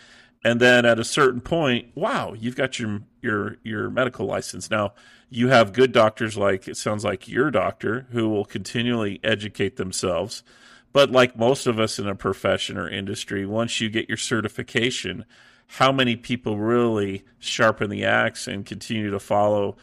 and 0.44 0.60
then 0.60 0.84
at 0.84 1.00
a 1.00 1.04
certain 1.04 1.40
point 1.40 1.88
wow 1.96 2.32
you've 2.38 2.54
got 2.54 2.78
your 2.78 3.00
your 3.24 3.56
your 3.64 3.90
medical 3.90 4.26
license 4.26 4.70
now 4.70 4.92
you 5.30 5.48
have 5.48 5.72
good 5.72 5.90
doctors 5.90 6.36
like 6.36 6.68
it 6.68 6.76
sounds 6.76 7.04
like 7.04 7.26
your 7.26 7.50
doctor 7.50 8.06
who 8.12 8.28
will 8.28 8.44
continually 8.44 9.18
educate 9.24 9.76
themselves 9.76 10.44
but 10.92 11.10
like 11.10 11.36
most 11.36 11.66
of 11.66 11.80
us 11.80 11.98
in 11.98 12.06
a 12.06 12.14
profession 12.14 12.78
or 12.78 12.88
industry 12.88 13.44
once 13.44 13.80
you 13.80 13.90
get 13.90 14.08
your 14.08 14.18
certification 14.18 15.24
how 15.66 15.90
many 15.90 16.14
people 16.14 16.58
really 16.58 17.24
sharpen 17.38 17.90
the 17.90 18.04
axe 18.04 18.46
and 18.46 18.66
continue 18.66 19.10
to 19.10 19.18
follow 19.18 19.76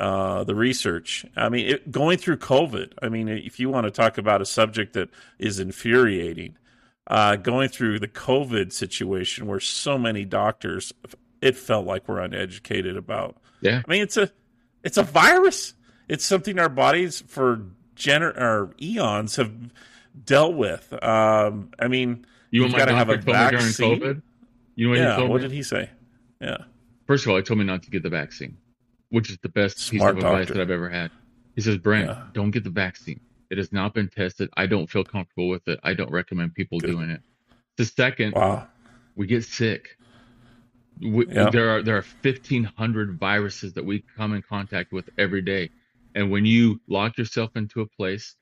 uh, 0.00 0.44
the 0.44 0.54
research. 0.54 1.26
I 1.36 1.48
mean, 1.48 1.66
it, 1.66 1.90
going 1.90 2.18
through 2.18 2.36
COVID. 2.38 2.92
I 3.02 3.08
mean, 3.08 3.28
if 3.28 3.58
you 3.58 3.68
want 3.68 3.84
to 3.86 3.90
talk 3.90 4.18
about 4.18 4.40
a 4.40 4.46
subject 4.46 4.92
that 4.92 5.10
is 5.38 5.58
infuriating, 5.58 6.56
uh, 7.08 7.36
going 7.36 7.68
through 7.68 7.98
the 7.98 8.08
COVID 8.08 8.72
situation 8.72 9.46
where 9.46 9.60
so 9.60 9.98
many 9.98 10.24
doctors, 10.24 10.92
it 11.40 11.56
felt 11.56 11.86
like 11.86 12.08
we're 12.08 12.20
uneducated 12.20 12.96
about. 12.96 13.36
Yeah. 13.60 13.82
I 13.86 13.90
mean, 13.90 14.02
it's 14.02 14.16
a 14.16 14.30
it's 14.84 14.96
a 14.96 15.02
virus. 15.02 15.74
It's 16.08 16.24
something 16.24 16.58
our 16.58 16.68
bodies 16.68 17.22
for 17.26 17.62
gener- 17.96 18.36
or 18.36 18.74
eons 18.80 19.36
have 19.36 19.52
dealt 20.24 20.54
with. 20.54 20.92
Um, 21.02 21.70
I 21.78 21.88
mean, 21.88 22.24
You 22.50 22.64
You've 22.64 22.74
gotta 22.74 22.94
have 22.94 23.08
a 23.10 23.16
doctor 23.18 23.58
vaccine? 23.58 24.00
COVID? 24.00 24.22
You 24.74 24.86
know 24.86 24.90
what 24.90 24.98
he 24.98 25.04
yeah. 25.04 25.20
What 25.28 25.40
did 25.42 25.52
he 25.52 25.62
say? 25.62 25.90
Yeah. 26.40 26.58
First 27.06 27.24
of 27.26 27.30
all, 27.30 27.36
he 27.36 27.42
told 27.42 27.58
me 27.58 27.64
not 27.64 27.82
to 27.82 27.90
get 27.90 28.02
the 28.02 28.08
vaccine, 28.10 28.56
which 29.10 29.30
is 29.30 29.38
the 29.42 29.48
best 29.48 29.78
Smart 29.78 30.14
piece 30.16 30.24
of 30.24 30.30
advice 30.30 30.48
that 30.48 30.60
I've 30.60 30.70
ever 30.70 30.88
had. 30.88 31.10
He 31.56 31.60
says, 31.60 31.76
Brent, 31.78 32.08
Yeah. 32.08 32.22
don't 32.32 32.50
get 32.52 32.64
the 32.64 32.70
vaccine. 32.70 33.20
It 33.50 33.58
has 33.58 33.72
not 33.72 33.92
been 33.94 34.08
tested. 34.08 34.48
I 34.56 34.66
don't 34.66 34.88
feel 34.88 35.04
comfortable 35.04 35.48
with 35.48 35.66
it. 35.68 35.80
I 35.82 35.94
don't 35.94 36.10
recommend 36.10 36.54
people 36.54 36.78
Good. 36.78 36.90
doing 36.90 37.10
it. 37.10 37.20
The 37.76 37.84
second, 37.86 38.34
Wow. 38.34 38.68
we 39.16 39.26
get 39.26 39.42
sick. 39.44 39.96
We. 41.02 41.26
There 41.26 41.70
are 41.70 41.82
there 41.82 41.96
are 41.96 42.02
fifteen 42.02 42.64
hundred 42.64 43.18
viruses 43.18 43.72
that 43.74 43.84
we 43.84 44.04
come 44.16 44.34
in 44.34 44.42
contact 44.42 44.92
with 44.92 45.08
every 45.18 45.42
day, 45.42 45.70
and 46.14 46.30
when 46.30 46.44
you 46.44 46.80
lock 46.88 47.18
yourself 47.18 47.56
into 47.56 47.80
a 47.80 47.86
place 47.86 48.34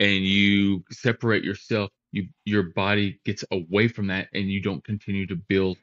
and 0.00 0.24
you 0.24 0.84
separate 0.90 1.44
yourself, 1.44 1.90
you 2.12 2.28
your 2.44 2.64
body 2.64 3.20
gets 3.24 3.44
away 3.50 3.88
from 3.88 4.08
that, 4.08 4.28
and 4.34 4.50
you 4.50 4.60
don't 4.60 4.84
continue 4.84 5.26
to 5.26 5.36
build 5.36 5.78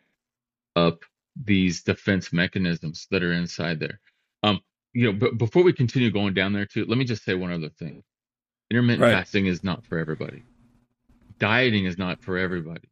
up 0.76 1.04
these 1.46 1.82
defense 1.82 2.34
mechanisms 2.34 3.08
that 3.12 3.24
are 3.24 3.34
inside 3.34 3.80
there. 3.80 4.00
Um, 4.44 4.60
you 4.94 5.06
know, 5.12 5.18
but 5.18 5.38
before 5.38 5.64
we 5.64 5.74
continue 5.74 6.12
going 6.12 6.34
down 6.34 6.54
there 6.54 6.66
too, 6.66 6.86
let 6.86 6.98
me 6.98 7.06
just 7.06 7.24
say 7.24 7.34
one 7.34 7.52
other 7.52 7.70
thing. 7.70 8.04
Intermittent 8.70 9.02
Right. 9.04 9.14
fasting 9.14 9.46
is 9.48 9.64
not 9.64 9.86
for 9.86 9.98
everybody. 9.98 10.44
Dieting 11.40 11.86
is 11.86 11.98
not 11.98 12.22
for 12.22 12.38
everybody. 12.38 12.90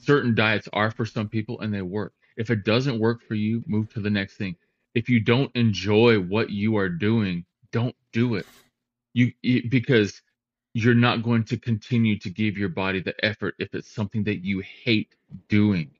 Certain 0.00 0.34
diets 0.34 0.68
are 0.72 0.90
for 0.90 1.06
some 1.06 1.28
people 1.28 1.60
and 1.60 1.72
they 1.72 1.82
work. 1.82 2.12
If 2.36 2.50
it 2.50 2.64
doesn't 2.64 2.98
work 2.98 3.22
for 3.22 3.34
you, 3.34 3.62
move 3.66 3.92
to 3.94 4.00
the 4.00 4.10
next 4.10 4.36
thing. 4.36 4.56
If 4.94 5.08
you 5.08 5.20
don't 5.20 5.54
enjoy 5.54 6.18
what 6.20 6.50
you 6.50 6.76
are 6.76 6.88
doing, 6.88 7.44
don't 7.72 7.94
do 8.12 8.34
it. 8.36 8.46
You, 9.12 9.32
you 9.42 9.68
because 9.68 10.20
you're 10.72 10.94
not 10.94 11.22
going 11.22 11.44
to 11.44 11.56
continue 11.56 12.18
to 12.18 12.30
give 12.30 12.58
your 12.58 12.68
body 12.68 13.00
the 13.00 13.14
effort 13.24 13.54
if 13.58 13.74
it's 13.74 13.92
something 13.94 14.24
that 14.24 14.44
you 14.44 14.60
hate 14.60 15.14
doing. 15.48 15.90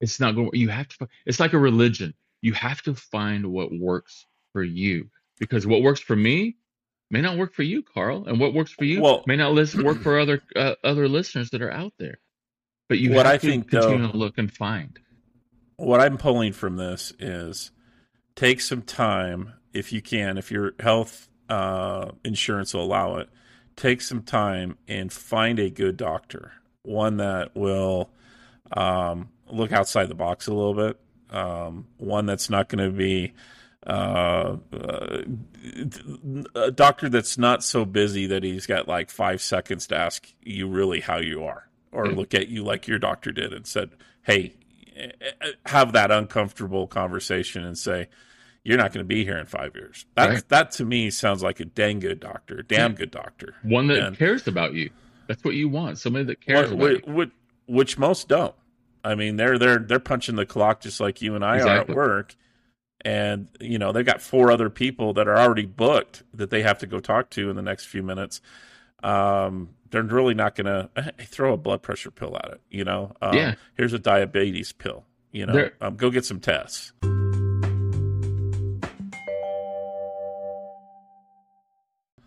It's 0.00 0.18
not 0.18 0.34
going 0.34 0.50
you 0.54 0.68
have 0.70 0.88
to 0.88 1.08
it's 1.26 1.40
like 1.40 1.52
a 1.52 1.58
religion. 1.58 2.14
You 2.40 2.54
have 2.54 2.82
to 2.82 2.94
find 2.94 3.46
what 3.52 3.70
works 3.72 4.26
for 4.52 4.62
you 4.62 5.08
because 5.38 5.66
what 5.66 5.82
works 5.82 6.00
for 6.00 6.16
me 6.16 6.56
may 7.10 7.20
not 7.20 7.36
work 7.36 7.54
for 7.54 7.62
you, 7.62 7.82
Karl, 7.82 8.24
and 8.26 8.40
what 8.40 8.54
works 8.54 8.72
for 8.72 8.84
you 8.84 9.02
Well- 9.02 9.22
may 9.26 9.36
not 9.36 9.52
listen, 9.52 9.84
work 9.84 10.00
for 10.00 10.18
other 10.18 10.42
uh, 10.56 10.74
other 10.82 11.08
listeners 11.08 11.50
that 11.50 11.60
are 11.62 11.70
out 11.70 11.92
there. 11.98 12.18
But 12.88 12.98
you 12.98 13.10
What 13.10 13.26
have 13.26 13.34
I 13.34 13.38
to 13.38 13.46
think, 13.46 13.70
continue 13.70 14.06
though- 14.06 14.12
to 14.12 14.18
look 14.18 14.38
and 14.38 14.50
find. 14.52 14.98
What 15.86 16.00
I'm 16.00 16.16
pulling 16.18 16.52
from 16.52 16.76
this 16.76 17.12
is 17.18 17.70
take 18.34 18.60
some 18.60 18.82
time 18.82 19.52
if 19.72 19.92
you 19.92 20.00
can, 20.02 20.38
if 20.38 20.50
your 20.50 20.72
health 20.80 21.28
uh, 21.48 22.10
insurance 22.24 22.74
will 22.74 22.84
allow 22.84 23.16
it, 23.16 23.28
take 23.76 24.00
some 24.00 24.22
time 24.22 24.76
and 24.86 25.12
find 25.12 25.58
a 25.58 25.70
good 25.70 25.96
doctor, 25.96 26.52
one 26.82 27.16
that 27.18 27.54
will 27.56 28.10
um, 28.76 29.30
look 29.48 29.72
outside 29.72 30.08
the 30.08 30.14
box 30.14 30.46
a 30.46 30.54
little 30.54 30.74
bit, 30.74 31.00
um, 31.30 31.86
one 31.96 32.26
that's 32.26 32.50
not 32.50 32.68
going 32.68 32.84
to 32.90 32.96
be 32.96 33.32
uh, 33.86 34.56
uh, 34.72 35.22
a 36.54 36.70
doctor 36.70 37.08
that's 37.08 37.36
not 37.36 37.64
so 37.64 37.84
busy 37.84 38.26
that 38.26 38.44
he's 38.44 38.66
got 38.66 38.86
like 38.86 39.10
five 39.10 39.40
seconds 39.42 39.86
to 39.88 39.96
ask 39.96 40.32
you 40.42 40.68
really 40.68 41.00
how 41.00 41.18
you 41.18 41.44
are 41.44 41.68
or 41.90 42.06
Yeah. 42.06 42.14
look 42.14 42.34
at 42.34 42.48
you 42.48 42.62
like 42.62 42.86
your 42.86 42.98
doctor 42.98 43.32
did 43.32 43.52
and 43.52 43.66
said, 43.66 43.90
Hey, 44.22 44.54
have 45.66 45.92
that 45.92 46.10
uncomfortable 46.10 46.86
conversation 46.86 47.64
and 47.64 47.76
say, 47.76 48.08
you're 48.64 48.78
not 48.78 48.92
going 48.92 49.04
to 49.04 49.08
be 49.08 49.24
here 49.24 49.38
in 49.38 49.46
five 49.46 49.74
years. 49.74 50.06
That, 50.14 50.28
Right. 50.28 50.48
that 50.50 50.70
to 50.72 50.84
me 50.84 51.10
sounds 51.10 51.42
like 51.42 51.58
a 51.60 51.64
dang 51.64 51.98
good 51.98 52.20
doctor, 52.20 52.62
damn 52.62 52.94
good 52.94 53.10
doctor. 53.10 53.54
One 53.62 53.88
that 53.88 53.98
And- 53.98 54.16
cares 54.16 54.46
about 54.46 54.74
you. 54.74 54.90
That's 55.26 55.42
what 55.44 55.54
you 55.54 55.68
want. 55.68 55.98
Somebody 55.98 56.24
that 56.26 56.40
cares 56.40 56.70
Wh- 56.70 56.74
about 56.74 57.00
wh- 57.08 57.08
you. 57.18 57.30
which 57.66 57.98
most 57.98 58.28
don't. 58.28 58.54
I 59.04 59.14
mean, 59.16 59.36
they're 59.36 59.58
they're 59.58 59.78
they're 59.78 59.98
punching 59.98 60.36
the 60.36 60.46
clock 60.46 60.80
just 60.80 61.00
like 61.00 61.20
you 61.22 61.34
and 61.34 61.44
I 61.44 61.58
are 61.60 61.68
at 61.80 61.88
work, 61.88 62.36
and 63.04 63.48
you 63.60 63.78
know 63.78 63.90
they've 63.90 64.06
got 64.06 64.22
four 64.22 64.50
other 64.52 64.70
people 64.70 65.12
that 65.14 65.26
are 65.26 65.36
already 65.38 65.66
booked 65.66 66.22
that 66.34 66.50
they 66.50 66.62
have 66.62 66.78
to 66.78 66.86
go 66.86 67.00
talk 67.00 67.30
to 67.30 67.50
in 67.50 67.56
the 67.56 67.62
next 67.62 67.86
few 67.86 68.02
minutes. 68.02 68.40
Um, 69.02 69.70
they're 69.90 70.02
really 70.02 70.34
not 70.34 70.54
going 70.54 70.66
to 70.66 71.12
throw 71.26 71.52
a 71.52 71.56
blood 71.56 71.82
pressure 71.82 72.10
pill 72.10 72.36
at 72.36 72.52
it. 72.52 72.60
You 72.70 72.84
know, 72.84 73.12
um, 73.20 73.34
Yeah. 73.36 73.54
Here's 73.76 73.92
a 73.92 73.98
diabetes 73.98 74.72
pill. 74.72 75.04
You 75.32 75.46
know, 75.46 75.70
um, 75.80 75.96
go 75.96 76.10
get 76.10 76.24
some 76.24 76.40
tests. 76.40 76.92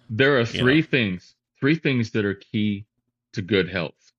There 0.10 0.36
are 0.38 0.42
You 0.42 0.46
three 0.46 0.82
things, 0.82 1.36
three 1.60 1.76
things 1.76 2.12
that 2.12 2.26
are 2.26 2.36
key 2.36 2.86
to 3.34 3.42
good 3.42 3.70
health. 3.70 4.12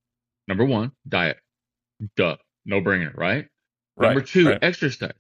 Number 0.49 0.65
one, 0.65 0.93
diet. 1.09 1.39
Duh. 2.17 2.37
No 2.65 2.81
brainer, 2.81 3.17
right? 3.17 3.47
Number 3.99 4.21
two, 4.21 4.49
right. 4.51 4.59
exercise. 4.63 5.13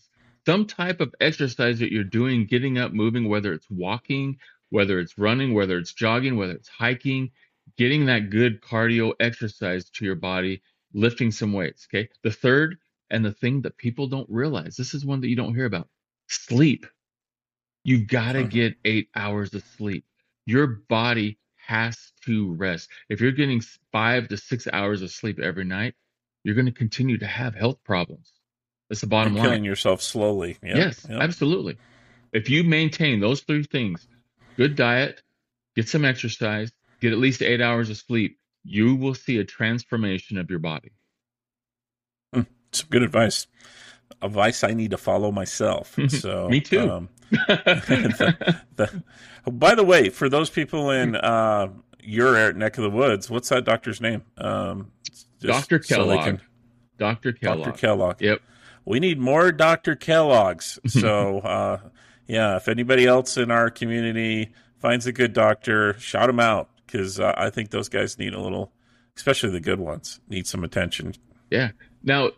some 0.45 0.67
type 0.67 1.01
of 1.01 1.15
exercise 1.21 1.79
that 1.79 1.93
you're 1.93 2.05
doing, 2.05 2.47
getting 2.47 2.79
up, 2.79 2.93
moving, 2.93 3.29
whether 3.29 3.53
it's 3.53 3.69
walking, 3.71 4.39
whether 4.71 4.99
it's 4.99 5.19
running, 5.19 5.55
whether 5.55 5.79
it's 5.79 5.93
jogging, 5.93 6.37
whether 6.37 6.53
it's 6.53 6.69
hiking, 6.69 7.31
getting 7.77 8.07
that 8.07 8.31
good 8.31 8.61
cardio 8.61 9.13
exercise 9.21 9.91
to 9.91 10.05
your 10.05 10.15
body, 10.15 10.63
lifting 10.95 11.31
some 11.31 11.53
weights. 11.53 11.87
Okay. 11.89 12.09
The 12.23 12.31
third, 12.31 12.77
and 13.11 13.25
the 13.25 13.33
thing 13.33 13.63
that 13.63 13.77
people 13.77 14.09
don't 14.09 14.29
realize, 14.29 14.77
this 14.77 14.95
is 14.95 15.05
one 15.05 15.21
that 15.21 15.29
you 15.29 15.37
don't 15.37 15.55
hear 15.55 15.67
about 15.67 15.89
sleep. 16.29 16.87
You've 17.85 18.09
got 18.09 18.33
to 18.33 18.41
uh-huh. 18.41 18.49
get 18.49 18.75
eight 18.85 19.09
hours 19.15 19.55
of 19.55 19.63
sleep. 19.77 20.05
Your 20.45 20.67
body 20.67 21.39
has 21.67 22.13
to 22.25 22.53
rest. 22.55 22.89
If 23.09 23.21
you're 23.21 23.33
getting 23.33 23.63
five 23.93 24.29
to 24.29 24.37
six 24.37 24.67
hours 24.73 25.03
of 25.03 25.11
sleep 25.11 25.39
every 25.39 25.65
night, 25.65 25.95
you're 26.45 26.55
going 26.55 26.67
to 26.67 26.73
continue 26.73 27.19
to 27.19 27.27
have 27.27 27.55
health 27.55 27.79
problems. 27.85 28.33
That's 28.89 29.01
the 29.01 29.09
bottom 29.09 29.35
You're 29.35 29.43
line. 29.43 29.51
Killing 29.51 29.65
yourself 29.65 30.01
slowly. 30.01 30.59
Yep, 30.63 30.77
yes, 30.77 31.07
yep. 31.09 31.21
absolutely. 31.21 31.77
If 32.33 32.49
you 32.49 32.63
maintain 32.63 33.21
those 33.21 33.41
three 33.41 33.65
things 33.65 34.07
good 34.57 34.77
diet, 34.77 35.23
get 35.75 35.89
some 35.89 36.05
exercise, 36.05 36.73
get 37.01 37.13
at 37.13 37.19
least 37.19 37.43
eight 37.43 37.61
hours 37.61 37.91
of 37.91 37.97
sleep 37.97 38.39
you 38.67 38.97
will 38.97 39.15
see 39.15 39.39
a 39.39 39.45
transformation 39.45 40.39
of 40.39 40.51
your 40.51 40.59
body. 40.59 40.91
Some 42.35 42.89
good 42.91 43.03
advice. 43.03 43.47
Advice 44.21 44.65
I 44.65 44.73
need 44.73 44.91
to 44.91 44.97
follow 44.97 45.31
myself. 45.31 45.97
So 46.09 46.49
Me 46.49 46.61
too. 46.61 46.91
Um, 46.91 47.09
the, 47.31 48.61
the, 48.77 49.03
oh, 49.47 49.51
by 49.51 49.75
the 49.75 49.85
way, 49.85 50.11
for 50.11 50.29
those 50.29 50.51
people 50.51 50.91
in 50.91 51.17
uh, 51.17 51.69
your 52.03 52.53
neck 52.53 52.77
of 52.77 52.83
the 52.83 52.91
woods, 52.91 53.31
what's 53.31 53.49
that 53.49 53.65
doctor's 53.65 54.01
name? 54.01 54.23
Um, 54.37 54.93
so 55.39 55.61
Kellogg. 55.79 56.25
can- 56.25 56.41
Dr. 56.99 57.33
Kellogg. 57.33 57.65
Dr. 57.65 57.79
Kellogg. 57.79 58.23
Yep. 58.23 58.41
We 58.85 59.01
need 59.01 59.19
more 59.19 59.53
Dr. 59.53 59.97
Kellogg's. 59.97 60.79
So, 60.87 61.41
uh, 61.41 61.79
yeah, 62.27 62.57
if 62.57 62.69
anybody 62.69 63.07
else 63.07 63.37
in 63.37 63.51
our 63.51 63.71
community 63.71 64.53
finds 64.79 65.07
a 65.07 65.13
good 65.13 65.33
doctor, 65.33 65.99
shout 65.99 66.27
them 66.27 66.41
out 66.41 66.71
because 66.87 67.21
uh, 67.21 67.35
I 67.37 67.51
think 67.51 67.71
those 67.71 67.89
guys 67.89 68.19
need 68.19 68.35
a 68.35 68.41
little, 68.41 68.73
especially 69.17 69.51
the 69.51 69.61
good 69.61 69.81
ones, 69.81 70.21
need 70.29 70.47
some 70.47 70.65
attention. 70.65 71.15
Yeah. 71.51 71.71
Now, 72.03 72.31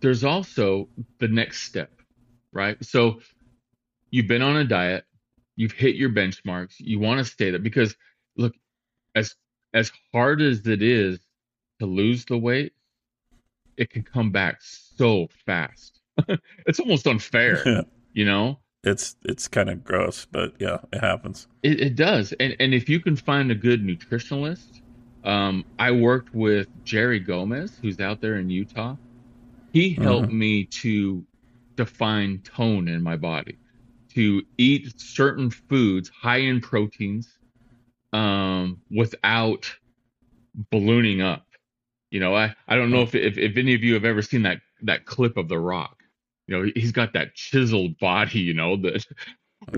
there's 0.00 0.24
also 0.24 0.88
the 1.18 1.28
next 1.28 1.62
step, 1.62 1.90
right? 2.52 2.82
So 2.84 3.20
you've 4.10 4.28
been 4.28 4.42
on 4.42 4.56
a 4.56 4.64
diet, 4.64 5.04
you've 5.56 5.72
hit 5.72 5.96
your 5.96 6.10
benchmarks, 6.10 6.74
you 6.78 6.98
want 6.98 7.18
to 7.18 7.24
stay 7.24 7.50
there 7.50 7.60
because 7.60 7.94
look, 8.36 8.54
as 9.14 9.34
as 9.72 9.90
hard 10.12 10.40
as 10.40 10.66
it 10.66 10.82
is 10.82 11.18
to 11.80 11.86
lose 11.86 12.24
the 12.24 12.38
weight, 12.38 12.72
it 13.76 13.90
can 13.90 14.02
come 14.02 14.30
back 14.30 14.58
so 14.60 15.28
fast. 15.44 16.00
it's 16.66 16.78
almost 16.78 17.06
unfair, 17.06 17.84
you 18.12 18.24
know? 18.24 18.58
It's 18.84 19.16
it's 19.24 19.48
kind 19.48 19.70
of 19.70 19.82
gross, 19.84 20.26
but 20.30 20.54
yeah, 20.58 20.78
it 20.92 21.00
happens. 21.00 21.48
It, 21.62 21.80
it 21.80 21.96
does, 21.96 22.32
and 22.34 22.54
and 22.60 22.74
if 22.74 22.88
you 22.88 23.00
can 23.00 23.16
find 23.16 23.50
a 23.50 23.54
good 23.54 23.82
nutritionalist, 23.82 24.82
um, 25.24 25.64
I 25.78 25.90
worked 25.90 26.34
with 26.34 26.68
Jerry 26.84 27.18
Gomez, 27.18 27.78
who's 27.80 28.00
out 28.00 28.20
there 28.20 28.36
in 28.36 28.50
Utah. 28.50 28.96
He 29.72 29.94
helped 29.94 30.30
me 30.30 30.66
to 30.66 31.24
define 31.74 32.38
tone 32.44 32.86
in 32.86 33.02
my 33.02 33.16
body, 33.16 33.58
to 34.10 34.42
eat 34.56 35.00
certain 35.00 35.50
foods 35.50 36.08
high 36.10 36.36
in 36.36 36.60
proteins, 36.60 37.38
um, 38.12 38.80
without 38.90 39.74
ballooning 40.70 41.22
up. 41.22 41.46
You 42.10 42.20
know, 42.20 42.36
I 42.36 42.54
I 42.68 42.76
don't 42.76 42.90
know 42.90 43.02
if 43.02 43.14
if 43.14 43.38
if 43.38 43.56
any 43.56 43.74
of 43.74 43.82
you 43.82 43.94
have 43.94 44.04
ever 44.04 44.22
seen 44.22 44.42
that 44.42 44.60
that 44.82 45.06
clip 45.06 45.36
of 45.36 45.48
The 45.48 45.58
Rock. 45.58 45.93
You 46.46 46.58
know, 46.64 46.70
he's 46.74 46.92
got 46.92 47.12
that 47.14 47.34
chiseled 47.34 47.98
body. 47.98 48.40
You 48.40 48.54
know 48.54 48.76
that 48.76 49.06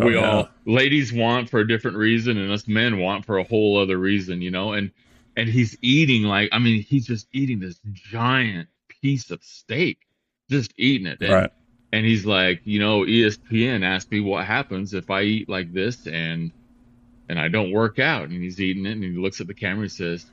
Oh, 0.01 0.07
we 0.07 0.17
all 0.17 0.49
ladies 0.65 1.13
want 1.13 1.49
for 1.49 1.61
a 1.61 1.69
different 1.69 1.97
reason 1.97 2.39
and 2.39 2.51
us 2.51 2.67
men 2.67 2.99
want 2.99 3.25
for 3.25 3.39
a 3.39 3.45
whole 3.45 3.79
other 3.81 3.99
reason 3.99 4.43
you 4.43 4.51
know 4.51 4.73
and 4.73 4.91
and 5.37 5.49
he's 5.49 5.77
eating 5.81 6.25
like 6.25 6.49
i 6.51 6.59
mean 6.59 6.83
he's 6.83 7.07
just 7.07 7.29
eating 7.33 7.61
this 7.61 7.79
giant 7.95 8.69
piece 8.89 9.31
of 9.31 9.41
steak 9.45 9.99
just 10.51 10.73
eating 10.77 11.07
it 11.07 11.21
and, 11.21 11.33
Right. 11.33 11.51
and 11.93 12.05
he's 12.05 12.27
like 12.27 12.63
you 12.65 12.81
know 12.81 13.03
espn 13.03 13.85
asked 13.85 14.11
me 14.11 14.19
what 14.19 14.45
happens 14.45 14.93
if 14.93 15.09
i 15.09 15.23
eat 15.23 15.49
like 15.49 15.73
this 15.73 16.09
and 16.09 16.51
and 17.29 17.39
i 17.39 17.47
don't 17.47 17.71
work 17.71 18.01
out 18.01 18.29
and 18.29 18.43
he's 18.43 18.61
eating 18.61 18.87
it 18.87 18.93
and 18.93 19.05
he 19.05 19.11
looks 19.11 19.41
at 19.41 19.47
the 19.47 19.55
camera 19.55 19.83
and 19.83 19.93
says 19.93 20.27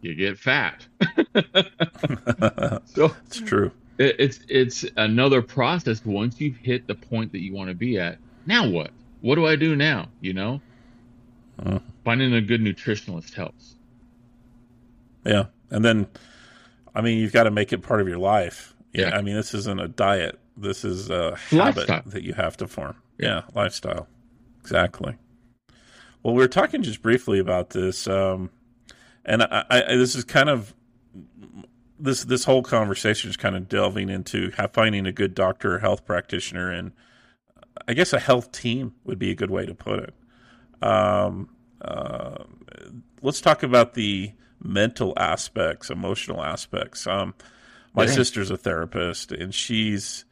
you 0.00 0.16
get 0.16 0.36
fat 0.38 0.84
so 2.86 3.14
it's 3.26 3.40
true. 3.40 3.70
It, 3.98 4.16
it's 4.18 4.40
it's 4.48 4.84
another 4.96 5.42
process 5.42 6.04
once 6.04 6.40
you've 6.40 6.56
hit 6.56 6.86
the 6.86 6.94
point 6.94 7.32
that 7.32 7.40
you 7.40 7.52
want 7.52 7.68
to 7.68 7.74
be 7.74 7.98
at 7.98 8.18
now 8.46 8.68
what 8.68 8.90
what 9.20 9.34
do 9.34 9.46
i 9.46 9.56
do 9.56 9.74
now 9.76 10.08
you 10.20 10.32
know 10.32 10.60
Uh. 11.64 11.78
finding 12.04 12.32
a 12.34 12.40
good 12.40 12.60
nutritionalist 12.60 13.34
helps 13.34 13.74
Yeah, 15.24 15.46
and 15.70 15.84
then, 15.84 16.06
I 16.94 17.00
mean, 17.02 17.18
you've 17.18 17.32
got 17.32 17.42
to 17.44 17.50
make 17.50 17.72
it 17.72 17.82
part 17.82 18.00
of 18.00 18.08
your 18.08 18.18
life. 18.18 18.74
Yeah, 18.94 19.08
Yeah. 19.08 19.16
I 19.18 19.22
mean, 19.22 19.34
this 19.34 19.52
isn't 19.52 19.78
a 19.80 19.88
diet. 19.88 20.38
This 20.56 20.84
is 20.84 21.10
a 21.10 21.36
habit 21.36 21.76
Lifestyle. 21.76 22.02
that 22.06 22.22
you 22.22 22.32
have 22.32 22.56
to 22.58 22.66
form. 22.68 22.96
Yeah, 23.18 23.42
lifestyle. 23.54 24.06
Exactly. 24.60 25.16
Well, 26.22 26.34
we 26.34 26.40
were 26.42 26.48
talking 26.48 26.82
just 26.82 27.02
briefly 27.02 27.38
about 27.40 27.70
this, 27.70 28.06
um, 28.08 28.50
and 29.24 29.42
I, 29.42 29.64
I, 29.68 29.96
this 29.96 30.14
is 30.14 30.24
kind 30.24 30.48
of 30.48 30.72
this 31.98 32.24
this 32.24 32.44
whole 32.44 32.62
conversation 32.62 33.30
is 33.30 33.36
kind 33.36 33.56
of 33.56 33.68
delving 33.68 34.08
into 34.08 34.50
how 34.56 34.68
finding 34.68 35.06
a 35.06 35.12
good 35.12 35.34
doctor 35.34 35.74
or 35.76 35.78
health 35.78 36.04
practitioner, 36.04 36.70
and 36.70 36.92
I 37.86 37.94
guess 37.94 38.12
a 38.12 38.18
health 38.20 38.52
team 38.52 38.94
would 39.04 39.18
be 39.18 39.30
a 39.30 39.34
good 39.34 39.50
way 39.50 39.66
to 39.66 39.74
put 39.74 40.00
it. 40.00 40.14
Um, 40.82 41.48
uh, 41.82 42.44
let's 43.22 43.40
talk 43.40 43.62
about 43.62 43.94
the 43.94 44.32
mental 44.62 45.12
aspects, 45.16 45.90
emotional 45.90 46.42
aspects. 46.42 47.06
Um, 47.06 47.34
my 47.94 48.04
Yeah. 48.04 48.12
sister's 48.12 48.50
a 48.50 48.56
therapist, 48.56 49.32
and 49.32 49.54
she's 49.54 50.24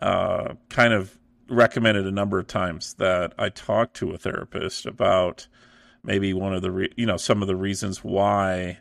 uh, 0.00 0.54
kind 0.70 0.92
of 0.92 1.18
recommended 1.48 2.06
a 2.06 2.10
number 2.10 2.38
of 2.38 2.46
times 2.46 2.94
that 2.94 3.34
I 3.38 3.50
talk 3.50 3.92
to 3.94 4.12
a 4.12 4.18
therapist 4.18 4.86
about 4.86 5.46
maybe 6.02 6.32
one 6.32 6.54
of 6.54 6.62
the 6.62 6.70
re- 6.70 6.92
you 6.96 7.06
know 7.06 7.16
some 7.16 7.42
of 7.42 7.48
the 7.48 7.56
reasons 7.56 8.02
why 8.02 8.78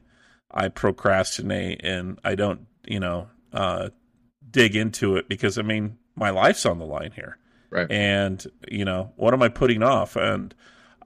I 0.54 0.68
procrastinate 0.68 1.82
and 1.84 2.20
I 2.24 2.36
don't 2.36 2.68
you 2.86 3.00
know 3.00 3.30
uh, 3.54 3.90
dig 4.50 4.76
into 4.76 5.16
it 5.16 5.28
because 5.30 5.58
I 5.58 5.62
mean 5.62 5.98
my 6.16 6.30
life's 6.30 6.66
on 6.66 6.80
the 6.80 6.86
line 6.86 7.12
here. 7.16 7.38
Right. 7.70 7.90
And 7.90 8.46
you 8.70 8.86
know 8.86 9.14
what 9.16 9.34
am 9.34 9.42
I 9.42 9.50
putting 9.50 9.84
off? 9.84 10.16
And 10.16 10.54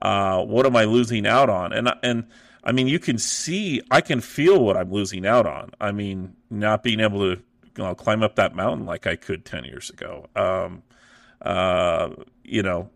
uh, 0.02 0.42
what 0.44 0.66
am 0.66 0.76
I 0.76 0.84
losing 0.84 1.26
out 1.26 1.48
on? 1.48 1.72
And 1.72 1.92
and 2.02 2.26
I 2.64 2.72
mean 2.72 2.88
you 2.88 2.98
can 2.98 3.18
see 3.18 3.80
I 3.90 4.00
can 4.00 4.20
feel 4.20 4.62
what 4.62 4.76
I'm 4.76 4.92
losing 4.92 5.26
out 5.26 5.46
on. 5.46 5.70
I 5.80 5.92
mean 5.92 6.34
not 6.50 6.82
being 6.82 7.00
able 7.00 7.20
to 7.20 7.42
you 7.76 7.84
know 7.84 7.94
climb 7.94 8.22
up 8.22 8.36
that 8.36 8.54
mountain 8.54 8.86
like 8.86 9.06
I 9.06 9.16
could 9.16 9.44
10 9.44 9.64
years 9.64 9.90
ago. 9.90 10.26
Um, 10.34 10.82
uh, 11.42 12.10
you 12.44 12.62
know 12.62 12.90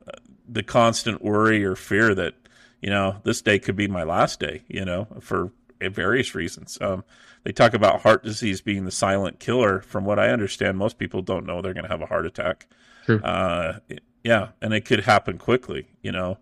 the 0.48 0.62
constant 0.62 1.22
worry 1.22 1.64
or 1.64 1.76
fear 1.76 2.14
that 2.14 2.34
you 2.80 2.90
know 2.90 3.20
this 3.24 3.42
day 3.42 3.58
could 3.58 3.76
be 3.76 3.86
my 3.86 4.02
last 4.02 4.40
day 4.40 4.62
you 4.66 4.84
know 4.84 5.06
for 5.20 5.52
various 5.88 6.34
reasons 6.34 6.78
um, 6.80 7.02
they 7.44 7.52
talk 7.52 7.72
about 7.74 8.02
heart 8.02 8.22
disease 8.22 8.60
being 8.60 8.84
the 8.84 8.90
silent 8.90 9.40
killer 9.40 9.80
from 9.80 10.04
what 10.04 10.18
I 10.18 10.28
understand 10.28 10.76
most 10.78 10.98
people 10.98 11.22
don't 11.22 11.46
know 11.46 11.62
they're 11.62 11.72
going 11.74 11.84
to 11.84 11.90
have 11.90 12.02
a 12.02 12.06
heart 12.06 12.26
attack 12.26 12.66
True. 13.06 13.20
uh, 13.22 13.78
yeah, 14.22 14.48
and 14.60 14.74
it 14.74 14.84
could 14.84 15.00
happen 15.04 15.38
quickly, 15.38 15.86
you 16.02 16.12
know. 16.12 16.36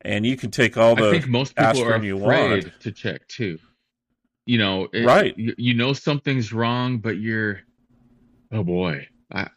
And 0.00 0.24
you 0.24 0.34
can 0.38 0.50
take 0.50 0.78
all 0.78 0.96
the 0.96 1.08
i 1.08 1.10
think 1.12 1.28
most 1.28 1.54
people 1.54 1.82
are 1.84 1.94
afraid 1.96 2.64
want. 2.64 2.80
to 2.80 2.90
check 2.90 3.28
too 3.28 3.58
you 4.46 4.56
know 4.56 4.88
it- 4.94 5.04
Right. 5.04 5.36
you, 5.36 5.54
you 5.58 5.74
know 5.74 5.92
something's 5.92 6.50
wrong 6.54 6.96
but 6.98 7.18
you're 7.18 7.60
oh 8.50 8.64
boy 8.64 9.06
I, 9.30 9.48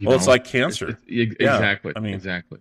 Well, 0.00 0.14
it's 0.16 0.28
like 0.28 0.44
cancer. 0.44 0.90
it's- 0.90 1.02
it's- 1.08 1.36
Yeah, 1.40 1.56
exactly 1.56 1.92
I 1.96 2.00
mean- 2.00 2.14
exactly 2.14 2.60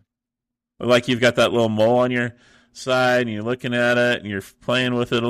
Like 0.80 1.08
you've 1.08 1.22
got 1.22 1.36
that 1.36 1.52
little 1.52 1.70
mole 1.70 2.00
on 2.00 2.10
your 2.10 2.36
side, 2.74 3.22
and 3.22 3.32
you're 3.32 3.44
looking 3.44 3.74
at 3.74 3.98
it, 3.98 4.22
and 4.22 4.30
you're 4.30 4.44
playing 4.62 4.96
with 4.96 5.12
it. 5.12 5.24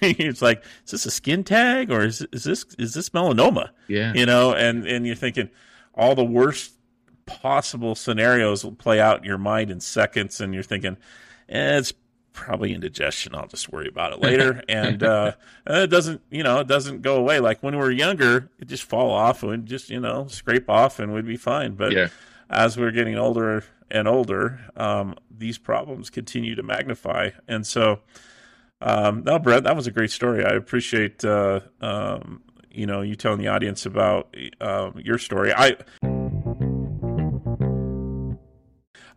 it's 0.00 0.42
like, 0.42 0.64
is 0.84 0.92
this 0.92 1.06
a 1.06 1.10
skin 1.10 1.44
tag, 1.44 1.90
or 1.90 2.04
is 2.04 2.26
is 2.32 2.44
this 2.44 2.64
is 2.78 2.94
this 2.94 3.10
melanoma? 3.10 3.70
yeah 3.88 4.12
You 4.14 4.26
know, 4.26 4.52
and 4.52 4.86
and 4.86 5.06
you're 5.06 5.16
thinking 5.16 5.50
all 5.94 6.14
the 6.14 6.24
worst 6.24 6.74
possible 7.26 7.94
scenarios 7.94 8.64
will 8.64 8.72
play 8.72 9.00
out 9.00 9.18
in 9.18 9.24
your 9.24 9.38
mind 9.38 9.70
in 9.70 9.80
seconds, 9.80 10.40
and 10.40 10.54
you're 10.54 10.62
thinking, 10.62 10.96
eh, 11.48 11.78
it's 11.78 11.92
probably 12.32 12.74
indigestion. 12.74 13.34
I'll 13.34 13.46
just 13.46 13.70
worry 13.72 13.88
about 13.88 14.12
it 14.12 14.20
later. 14.20 14.62
and 14.68 15.02
uh, 15.02 15.32
it 15.66 15.88
doesn't, 15.88 16.20
you 16.30 16.42
know, 16.42 16.58
it 16.60 16.66
doesn't 16.66 17.02
go 17.02 17.16
away. 17.16 17.38
Like 17.38 17.62
when 17.62 17.74
we 17.76 17.80
were 17.80 17.92
younger, 17.92 18.50
it 18.58 18.66
just 18.66 18.82
fall 18.82 19.12
off 19.12 19.44
and 19.44 19.66
just, 19.66 19.88
you 19.88 20.00
know, 20.00 20.26
scrape 20.26 20.68
off 20.68 20.98
and 20.98 21.14
we'd 21.14 21.26
be 21.26 21.36
fine. 21.36 21.76
But 21.76 21.92
yeah 21.92 22.08
as 22.50 22.76
we're 22.76 22.90
getting 22.90 23.16
older 23.16 23.64
and 23.94 24.08
older, 24.08 24.60
um, 24.76 25.14
these 25.30 25.56
problems 25.56 26.10
continue 26.10 26.56
to 26.56 26.62
magnify. 26.62 27.30
And 27.46 27.64
so, 27.64 28.00
um, 28.80 29.22
Brent, 29.22 29.64
that 29.64 29.76
was 29.76 29.86
a 29.86 29.92
great 29.92 30.10
story. 30.10 30.44
I 30.44 30.50
appreciate, 30.50 31.24
uh, 31.24 31.60
um, 31.80 32.42
you 32.70 32.86
know, 32.86 33.02
you 33.02 33.14
telling 33.14 33.38
the 33.38 33.48
audience 33.48 33.86
about 33.86 34.36
um, 34.60 35.00
your 35.02 35.16
story. 35.16 35.52
I 35.54 35.76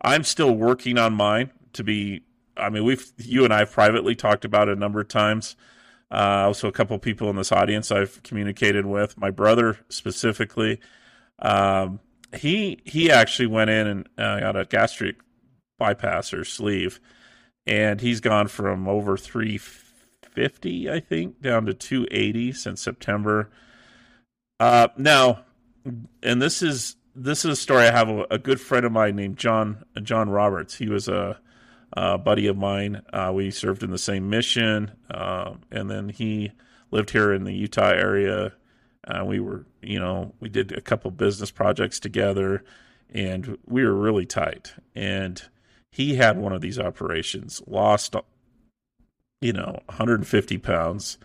I'm 0.00 0.22
still 0.22 0.54
working 0.54 0.96
on 0.96 1.12
mine 1.12 1.50
to 1.72 1.82
be. 1.82 2.22
I 2.56 2.70
mean, 2.70 2.84
we've 2.84 3.12
you 3.18 3.44
and 3.44 3.52
I 3.52 3.60
have 3.60 3.72
privately 3.72 4.14
talked 4.14 4.44
about 4.44 4.68
it 4.68 4.76
a 4.76 4.80
number 4.80 5.00
of 5.00 5.08
times. 5.08 5.56
Uh, 6.10 6.44
also, 6.46 6.68
a 6.68 6.72
couple 6.72 6.96
people 7.00 7.28
in 7.28 7.36
this 7.36 7.50
audience 7.52 7.90
I've 7.90 8.22
communicated 8.22 8.86
with. 8.86 9.18
My 9.18 9.30
brother 9.30 9.78
specifically, 9.88 10.80
um, 11.40 11.98
he 12.36 12.80
he 12.84 13.10
actually 13.10 13.46
went 13.46 13.70
in 13.70 13.86
and 13.86 14.08
uh, 14.18 14.40
got 14.40 14.56
a 14.56 14.64
gastric 14.64 15.16
bypass 15.78 16.32
or 16.32 16.44
sleeve, 16.44 17.00
and 17.66 18.00
he's 18.00 18.20
gone 18.20 18.48
from 18.48 18.88
over 18.88 19.16
three 19.16 19.58
fifty, 19.58 20.90
I 20.90 21.00
think, 21.00 21.40
down 21.40 21.66
to 21.66 21.74
two 21.74 22.06
eighty 22.10 22.52
since 22.52 22.82
September. 22.82 23.50
Uh, 24.60 24.88
now, 24.96 25.44
and 26.22 26.42
this 26.42 26.62
is 26.62 26.96
this 27.14 27.44
is 27.44 27.52
a 27.52 27.56
story 27.56 27.86
I 27.86 27.92
have 27.92 28.08
a, 28.08 28.26
a, 28.30 28.38
good 28.38 28.60
friend 28.60 28.84
of 28.84 28.92
mine 28.92 29.16
named 29.16 29.38
John 29.38 29.84
John 30.02 30.30
Roberts. 30.30 30.76
He 30.76 30.88
was 30.88 31.08
a, 31.08 31.38
a 31.92 32.18
buddy 32.18 32.46
of 32.46 32.56
mine. 32.56 33.02
Uh, 33.12 33.32
we 33.34 33.50
served 33.50 33.82
in 33.82 33.90
the 33.90 33.98
same 33.98 34.30
mission, 34.30 34.92
uh, 35.10 35.54
and 35.70 35.90
then 35.90 36.08
he 36.08 36.52
lived 36.90 37.10
here 37.10 37.32
in 37.32 37.44
the 37.44 37.52
Utah 37.52 37.90
area. 37.90 38.52
Uh, 39.08 39.24
we 39.24 39.40
were, 39.40 39.64
you 39.80 39.98
know, 39.98 40.34
we 40.38 40.48
did 40.48 40.72
a 40.72 40.80
couple 40.80 41.10
business 41.10 41.50
projects 41.50 41.98
together, 41.98 42.62
and 43.10 43.56
we 43.66 43.82
were 43.82 43.94
really 43.94 44.26
tight. 44.26 44.74
And 44.94 45.42
he 45.90 46.16
had 46.16 46.36
one 46.38 46.52
of 46.52 46.60
these 46.60 46.78
operations, 46.78 47.62
lost, 47.66 48.14
you 49.40 49.52
know, 49.52 49.80
150 49.86 50.58
pounds, 50.58 51.16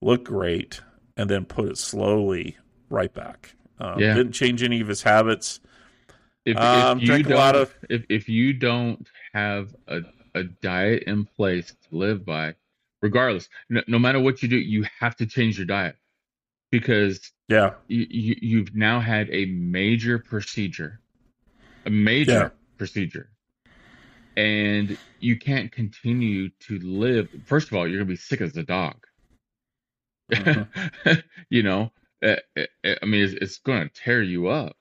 looked 0.00 0.24
great, 0.24 0.80
and 1.16 1.28
then 1.28 1.44
put 1.44 1.68
it 1.68 1.76
slowly 1.76 2.56
right 2.88 3.12
back. 3.12 3.54
Um, 3.78 4.00
yeah. 4.00 4.14
Didn't 4.14 4.32
change 4.32 4.62
any 4.62 4.80
of 4.80 4.88
his 4.88 5.02
habits. 5.02 5.60
If, 6.46 6.56
um, 6.56 7.00
if 7.00 7.08
you 7.08 7.22
don't, 7.22 7.56
of, 7.56 7.74
if, 7.90 8.04
if 8.08 8.28
you 8.30 8.54
don't 8.54 9.06
have 9.34 9.74
a, 9.88 10.00
a 10.34 10.44
diet 10.44 11.02
in 11.02 11.26
place 11.26 11.74
to 11.90 11.96
live 11.96 12.24
by, 12.24 12.54
regardless, 13.02 13.50
no, 13.68 13.82
no 13.86 13.98
matter 13.98 14.20
what 14.20 14.42
you 14.42 14.48
do, 14.48 14.56
you 14.56 14.86
have 15.00 15.16
to 15.16 15.26
change 15.26 15.58
your 15.58 15.66
diet 15.66 15.96
because 16.70 17.32
yeah, 17.48 17.74
you, 17.88 18.06
you 18.10 18.36
you've 18.40 18.74
now 18.74 19.00
had 19.00 19.28
a 19.30 19.46
major 19.46 20.18
procedure, 20.18 21.00
a 21.84 21.90
major 21.90 22.32
yeah. 22.32 22.48
procedure, 22.76 23.30
and 24.36 24.98
you 25.20 25.38
can't 25.38 25.70
continue 25.72 26.48
to 26.60 26.78
live. 26.80 27.28
First 27.44 27.68
of 27.68 27.74
all, 27.74 27.86
you're 27.86 27.98
gonna 27.98 28.08
be 28.08 28.16
sick 28.16 28.40
as 28.40 28.56
a 28.56 28.62
dog. 28.62 28.96
Mm-hmm. 30.32 31.12
you 31.50 31.62
know, 31.62 31.92
Eh, 32.22 32.36
eh, 32.56 32.66
eh, 32.82 32.94
I 33.02 33.06
mean, 33.06 33.24
it's, 33.24 33.34
it's 33.34 33.58
going 33.58 33.82
to 33.82 33.88
tear 33.94 34.22
you 34.22 34.48
up. 34.48 34.76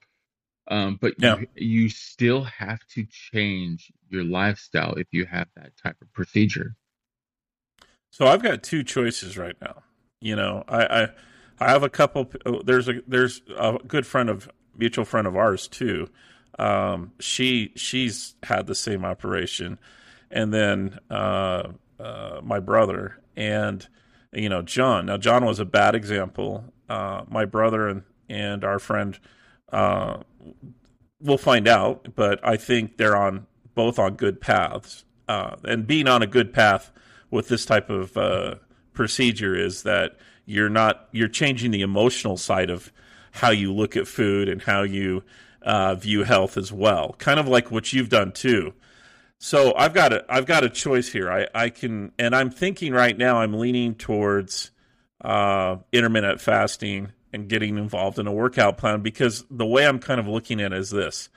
Um, 0.67 0.97
but 0.99 1.13
yeah. 1.19 1.38
you, 1.38 1.47
you 1.55 1.89
still 1.89 2.43
have 2.43 2.79
to 2.95 3.05
change 3.31 3.91
your 4.09 4.23
lifestyle 4.23 4.93
if 4.93 5.07
you 5.11 5.25
have 5.25 5.47
that 5.55 5.73
type 5.77 5.97
of 6.01 6.11
procedure. 6.13 6.75
So 8.09 8.25
I've 8.25 8.41
got 8.41 8.63
two 8.63 8.83
choices 8.83 9.38
right 9.38 9.55
now. 9.61 9.83
You 10.21 10.36
know, 10.36 10.63
I 10.67 10.86
I, 10.86 11.07
I 11.60 11.72
have 11.72 11.84
a 11.84 11.89
couple. 11.89 12.32
Oh, 12.45 12.62
there's 12.64 12.88
a 12.89 13.01
there's 13.08 13.41
a 13.58 13.78
good 13.88 14.06
friend 14.06 14.30
of 14.30 14.49
mutual 14.78 15.06
friend 15.06 15.28
of 15.28 15.36
ours 15.36 15.68
too. 15.68 16.10
Um, 16.58 17.12
she 17.20 17.72
she's 17.76 18.36
had 18.43 18.68
the 18.68 18.76
same 18.76 19.06
operation, 19.06 19.80
and 20.32 20.53
then 20.53 20.99
uh, 21.10 21.70
uh, 21.99 22.41
my 22.43 22.60
brother 22.60 23.20
and 23.36 23.88
you 24.34 24.49
know 24.49 24.62
John. 24.62 25.06
Now 25.06 25.18
John 25.18 25.45
was 25.45 25.60
a 25.60 25.66
bad 25.66 25.95
example 25.95 26.74
uh, 26.89 27.24
my 27.30 27.45
brother 27.45 27.88
and 27.88 28.03
and 28.30 28.64
our 28.64 28.80
friend 28.80 29.20
uh, 29.72 30.18
we'll 31.20 31.38
find 31.38 31.68
out 31.68 32.16
but 32.16 32.39
i 32.43 32.56
think 32.56 32.97
they're 32.97 33.16
on 33.16 33.45
both 33.74 33.99
on 33.99 34.16
good 34.16 34.41
paths 34.41 35.06
uh, 35.28 35.56
and 35.64 35.88
being 35.88 36.08
on 36.08 36.22
a 36.22 36.28
good 36.28 36.53
path 36.53 36.91
with 37.32 37.47
this 37.47 37.66
type 37.66 37.89
of 37.89 38.16
uh, 38.18 38.56
procedure 38.93 39.56
is 39.56 39.84
that 39.84 40.16
you're 40.46 40.70
not 40.70 41.08
you're 41.12 41.28
changing 41.28 41.72
the 41.72 41.82
emotional 41.82 42.38
side 42.38 42.70
of 42.70 42.91
how 43.32 43.50
you 43.50 43.74
look 43.74 43.96
at 43.98 44.08
food 44.08 44.48
and 44.48 44.62
how 44.62 44.84
you 44.84 45.24
uh, 45.62 45.96
view 45.96 46.24
health 46.24 46.58
as 46.58 46.72
well 46.72 47.16
kind 47.18 47.39
of 47.39 47.48
like 47.48 47.72
what 47.72 47.91
you've 47.91 48.10
done 48.10 48.32
too. 48.32 48.74
So 49.39 49.74
i've 49.76 49.93
got 49.93 50.14
a 50.14 50.26
i've 50.30 50.46
got 50.46 50.64
a 50.64 50.70
choice 50.70 51.10
here. 51.10 51.32
I 51.32 51.48
i 51.54 51.70
can 51.70 52.12
and 52.18 52.36
i'm 52.36 52.50
thinking 52.50 52.93
right 52.93 53.18
now 53.18 53.41
i'm 53.41 53.54
leaning 53.54 53.96
towards 53.96 54.72
uh, 55.26 55.78
intermittent 55.91 56.39
fasting 56.39 57.12
and 57.34 57.50
getting 57.50 57.78
involved 57.78 58.20
in 58.20 58.28
a 58.28 58.32
workout 58.32 58.78
plan 58.78 59.02
because 59.02 59.43
the 59.50 59.66
way 59.66 59.86
I'm 59.86 60.00
kind 60.00 60.20
of 60.20 60.28
looking 60.28 60.62
at 60.62 60.72
it 60.72 60.78
is 60.78 60.89
this. 60.89 61.30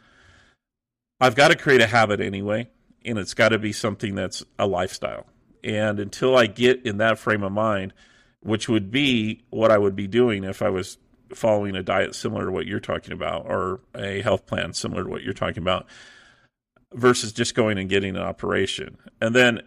I've 1.20 1.34
got 1.34 1.48
to 1.48 1.56
create 1.56 1.80
a 1.80 1.86
habit 1.86 2.20
anyway, 2.20 2.68
and 3.04 3.18
it's 3.18 3.34
got 3.34 3.48
to 3.48 3.58
be 3.58 3.72
something 3.72 4.14
that's 4.14 4.44
a 4.58 4.66
lifestyle. 4.66 5.26
And 5.64 5.98
until 5.98 6.36
I 6.36 6.46
get 6.46 6.86
in 6.86 6.98
that 6.98 7.18
frame 7.18 7.42
of 7.42 7.50
mind, 7.50 7.92
which 8.40 8.68
would 8.68 8.90
be 8.90 9.44
what 9.50 9.70
I 9.70 9.78
would 9.78 9.96
be 9.96 10.06
doing 10.06 10.44
if 10.44 10.62
I 10.62 10.70
was 10.70 10.98
following 11.34 11.76
a 11.76 11.82
diet 11.82 12.14
similar 12.14 12.46
to 12.46 12.50
what 12.50 12.66
you're 12.66 12.80
talking 12.80 13.12
about 13.12 13.46
or 13.46 13.80
a 13.94 14.22
health 14.22 14.46
plan 14.46 14.72
similar 14.72 15.04
to 15.04 15.10
what 15.10 15.22
you're 15.22 15.34
talking 15.34 15.62
about 15.62 15.86
versus 16.94 17.32
just 17.32 17.54
going 17.54 17.78
and 17.78 17.88
getting 17.88 18.16
an 18.16 18.22
operation. 18.22 18.96
And 19.20 19.34
then 19.34 19.62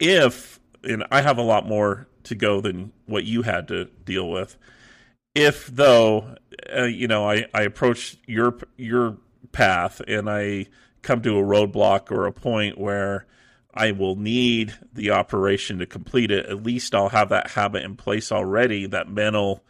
if 0.00 0.58
and 0.84 1.04
I 1.12 1.20
have 1.20 1.38
a 1.38 1.42
lot 1.42 1.66
more 1.66 2.08
to 2.24 2.34
go 2.34 2.60
than 2.60 2.92
what 3.06 3.24
you 3.24 3.42
had 3.42 3.68
to 3.68 3.86
deal 4.04 4.28
with. 4.28 4.56
If 5.34 5.66
though, 5.66 6.36
uh, 6.74 6.84
you 6.84 7.08
know, 7.08 7.28
I, 7.28 7.46
I 7.54 7.62
approach 7.62 8.16
your 8.26 8.58
your 8.76 9.18
path 9.52 10.00
and 10.06 10.28
I 10.28 10.66
come 11.02 11.22
to 11.22 11.38
a 11.38 11.42
roadblock 11.42 12.10
or 12.10 12.26
a 12.26 12.32
point 12.32 12.78
where 12.78 13.26
I 13.74 13.92
will 13.92 14.16
need 14.16 14.74
the 14.92 15.10
operation 15.10 15.78
to 15.78 15.86
complete 15.86 16.30
it, 16.30 16.46
at 16.46 16.62
least 16.62 16.94
I'll 16.94 17.08
have 17.08 17.30
that 17.30 17.50
habit 17.50 17.84
in 17.84 17.96
place 17.96 18.30
already, 18.30 18.86
that 18.86 19.08
mental, 19.08 19.62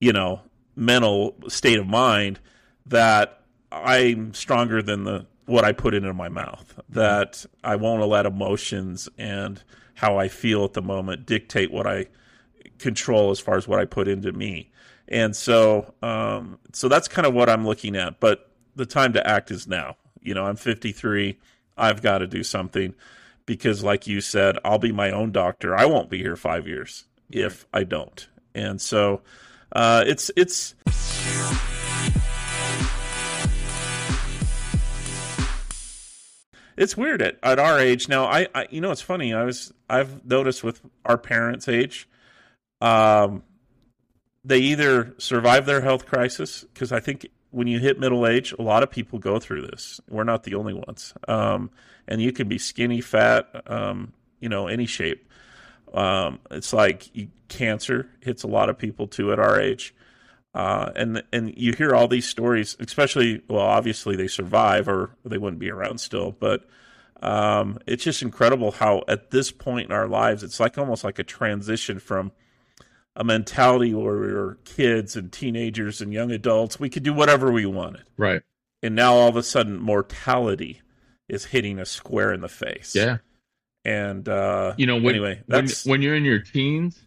you 0.00 0.12
know, 0.12 0.40
mental 0.76 1.34
state 1.48 1.78
of 1.78 1.86
mind 1.86 2.40
that 2.86 3.42
I'm 3.70 4.34
stronger 4.34 4.82
than 4.82 5.04
the 5.04 5.26
what 5.46 5.64
I 5.64 5.72
put 5.72 5.94
into 5.94 6.14
my 6.14 6.28
mouth. 6.28 6.80
That 6.88 7.44
I 7.62 7.76
won't 7.76 8.06
let 8.08 8.26
emotions 8.26 9.08
and 9.18 9.62
how 9.94 10.16
I 10.16 10.28
feel 10.28 10.64
at 10.64 10.72
the 10.72 10.82
moment 10.82 11.26
dictate 11.26 11.70
what 11.70 11.86
I 11.86 12.06
control 12.78 13.30
as 13.30 13.40
far 13.40 13.56
as 13.56 13.68
what 13.68 13.78
I 13.78 13.84
put 13.84 14.08
into 14.08 14.32
me. 14.32 14.70
And 15.08 15.36
so, 15.36 15.92
um, 16.02 16.58
so 16.72 16.88
that's 16.88 17.08
kind 17.08 17.26
of 17.26 17.34
what 17.34 17.48
I'm 17.50 17.66
looking 17.66 17.96
at. 17.96 18.20
But 18.20 18.50
the 18.74 18.86
time 18.86 19.12
to 19.12 19.26
act 19.26 19.50
is 19.50 19.68
now. 19.68 19.96
You 20.22 20.34
know, 20.34 20.46
I'm 20.46 20.56
53. 20.56 21.38
I've 21.76 22.02
got 22.02 22.18
to 22.18 22.26
do 22.26 22.42
something 22.42 22.94
because, 23.46 23.82
like 23.82 24.06
you 24.06 24.20
said, 24.20 24.58
I'll 24.64 24.78
be 24.78 24.92
my 24.92 25.10
own 25.10 25.32
doctor. 25.32 25.76
I 25.76 25.86
won't 25.86 26.10
be 26.10 26.18
here 26.18 26.36
five 26.36 26.66
years 26.66 27.04
if 27.30 27.66
I 27.72 27.84
don't. 27.84 28.26
And 28.54 28.80
so, 28.80 29.22
uh, 29.72 30.04
it's 30.06 30.30
it's. 30.36 30.74
it's 36.76 36.96
weird 36.96 37.22
at, 37.22 37.38
at 37.42 37.58
our 37.58 37.78
age 37.78 38.08
now. 38.08 38.24
I, 38.24 38.48
I 38.54 38.66
you 38.70 38.80
know 38.80 38.90
it's 38.90 39.00
funny. 39.00 39.32
I 39.32 39.44
was 39.44 39.72
I've 39.88 40.24
noticed 40.24 40.64
with 40.64 40.80
our 41.04 41.18
parents' 41.18 41.68
age, 41.68 42.08
um, 42.80 43.42
they 44.44 44.58
either 44.58 45.14
survive 45.18 45.66
their 45.66 45.80
health 45.80 46.06
crisis 46.06 46.64
because 46.72 46.92
I 46.92 47.00
think 47.00 47.28
when 47.54 47.68
you 47.68 47.78
hit 47.78 48.00
middle 48.00 48.26
age, 48.26 48.52
a 48.58 48.62
lot 48.62 48.82
of 48.82 48.90
people 48.90 49.18
go 49.18 49.38
through 49.38 49.62
this. 49.62 50.00
We're 50.08 50.24
not 50.24 50.42
the 50.42 50.56
only 50.56 50.74
ones, 50.74 51.14
um, 51.28 51.70
and 52.08 52.20
you 52.20 52.32
can 52.32 52.48
be 52.48 52.58
skinny, 52.58 53.00
fat, 53.00 53.48
um, 53.66 54.12
you 54.40 54.48
know, 54.48 54.66
any 54.66 54.86
shape. 54.86 55.28
Um, 55.92 56.40
it's 56.50 56.72
like 56.72 57.14
you, 57.14 57.28
cancer 57.48 58.10
hits 58.20 58.42
a 58.42 58.48
lot 58.48 58.68
of 58.68 58.76
people 58.76 59.06
too 59.06 59.32
at 59.32 59.38
our 59.38 59.60
age. 59.60 59.94
Uh, 60.52 60.90
and 60.96 61.22
and 61.32 61.56
you 61.56 61.72
hear 61.72 61.94
all 61.94 62.08
these 62.08 62.28
stories, 62.28 62.76
especially 62.80 63.42
well, 63.48 63.62
obviously 63.62 64.16
they 64.16 64.28
survive 64.28 64.88
or 64.88 65.10
they 65.24 65.38
wouldn't 65.38 65.60
be 65.60 65.70
around 65.70 65.98
still, 65.98 66.32
but 66.32 66.66
um, 67.22 67.78
it's 67.86 68.04
just 68.04 68.22
incredible 68.22 68.72
how 68.72 69.02
at 69.08 69.30
this 69.30 69.50
point 69.50 69.90
in 69.90 69.92
our 69.96 70.08
lives, 70.08 70.42
it's 70.42 70.60
like 70.60 70.76
almost 70.76 71.04
like 71.04 71.18
a 71.18 71.24
transition 71.24 71.98
from 71.98 72.32
a 73.16 73.24
mentality 73.24 73.94
where 73.94 74.18
we 74.18 74.32
were 74.32 74.58
kids 74.64 75.16
and 75.16 75.32
teenagers 75.32 76.00
and 76.00 76.12
young 76.12 76.30
adults, 76.30 76.80
we 76.80 76.88
could 76.88 77.02
do 77.02 77.12
whatever 77.12 77.52
we 77.52 77.66
wanted, 77.66 78.04
right? 78.16 78.42
And 78.82 78.94
now 78.94 79.14
all 79.14 79.28
of 79.28 79.36
a 79.36 79.42
sudden, 79.42 79.78
mortality 79.78 80.82
is 81.28 81.46
hitting 81.46 81.78
us 81.80 81.90
square 81.90 82.32
in 82.32 82.40
the 82.40 82.48
face. 82.48 82.94
Yeah, 82.94 83.18
and 83.84 84.28
uh, 84.28 84.74
you 84.76 84.86
know, 84.86 84.96
when, 84.96 85.14
anyway, 85.14 85.42
that's 85.46 85.84
when, 85.84 85.92
when 85.92 86.02
you're 86.02 86.16
in 86.16 86.24
your 86.24 86.40
teens 86.40 87.00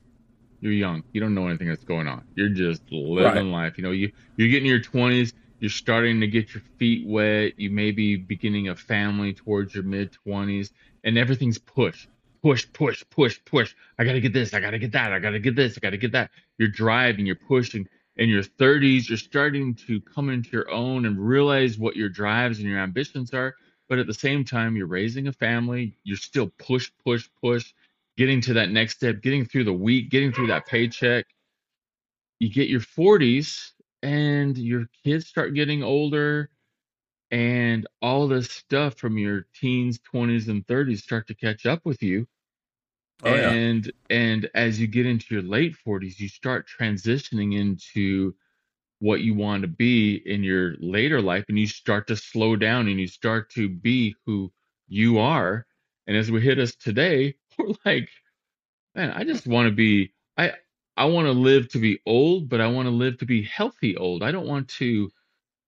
you're 0.60 0.74
young. 0.74 1.04
You 1.12 1.22
don't 1.22 1.36
know 1.36 1.48
anything 1.48 1.68
that's 1.68 1.84
going 1.84 2.08
on. 2.08 2.24
You're 2.36 2.50
just 2.50 2.82
living 2.92 3.52
right. 3.52 3.64
life. 3.64 3.78
You 3.78 3.84
know, 3.84 3.92
you 3.92 4.12
you're 4.36 4.50
getting 4.50 4.68
your 4.68 4.80
20s. 4.80 5.34
You're 5.60 5.70
starting 5.70 6.20
to 6.22 6.28
get 6.28 6.54
your 6.54 6.62
feet 6.78 7.08
wet. 7.08 7.60
You 7.60 7.70
may 7.70 7.92
be 7.92 8.16
beginning 8.16 8.70
a 8.70 8.76
family 8.76 9.34
towards 9.34 9.74
your 9.74 9.84
mid 9.84 10.16
20s, 10.26 10.72
and 11.04 11.18
everything's 11.18 11.58
push, 11.58 12.08
push, 12.42 12.68
push, 12.74 13.04
push, 13.10 13.40
push. 13.46 13.76
I 14.00 14.04
gotta 14.04 14.22
get 14.22 14.34
this. 14.34 14.54
I 14.54 14.60
gotta 14.60 14.80
get 14.80 14.92
that. 14.94 15.14
I 15.14 15.20
gotta 15.20 15.40
get 15.40 15.56
this. 15.56 15.78
I 15.78 15.80
gotta 15.80 15.98
get 15.98 16.12
that. 16.14 16.32
You're 16.58 16.70
driving. 16.70 17.26
You're 17.26 17.36
pushing. 17.36 17.88
in 18.18 18.30
your 18.30 18.44
30s, 18.44 19.10
you're 19.10 19.18
starting 19.18 19.76
to 19.76 20.02
come 20.02 20.30
into 20.30 20.50
your 20.52 20.70
own 20.72 21.06
and 21.06 21.20
realize 21.20 21.78
what 21.78 21.96
your 21.96 22.10
drives 22.10 22.60
and 22.60 22.68
your 22.68 22.80
ambitions 22.80 23.34
are. 23.34 23.56
But 23.90 24.00
at 24.00 24.08
the 24.08 24.14
same 24.14 24.44
time, 24.44 24.76
you're 24.76 24.88
raising 24.88 25.28
a 25.28 25.34
family. 25.34 25.98
You're 26.04 26.18
still 26.18 26.52
push, 26.58 26.90
push, 27.06 27.30
push, 27.42 27.74
getting 28.18 28.42
to 28.42 28.54
that 28.54 28.72
next 28.72 28.96
step, 28.96 29.22
getting 29.22 29.46
through 29.46 29.66
the 29.66 29.74
week, 29.74 30.10
getting 30.10 30.32
through 30.32 30.48
that 30.48 30.66
paycheck. 30.66 31.26
You 32.40 32.50
get 32.52 32.70
your 32.70 32.82
40s 32.82 33.72
and 34.04 34.58
your 34.58 34.88
kids 35.04 35.28
start 35.28 35.54
getting 35.54 35.84
older 35.84 36.50
and 37.32 37.88
all 38.02 38.28
this 38.28 38.50
stuff 38.50 38.96
from 38.96 39.18
your 39.18 39.46
teens 39.54 40.00
20s 40.14 40.48
and 40.48 40.66
30s 40.68 41.04
start 41.04 41.28
to 41.28 41.36
catch 41.36 41.66
up 41.66 41.86
with 41.86 42.02
you. 42.02 42.28
Oh, 43.24 43.34
and 43.34 43.86
yeah. 43.86 43.92
and 44.16 44.50
as 44.54 44.80
you 44.80 44.88
get 44.88 45.08
into 45.08 45.34
your 45.34 45.44
late 45.44 45.76
40s 45.86 46.20
you 46.20 46.30
start 46.30 46.68
transitioning 46.68 47.60
into 47.60 48.36
what 49.00 49.22
you 49.22 49.34
want 49.34 49.64
to 49.64 49.68
be 49.68 50.22
in 50.26 50.44
your 50.44 50.76
later 50.80 51.22
life 51.22 51.46
and 51.50 51.58
you 51.58 51.68
start 51.68 52.08
to 52.08 52.16
slow 52.16 52.56
down 52.56 52.88
and 52.88 53.00
you 53.00 53.08
start 53.08 53.50
to 53.52 53.70
be 53.70 54.16
who 54.26 54.52
you 54.88 55.20
are. 55.20 55.66
And 56.08 56.16
as 56.16 56.32
we 56.32 56.42
hit 56.42 56.60
us 56.60 56.76
today 56.76 57.36
we're 57.58 57.74
like 57.86 58.10
man 58.96 59.12
i 59.12 59.24
just 59.24 59.48
want 59.48 59.68
to 59.68 59.76
be 59.76 60.14
i 60.38 60.52
i 60.96 61.06
want 61.06 61.26
to 61.26 61.32
live 61.32 61.70
to 61.70 61.80
be 61.80 62.00
old 62.06 62.50
but 62.50 62.62
i 62.62 62.68
want 62.68 62.88
to 62.88 62.92
live 62.92 63.18
to 63.18 63.26
be 63.26 63.44
healthy 63.44 63.98
old. 63.98 64.24
I 64.24 64.32
don't 64.32 64.48
want 64.48 64.68
to 64.80 65.10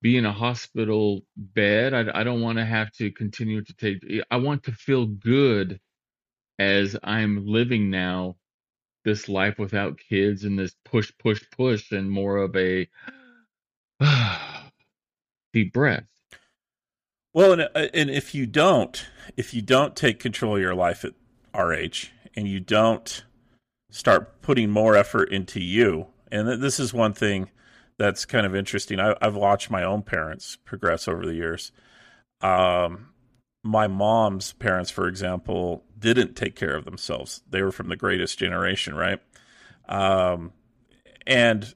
be 0.02 0.18
in 0.18 0.26
a 0.26 0.32
hospital 0.32 1.22
bed. 1.36 1.94
I, 1.94 2.22
I 2.22 2.24
don't 2.24 2.42
want 2.42 2.58
to 2.58 2.66
have 2.66 2.92
to 2.94 3.12
continue 3.12 3.64
to 3.64 3.74
take, 3.74 4.04
I 4.32 4.38
want 4.38 4.64
to 4.64 4.72
feel 4.72 5.06
good 5.06 5.80
as 6.58 6.96
I'm 7.04 7.46
living 7.46 7.90
now 7.90 8.36
this 9.06 9.30
life 9.30 9.58
without 9.58 9.98
kids 9.98 10.44
and 10.44 10.58
this 10.58 10.76
push, 10.86 11.12
push, 11.20 11.42
push, 11.56 11.92
and 11.92 12.10
more 12.10 12.38
of 12.38 12.56
a 12.56 12.88
deep 15.54 15.74
breath. 15.74 16.06
Well, 17.34 17.54
and, 17.54 17.62
uh, 17.62 17.88
and 17.94 18.10
if 18.10 18.34
you 18.34 18.46
don't, 18.46 19.06
if 19.38 19.54
you 19.54 19.62
don't 19.62 19.96
take 19.96 20.20
control 20.20 20.56
of 20.56 20.62
your 20.62 20.76
life 20.76 21.06
at 21.06 21.14
age 21.74 22.12
and 22.36 22.48
you 22.48 22.60
don't 22.60 23.24
start 23.92 24.42
putting 24.42 24.70
more 24.70 24.96
effort 24.96 25.32
into 25.32 25.60
you, 25.62 26.08
and 26.32 26.62
this 26.62 26.80
is 26.80 26.94
one 26.94 27.14
thing 27.14 27.50
that's 28.00 28.26
kind 28.26 28.46
of 28.46 28.56
interesting. 28.56 29.00
I, 29.00 29.14
have 29.22 29.36
watched 29.36 29.70
my 29.70 29.84
own 29.84 30.02
parents 30.02 30.58
progress 30.66 31.08
over 31.08 31.26
the 31.26 31.36
years. 31.36 31.74
Um, 32.42 33.10
my 33.62 33.88
mom's 33.88 34.54
parents, 34.54 34.90
for 34.90 35.08
example, 35.08 35.84
didn't 36.00 36.36
take 36.36 36.56
care 36.56 36.76
of 36.76 36.86
themselves. 36.86 37.42
They 37.48 37.62
were 37.62 37.74
from 37.74 37.90
the 37.90 37.98
greatest 37.98 38.40
generation, 38.40 38.96
right? 38.96 39.20
Um, 39.90 40.54
and 41.28 41.76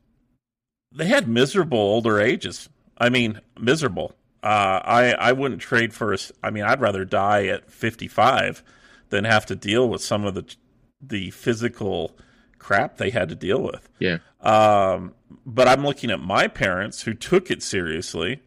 they 0.93 1.07
had 1.07 1.27
miserable 1.27 1.77
older 1.77 2.21
ages. 2.21 2.69
I 2.97 3.09
mean, 3.09 3.41
miserable. 3.59 4.15
Uh, 4.41 4.79
I 4.83 5.13
I 5.13 5.31
wouldn't 5.33 5.61
trade 5.61 5.93
for. 5.93 6.13
A, 6.13 6.17
I 6.41 6.51
mean, 6.51 6.63
I'd 6.63 6.81
rather 6.81 7.03
die 7.03 7.47
at 7.47 7.69
55 7.69 8.63
than 9.09 9.25
have 9.25 9.45
to 9.47 9.55
deal 9.55 9.89
with 9.89 10.01
some 10.01 10.25
of 10.25 10.35
the 10.35 10.55
the 11.01 11.31
physical 11.31 12.17
crap 12.63 12.97
they 12.97 13.09
had 13.09 13.29
to 13.29 13.35
deal 13.35 13.61
with. 13.61 13.87
Yeah. 13.99 14.19
Um, 14.41 15.13
but 15.45 15.67
I'm 15.67 15.85
looking 15.85 16.09
at 16.09 16.19
my 16.19 16.47
parents 16.47 17.01
who 17.01 17.13
took 17.13 17.51
it 17.51 17.61
seriously, 17.61 18.41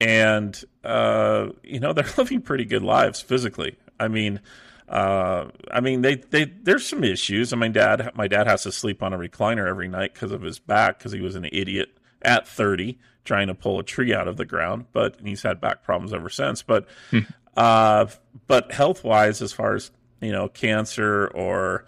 and 0.00 0.62
uh, 0.84 1.48
you 1.62 1.80
know 1.80 1.92
they're 1.94 2.04
living 2.18 2.42
pretty 2.42 2.64
good 2.64 2.82
lives 2.82 3.20
physically. 3.20 3.76
I 3.98 4.08
mean, 4.08 4.40
uh, 4.88 5.46
I 5.70 5.80
mean 5.80 6.02
they 6.02 6.16
they 6.16 6.44
there's 6.44 6.86
some 6.86 7.04
issues. 7.04 7.52
I 7.52 7.56
mean, 7.56 7.72
dad, 7.72 8.10
my 8.14 8.28
dad 8.28 8.46
has 8.46 8.64
to 8.64 8.72
sleep 8.72 9.02
on 9.02 9.12
a 9.12 9.18
recliner 9.18 9.66
every 9.66 9.88
night 9.88 10.12
because 10.12 10.32
of 10.32 10.42
his 10.42 10.58
back 10.58 10.98
because 10.98 11.12
he 11.12 11.20
was 11.20 11.36
an 11.36 11.46
idiot 11.46 11.96
at 12.22 12.48
30 12.48 12.98
trying 13.24 13.48
to 13.48 13.54
pull 13.54 13.78
a 13.78 13.82
tree 13.82 14.14
out 14.14 14.28
of 14.28 14.36
the 14.36 14.44
ground, 14.44 14.86
but 14.92 15.16
he's 15.22 15.42
had 15.42 15.60
back 15.60 15.82
problems 15.82 16.12
ever 16.12 16.30
since. 16.30 16.62
But 16.62 16.86
hmm. 17.10 17.20
uh, 17.56 18.06
but 18.46 18.72
health 18.72 19.04
wise, 19.04 19.42
as 19.42 19.52
far 19.52 19.74
as 19.74 19.90
you 20.20 20.32
know, 20.32 20.48
cancer 20.48 21.28
or 21.28 21.84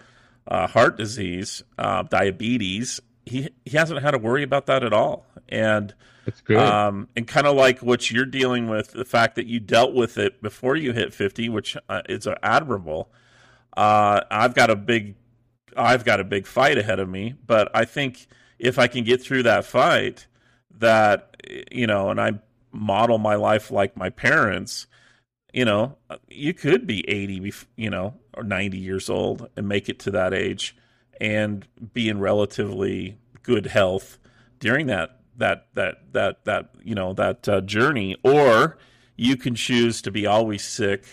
uh, 0.48 0.66
heart 0.66 0.96
disease, 0.96 1.62
uh, 1.78 2.02
diabetes, 2.02 3.00
he 3.26 3.50
he 3.64 3.76
hasn't 3.76 4.02
had 4.02 4.12
to 4.12 4.18
worry 4.18 4.42
about 4.42 4.66
that 4.66 4.82
at 4.82 4.92
all. 4.92 5.26
And 5.48 5.94
that's 6.24 6.40
good. 6.40 6.56
Um, 6.56 7.08
and 7.16 7.26
kind 7.26 7.46
of 7.46 7.56
like 7.56 7.80
what 7.80 8.10
you're 8.10 8.26
dealing 8.26 8.68
with, 8.68 8.92
the 8.92 9.04
fact 9.04 9.36
that 9.36 9.46
you 9.46 9.60
dealt 9.60 9.94
with 9.94 10.18
it 10.18 10.42
before 10.42 10.76
you 10.76 10.92
hit 10.92 11.14
50, 11.14 11.48
which 11.48 11.76
uh, 11.88 12.02
is 12.08 12.26
admirable. 12.42 13.10
Uh, 13.76 14.20
I've 14.30 14.54
got 14.54 14.70
a 14.70 14.76
big, 14.76 15.14
I've 15.76 16.04
got 16.04 16.20
a 16.20 16.24
big 16.24 16.46
fight 16.46 16.76
ahead 16.76 16.98
of 16.98 17.08
me, 17.08 17.34
but 17.46 17.70
I 17.74 17.84
think 17.84 18.26
if 18.58 18.78
I 18.78 18.88
can 18.88 19.04
get 19.04 19.22
through 19.22 19.44
that 19.44 19.64
fight, 19.64 20.26
that 20.78 21.36
you 21.70 21.86
know, 21.86 22.10
and 22.10 22.20
I 22.20 22.32
model 22.72 23.18
my 23.18 23.36
life 23.36 23.70
like 23.70 23.96
my 23.96 24.10
parents, 24.10 24.86
you 25.52 25.64
know, 25.64 25.96
you 26.28 26.54
could 26.54 26.86
be 26.86 27.08
80, 27.08 27.52
you 27.76 27.90
know, 27.90 28.14
or 28.34 28.42
90 28.42 28.78
years 28.78 29.08
old 29.08 29.48
and 29.56 29.68
make 29.68 29.88
it 29.88 29.98
to 30.00 30.10
that 30.10 30.34
age 30.34 30.76
and 31.20 31.66
be 31.92 32.08
in 32.08 32.20
relatively 32.20 33.18
good 33.42 33.66
health 33.66 34.18
during 34.60 34.86
that 34.86 35.18
that 35.36 35.68
that 35.74 36.12
that 36.12 36.44
that 36.44 36.70
you 36.82 36.94
know 36.94 37.12
that 37.14 37.48
uh, 37.48 37.60
journey 37.60 38.16
or 38.22 38.76
you 39.16 39.36
can 39.36 39.54
choose 39.54 40.02
to 40.02 40.10
be 40.10 40.26
always 40.26 40.64
sick 40.64 41.04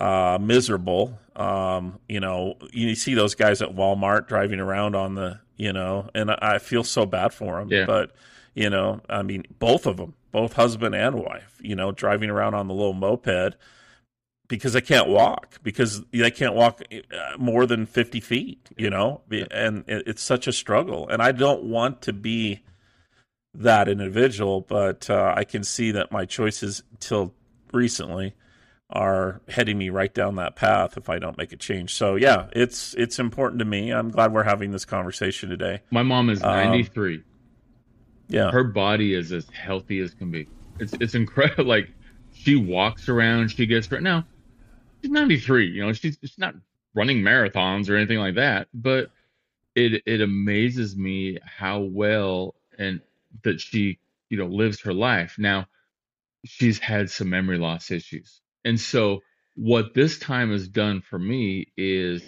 uh, 0.00 0.38
miserable 0.40 1.18
um, 1.36 1.98
you 2.08 2.20
know 2.20 2.54
you 2.72 2.94
see 2.94 3.14
those 3.14 3.34
guys 3.34 3.60
at 3.60 3.74
Walmart 3.74 4.26
driving 4.28 4.60
around 4.60 4.94
on 4.94 5.14
the 5.14 5.40
you 5.56 5.72
know 5.72 6.08
and 6.14 6.30
I 6.30 6.58
feel 6.58 6.84
so 6.84 7.06
bad 7.06 7.32
for 7.32 7.58
them 7.58 7.70
yeah. 7.70 7.84
but 7.84 8.12
you 8.54 8.70
know 8.70 9.00
I 9.08 9.22
mean 9.22 9.44
both 9.58 9.86
of 9.86 9.96
them 9.96 10.14
both 10.32 10.54
husband 10.54 10.94
and 10.94 11.16
wife 11.16 11.58
you 11.60 11.76
know 11.76 11.92
driving 11.92 12.30
around 12.30 12.54
on 12.54 12.68
the 12.68 12.74
little 12.74 12.94
moped 12.94 13.56
because 14.48 14.74
they 14.74 14.80
can't 14.80 15.08
walk 15.08 15.58
because 15.62 16.02
they 16.12 16.30
can't 16.30 16.54
walk 16.54 16.82
uh, 16.92 17.38
more 17.38 17.66
than 17.66 17.86
50 17.86 18.20
feet 18.20 18.68
you 18.76 18.90
know? 18.90 19.22
And 19.50 19.84
it's 19.86 20.22
such 20.22 20.46
a 20.46 20.52
struggle. 20.52 21.08
And 21.08 21.22
i 21.22 21.32
don't 21.32 21.64
want 21.64 22.02
to 22.02 22.12
be 22.12 22.62
that 23.56 23.88
individual 23.88 24.60
but 24.60 25.08
uh, 25.08 25.32
i 25.36 25.44
can 25.44 25.62
see 25.62 25.92
that 25.92 26.10
my 26.10 26.24
choices 26.24 26.82
till 26.98 27.32
recently 27.72 28.34
are 28.90 29.40
heading 29.48 29.78
me 29.78 29.90
right 29.90 30.12
down 30.12 30.34
that 30.36 30.56
path 30.56 30.96
if 30.96 31.08
i 31.08 31.18
don't 31.18 31.38
make 31.38 31.52
a 31.52 31.56
change. 31.56 31.94
So 31.94 32.16
yeah 32.16 32.48
it's 32.52 32.94
it's 32.94 33.18
important 33.18 33.60
to 33.60 33.64
me. 33.64 33.92
I'm 33.92 34.10
glad 34.10 34.32
we're 34.32 34.42
having 34.42 34.72
this 34.72 34.84
conversation 34.84 35.48
today. 35.48 35.82
My 35.90 36.02
mom 36.02 36.30
is 36.30 36.40
93 36.40 37.16
um, 37.16 37.24
yeah 38.28 38.50
her 38.50 38.64
body 38.64 39.14
is 39.14 39.32
as 39.32 39.48
healthy 39.50 40.00
as 40.00 40.14
can 40.14 40.30
be 40.30 40.48
it's 40.80 40.96
it's 41.00 41.14
incredible 41.14 41.64
like 41.66 41.88
she 42.32 42.56
walks 42.56 43.08
around 43.08 43.48
she 43.50 43.66
gets 43.66 43.90
right 43.92 44.02
now 44.02 44.24
she's 45.02 45.12
93. 45.12 45.66
You 45.68 45.86
know, 45.86 45.92
she's, 45.92 46.18
she's 46.20 46.38
not 46.38 46.54
running 46.94 47.18
marathons 47.22 47.90
or 47.90 47.96
anything 47.96 48.18
like 48.18 48.36
that, 48.36 48.68
but 48.74 49.10
it 49.74 50.02
it 50.06 50.20
amazes 50.20 50.96
me 50.96 51.38
how 51.44 51.80
well 51.80 52.54
and 52.78 53.00
that 53.44 53.60
she 53.60 53.98
you 54.30 54.38
know 54.38 54.46
lives 54.46 54.80
her 54.82 54.94
life. 54.94 55.36
Now, 55.38 55.66
she's 56.44 56.78
had 56.78 57.10
some 57.10 57.30
memory 57.30 57.58
loss 57.58 57.90
issues, 57.90 58.40
and 58.64 58.80
so 58.80 59.22
what 59.56 59.94
this 59.94 60.18
time 60.18 60.50
has 60.52 60.68
done 60.68 61.00
for 61.00 61.18
me 61.18 61.68
is 61.76 62.22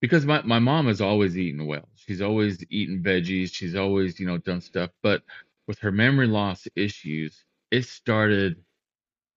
because 0.00 0.24
my, 0.26 0.42
my 0.42 0.58
mom 0.58 0.86
has 0.86 1.00
always 1.00 1.36
eaten 1.36 1.66
well. 1.66 1.88
She's 2.06 2.22
always 2.22 2.64
eaten 2.70 3.02
veggies. 3.02 3.52
She's 3.52 3.74
always, 3.74 4.20
you 4.20 4.26
know, 4.26 4.38
done 4.38 4.60
stuff. 4.60 4.90
But 5.02 5.22
with 5.66 5.78
her 5.80 5.92
memory 5.92 6.28
loss 6.28 6.68
issues, 6.76 7.44
it 7.70 7.84
started 7.84 8.56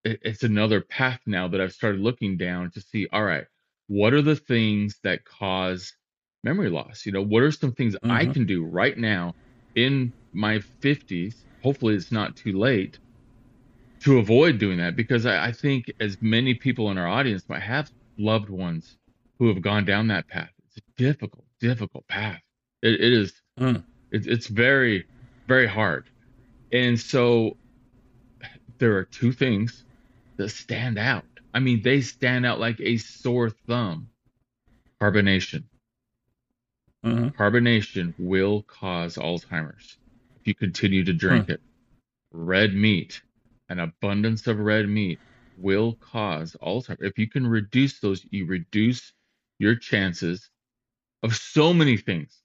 it's 0.03 0.43
another 0.43 0.81
path 0.81 1.19
now 1.25 1.47
that 1.47 1.59
I've 1.59 1.73
started 1.73 1.99
looking 2.01 2.37
down 2.37 2.71
to 2.71 2.81
see, 2.81 3.07
all 3.11 3.23
right, 3.23 3.45
what 3.87 4.13
are 4.13 4.21
the 4.21 4.35
things 4.35 4.99
that 5.03 5.25
cause 5.25 5.93
memory 6.43 6.69
loss? 6.69 7.05
You 7.05 7.11
know, 7.11 7.21
what 7.21 7.43
are 7.43 7.51
some 7.51 7.73
things 7.73 7.95
mm-hmm. 7.95 8.11
I 8.11 8.25
can 8.25 8.45
do 8.45 8.63
right 8.63 8.97
now 8.97 9.35
in 9.75 10.13
my 10.31 10.59
50s? 10.81 11.35
Hopefully, 11.63 11.95
it's 11.95 12.11
not 12.11 12.37
too 12.37 12.57
late 12.57 12.99
to 14.01 14.19
avoid 14.19 14.59
doing 14.59 14.77
that 14.77 14.95
because 14.95 15.25
I, 15.25 15.47
I 15.47 15.51
think 15.51 15.91
as 15.99 16.17
many 16.21 16.53
people 16.53 16.89
in 16.91 16.97
our 16.97 17.07
audience 17.07 17.49
might 17.49 17.61
have 17.61 17.91
loved 18.17 18.49
ones 18.49 18.97
who 19.37 19.47
have 19.49 19.61
gone 19.61 19.83
down 19.83 20.07
that 20.07 20.27
path. 20.27 20.51
It's 20.67 20.77
a 20.77 21.01
difficult, 21.01 21.45
difficult 21.59 22.07
path. 22.07 22.41
It, 22.81 22.93
it 22.93 23.13
is, 23.13 23.33
mm. 23.59 23.83
it, 24.11 24.27
it's 24.27 24.47
very, 24.47 25.05
very 25.47 25.67
hard. 25.67 26.05
And 26.71 26.99
so 26.99 27.57
there 28.77 28.95
are 28.97 29.03
two 29.03 29.31
things 29.31 29.83
that 30.37 30.49
stand 30.49 30.97
out. 30.97 31.25
I 31.53 31.59
mean, 31.59 31.81
they 31.81 32.01
stand 32.01 32.45
out 32.45 32.59
like 32.59 32.79
a 32.79 32.97
sore 32.97 33.49
thumb. 33.49 34.09
Carbonation. 35.01 35.63
Mm-hmm. 37.05 37.41
Carbonation 37.41 38.13
will 38.17 38.63
cause 38.63 39.15
Alzheimer's 39.15 39.97
if 40.41 40.47
you 40.47 40.53
continue 40.53 41.03
to 41.05 41.13
drink 41.13 41.47
huh. 41.47 41.53
it. 41.53 41.61
Red 42.31 42.73
meat, 42.73 43.21
an 43.69 43.79
abundance 43.79 44.47
of 44.47 44.59
red 44.59 44.87
meat 44.87 45.19
will 45.57 45.93
cause 45.93 46.55
Alzheimer's. 46.61 47.01
If 47.01 47.17
you 47.17 47.29
can 47.29 47.47
reduce 47.47 47.99
those, 47.99 48.25
you 48.29 48.45
reduce 48.45 49.13
your 49.59 49.75
chances 49.75 50.49
of 51.23 51.35
so 51.35 51.73
many 51.73 51.97
things. 51.97 52.37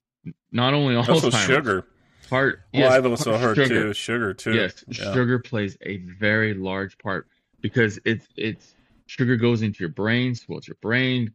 Not 0.51 0.73
only 0.73 0.95
Alzheimer's. 0.95 1.09
Also 1.25 1.29
sugar. 1.31 1.85
Part. 2.29 2.61
Well, 2.73 2.81
yes, 2.83 2.91
I've 2.93 3.05
also 3.05 3.37
heard 3.37 3.55
sugar. 3.55 3.67
too 3.83 3.93
sugar 3.93 4.33
too. 4.33 4.53
Yes, 4.53 4.83
Yeah. 4.87 5.13
sugar 5.13 5.37
plays 5.39 5.77
a 5.81 5.97
very 5.97 6.53
large 6.55 6.97
part 6.97 7.27
because 7.61 7.99
it's 8.05 8.27
it's 8.35 8.73
sugar 9.05 9.35
goes 9.37 9.61
into 9.61 9.79
your 9.81 9.89
brain, 9.89 10.33
swells 10.33 10.67
your 10.67 10.77
brain. 10.81 11.33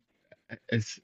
It's 0.69 0.99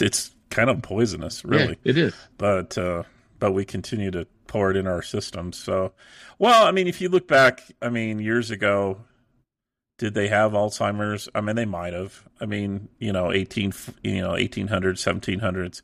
It's 0.00 0.34
kind 0.50 0.70
of 0.70 0.82
poisonous, 0.82 1.44
really. 1.44 1.78
yeah, 1.82 1.90
it 1.90 1.98
is. 1.98 2.14
but 2.38 2.76
uh, 2.78 3.04
but 3.38 3.52
we 3.52 3.64
continue 3.64 4.10
to 4.10 4.26
pour 4.46 4.70
it 4.70 4.76
in 4.76 4.86
our 4.86 5.02
systems. 5.02 5.56
So, 5.56 5.92
well, 6.38 6.66
I 6.66 6.72
mean, 6.72 6.86
if 6.86 7.00
you 7.00 7.08
look 7.08 7.26
back, 7.28 7.62
I 7.80 7.88
mean, 7.88 8.18
years 8.18 8.50
ago, 8.50 8.98
did 9.98 10.14
they 10.14 10.28
have 10.28 10.52
Alzheimer's? 10.52 11.28
I 11.34 11.40
mean, 11.40 11.56
they 11.56 11.64
might 11.64 11.92
have. 11.92 12.24
I 12.40 12.46
mean, 12.46 12.88
you 12.98 13.12
know, 13.12 13.32
eighteen, 13.32 13.72
you 14.02 14.20
know, 14.20 14.36
eighteen 14.36 14.68
hundreds, 14.68 15.00
seventeen 15.00 15.38
hundreds. 15.40 15.82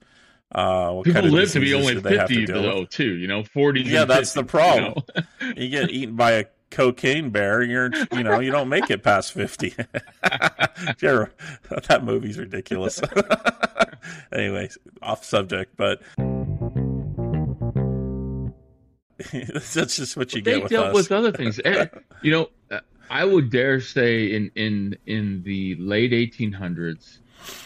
Uh, 0.53 0.92
what 0.92 1.05
People 1.05 1.22
kind 1.22 1.26
of 1.26 1.32
live 1.32 1.51
to 1.53 1.61
be 1.61 1.74
only 1.74 1.94
they 1.94 2.16
have 2.16 2.28
to 2.28 2.34
fifty 2.34 2.47
deal 2.53 2.80
with? 2.80 2.90
too. 2.90 3.16
You 3.16 3.26
know, 3.26 3.42
forty. 3.42 3.82
Yeah, 3.82 4.05
that's 4.05 4.32
the 4.32 4.44
problem. 4.44 5.03
You 5.57 5.68
get 5.68 5.90
eaten 5.90 6.14
by 6.16 6.32
a 6.32 6.44
cocaine 6.70 7.30
bear, 7.30 7.62
you're, 7.62 7.90
you 8.12 8.22
know, 8.22 8.38
you 8.40 8.51
don't 8.53 8.68
make 8.68 8.90
it 8.90 9.03
past 9.03 9.32
fifty. 9.32 9.74
Sure, 10.99 11.32
that 11.88 12.05
movie's 12.05 12.38
ridiculous. 12.38 13.01
Anyways, 14.32 14.78
off 15.03 15.24
subject, 15.24 15.76
but 15.76 16.01
that's 19.32 19.97
just 19.97 20.16
what 20.16 20.32
you 20.34 20.42
they 20.42 20.53
get 20.53 20.62
with 20.64 20.72
dealt 20.72 20.88
us. 20.88 20.94
with 20.94 21.12
other 21.12 21.32
things. 21.32 21.59
Eh, 21.64 21.86
you 22.22 22.30
know, 22.30 22.80
I 23.11 23.24
would 23.24 23.51
dare 23.51 23.80
say 23.80 24.32
in 24.34 24.51
in 24.55 24.97
in 25.07 25.42
the 25.44 25.74
late 25.76 26.12
1800s, 26.12 27.18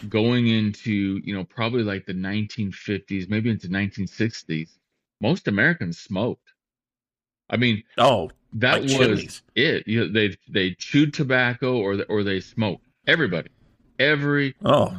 going 0.08 0.46
into 0.48 1.20
you 1.24 1.34
know 1.34 1.44
probably 1.44 1.82
like 1.82 2.06
the 2.06 2.14
1950s, 2.14 3.28
maybe 3.28 3.50
into 3.50 3.68
1960s, 3.68 4.70
most 5.20 5.48
Americans 5.48 5.98
smoked. 5.98 6.48
I 7.48 7.56
mean, 7.56 7.82
oh, 7.98 8.30
that 8.54 8.74
like 8.74 8.82
was 8.82 8.92
chimneys. 8.92 9.42
it. 9.54 9.86
You 9.88 10.06
know, 10.06 10.12
they 10.12 10.36
they 10.48 10.74
chewed 10.74 11.12
tobacco 11.14 11.76
or 11.78 11.96
they, 11.96 12.04
or 12.04 12.22
they 12.22 12.40
smoked. 12.40 12.84
Everybody, 13.06 13.50
everybody, 13.98 14.54
Oh, 14.64 14.96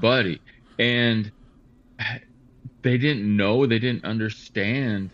and 0.80 1.32
they 2.84 2.98
didn't 2.98 3.36
know, 3.38 3.66
they 3.66 3.80
didn't 3.80 4.06
understand 4.06 5.12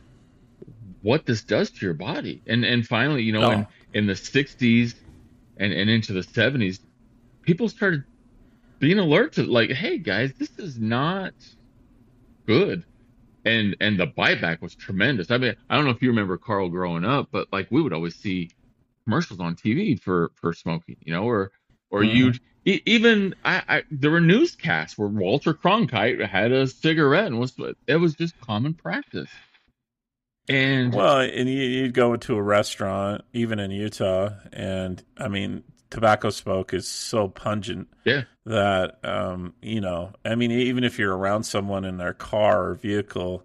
what 1.01 1.25
this 1.25 1.43
does 1.43 1.69
to 1.71 1.85
your 1.85 1.93
body. 1.93 2.41
And 2.47 2.63
and 2.65 2.85
finally, 2.87 3.23
you 3.23 3.33
know, 3.33 3.51
in, 3.51 3.59
Oh. 3.61 3.67
in 3.93 4.05
the 4.07 4.13
'60s 4.13 4.95
and 5.57 5.71
and 5.73 5.89
into 5.89 6.13
the 6.13 6.21
'70s, 6.21 6.79
people 7.43 7.69
started 7.69 8.03
being 8.79 8.99
alert 8.99 9.33
to 9.33 9.43
like, 9.43 9.71
hey 9.71 9.97
guys, 9.97 10.33
this 10.39 10.57
is 10.57 10.79
not 10.79 11.33
good. 12.47 12.83
And 13.45 13.75
and 13.79 13.99
the 13.99 14.07
buyback 14.07 14.61
was 14.61 14.75
tremendous. 14.75 15.31
I 15.31 15.37
mean, 15.37 15.55
I 15.69 15.75
don't 15.75 15.85
know 15.85 15.91
if 15.91 16.01
you 16.01 16.09
remember 16.09 16.37
Karl 16.37 16.69
growing 16.69 17.05
up, 17.05 17.29
but 17.31 17.47
like 17.51 17.67
we 17.71 17.81
would 17.81 17.93
always 17.93 18.15
see 18.15 18.51
commercials 19.05 19.39
on 19.39 19.55
TV 19.55 20.01
for 20.01 20.31
for 20.35 20.53
smoking, 20.53 20.97
you 21.01 21.13
know, 21.13 21.23
or 21.23 21.51
or 21.89 22.01
Mhm. 22.03 22.13
you'd 22.13 22.39
e- 22.65 22.81
even 22.85 23.35
I, 23.45 23.63
I 23.67 23.83
there 23.89 24.11
were 24.11 24.19
newscasts 24.19 24.97
where 24.97 25.07
Walter 25.07 25.53
Cronkite 25.53 26.25
had 26.27 26.51
a 26.51 26.67
cigarette 26.67 27.27
and 27.27 27.39
was 27.39 27.53
it 27.87 27.95
was 27.95 28.15
just 28.15 28.39
common 28.41 28.73
practice. 28.73 29.29
And 30.49 30.93
well, 30.93 31.19
and 31.19 31.49
you, 31.49 31.61
you'd 31.61 31.93
go 31.93 32.13
into 32.13 32.35
a 32.35 32.41
restaurant, 32.41 33.23
even 33.33 33.59
in 33.59 33.71
Utah, 33.71 34.29
and 34.53 35.03
I 35.17 35.27
mean, 35.27 35.63
tobacco 35.89 36.29
smoke 36.29 36.73
is 36.73 36.87
so 36.87 37.27
pungent 37.27 37.87
yeah, 38.05 38.23
that 38.47 38.97
um, 39.03 39.53
you 39.61 39.81
know, 39.81 40.13
I 40.25 40.35
mean, 40.35 40.51
even 40.51 40.83
if 40.83 40.97
you're 40.97 41.15
around 41.15 41.43
someone 41.43 41.85
in 41.85 41.97
their 41.97 42.13
car 42.13 42.69
or 42.69 42.75
vehicle, 42.75 43.43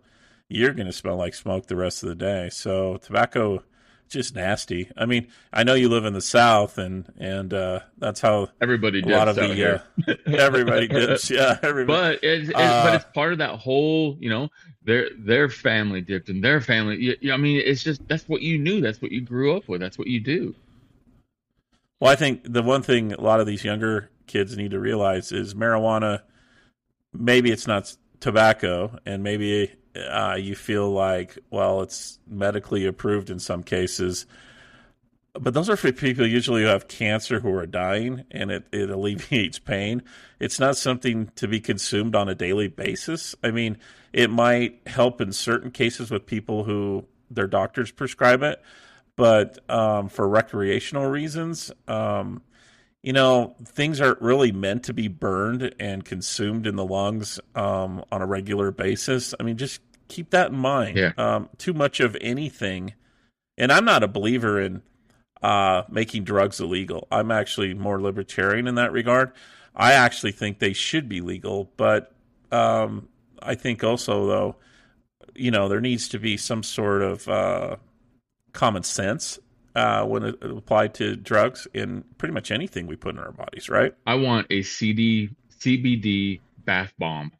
you're 0.48 0.72
going 0.74 0.86
to 0.86 0.92
smell 0.92 1.16
like 1.16 1.34
smoke 1.34 1.66
the 1.66 1.76
rest 1.76 2.02
of 2.02 2.08
the 2.08 2.14
day. 2.14 2.48
So 2.50 2.98
tobacco, 2.98 3.62
just 4.08 4.34
nasty. 4.34 4.90
I 4.96 5.06
mean, 5.06 5.28
I 5.52 5.64
know 5.64 5.74
you 5.74 5.88
live 5.88 6.04
in 6.04 6.12
the 6.12 6.20
South, 6.20 6.78
and 6.78 7.12
and 7.18 7.52
uh, 7.52 7.80
that's 7.98 8.20
how 8.20 8.48
everybody 8.60 9.02
a 9.02 9.06
did 9.06 9.16
lot 9.16 9.28
of 9.28 9.36
the 9.36 9.54
here. 9.54 9.82
uh, 10.08 10.14
everybody 10.38 10.88
dips. 10.88 11.30
Yeah, 11.30 11.58
everybody. 11.62 12.16
but 12.18 12.24
it's, 12.24 12.48
it's 12.48 12.54
Uh, 12.54 12.82
but 12.84 12.94
it's 12.94 13.04
part 13.14 13.32
of 13.32 13.38
that 13.38 13.58
whole 13.58 14.16
you 14.20 14.30
know 14.30 14.48
their 14.84 15.08
their 15.18 15.48
family 15.48 16.00
dipped 16.00 16.28
and 16.28 16.42
their 16.42 16.60
family 16.60 16.96
you, 16.96 17.16
you- 17.20 17.32
i 17.32 17.36
mean 17.36 17.60
it's 17.64 17.82
just 17.82 18.06
that's 18.08 18.28
what 18.28 18.42
you 18.42 18.58
knew 18.58 18.80
that's 18.80 19.00
what 19.00 19.12
you 19.12 19.20
grew 19.20 19.56
up 19.56 19.68
with 19.68 19.80
that's 19.80 19.98
what 19.98 20.06
you 20.08 20.20
do 20.20 20.54
Well, 22.00 22.10
I 22.10 22.16
think 22.16 22.40
the 22.44 22.62
one 22.62 22.82
thing 22.82 23.12
a 23.12 23.20
lot 23.20 23.40
of 23.40 23.46
these 23.46 23.64
younger 23.64 24.10
kids 24.32 24.56
need 24.56 24.70
to 24.70 24.80
realize 24.80 25.30
is 25.30 25.54
marijuana. 25.54 26.22
Maybe 27.12 27.50
it's 27.50 27.66
not 27.66 27.94
tobacco, 28.20 28.98
and 29.04 29.22
maybe 29.22 29.70
uh, 29.94 30.36
you 30.40 30.54
feel 30.54 30.90
like, 30.90 31.38
well, 31.50 31.82
it's 31.82 32.18
medically 32.26 32.86
approved 32.86 33.28
in 33.28 33.38
some 33.38 33.62
cases. 33.62 34.24
But 35.34 35.52
those 35.54 35.68
are 35.68 35.76
for 35.76 35.92
people 35.92 36.26
usually 36.26 36.62
who 36.62 36.68
have 36.68 36.88
cancer 36.88 37.40
who 37.40 37.54
are 37.54 37.66
dying, 37.66 38.24
and 38.30 38.50
it, 38.50 38.64
it 38.72 38.88
alleviates 38.90 39.58
pain. 39.58 40.02
It's 40.40 40.58
not 40.58 40.76
something 40.76 41.30
to 41.36 41.46
be 41.46 41.60
consumed 41.60 42.14
on 42.14 42.28
a 42.28 42.34
daily 42.34 42.68
basis. 42.68 43.34
I 43.42 43.50
mean, 43.50 43.78
it 44.12 44.30
might 44.30 44.80
help 44.86 45.20
in 45.20 45.32
certain 45.32 45.70
cases 45.70 46.10
with 46.10 46.26
people 46.26 46.64
who 46.64 47.04
their 47.30 47.46
doctors 47.46 47.90
prescribe 47.90 48.42
it, 48.42 48.62
but 49.16 49.58
um, 49.70 50.08
for 50.08 50.26
recreational 50.28 51.06
reasons, 51.06 51.70
um, 51.88 52.42
you 53.02 53.12
know, 53.12 53.56
things 53.64 54.00
aren't 54.00 54.20
really 54.20 54.52
meant 54.52 54.84
to 54.84 54.94
be 54.94 55.08
burned 55.08 55.74
and 55.80 56.04
consumed 56.04 56.66
in 56.66 56.76
the 56.76 56.84
lungs 56.84 57.40
um, 57.54 58.04
on 58.12 58.22
a 58.22 58.26
regular 58.26 58.70
basis. 58.70 59.34
I 59.38 59.42
mean, 59.42 59.56
just 59.56 59.80
keep 60.08 60.30
that 60.30 60.52
in 60.52 60.58
mind. 60.58 60.96
Yeah. 60.96 61.12
Um, 61.16 61.48
too 61.58 61.72
much 61.72 61.98
of 61.98 62.16
anything, 62.20 62.94
and 63.58 63.72
I'm 63.72 63.84
not 63.84 64.04
a 64.04 64.08
believer 64.08 64.60
in 64.60 64.82
uh, 65.42 65.82
making 65.90 66.24
drugs 66.24 66.60
illegal. 66.60 67.08
I'm 67.10 67.32
actually 67.32 67.74
more 67.74 68.00
libertarian 68.00 68.68
in 68.68 68.76
that 68.76 68.92
regard. 68.92 69.32
I 69.74 69.94
actually 69.94 70.32
think 70.32 70.58
they 70.58 70.72
should 70.72 71.08
be 71.08 71.20
legal, 71.20 71.72
but 71.76 72.14
um, 72.52 73.08
I 73.40 73.56
think 73.56 73.82
also 73.82 74.26
though, 74.26 74.56
you 75.34 75.50
know, 75.50 75.68
there 75.68 75.80
needs 75.80 76.08
to 76.10 76.18
be 76.18 76.36
some 76.36 76.62
sort 76.62 77.02
of 77.02 77.28
uh, 77.28 77.76
common 78.52 78.84
sense 78.84 79.40
uh, 79.74 80.04
when 80.04 80.22
it 80.22 80.36
applied 80.42 80.94
to 80.94 81.16
drugs 81.16 81.66
and 81.74 82.04
pretty 82.18 82.34
much 82.34 82.50
anything 82.50 82.86
we 82.86 82.96
put 82.96 83.14
in 83.14 83.20
our 83.20 83.32
bodies, 83.32 83.68
right? 83.68 83.94
i 84.06 84.14
want 84.14 84.46
a 84.50 84.62
cd 84.62 85.30
cbd 85.60 86.40
bath 86.64 86.92
bomb 86.98 87.32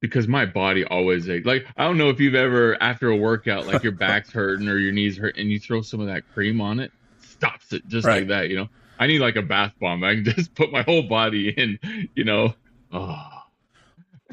because 0.00 0.26
my 0.28 0.44
body 0.46 0.84
always 0.84 1.28
aches. 1.28 1.46
like 1.46 1.66
i 1.76 1.84
don't 1.84 1.98
know 1.98 2.08
if 2.10 2.20
you've 2.20 2.34
ever 2.34 2.80
after 2.82 3.08
a 3.08 3.16
workout 3.16 3.66
like 3.66 3.82
your 3.82 3.92
back's 4.06 4.32
hurting 4.32 4.68
or 4.68 4.76
your 4.78 4.92
knees 4.92 5.16
hurt 5.16 5.36
and 5.36 5.50
you 5.50 5.58
throw 5.58 5.80
some 5.82 6.00
of 6.00 6.06
that 6.06 6.22
cream 6.32 6.60
on 6.60 6.80
it 6.80 6.90
stops 7.20 7.72
it 7.72 7.86
just 7.88 8.06
Right. 8.06 8.18
like 8.20 8.28
that 8.28 8.48
you 8.48 8.56
know 8.56 8.68
i 8.98 9.06
need 9.06 9.20
like 9.20 9.36
a 9.36 9.42
bath 9.42 9.72
bomb 9.80 10.02
i 10.04 10.14
can 10.14 10.24
just 10.36 10.54
put 10.54 10.70
my 10.72 10.82
whole 10.82 11.02
body 11.02 11.48
in 11.50 11.78
you 12.14 12.24
know 12.24 12.54
oh 12.92 13.33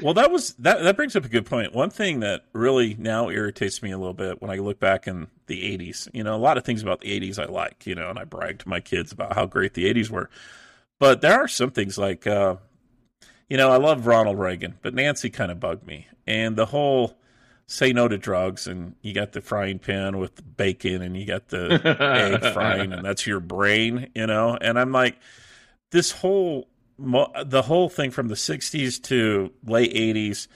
Well, 0.00 0.14
that 0.14 0.30
was 0.30 0.54
that. 0.54 0.82
That 0.82 0.96
brings 0.96 1.14
up 1.16 1.24
a 1.24 1.28
good 1.28 1.44
point. 1.44 1.74
One 1.74 1.90
thing 1.90 2.20
that 2.20 2.44
really 2.52 2.94
now 2.98 3.28
irritates 3.28 3.82
me 3.82 3.92
a 3.92 3.98
little 3.98 4.14
bit 4.14 4.40
when 4.40 4.50
I 4.50 4.56
look 4.56 4.80
back 4.80 5.06
in 5.06 5.28
the 5.46 5.76
'80s. 5.76 6.08
You 6.14 6.24
know, 6.24 6.34
a 6.34 6.38
lot 6.38 6.56
of 6.56 6.64
things 6.64 6.82
about 6.82 7.00
the 7.00 7.20
'80s 7.20 7.38
I 7.38 7.44
like. 7.44 7.86
You 7.86 7.94
know, 7.94 8.08
and 8.08 8.18
I 8.18 8.24
brag 8.24 8.60
to 8.60 8.68
my 8.68 8.80
kids 8.80 9.12
about 9.12 9.34
how 9.34 9.44
great 9.44 9.74
the 9.74 9.92
'80s 9.92 10.08
were. 10.08 10.30
But 10.98 11.20
there 11.20 11.34
are 11.34 11.48
some 11.48 11.72
things 11.72 11.98
like, 11.98 12.26
uh, 12.26 12.56
you 13.50 13.56
know, 13.56 13.70
I 13.70 13.76
love 13.76 14.06
Ronald 14.06 14.38
Reagan, 14.38 14.78
but 14.82 14.94
Nancy 14.94 15.30
kind 15.30 15.50
of 15.50 15.60
bugged 15.60 15.86
me, 15.86 16.06
and 16.26 16.56
the 16.56 16.66
whole 16.66 17.18
say 17.66 17.92
no 17.92 18.08
to 18.08 18.18
drugs, 18.18 18.66
and 18.66 18.94
you 19.02 19.12
got 19.12 19.32
the 19.32 19.40
frying 19.40 19.78
pan 19.78 20.18
with 20.18 20.36
the 20.36 20.42
bacon, 20.42 21.02
and 21.02 21.16
you 21.16 21.26
got 21.26 21.48
the 21.48 21.80
egg 21.84 22.52
frying, 22.54 22.92
and 22.92 23.04
that's 23.04 23.26
your 23.26 23.40
brain, 23.40 24.10
you 24.14 24.26
know. 24.26 24.56
And 24.60 24.78
I'm 24.78 24.92
like, 24.92 25.18
this 25.90 26.12
whole 26.12 26.68
the 26.98 27.62
whole 27.62 27.88
thing 27.88 28.10
from 28.10 28.28
the 28.28 28.34
60s 28.34 29.02
to 29.04 29.52
late 29.66 29.92
80s 29.94 30.46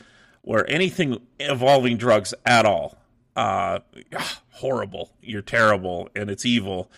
where 0.43 0.69
anything 0.71 1.19
involving 1.41 1.97
drugs 1.97 2.35
at 2.45 2.65
all 2.67 2.97
uh 3.37 3.81
ah, 4.17 4.43
horrible 4.51 5.13
you're 5.21 5.43
terrible 5.43 6.09
and 6.15 6.31
it's 6.31 6.45
evil 6.47 6.91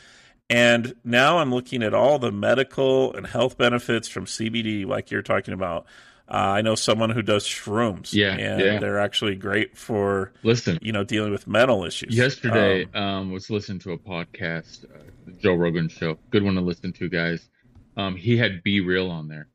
and 0.51 0.95
now 1.05 1.39
i'm 1.39 1.53
looking 1.53 1.83
at 1.83 1.95
all 1.95 2.19
the 2.19 2.31
medical 2.33 3.15
and 3.15 3.27
health 3.27 3.57
benefits 3.59 4.07
from 4.09 4.25
cbd 4.27 4.87
like 4.87 5.11
you're 5.11 5.23
talking 5.23 5.55
about 5.55 5.85
uh, 6.31 6.35
i 6.37 6.61
know 6.61 6.75
someone 6.75 7.11
who 7.11 7.23
does 7.23 7.45
shrooms 7.45 8.13
Yeah, 8.13 8.33
and 8.37 8.61
yeah. 8.61 8.79
they're 8.79 8.99
actually 9.01 9.35
great 9.35 9.77
for 9.77 10.33
listen 10.43 10.79
you 10.83 10.93
know 10.93 11.03
dealing 11.05 11.33
with 11.33 11.47
mental 11.47 11.85
issues 11.85 12.15
Yesterday, 12.17 12.87
Um, 12.95 13.03
um, 13.03 13.33
was 13.33 13.51
listening 13.51 13.79
to 13.81 13.93
a 13.93 13.99
podcast, 13.99 14.85
uh, 14.85 14.99
the 15.27 15.33
Joe 15.33 15.55
Rogan 15.55 15.89
show. 15.89 16.19
Good 16.31 16.43
one 16.43 16.55
to 16.55 16.61
listen 16.61 16.93
to, 16.95 17.09
guys. 17.09 17.49
Um, 17.99 18.17
he 18.17 18.37
had 18.37 18.63
B-Real 18.63 19.11
on 19.11 19.29
there, 19.29 19.49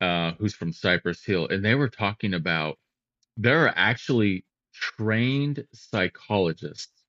uh, 0.00 0.32
who's 0.38 0.54
from 0.54 0.72
Cypress 0.72 1.24
Hill, 1.24 1.48
and 1.48 1.64
they 1.64 1.76
were 1.76 1.88
talking 1.88 2.34
about 2.34 2.78
there 3.36 3.64
are 3.64 3.72
actually 3.76 4.44
trained 4.74 5.64
psychologists 5.72 7.04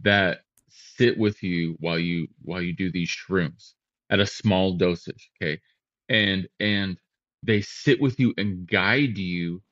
that 0.00 0.40
sit 0.70 1.18
with 1.18 1.42
you 1.42 1.76
while 1.80 1.98
you 1.98 2.28
while 2.42 2.62
you 2.62 2.74
do 2.74 2.90
these 2.90 3.10
shrooms 3.10 3.74
at 4.10 4.20
a 4.20 4.26
small 4.26 4.72
dosage, 4.74 5.30
okay, 5.40 5.60
and 6.08 6.48
and 6.60 6.98
they 7.42 7.60
sit 7.60 8.00
with 8.00 8.18
you 8.18 8.32
and 8.38 8.66
guide 8.66 9.18
you 9.18 9.62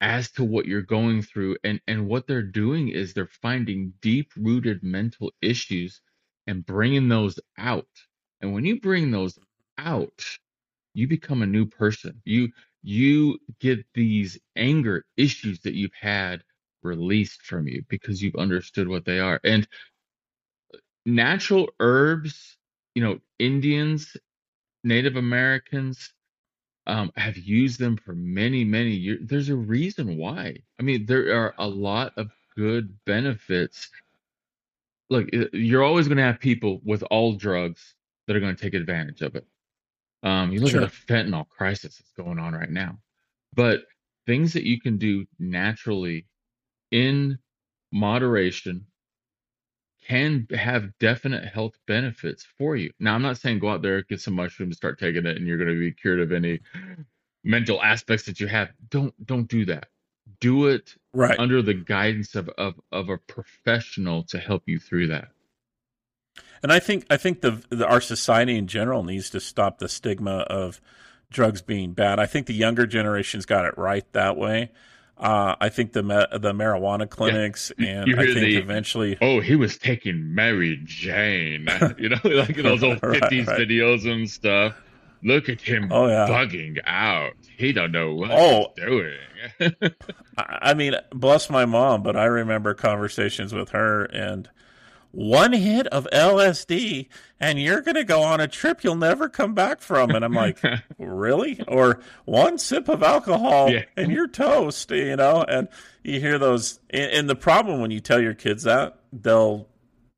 as 0.00 0.30
to 0.32 0.44
what 0.44 0.66
you're 0.66 0.82
going 0.82 1.22
through 1.22 1.56
and 1.64 1.80
and 1.88 2.06
what 2.06 2.26
they're 2.28 2.42
doing 2.42 2.88
is 2.88 3.14
they're 3.14 3.26
finding 3.42 3.92
deep 4.00 4.30
rooted 4.36 4.82
mental 4.82 5.32
issues 5.42 6.00
and 6.46 6.66
bringing 6.66 7.08
those 7.08 7.38
out. 7.58 7.86
And 8.40 8.52
when 8.52 8.64
you 8.64 8.80
bring 8.80 9.10
those 9.10 9.38
out 9.78 10.24
you 10.94 11.08
become 11.08 11.42
a 11.42 11.46
new 11.46 11.66
person 11.66 12.20
you 12.24 12.48
you 12.82 13.38
get 13.60 13.84
these 13.94 14.38
anger 14.56 15.04
issues 15.16 15.60
that 15.60 15.74
you've 15.74 15.94
had 16.00 16.42
released 16.82 17.42
from 17.42 17.68
you 17.68 17.82
because 17.88 18.22
you've 18.22 18.36
understood 18.36 18.88
what 18.88 19.04
they 19.04 19.20
are 19.20 19.40
and 19.44 19.68
natural 21.06 21.68
herbs 21.80 22.58
you 22.94 23.02
know 23.02 23.18
indians 23.38 24.16
native 24.84 25.16
americans 25.16 26.12
um, 26.86 27.12
have 27.16 27.36
used 27.36 27.78
them 27.78 27.96
for 27.96 28.14
many, 28.14 28.64
many 28.64 28.90
years. 28.90 29.20
There's 29.22 29.48
a 29.48 29.56
reason 29.56 30.16
why. 30.16 30.56
I 30.80 30.82
mean, 30.82 31.06
there 31.06 31.34
are 31.36 31.54
a 31.58 31.68
lot 31.68 32.12
of 32.16 32.30
good 32.56 32.96
benefits. 33.06 33.88
Look, 35.10 35.28
you're 35.52 35.84
always 35.84 36.08
going 36.08 36.18
to 36.18 36.24
have 36.24 36.40
people 36.40 36.80
with 36.84 37.02
all 37.04 37.34
drugs 37.34 37.94
that 38.26 38.36
are 38.36 38.40
going 38.40 38.56
to 38.56 38.60
take 38.60 38.74
advantage 38.74 39.22
of 39.22 39.36
it. 39.36 39.46
Um, 40.22 40.52
you 40.52 40.60
look 40.60 40.70
sure. 40.70 40.82
at 40.82 40.90
the 40.90 41.12
fentanyl 41.12 41.48
crisis 41.48 41.96
that's 41.96 42.12
going 42.12 42.38
on 42.38 42.54
right 42.54 42.70
now, 42.70 42.98
but 43.54 43.82
things 44.26 44.52
that 44.52 44.64
you 44.64 44.80
can 44.80 44.98
do 44.98 45.26
naturally 45.38 46.26
in 46.90 47.38
moderation 47.90 48.86
can 50.06 50.46
have 50.52 50.96
definite 50.98 51.44
health 51.44 51.74
benefits 51.86 52.44
for 52.58 52.76
you. 52.76 52.90
Now, 52.98 53.14
I'm 53.14 53.22
not 53.22 53.38
saying 53.38 53.60
go 53.60 53.70
out 53.70 53.82
there, 53.82 54.02
get 54.02 54.20
some 54.20 54.34
mushrooms, 54.34 54.76
start 54.76 54.98
taking 54.98 55.26
it, 55.26 55.36
and 55.36 55.46
you're 55.46 55.58
going 55.58 55.70
to 55.70 55.78
be 55.78 55.92
cured 55.92 56.20
of 56.20 56.32
any 56.32 56.60
mental 57.44 57.82
aspects 57.82 58.26
that 58.26 58.40
you 58.40 58.46
have. 58.48 58.70
Don't 58.90 59.14
don't 59.26 59.48
do 59.48 59.64
that. 59.66 59.88
Do 60.40 60.66
it 60.66 60.94
right 61.12 61.38
under 61.38 61.62
the 61.62 61.74
guidance 61.74 62.34
of, 62.34 62.48
of 62.50 62.74
of 62.90 63.08
a 63.08 63.18
professional 63.18 64.24
to 64.24 64.38
help 64.38 64.64
you 64.66 64.78
through 64.78 65.08
that. 65.08 65.28
And 66.62 66.72
I 66.72 66.78
think 66.78 67.06
I 67.10 67.16
think 67.16 67.40
the, 67.40 67.62
the 67.70 67.86
our 67.86 68.00
society 68.00 68.56
in 68.56 68.66
general 68.66 69.02
needs 69.02 69.30
to 69.30 69.40
stop 69.40 69.78
the 69.78 69.88
stigma 69.88 70.38
of 70.38 70.80
drugs 71.30 71.62
being 71.62 71.92
bad. 71.92 72.20
I 72.20 72.26
think 72.26 72.46
the 72.46 72.54
younger 72.54 72.86
generations 72.86 73.46
got 73.46 73.64
it 73.64 73.76
right 73.76 74.10
that 74.12 74.36
way. 74.36 74.70
Uh, 75.18 75.54
I 75.60 75.68
think 75.68 75.92
the 75.92 76.02
the 76.02 76.52
marijuana 76.52 77.08
clinics, 77.08 77.70
yeah. 77.78 78.02
and 78.02 78.20
I 78.20 78.24
think 78.26 78.40
the, 78.40 78.56
eventually. 78.56 79.18
Oh, 79.20 79.40
he 79.40 79.56
was 79.56 79.78
taking 79.78 80.34
Mary 80.34 80.80
Jane. 80.84 81.68
you 81.98 82.08
know, 82.08 82.18
like 82.24 82.56
those 82.56 82.82
old 82.82 83.00
fifties 83.00 83.46
right, 83.46 83.58
right. 83.58 83.68
videos 83.68 84.10
and 84.10 84.28
stuff. 84.28 84.74
Look 85.24 85.48
at 85.48 85.60
him 85.60 85.92
oh, 85.92 86.08
yeah. 86.08 86.26
bugging 86.28 86.78
out. 86.84 87.34
He 87.56 87.72
don't 87.72 87.92
know 87.92 88.12
what 88.14 88.32
oh, 88.32 88.72
he's 88.74 88.84
doing. 88.84 89.80
I 90.36 90.74
mean, 90.74 90.94
bless 91.12 91.48
my 91.48 91.64
mom, 91.64 92.02
but 92.02 92.16
I 92.16 92.24
remember 92.24 92.74
conversations 92.74 93.54
with 93.54 93.68
her 93.68 94.04
and 94.06 94.50
one 95.12 95.52
hit 95.52 95.86
of 95.88 96.08
LSD 96.12 97.08
and 97.38 97.60
you're 97.60 97.82
going 97.82 97.94
to 97.94 98.04
go 98.04 98.22
on 98.22 98.40
a 98.40 98.48
trip 98.48 98.82
you'll 98.82 98.96
never 98.96 99.28
come 99.28 99.54
back 99.54 99.80
from. 99.80 100.10
And 100.10 100.24
I'm 100.24 100.32
like, 100.32 100.58
really? 100.98 101.62
Or 101.68 102.00
one 102.24 102.58
sip 102.58 102.88
of 102.88 103.02
alcohol 103.02 103.70
yeah. 103.70 103.84
and 103.96 104.10
you're 104.10 104.28
toast, 104.28 104.90
you 104.90 105.16
know? 105.16 105.44
And 105.46 105.68
you 106.02 106.18
hear 106.18 106.38
those. 106.38 106.80
And 106.90 107.28
the 107.28 107.36
problem 107.36 107.80
when 107.80 107.90
you 107.90 108.00
tell 108.00 108.20
your 108.20 108.34
kids 108.34 108.64
that, 108.64 108.98
they'll, 109.12 109.68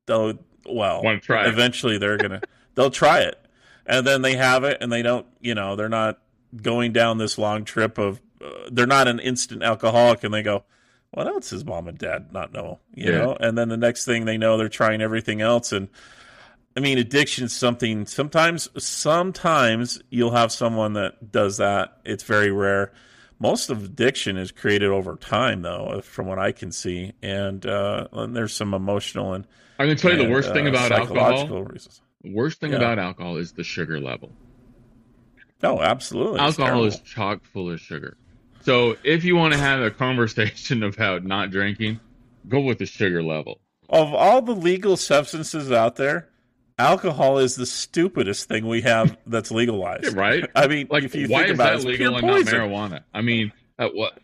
they'll, 0.05 0.39
well, 0.67 1.03
try 1.19 1.47
eventually 1.47 1.97
they're 1.97 2.17
going 2.17 2.31
to, 2.39 2.41
they'll 2.75 2.89
try 2.89 3.19
it. 3.19 3.39
And 3.85 4.07
then 4.07 4.21
they 4.21 4.35
have 4.35 4.63
it 4.63 4.77
and 4.81 4.91
they 4.91 5.01
don't, 5.01 5.27
you 5.41 5.55
know, 5.55 5.75
they're 5.75 5.89
not 5.89 6.19
going 6.59 6.93
down 6.93 7.17
this 7.17 7.37
long 7.37 7.65
trip 7.65 7.97
of, 7.97 8.21
uh, 8.43 8.69
they're 8.71 8.87
not 8.87 9.07
an 9.07 9.19
instant 9.19 9.61
alcoholic 9.61 10.23
and 10.23 10.33
they 10.33 10.41
go, 10.41 10.63
what 11.15 11.27
else 11.27 11.51
does 11.51 11.63
mom 11.63 11.87
and 11.87 11.97
dad 11.97 12.33
not 12.33 12.51
know? 12.51 12.79
You 12.93 13.11
yeah. 13.11 13.17
know, 13.17 13.37
and 13.39 13.57
then 13.57 13.69
the 13.69 13.77
next 13.77 14.03
thing 14.03 14.25
they 14.25 14.37
know, 14.37 14.57
they're 14.57 14.67
trying 14.67 15.01
everything 15.01 15.39
else. 15.39 15.71
And 15.71 15.87
I 16.75 16.81
mean, 16.81 16.97
addiction 16.97 17.45
is 17.45 17.53
something. 17.53 18.05
Sometimes, 18.05 18.67
sometimes 18.83 20.01
you'll 20.09 20.31
have 20.31 20.51
someone 20.51 20.93
that 20.93 21.31
does 21.31 21.57
that. 21.57 21.99
It's 22.03 22.23
very 22.23 22.51
rare. 22.51 22.91
Most 23.39 23.69
of 23.69 23.85
addiction 23.85 24.35
is 24.35 24.51
created 24.51 24.89
over 24.89 25.15
time, 25.15 25.61
though, 25.61 26.01
from 26.03 26.27
what 26.27 26.37
I 26.37 26.51
can 26.51 26.73
see. 26.73 27.13
And, 27.23 27.65
uh, 27.65 28.09
and 28.11 28.35
there's 28.35 28.53
some 28.53 28.73
emotional 28.73 29.33
and 29.33 29.47
I'm 29.79 29.87
going 29.87 29.97
to 29.97 30.01
tell 30.01 30.17
you 30.17 30.23
the 30.25 30.29
worst 30.29 30.49
uh, 30.49 30.53
thing 30.53 30.67
about 30.67 30.91
alcohol. 30.91 31.63
Reasons. 31.63 32.01
The 32.23 32.33
worst 32.33 32.59
thing 32.59 32.71
yeah. 32.71 32.77
about 32.77 32.99
alcohol 32.99 33.37
is 33.37 33.53
the 33.53 33.63
sugar 33.63 34.01
level. 34.01 34.33
No, 35.63 35.81
absolutely. 35.81 36.41
Alcohol 36.41 36.83
is 36.83 36.99
chock 36.99 37.45
full 37.45 37.71
of 37.71 37.79
sugar. 37.79 38.17
So 38.65 38.97
if 39.03 39.23
you 39.23 39.35
want 39.35 39.53
to 39.53 39.59
have 39.59 39.79
a 39.81 39.91
conversation 39.91 40.81
about 40.91 41.23
not 41.23 41.51
drinking, 41.51 41.99
go 42.49 42.61
with 42.61 42.79
the 42.79 42.87
sugar 42.87 43.21
level. 43.21 43.59
Of 43.89 44.11
all 44.13 44.41
the 44.41 44.55
legal 44.55 44.97
substances 44.97 45.71
out 45.71 45.97
there, 45.97 46.29
alcohol 46.79 47.37
is 47.37 47.55
the 47.55 47.67
stupidest 47.67 48.47
thing 48.47 48.67
we 48.67 48.81
have 48.81 49.15
that's 49.27 49.51
legalized. 49.51 50.15
right? 50.15 50.49
I 50.55 50.67
mean, 50.67 50.87
like, 50.89 51.03
if 51.03 51.13
you 51.13 51.27
why 51.27 51.41
think 51.43 51.51
is 51.51 51.55
about 51.59 51.79
that 51.79 51.87
it, 51.87 51.91
legal 51.91 52.15
and 52.15 52.27
poison. 52.27 52.57
not 52.57 52.67
marijuana? 52.67 53.03
I 53.13 53.21
mean, 53.21 53.51
uh, 53.77 53.89
what 53.89 54.17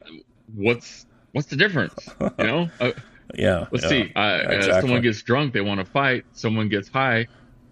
what's 0.56 1.06
what's 1.34 1.48
the 1.48 1.56
difference? 1.56 1.94
You 2.40 2.46
know? 2.46 2.70
Uh, 2.80 2.92
yeah. 3.36 3.68
Let's 3.72 3.86
yeah, 3.86 3.90
see. 3.90 4.12
Uh, 4.14 4.40
exactly. 4.44 4.72
uh, 4.72 4.82
someone 4.82 5.02
gets 5.02 5.22
drunk, 5.22 5.54
they 5.54 5.62
want 5.62 5.80
to 5.80 5.86
fight. 5.86 6.26
Someone 6.34 6.68
gets 6.68 6.90
high, 6.90 7.28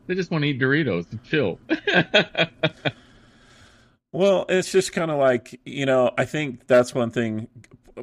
they 0.07 0.15
just 0.15 0.31
want 0.31 0.43
to 0.43 0.49
eat 0.49 0.61
Doritos 0.61 1.11
and 1.11 1.21
chill. 1.23 1.59
Well, 4.11 4.45
it's 4.49 4.71
just 4.71 4.91
kind 4.91 5.11
of 5.11 5.19
like, 5.19 5.59
you 5.65 5.85
know, 5.85 6.11
I 6.17 6.25
think 6.25 6.67
that's 6.67 6.95
one 6.95 7.11
thing 7.11 7.47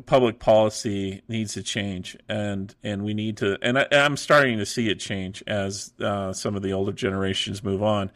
public 0.05 0.39
policy 0.39 1.23
needs 1.27 1.55
to 1.55 1.63
change 1.63 2.19
and 2.29 2.75
and 2.85 3.03
we 3.03 3.15
need 3.15 3.39
to 3.39 3.57
and 3.63 3.79
I, 3.79 3.87
am 3.93 4.19
starting 4.19 4.59
to 4.59 4.67
see 4.67 4.91
it 4.91 5.01
change 5.01 5.43
as 5.47 5.91
uh, 6.01 6.35
some 6.35 6.55
of 6.55 6.61
the 6.63 6.75
older 6.75 6.93
generations 6.93 7.65
move 7.65 7.83
on. 7.83 8.11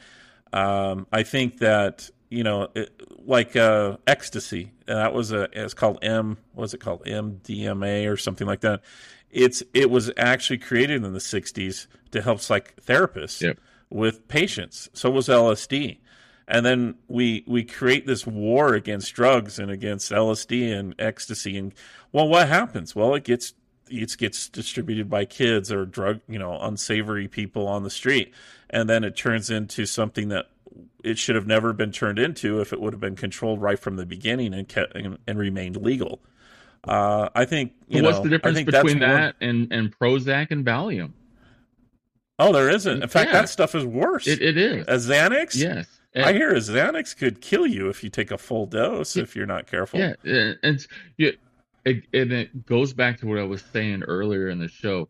Um, 0.52 1.06
I 1.10 1.22
think 1.22 1.58
that 1.58 2.10
you 2.30 2.44
know, 2.44 2.68
it, 2.74 2.90
like 3.26 3.56
uh, 3.56 3.96
ecstasy, 4.06 4.72
that 4.86 5.12
was 5.12 5.32
a 5.32 5.48
it's 5.52 5.74
called 5.74 5.98
M. 6.02 6.38
What 6.54 6.62
Was 6.62 6.74
it 6.74 6.80
called 6.80 7.04
MDMA 7.04 8.10
or 8.10 8.16
something 8.16 8.46
like 8.46 8.60
that? 8.60 8.82
It's 9.30 9.62
it 9.74 9.90
was 9.90 10.10
actually 10.16 10.58
created 10.58 11.04
in 11.04 11.12
the 11.12 11.18
'60s 11.18 11.88
to 12.12 12.22
help 12.22 12.38
psychotherapists 12.38 13.42
yep. 13.42 13.58
with 13.90 14.28
patients. 14.28 14.88
So 14.92 15.10
was 15.10 15.28
LSD 15.28 15.98
and 16.50 16.66
then 16.66 16.96
we 17.08 17.44
we 17.46 17.64
create 17.64 18.06
this 18.06 18.26
war 18.26 18.74
against 18.74 19.14
drugs 19.14 19.58
and 19.58 19.70
against 19.70 20.10
LSD 20.10 20.76
and 20.76 20.94
ecstasy 20.98 21.56
and 21.56 21.72
well 22.12 22.28
what 22.28 22.48
happens 22.48 22.94
well 22.94 23.14
it 23.14 23.24
gets 23.24 23.54
it 23.88 24.16
gets 24.18 24.48
distributed 24.48 25.08
by 25.08 25.24
kids 25.24 25.72
or 25.72 25.86
drug 25.86 26.20
you 26.28 26.38
know 26.38 26.58
unsavory 26.60 27.28
people 27.28 27.66
on 27.66 27.84
the 27.84 27.90
street 27.90 28.34
and 28.68 28.90
then 28.90 29.04
it 29.04 29.16
turns 29.16 29.48
into 29.48 29.86
something 29.86 30.28
that 30.28 30.46
it 31.02 31.16
should 31.16 31.36
have 31.36 31.46
never 31.46 31.72
been 31.72 31.92
turned 31.92 32.18
into 32.18 32.60
if 32.60 32.72
it 32.72 32.80
would 32.80 32.92
have 32.92 33.00
been 33.00 33.16
controlled 33.16 33.62
right 33.62 33.78
from 33.78 33.96
the 33.96 34.04
beginning 34.04 34.52
and 34.52 34.68
kept 34.68 34.94
and, 34.94 35.18
and 35.26 35.38
remained 35.38 35.76
legal 35.76 36.20
uh, 36.84 37.28
I 37.34 37.44
think 37.44 37.72
you 37.88 38.02
what's 38.02 38.18
know, 38.18 38.24
the 38.24 38.30
difference 38.30 38.62
between 38.62 39.00
that 39.00 39.36
and, 39.40 39.70
and 39.70 39.96
Prozac 39.98 40.50
and 40.50 40.64
Valium? 40.64 41.12
Oh, 42.38 42.54
there 42.54 42.70
isn't. 42.70 43.02
In 43.02 43.08
fact, 43.10 43.28
yeah. 43.28 43.42
that 43.42 43.50
stuff 43.50 43.74
is 43.74 43.84
worse. 43.84 44.26
It, 44.26 44.40
it 44.40 44.56
is. 44.56 44.86
A 44.88 44.94
Xanax? 44.94 45.54
Yes. 45.56 45.99
And, 46.12 46.24
I 46.24 46.32
hear 46.32 46.52
Xanax 46.54 47.16
could 47.16 47.40
kill 47.40 47.66
you 47.66 47.88
if 47.88 48.02
you 48.02 48.10
take 48.10 48.32
a 48.32 48.38
full 48.38 48.66
dose 48.66 49.16
if 49.16 49.36
you're 49.36 49.46
not 49.46 49.68
careful. 49.68 50.00
Yeah, 50.00 50.14
and 50.62 50.84
yeah, 51.16 51.30
it, 51.84 52.02
and 52.12 52.32
it 52.32 52.66
goes 52.66 52.92
back 52.92 53.20
to 53.20 53.26
what 53.28 53.38
I 53.38 53.44
was 53.44 53.62
saying 53.72 54.02
earlier 54.02 54.48
in 54.48 54.58
the 54.58 54.68
show. 54.68 55.08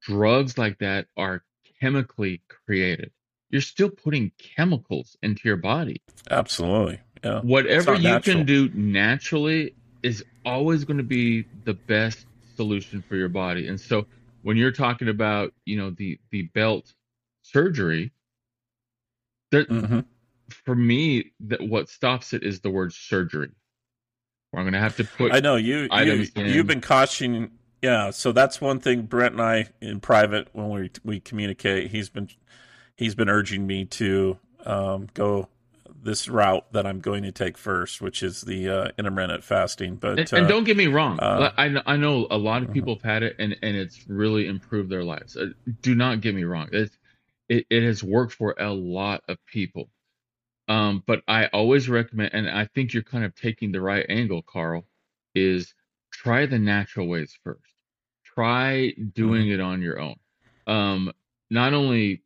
Drugs 0.00 0.56
like 0.56 0.78
that 0.78 1.06
are 1.18 1.44
chemically 1.80 2.40
created. 2.66 3.12
You're 3.50 3.60
still 3.60 3.90
putting 3.90 4.32
chemicals 4.56 5.14
into 5.22 5.42
your 5.44 5.58
body. 5.58 6.00
Absolutely. 6.30 7.00
Yeah. 7.22 7.40
Whatever 7.42 7.96
you 7.96 8.04
natural. 8.04 8.36
can 8.36 8.46
do 8.46 8.70
naturally 8.70 9.74
is 10.02 10.24
always 10.46 10.84
going 10.84 10.96
to 10.96 11.04
be 11.04 11.44
the 11.64 11.74
best 11.74 12.24
solution 12.56 13.04
for 13.06 13.16
your 13.16 13.28
body. 13.28 13.68
And 13.68 13.78
so 13.78 14.06
when 14.42 14.56
you're 14.56 14.72
talking 14.72 15.08
about 15.08 15.52
you 15.64 15.76
know 15.76 15.90
the 15.90 16.18
the 16.30 16.42
belt 16.54 16.92
surgery 17.42 18.12
there, 19.50 19.64
mm-hmm. 19.64 20.00
for 20.50 20.74
me 20.74 21.32
that 21.40 21.60
what 21.60 21.88
stops 21.88 22.32
it 22.32 22.42
is 22.42 22.60
the 22.60 22.70
word 22.70 22.92
surgery 22.92 23.50
i'm 24.54 24.62
going 24.62 24.72
to 24.72 24.78
have 24.78 24.96
to 24.96 25.04
put 25.04 25.32
i 25.32 25.40
know 25.40 25.56
you, 25.56 25.88
you 25.92 26.26
you've 26.36 26.66
been 26.66 26.80
cautioning 26.80 27.50
yeah 27.80 28.10
so 28.10 28.32
that's 28.32 28.60
one 28.60 28.78
thing 28.78 29.02
brent 29.02 29.32
and 29.32 29.42
i 29.42 29.66
in 29.80 30.00
private 30.00 30.48
when 30.52 30.68
we 30.68 30.90
we 31.04 31.20
communicate 31.20 31.90
he's 31.90 32.08
been 32.08 32.28
he's 32.96 33.14
been 33.14 33.28
urging 33.28 33.66
me 33.66 33.84
to 33.84 34.38
um, 34.64 35.08
go 35.14 35.48
this 36.02 36.28
route 36.28 36.72
that 36.72 36.86
I'm 36.86 37.00
going 37.00 37.22
to 37.22 37.32
take 37.32 37.56
first, 37.56 38.00
which 38.00 38.22
is 38.22 38.42
the 38.42 38.68
uh, 38.68 38.88
intermittent 38.98 39.44
fasting. 39.44 39.96
But 39.96 40.18
and, 40.18 40.32
uh, 40.32 40.36
and, 40.36 40.48
don't 40.48 40.64
get 40.64 40.76
me 40.76 40.86
wrong, 40.88 41.18
uh, 41.20 41.52
I 41.56 41.82
I 41.86 41.96
know 41.96 42.26
a 42.30 42.36
lot 42.36 42.62
of 42.62 42.72
people 42.72 42.96
have 42.96 43.02
had 43.02 43.22
it 43.22 43.36
and 43.38 43.56
and 43.62 43.76
it's 43.76 44.06
really 44.08 44.46
improved 44.46 44.90
their 44.90 45.04
lives. 45.04 45.36
Uh, 45.36 45.50
do 45.80 45.94
not 45.94 46.20
get 46.20 46.34
me 46.34 46.44
wrong. 46.44 46.68
It's 46.72 46.96
it, 47.48 47.66
it 47.70 47.82
has 47.82 48.02
worked 48.02 48.34
for 48.34 48.54
a 48.58 48.72
lot 48.72 49.22
of 49.28 49.38
people. 49.46 49.90
Um, 50.68 51.02
but 51.06 51.22
I 51.28 51.46
always 51.46 51.88
recommend, 51.88 52.30
and 52.32 52.48
I 52.48 52.66
think 52.66 52.94
you're 52.94 53.02
kind 53.02 53.24
of 53.24 53.34
taking 53.34 53.72
the 53.72 53.80
right 53.80 54.06
angle, 54.08 54.42
Karl, 54.42 54.84
is 55.34 55.74
try 56.12 56.46
the 56.46 56.58
natural 56.58 57.08
ways 57.08 57.36
first. 57.42 57.60
Try 58.24 58.92
doing 59.12 59.46
Mhm. 59.46 59.54
it 59.54 59.60
on 59.60 59.82
your 59.82 59.98
own. 59.98 60.16
Um, 60.66 61.12
not 61.50 61.74
only 61.74 62.22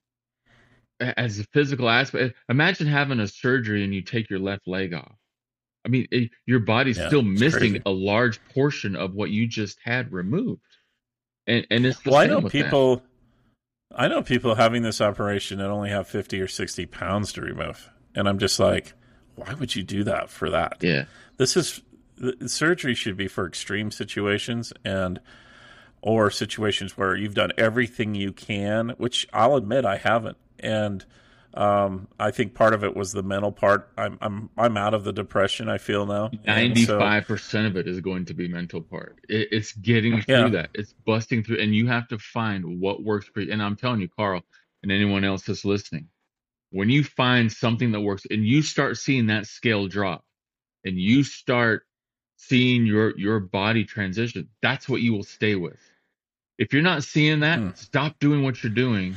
as 1.00 1.38
a 1.38 1.44
physical 1.44 1.88
aspect, 1.88 2.34
eh, 2.34 2.40
imagine 2.48 2.86
having 2.86 3.20
a 3.20 3.28
surgery 3.28 3.84
and 3.84 3.94
you 3.94 4.02
take 4.02 4.30
your 4.30 4.38
left 4.38 4.66
leg 4.66 4.94
off. 4.94 5.16
I 5.84 5.88
mean, 5.88 6.06
it, 6.10 6.30
your 6.46 6.60
body's 6.60 6.98
Yeah, 6.98 7.06
still 7.08 7.22
missing 7.22 7.58
crazy. 7.58 7.82
a 7.86 7.90
large 7.90 8.42
portion 8.46 8.96
of 8.96 9.14
what 9.14 9.30
you 9.30 9.46
just 9.46 9.78
had 9.84 10.12
removed. 10.12 10.60
And 11.46 11.66
and 11.70 11.86
it's 11.86 12.00
the 12.00 12.10
Well, 12.10 12.20
I 12.20 12.26
know 12.26 12.40
with 12.40 12.52
that. 12.52 12.64
people. 12.64 13.02
I 13.94 14.08
know 14.08 14.20
people 14.20 14.56
having 14.56 14.82
this 14.82 15.00
operation 15.00 15.58
that 15.58 15.70
only 15.70 15.90
have 15.90 16.08
fifty 16.08 16.40
or 16.40 16.48
sixty 16.48 16.86
pounds 16.86 17.32
to 17.34 17.40
remove, 17.40 17.88
and 18.16 18.28
I'm 18.28 18.38
just 18.38 18.58
like, 18.58 18.94
why 19.36 19.54
would 19.54 19.76
you 19.76 19.84
do 19.84 20.02
that 20.04 20.28
for 20.28 20.50
that? 20.50 20.78
Yeah. 20.82 21.04
This 21.36 21.56
is 21.56 21.82
the 22.16 22.48
surgery 22.48 22.94
should 22.94 23.16
be 23.16 23.28
for 23.28 23.46
extreme 23.46 23.90
situations 23.92 24.72
and 24.84 25.20
or 26.02 26.30
situations 26.30 26.96
where 26.96 27.14
you've 27.14 27.34
done 27.34 27.52
everything 27.56 28.14
you 28.14 28.32
can, 28.32 28.90
which 28.98 29.26
I'll 29.32 29.54
admit 29.56 29.84
I 29.84 29.96
haven't, 29.98 30.36
and 30.60 31.04
um, 31.54 32.08
I 32.20 32.30
think 32.30 32.54
part 32.54 32.74
of 32.74 32.84
it 32.84 32.94
was 32.94 33.12
the 33.12 33.22
mental 33.22 33.50
part. 33.52 33.90
I'm 33.96 34.18
I'm 34.20 34.50
I'm 34.58 34.76
out 34.76 34.92
of 34.94 35.04
the 35.04 35.12
depression 35.12 35.68
I 35.68 35.78
feel 35.78 36.04
now. 36.06 36.30
Ninety-five 36.44 37.26
percent 37.26 37.66
of 37.66 37.76
it 37.76 37.88
is 37.88 38.00
going 38.00 38.26
to 38.26 38.34
be 38.34 38.46
mental 38.48 38.82
part. 38.82 39.18
It, 39.28 39.48
it's 39.52 39.72
getting 39.72 40.20
through 40.22 40.34
Yeah. 40.34 40.48
that. 40.50 40.70
It's 40.74 40.92
busting 41.06 41.44
through, 41.44 41.60
and 41.60 41.74
you 41.74 41.86
have 41.86 42.08
to 42.08 42.18
find 42.18 42.80
what 42.80 43.02
works 43.02 43.26
for 43.26 43.40
you. 43.40 43.52
And 43.52 43.62
I'm 43.62 43.76
telling 43.76 44.00
you, 44.00 44.08
Karl, 44.08 44.42
and 44.82 44.92
anyone 44.92 45.24
else 45.24 45.42
that's 45.42 45.64
listening, 45.64 46.08
when 46.70 46.90
you 46.90 47.02
find 47.04 47.50
something 47.50 47.92
that 47.92 48.00
works, 48.00 48.26
and 48.30 48.44
you 48.44 48.60
start 48.60 48.98
seeing 48.98 49.26
that 49.26 49.46
scale 49.46 49.86
drop, 49.86 50.24
and 50.84 50.98
you 50.98 51.22
start 51.22 51.84
seeing 52.36 52.84
your 52.84 53.18
your 53.18 53.40
body 53.40 53.84
transition, 53.84 54.48
that's 54.60 54.90
what 54.90 55.00
you 55.00 55.14
will 55.14 55.24
stay 55.24 55.54
with. 55.54 55.80
If 56.58 56.72
you're 56.74 56.82
not 56.82 57.02
seeing 57.02 57.40
that, 57.40 57.58
Hmm. 57.58 57.70
stop 57.74 58.18
doing 58.18 58.42
what 58.42 58.62
you're 58.62 58.72
doing, 58.72 59.16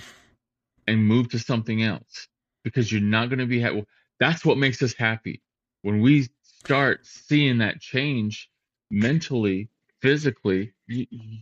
and 0.90 1.06
move 1.08 1.30
to 1.32 1.40
something 1.40 1.84
else 1.84 2.30
because 2.66 2.92
you're 2.92 3.02
not 3.02 3.30
going 3.30 3.40
to 3.40 3.48
be 3.48 3.62
happy. 3.62 3.86
That's 4.20 4.46
what 4.46 4.60
makes 4.60 4.84
us 4.84 4.94
happy 4.94 5.44
when 5.84 6.02
we 6.02 6.30
start 6.44 7.02
seeing 7.06 7.60
that 7.60 7.82
change 7.82 8.50
mentally, 8.92 9.70
physically. 10.02 10.74
You, 10.88 11.08
you- 11.12 11.40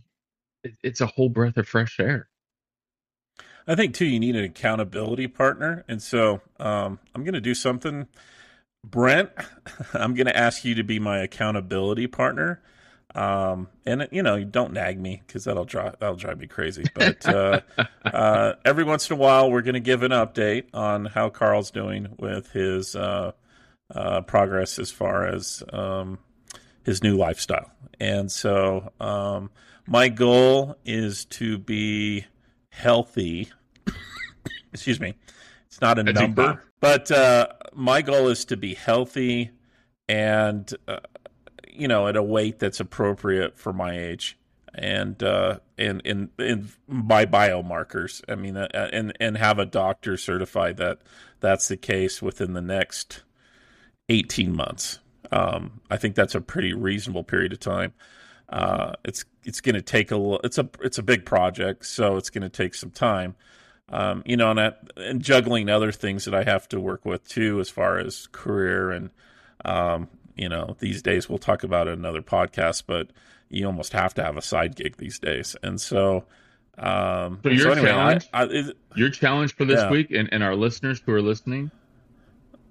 it's 0.84 1.00
a 1.02 1.06
whole 1.06 1.30
breath 1.30 1.58
of 1.58 1.68
fresh 1.68 2.00
air. 2.00 2.28
I 3.66 3.74
think 3.76 3.94
too, 3.94 4.06
you 4.06 4.20
need 4.20 4.36
an 4.36 4.44
accountability 4.44 5.28
partner, 5.28 5.84
and 5.88 6.02
so 6.02 6.42
um, 6.60 6.98
I'm 7.14 7.24
going 7.24 7.34
to 7.34 7.40
do 7.40 7.54
something. 7.54 8.08
Brent, 8.84 9.30
I'm 9.94 10.14
going 10.14 10.26
to 10.26 10.36
ask 10.36 10.64
you 10.64 10.74
to 10.76 10.84
be 10.84 10.98
my 10.98 11.18
accountability 11.20 12.06
partner, 12.08 12.62
um, 13.14 13.68
and 13.86 14.08
you 14.12 14.22
know, 14.22 14.42
don't 14.44 14.72
nag 14.72 15.00
me 15.00 15.22
because 15.26 15.44
that'll 15.44 15.64
drive 15.64 15.96
that'll 15.98 16.16
drive 16.16 16.38
me 16.38 16.46
crazy. 16.46 16.84
But 16.94 17.26
uh, 17.26 17.60
uh, 18.04 18.52
every 18.64 18.84
once 18.84 19.08
in 19.10 19.16
a 19.16 19.18
while, 19.18 19.50
we're 19.50 19.62
going 19.62 19.74
to 19.74 19.80
give 19.80 20.02
an 20.02 20.12
update 20.12 20.66
on 20.74 21.06
how 21.06 21.30
Karl's 21.30 21.70
doing 21.70 22.08
with 22.18 22.52
his 22.52 22.94
uh, 22.94 23.32
uh, 23.94 24.20
progress 24.22 24.78
as 24.78 24.90
far 24.90 25.26
as 25.26 25.62
um, 25.72 26.18
his 26.84 27.02
new 27.02 27.16
lifestyle, 27.16 27.70
and 27.98 28.30
so 28.30 28.92
um, 29.00 29.50
my 29.86 30.08
goal 30.08 30.76
is 30.84 31.24
to 31.26 31.58
be 31.58 32.26
healthy. 32.70 33.50
Excuse 34.72 35.00
me. 35.00 35.14
It's 35.66 35.80
not 35.80 35.98
a 35.98 36.02
I 36.02 36.12
number, 36.12 36.62
but 36.80 37.10
uh, 37.10 37.48
my 37.74 38.02
goal 38.02 38.28
is 38.28 38.44
to 38.46 38.56
be 38.56 38.74
healthy 38.74 39.50
and 40.08 40.72
uh, 40.86 40.98
you 41.78 41.88
know 41.88 42.06
at 42.08 42.16
a 42.16 42.22
weight 42.22 42.58
that's 42.58 42.80
appropriate 42.80 43.56
for 43.56 43.72
my 43.72 43.98
age 43.98 44.38
and 44.74 45.22
uh, 45.22 45.58
and 45.76 46.02
and 46.04 46.30
by 46.88 47.26
biomarkers. 47.26 48.22
I 48.28 48.34
mean, 48.34 48.56
uh, 48.56 48.68
and 48.92 49.12
and 49.20 49.36
have 49.36 49.58
a 49.58 49.66
doctor 49.66 50.16
certify 50.16 50.72
that 50.74 51.00
that's 51.40 51.68
the 51.68 51.76
case 51.76 52.22
within 52.22 52.52
the 52.52 52.60
next 52.60 53.22
eighteen 54.08 54.54
months. 54.54 54.98
Um, 55.30 55.80
I 55.90 55.96
think 55.96 56.14
that's 56.14 56.34
a 56.34 56.40
pretty 56.40 56.72
reasonable 56.72 57.24
period 57.24 57.52
of 57.52 57.60
time. 57.60 57.92
Uh, 58.48 58.92
it's 59.04 59.24
it's 59.44 59.60
going 59.60 59.74
to 59.74 59.82
take 59.82 60.10
a 60.10 60.16
little. 60.16 60.40
It's 60.44 60.58
a 60.58 60.68
it's 60.80 60.98
a 60.98 61.02
big 61.02 61.26
project, 61.26 61.86
so 61.86 62.16
it's 62.16 62.30
going 62.30 62.42
to 62.42 62.48
take 62.48 62.74
some 62.74 62.90
time. 62.90 63.34
Um, 63.90 64.22
you 64.26 64.36
know, 64.36 64.50
and, 64.50 64.74
and 64.98 65.22
juggling 65.22 65.70
other 65.70 65.92
things 65.92 66.26
that 66.26 66.34
I 66.34 66.44
have 66.44 66.68
to 66.68 66.80
work 66.80 67.06
with 67.06 67.26
too, 67.26 67.58
as 67.58 67.70
far 67.70 67.98
as 67.98 68.28
career 68.32 68.90
and 68.90 69.10
um, 69.64 70.08
you 70.38 70.48
know, 70.48 70.76
these 70.78 71.02
days 71.02 71.28
we'll 71.28 71.38
talk 71.38 71.62
about 71.64 71.88
it 71.88 71.92
in 71.92 71.98
another 71.98 72.22
podcast, 72.22 72.84
but 72.86 73.10
you 73.50 73.66
almost 73.66 73.92
have 73.92 74.14
to 74.14 74.22
have 74.22 74.36
a 74.36 74.42
side 74.42 74.76
gig 74.76 74.96
these 74.96 75.18
days, 75.18 75.56
and 75.62 75.80
so. 75.80 76.24
Um, 76.78 77.40
So 77.42 77.50
your 77.50 77.72
anyway, 77.72 77.88
challenge- 77.88 78.28
I, 78.32 78.44
is- 78.44 78.72
Your 78.94 79.10
challenge 79.10 79.56
for 79.56 79.64
this 79.64 79.80
Yeah. 79.80 79.90
week, 79.90 80.12
and, 80.12 80.28
and 80.32 80.44
our 80.44 80.54
listeners 80.54 81.02
who 81.04 81.12
are 81.12 81.20
listening, 81.20 81.72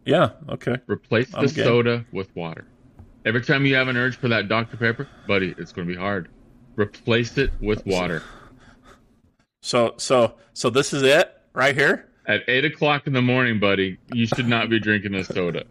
yeah, 0.06 0.30
okay. 0.48 0.77
replace 0.88 1.30
the 1.31 1.39
I'm 1.39 1.48
soda 1.49 2.06
with 2.14 2.34
water. 2.34 2.65
Every 3.26 3.41
time 3.41 3.65
you 3.65 3.76
have 3.76 3.89
an 3.89 3.98
urge 3.98 4.15
for 4.15 4.30
that 4.30 4.48
Dr. 4.48 4.77
Pepper, 4.77 5.10
buddy, 5.27 5.53
it's 5.57 5.73
going 5.73 5.85
to 5.85 5.94
be 5.94 5.99
hard. 5.99 6.30
Replace 6.77 7.38
it 7.38 7.52
with 7.60 7.85
water. 7.85 8.23
So 9.61 9.95
so 9.98 10.35
so 10.53 10.69
this 10.69 10.94
is 10.94 11.03
it 11.03 11.30
right 11.53 11.76
here. 11.76 12.07
At 12.27 12.44
eight 12.48 12.64
o'clock 12.64 13.07
in 13.07 13.14
the 13.14 13.22
morning, 13.22 13.60
buddy, 13.60 13.98
you 14.14 14.26
should 14.27 14.48
not 14.48 14.69
be 14.69 14.80
drinking 14.80 15.15
a 15.15 15.23
soda. 15.26 15.65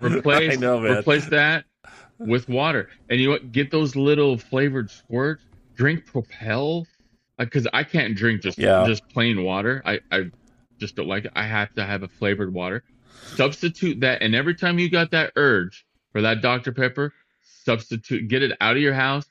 Replace 0.00 0.58
know, 0.60 0.80
replace 0.80 1.26
that 1.26 1.64
with 2.18 2.48
water, 2.48 2.88
and 3.08 3.20
you 3.20 3.26
know 3.26 3.32
what? 3.32 3.52
Get 3.52 3.70
those 3.70 3.96
little 3.96 4.38
flavored 4.38 4.90
squirts. 4.90 5.44
Drink 5.74 6.06
Propel, 6.06 6.86
uh, 7.38 7.44
because 7.44 7.66
I 7.72 7.84
can't 7.84 8.16
drink 8.16 8.42
just 8.42 8.58
Yeah. 8.58 8.84
just 8.86 9.06
plain 9.08 9.44
water. 9.44 9.82
I 9.84 10.00
I 10.10 10.30
just 10.78 10.96
don't 10.96 11.08
like 11.08 11.26
it. 11.26 11.32
I 11.34 11.44
have 11.44 11.72
to 11.74 11.84
have 11.84 12.02
a 12.02 12.08
flavored 12.08 12.52
water. 12.52 12.82
Substitute 13.34 14.00
that, 14.00 14.22
and 14.22 14.34
every 14.34 14.54
time 14.54 14.78
you 14.78 14.88
got 14.90 15.10
that 15.10 15.32
urge 15.36 15.84
for 16.12 16.22
that 16.22 16.40
Dr 16.40 16.72
Pepper, 16.72 17.12
substitute. 17.66 18.28
Get 18.28 18.42
it 18.42 18.56
out 18.60 18.76
of 18.76 18.82
your 18.82 18.94
house. 18.94 19.26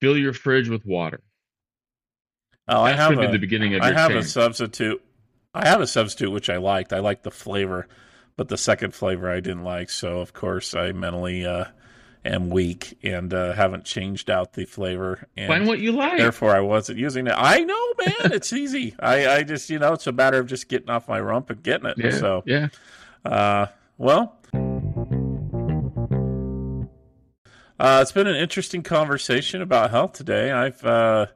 Fill 0.00 0.16
your 0.16 0.32
fridge 0.32 0.68
with 0.68 0.86
water. 0.86 1.20
Oh, 2.68 2.82
I 2.82 2.92
have 2.92 3.12
a, 3.12 3.16
be 3.16 3.26
the 3.26 3.38
beginning 3.38 3.74
of 3.74 3.82
I 3.82 3.92
have 3.92 4.12
a 4.12 4.22
substitute. 4.22 5.02
I 5.52 5.66
have 5.68 5.80
a 5.80 5.86
substitute 5.86 6.30
which 6.30 6.48
I 6.48 6.56
liked. 6.56 6.92
I 6.92 7.00
liked 7.00 7.24
the 7.24 7.30
flavor, 7.30 7.88
but 8.40 8.48
the 8.48 8.56
second 8.56 8.94
flavor 8.94 9.30
I 9.30 9.40
didn't 9.40 9.64
like. 9.64 9.90
So 9.90 10.20
of 10.20 10.32
course 10.32 10.74
I 10.74 10.92
mentally 10.92 11.44
uh, 11.44 11.66
am 12.24 12.48
weak 12.48 12.96
and 13.02 13.34
uh, 13.34 13.52
haven't 13.52 13.84
changed 13.84 14.30
out 14.30 14.54
the 14.54 14.64
flavor. 14.64 15.28
And 15.36 15.48
Find 15.48 15.66
what 15.66 15.78
you 15.78 15.92
like. 15.92 16.16
therefore 16.16 16.56
I 16.56 16.60
wasn't 16.60 16.98
using 16.98 17.26
it. 17.26 17.34
I 17.36 17.62
know, 17.64 17.86
man. 17.98 18.32
It's 18.32 18.50
easy. 18.54 18.94
I, 19.00 19.28
I 19.28 19.42
just 19.42 19.68
you 19.68 19.78
know 19.78 19.92
it's 19.92 20.06
a 20.06 20.12
matter 20.12 20.38
of 20.38 20.46
just 20.46 20.68
getting 20.68 20.88
off 20.88 21.06
my 21.06 21.20
rump 21.20 21.50
and 21.50 21.62
getting 21.62 21.84
it. 21.84 21.98
yeah, 21.98 22.10
So 22.12 22.42
yeah. 22.46 22.68
uh, 23.26 23.66
well. 23.98 24.38
Uh, 27.78 27.98
it's 28.00 28.12
been 28.12 28.26
an 28.26 28.36
interesting 28.36 28.82
conversation 28.82 29.60
about 29.60 29.90
health 29.90 30.14
today. 30.14 30.50
I've 30.50 30.82
uh, 30.82 31.26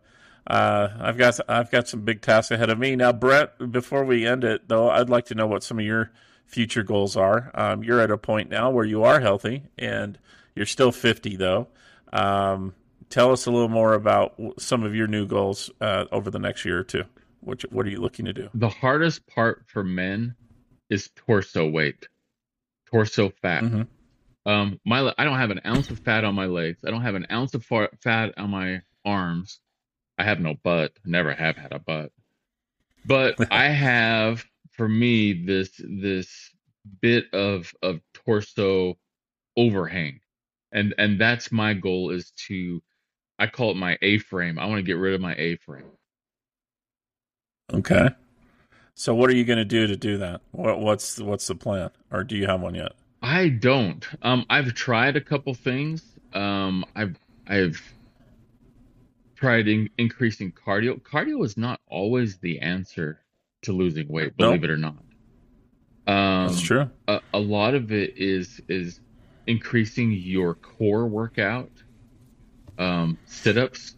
uh, 0.47 0.89
I've 1.01 1.19
got 1.19 1.39
I've 1.51 1.71
got 1.71 1.87
some 1.87 2.01
big 2.01 2.23
tasks 2.23 2.51
ahead 2.51 2.71
of 2.71 2.79
me 2.79 2.97
now, 2.97 3.13
Brent. 3.13 3.71
Before 3.71 4.05
we 4.07 4.27
end 4.27 4.43
it, 4.43 4.69
though, 4.69 4.89
I'd 4.89 5.11
like 5.11 5.27
to 5.27 5.35
know 5.35 5.47
what 5.47 5.63
some 5.63 5.79
of 5.79 5.85
your 5.85 6.11
future 6.47 6.83
goals 6.83 7.17
are. 7.17 7.51
Um, 7.55 7.83
you're 7.83 8.01
at 8.01 8.11
a 8.11 8.19
point 8.19 8.51
now 8.51 8.71
where 8.71 8.85
you 8.85 9.03
are 9.05 9.21
healthy, 9.21 9.65
and 9.79 10.19
you're 10.55 10.67
still 10.67 10.93
50, 10.93 11.37
though. 11.37 11.69
Um, 12.13 12.75
tell 13.11 13.33
us 13.33 13.47
a 13.47 13.51
little 13.51 13.69
more 13.69 13.95
about 13.95 14.35
some 14.59 14.83
of 14.85 14.95
your 14.95 15.07
new 15.07 15.27
goals 15.27 15.71
uh, 15.81 16.05
over 16.13 16.31
the 16.31 16.39
next 16.39 16.65
year 16.65 16.79
or 16.79 16.85
two. 16.85 17.05
What 17.41 17.61
what 17.71 17.85
are 17.87 17.91
you 17.91 18.01
looking 18.01 18.25
to 18.25 18.33
do? 18.33 18.49
The 18.55 18.69
hardest 18.71 19.27
part 19.27 19.65
for 19.67 19.85
men 19.85 20.35
is 20.89 21.11
torso 21.15 21.69
weight, 21.69 22.09
torso 22.87 23.31
fat. 23.43 23.65
Mhm. 23.65 23.87
Um, 24.47 24.81
my 24.85 25.13
I 25.19 25.25
don't 25.25 25.39
have 25.39 25.51
an 25.51 25.61
ounce 25.67 25.91
of 25.91 25.99
fat 25.99 26.25
on 26.25 26.35
my 26.35 26.47
legs. 26.47 26.79
I 26.87 26.91
don't 26.91 27.03
have 27.03 27.15
an 27.17 27.27
ounce 27.31 27.53
of 27.55 27.63
far- 27.65 27.91
fat 28.03 28.33
on 28.39 28.49
my 28.51 28.81
arms. 29.05 29.61
I 30.19 30.25
have 30.25 30.41
no 30.41 30.55
butt. 30.55 30.93
Never 31.05 31.35
have 31.35 31.57
had 31.57 31.73
a 31.73 31.79
butt. 31.79 32.13
But 33.05 33.35
I 33.53 33.67
have, 33.67 34.47
for 34.77 34.89
me, 34.89 35.33
this 35.33 35.71
this 35.79 36.51
bit 37.01 37.33
of 37.33 37.73
of 37.83 38.01
torso 38.13 38.97
overhang, 39.57 40.21
and 40.73 40.95
and 40.99 41.21
that's 41.21 41.53
my 41.53 41.75
goal 41.75 42.11
is 42.11 42.33
to, 42.49 42.83
I 43.39 43.47
call 43.47 43.71
it 43.71 43.77
my 43.77 43.97
A 44.03 44.19
frame. 44.19 44.59
I 44.59 44.67
want 44.67 44.79
to 44.79 44.83
get 44.83 44.99
rid 44.99 45.15
of 45.15 45.21
my 45.21 45.35
A 45.37 45.57
frame. 45.57 45.91
Okay. 47.73 48.11
So 48.97 49.15
what 49.15 49.31
are 49.31 49.35
you 49.35 49.45
going 49.45 49.59
to 49.59 49.65
do 49.65 49.87
to 49.89 49.97
do 49.97 50.19
that? 50.19 50.41
What, 50.53 50.79
what's 50.81 51.19
what's 51.19 51.47
the 51.47 51.55
plan, 51.55 51.91
or 52.13 52.25
do 52.25 52.37
you 52.37 52.47
have 52.47 52.61
one 52.61 52.75
yet? 52.75 52.93
I 53.23 53.49
don't. 53.49 54.07
Um, 54.23 54.45
I've 54.51 54.75
tried 54.75 55.17
a 55.17 55.21
couple 55.21 55.55
things. 55.55 56.03
Um, 56.33 56.85
I've 56.95 57.17
I've 57.47 57.81
tried 59.37 59.67
in, 59.67 59.91
increasing 59.99 60.53
cardio. 60.53 61.01
Cardio 61.01 61.45
is 61.45 61.57
not 61.57 61.81
always 61.89 62.39
the 62.39 62.61
answer 62.61 63.24
to 63.65 63.73
losing 63.73 64.09
weight, 64.09 64.37
believe 64.37 64.63
Nope. 64.63 64.65
it 64.65 64.71
or 64.71 64.77
not. 64.77 64.97
Um, 66.07 66.49
That's 66.49 66.61
true. 66.61 66.91
a, 67.09 67.21
a 67.33 67.39
lot 67.39 67.75
of 67.75 67.91
it 67.93 68.17
is 68.17 68.61
is 68.69 69.01
increasing 69.47 70.13
your 70.13 70.55
core 70.55 71.07
workout, 71.07 71.71
um, 72.79 73.19
sit-ups, 73.27 73.97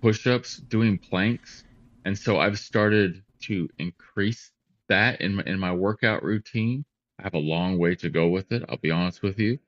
push-ups, 0.00 0.58
doing 0.58 0.98
planks, 0.98 1.64
and 2.04 2.16
so 2.16 2.38
I've 2.38 2.58
started 2.58 3.22
to 3.42 3.68
increase 3.78 4.50
that 4.88 5.20
in 5.20 5.36
my, 5.36 5.42
in 5.44 5.58
my 5.58 5.72
workout 5.72 6.22
routine. 6.22 6.84
I 7.18 7.22
have 7.22 7.34
a 7.34 7.38
long 7.38 7.78
way 7.78 7.94
to 7.96 8.10
go 8.10 8.28
with 8.28 8.50
it. 8.52 8.64
I'll 8.68 8.76
be 8.76 8.90
honest 8.90 9.22
with 9.22 9.38
you, 9.38 9.58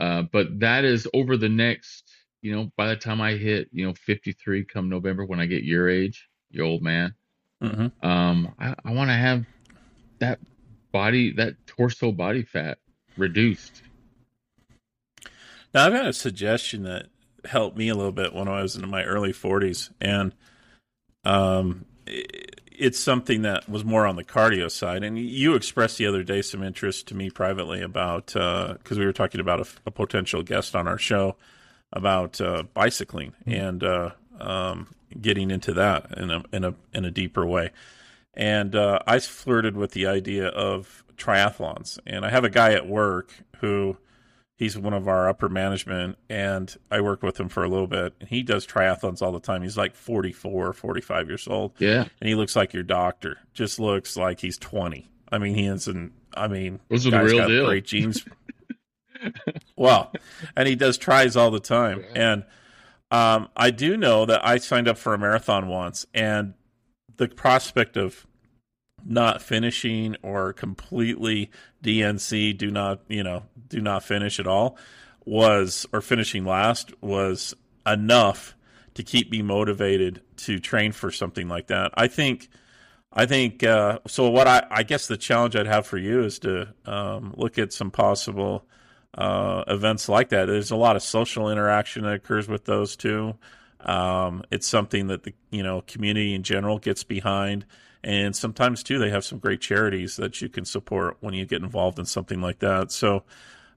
uh, 0.00 0.22
but 0.22 0.60
that 0.60 0.84
is 0.84 1.06
over 1.12 1.36
the 1.36 1.48
next, 1.48 2.10
you 2.40 2.54
know, 2.54 2.72
by 2.76 2.88
the 2.88 2.96
time 2.96 3.20
I 3.20 3.32
hit, 3.32 3.68
you 3.72 3.86
know, 3.86 3.92
53 3.92 4.64
come 4.64 4.88
November 4.88 5.26
when 5.26 5.40
I 5.40 5.46
get 5.46 5.62
your 5.62 5.90
age, 5.90 6.28
you 6.50 6.64
old 6.64 6.82
man, 6.82 7.14
hmm 7.62 7.86
um, 8.06 8.52
I, 8.58 8.74
I 8.84 8.90
want 8.92 9.10
to 9.10 9.14
have 9.14 9.44
that 10.18 10.40
body, 10.92 11.32
that 11.34 11.54
torso 11.66 12.12
body 12.12 12.42
fat 12.42 12.78
reduced. 13.16 13.82
Now 15.74 15.86
I've 15.86 15.92
had 15.92 16.06
a 16.06 16.12
suggestion 16.12 16.82
that 16.84 17.06
helped 17.44 17.76
me 17.76 17.88
a 17.88 17.94
little 17.94 18.12
bit 18.12 18.34
when 18.34 18.48
I 18.48 18.62
was 18.62 18.76
in 18.76 18.88
my 18.88 19.04
early 19.04 19.32
40s, 19.32 19.90
and 20.00 20.34
um, 21.24 21.84
i- 22.08 22.24
it's 22.74 22.98
something 22.98 23.42
that 23.42 23.68
was 23.68 23.84
more 23.84 24.06
on 24.06 24.16
the 24.16 24.24
cardio 24.24 24.70
side. 24.70 25.04
And 25.04 25.18
you 25.18 25.54
expressed 25.54 25.98
the 25.98 26.06
other 26.06 26.24
day 26.24 26.42
some 26.42 26.62
interest 26.62 27.06
to 27.08 27.14
me 27.14 27.30
privately 27.30 27.80
about 27.80 28.26
because 28.28 28.98
we 28.98 29.04
were 29.04 29.12
talking 29.12 29.40
about 29.40 29.60
a, 29.60 29.66
a 29.86 29.90
potential 29.90 30.42
guest 30.42 30.74
on 30.74 30.88
our 30.88 30.98
show 30.98 31.36
about 31.92 32.40
uh, 32.40 32.64
bicycling 32.74 33.34
and 33.46 33.84
uh, 33.84 34.10
um, 34.40 34.88
getting 35.20 35.50
into 35.50 35.72
that 35.74 36.16
in 36.16 36.30
a 36.30 36.42
in 36.52 36.64
a 36.64 36.74
in 36.92 37.04
a 37.04 37.10
deeper 37.10 37.46
way. 37.46 37.70
And 38.34 38.74
uh, 38.74 39.00
I 39.06 39.18
flirted 39.18 39.76
with 39.76 39.92
the 39.92 40.06
idea 40.06 40.48
of 40.48 41.04
triathlons, 41.16 41.98
and 42.06 42.24
I 42.24 42.30
have 42.30 42.44
a 42.44 42.50
guy 42.50 42.72
at 42.72 42.86
work 42.86 43.32
who 43.58 43.98
he's 44.56 44.78
one 44.78 44.92
of 44.92 45.08
our 45.08 45.28
upper 45.28 45.48
management 45.48 46.16
and 46.28 46.76
i 46.88 47.00
worked 47.00 47.24
with 47.24 47.40
him 47.40 47.48
for 47.48 47.64
a 47.64 47.68
little 47.68 47.88
bit 47.88 48.14
and 48.20 48.28
he 48.28 48.44
does 48.44 48.64
triathlons 48.66 49.20
all 49.20 49.32
the 49.32 49.40
time. 49.40 49.62
He's 49.62 49.76
like 49.76 49.94
44 49.94 50.72
45 50.72 51.28
years 51.28 51.48
old. 51.48 51.72
Yeah, 51.78 52.06
and 52.20 52.28
he 52.28 52.34
looks 52.34 52.54
like 52.54 52.72
your 52.72 52.82
doctor. 52.84 53.38
Just 53.54 53.80
looks 53.80 54.16
like 54.16 54.40
he's 54.40 54.58
20 54.58 55.08
i 55.30 55.38
mean 55.38 55.54
he 55.54 55.66
is 55.66 55.88
an 55.88 56.12
i 56.36 56.46
mean 56.46 56.78
those 56.88 57.06
are 57.06 57.10
the 57.10 57.22
real 57.22 57.48
deal. 57.48 57.66
great 57.66 57.84
genes. 57.84 58.24
Well 59.76 60.12
and 60.56 60.66
he 60.66 60.74
does 60.74 60.98
tries 60.98 61.36
all 61.36 61.50
the 61.52 61.60
time. 61.60 62.04
And 62.14 62.44
um, 63.12 63.48
i 63.56 63.70
do 63.70 63.96
know 63.96 64.26
that 64.26 64.44
i 64.44 64.56
signed 64.56 64.88
up 64.88 64.98
for 64.98 65.14
a 65.14 65.18
marathon 65.18 65.68
once 65.68 66.04
and 66.12 66.54
the 67.16 67.28
prospect 67.28 67.96
of 67.96 68.26
not 69.04 69.42
finishing 69.42 70.16
or 70.22 70.52
completely 70.52 71.50
DNC 71.82 72.56
do 72.56 72.70
not 72.70 73.00
you 73.08 73.22
know 73.22 73.44
do 73.68 73.80
not 73.80 74.04
finish 74.04 74.38
at 74.38 74.46
all 74.46 74.76
was 75.24 75.86
or 75.92 76.00
finishing 76.00 76.44
last 76.44 76.92
was 77.02 77.54
enough 77.86 78.54
to 78.94 79.02
keep 79.02 79.30
me 79.30 79.42
motivated 79.42 80.20
to 80.36 80.58
train 80.58 80.92
for 80.92 81.10
something 81.10 81.48
like 81.48 81.68
that. 81.68 81.92
I 81.94 82.08
think 82.08 82.48
I 83.12 83.26
think 83.26 83.62
uh, 83.62 83.98
so. 84.06 84.28
What 84.30 84.46
I, 84.46 84.66
I 84.70 84.82
guess 84.82 85.06
the 85.06 85.16
challenge 85.16 85.54
I'd 85.54 85.66
have 85.66 85.86
for 85.86 85.98
you 85.98 86.22
is 86.24 86.38
to 86.40 86.68
um, 86.86 87.34
look 87.36 87.58
at 87.58 87.72
some 87.72 87.90
possible 87.90 88.64
uh, 89.16 89.64
events 89.68 90.08
like 90.08 90.30
that. 90.30 90.46
There's 90.46 90.70
a 90.70 90.76
lot 90.76 90.96
of 90.96 91.02
social 91.02 91.50
interaction 91.50 92.04
that 92.04 92.14
occurs 92.14 92.48
with 92.48 92.64
those 92.64 92.96
too. 92.96 93.34
Um, 93.80 94.44
it's 94.50 94.66
something 94.66 95.08
that 95.08 95.24
the 95.24 95.34
you 95.50 95.62
know 95.62 95.82
community 95.82 96.34
in 96.34 96.42
general 96.42 96.78
gets 96.78 97.04
behind, 97.04 97.66
and 98.04 98.34
sometimes 98.34 98.82
too 98.82 98.98
they 98.98 99.10
have 99.10 99.24
some 99.24 99.38
great 99.38 99.60
charities 99.60 100.16
that 100.16 100.40
you 100.40 100.48
can 100.48 100.64
support 100.64 101.16
when 101.20 101.34
you 101.34 101.44
get 101.46 101.62
involved 101.62 101.98
in 101.98 102.04
something 102.04 102.40
like 102.40 102.60
that. 102.60 102.92
So, 102.92 103.24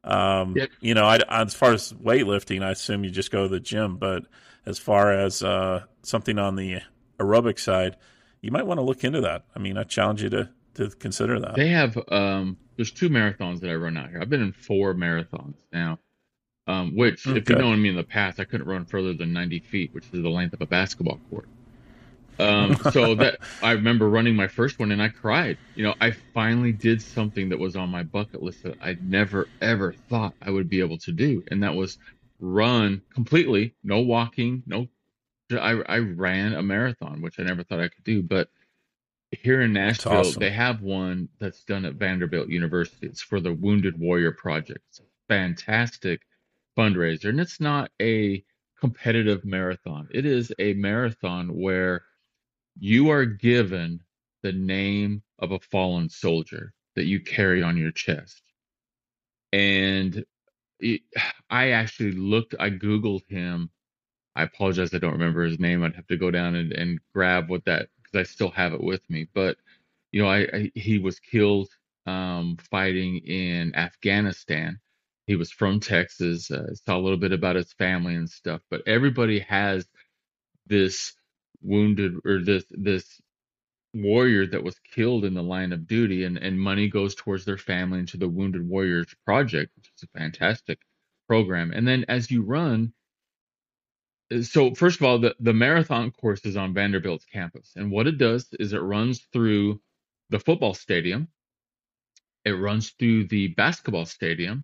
um, 0.03 0.53
Yep. 0.56 0.70
you 0.80 0.94
know, 0.94 1.06
I, 1.06 1.20
as 1.30 1.53
far 1.56 1.74
as 1.74 1.91
weightlifting, 1.94 2.64
I 2.64 2.72
assume 2.72 3.03
you 3.03 3.10
just 3.10 3.32
go 3.32 3.44
to 3.44 3.49
the 3.49 3.60
gym, 3.60 3.98
but 3.98 4.26
as 4.66 4.78
far 4.80 5.12
as 5.12 5.41
uh, 5.44 5.84
something 6.03 6.38
on 6.38 6.56
the 6.56 6.82
aerobic 7.20 7.60
side, 7.60 7.98
you 8.41 8.52
might 8.52 8.66
want 8.68 8.78
to 8.78 8.84
look 8.84 9.03
into 9.03 9.22
that. 9.22 9.45
I 9.56 9.60
mean, 9.60 9.78
I 9.78 9.84
challenge 9.84 10.24
you 10.24 10.30
to 10.30 10.49
to 10.76 10.90
consider 10.90 11.40
that. 11.40 11.56
They 11.56 11.70
have 11.70 11.98
um 12.10 12.57
there's 12.77 12.91
two 12.91 13.10
marathons 13.10 13.60
that 13.61 13.69
I 13.72 13.76
run 13.76 13.97
out 13.97 14.10
here. 14.10 14.19
I've 14.22 14.30
been 14.30 14.41
in 14.41 14.53
four 14.53 14.93
marathons 14.93 15.57
now. 15.72 15.99
Um, 16.68 16.95
which 16.95 17.35
if 17.35 17.49
you 17.49 17.56
Okay. 17.56 17.56
know 17.56 17.76
me 17.76 17.89
in 17.89 17.95
the 17.95 18.03
past, 18.03 18.39
I 18.39 18.45
couldn't 18.45 18.68
run 18.68 18.85
further 18.85 19.14
than 19.14 19.34
90 19.34 19.60
feet, 19.60 19.93
which 19.93 20.06
is 20.14 20.23
the 20.23 20.30
length 20.30 20.53
of 20.53 20.61
a 20.61 20.68
basketball 20.68 21.19
court. 21.30 21.49
Um, 22.39 22.80
so 22.81 23.15
that 23.15 23.39
I 23.61 23.72
remember 23.72 24.10
running 24.10 24.35
my 24.35 24.47
first 24.47 24.80
one 24.80 24.91
and 24.91 25.02
I 25.02 25.10
cried. 25.10 25.60
You 25.73 25.84
know, 25.84 25.95
I 26.02 26.11
finally 26.34 26.73
did 26.73 27.02
something 27.02 27.49
that 27.49 27.60
was 27.60 27.76
on 27.76 27.89
my 27.89 28.03
bucket 28.03 28.43
list 28.43 28.64
that 28.64 28.76
I 28.81 28.97
never 29.02 29.52
ever 29.61 29.93
thought 30.10 30.35
I 30.41 30.52
would 30.52 30.69
be 30.69 30.81
able 30.81 30.97
to 30.99 31.11
do, 31.14 31.43
and 31.52 31.64
that 31.64 31.76
was 31.76 31.97
run 32.39 33.02
completely, 33.14 33.76
no 33.84 34.02
walking, 34.02 34.64
no. 34.65 34.88
I 35.52 35.72
I 35.88 35.99
ran 35.99 36.53
a 36.53 36.64
marathon, 36.64 37.22
which 37.22 37.39
I 37.39 37.43
never 37.43 37.64
thought 37.64 37.80
I 37.80 37.89
could 37.89 38.03
do, 38.03 38.23
but 38.23 38.49
here 39.31 39.61
in 39.61 39.73
Nashville, 39.73 40.14
awesome. 40.14 40.39
they 40.39 40.52
have 40.52 40.81
one 40.81 41.30
that's 41.39 41.64
done 41.64 41.85
at 41.85 41.95
Vanderbilt 41.95 42.49
University. 42.49 43.07
It's 43.07 43.22
for 43.22 43.39
the 43.39 43.53
Wounded 43.53 43.99
Warrior 43.99 44.31
Project. 44.31 44.80
It's 44.89 44.99
a 44.99 45.03
fantastic 45.27 46.22
fundraiser, 46.77 47.30
and 47.30 47.39
it's 47.39 47.60
not 47.60 47.91
a 48.02 48.43
competitive 48.80 49.45
marathon. 49.45 50.07
It 50.11 50.26
is 50.26 50.53
a 50.60 50.73
marathon 50.73 51.49
where 51.49 52.03
you 52.77 53.10
are 53.10 53.26
given 53.26 54.02
the 54.43 54.52
name 54.52 55.23
of 55.39 55.52
a 55.52 55.60
fallen 55.60 56.10
soldier 56.10 56.73
that 56.95 57.06
you 57.06 57.19
carry 57.19 57.64
on 57.64 57.77
your 57.77 57.91
chest. 57.91 58.41
And 59.52 60.23
it, 60.80 61.02
I 61.49 61.72
actually 61.72 62.11
looked, 62.11 62.56
I 62.60 62.69
Googled 62.69 63.27
him. 63.27 63.69
I 64.35 64.43
apologize, 64.43 64.93
I 64.93 64.97
don't 64.97 65.14
remember 65.14 65.43
his 65.43 65.60
name. 65.60 65.84
I'd 65.84 65.95
have 65.95 66.07
to 66.07 66.18
go 66.18 66.30
down 66.30 66.56
and, 66.56 66.73
and 66.73 66.99
grab 67.14 67.49
what 67.49 67.65
that, 67.65 67.88
because 68.16 68.30
I 68.30 68.32
still 68.32 68.52
have 68.52 68.74
it 68.74 68.84
with 68.84 69.02
me. 69.10 69.28
But, 69.34 69.58
you 70.12 70.22
know, 70.22 70.30
I, 70.30 70.48
I 70.54 70.72
he 70.76 71.00
was 71.00 71.20
killed 71.20 71.70
um, 72.06 72.58
fighting 72.72 73.18
in 73.18 73.76
Afghanistan. 73.76 74.80
He 75.28 75.36
was 75.36 75.52
from 75.52 75.80
Texas. 75.80 76.52
Uh, 76.52 76.74
saw 76.76 76.98
a 76.98 77.02
little 77.02 77.18
bit 77.18 77.34
about 77.34 77.56
his 77.56 77.74
family 77.74 78.16
and 78.16 78.30
stuff. 78.30 78.62
But 78.70 78.82
everybody 78.88 79.40
has 79.40 79.88
this 80.68 81.14
wounded 81.62 82.14
or 82.26 82.44
this 82.44 82.66
this 82.72 83.22
warrior 83.94 84.46
that 84.46 84.64
was 84.64 84.78
killed 84.94 85.24
in 85.24 85.34
the 85.34 85.42
line 85.42 85.72
of 85.72 85.88
duty 85.88 86.26
and, 86.26 86.38
and 86.38 86.60
money 86.60 86.90
goes 86.90 87.16
towards 87.16 87.46
their 87.46 87.58
family 87.58 87.98
into 88.00 88.18
the 88.18 88.28
wounded 88.28 88.68
warriors 88.68 89.08
project 89.26 89.72
which 89.78 89.90
is 89.96 90.04
a 90.04 90.20
fantastic 90.20 90.80
program 91.30 91.72
and 91.72 91.88
then 91.88 92.04
as 92.10 92.30
you 92.30 92.44
run 92.44 92.92
so 94.41 94.73
first 94.73 94.99
of 94.99 95.06
all 95.06 95.19
the, 95.19 95.35
the 95.39 95.53
marathon 95.53 96.11
course 96.11 96.45
is 96.45 96.57
on 96.57 96.73
vanderbilt's 96.73 97.26
campus. 97.26 97.73
And 97.76 97.91
what 97.91 98.07
it 98.07 98.18
does 98.18 98.47
is 98.60 98.73
it 98.73 98.80
runs 98.80 99.22
through 99.31 99.81
the 100.30 100.39
football 100.39 100.73
stadium. 100.73 101.27
It 102.43 102.53
runs 102.53 102.91
through 102.91 103.27
the 103.27 103.47
basketball 103.49 104.06
stadium. 104.06 104.64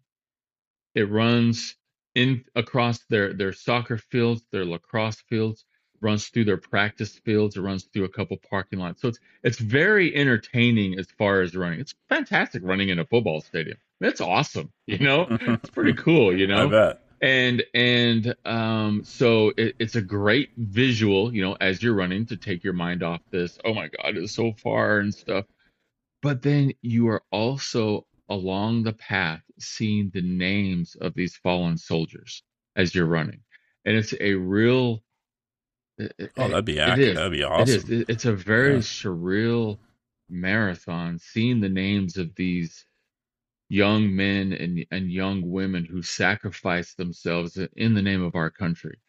It 0.96 1.10
runs 1.10 1.76
in 2.16 2.44
across 2.56 3.00
their 3.10 3.34
their 3.34 3.54
soccer 3.54 3.98
fields 3.98 4.44
their 4.52 4.66
lacrosse 4.66 5.22
fields 5.30 5.64
runs 6.02 6.28
through 6.28 6.44
their 6.44 6.58
practice 6.58 7.18
fields 7.20 7.56
it 7.56 7.62
runs 7.62 7.84
through 7.86 8.04
a 8.04 8.10
couple 8.10 8.36
parking 8.50 8.80
lots. 8.80 9.02
So 9.02 9.08
it's 9.08 9.20
it's 9.44 9.60
very 9.60 10.16
entertaining 10.16 10.98
as 11.00 11.08
far 11.18 11.42
as 11.42 11.56
running. 11.56 11.80
It's 11.80 11.94
fantastic 12.10 12.64
running 12.66 12.90
in 12.90 13.00
a 13.00 13.06
football 13.06 13.42
stadium. 13.42 13.78
That's 14.00 14.22
awesome 14.22 14.72
you 14.88 14.98
know? 14.98 15.28
It's 15.42 15.70
pretty 15.70 15.94
cool 15.94 16.36
you 16.36 16.48
know. 16.48 16.68
I 16.68 16.70
bet. 16.72 17.01
And 17.22 17.64
and 17.74 18.34
um 18.46 19.04
so 19.04 19.52
it, 19.58 19.76
it's 19.80 19.96
a 19.96 20.02
great 20.02 20.50
visual 20.58 21.34
you 21.34 21.42
know 21.42 21.56
as 21.62 21.82
you're 21.84 21.94
running 21.94 22.26
to 22.26 22.36
take 22.36 22.64
your 22.64 22.74
mind 22.74 23.04
off 23.04 23.22
this 23.30 23.60
oh 23.66 23.74
my 23.74 23.88
god 23.88 24.18
it's 24.18 24.34
so 24.34 24.52
far 24.54 25.00
and 25.00 25.14
stuff 25.14 25.46
but 26.22 26.42
then 26.42 26.72
you 26.82 27.08
are 27.10 27.22
also 27.32 28.06
along 28.30 28.84
the 28.84 28.94
path 28.94 29.42
seeing 29.60 30.10
the 30.14 30.22
names 30.22 30.96
of 31.02 31.14
these 31.14 31.36
fallen 31.38 31.78
soldiers 31.78 32.44
as 32.76 32.96
you're 32.96 33.06
running 33.06 33.40
and 33.86 33.96
it's 33.96 34.14
a 34.20 34.34
real 34.34 35.02
it, 35.98 36.32
Oh, 36.38 36.48
that'd 36.48 36.66
be. 36.66 36.76
That'd 36.76 37.32
be 37.32 37.44
awesome. 37.44 37.76
is. 37.76 37.90
It- 37.90 38.10
It's 38.10 38.26
a 38.26 38.34
very 38.34 38.74
Yeah. 38.76 38.80
surreal 38.80 39.78
marathon, 40.30 41.20
seeing 41.20 41.60
the 41.60 41.70
names 41.70 42.18
of 42.18 42.34
these 42.36 42.86
young 43.72 44.14
men 44.14 44.52
and, 44.52 44.86
and 44.92 45.10
young 45.10 45.50
women 45.50 45.86
who 45.86 46.02
sacrifice 46.02 46.94
themselves 46.94 47.58
in 47.78 47.94
the 47.94 48.02
name 48.02 48.22
of 48.22 48.36
our 48.36 48.50
country. 48.50 49.00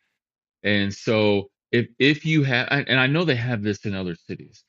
And 0.63 0.95
so, 0.95 1.51
if 1.73 1.89
if 1.99 2.25
you 2.25 2.45
have, 2.45 2.69
and 2.71 3.01
I 3.01 3.09
know 3.09 3.25
they 3.25 3.35
have 3.35 3.63
this 3.63 3.85
in 3.87 3.95
other 3.95 4.15
cities, 4.15 4.63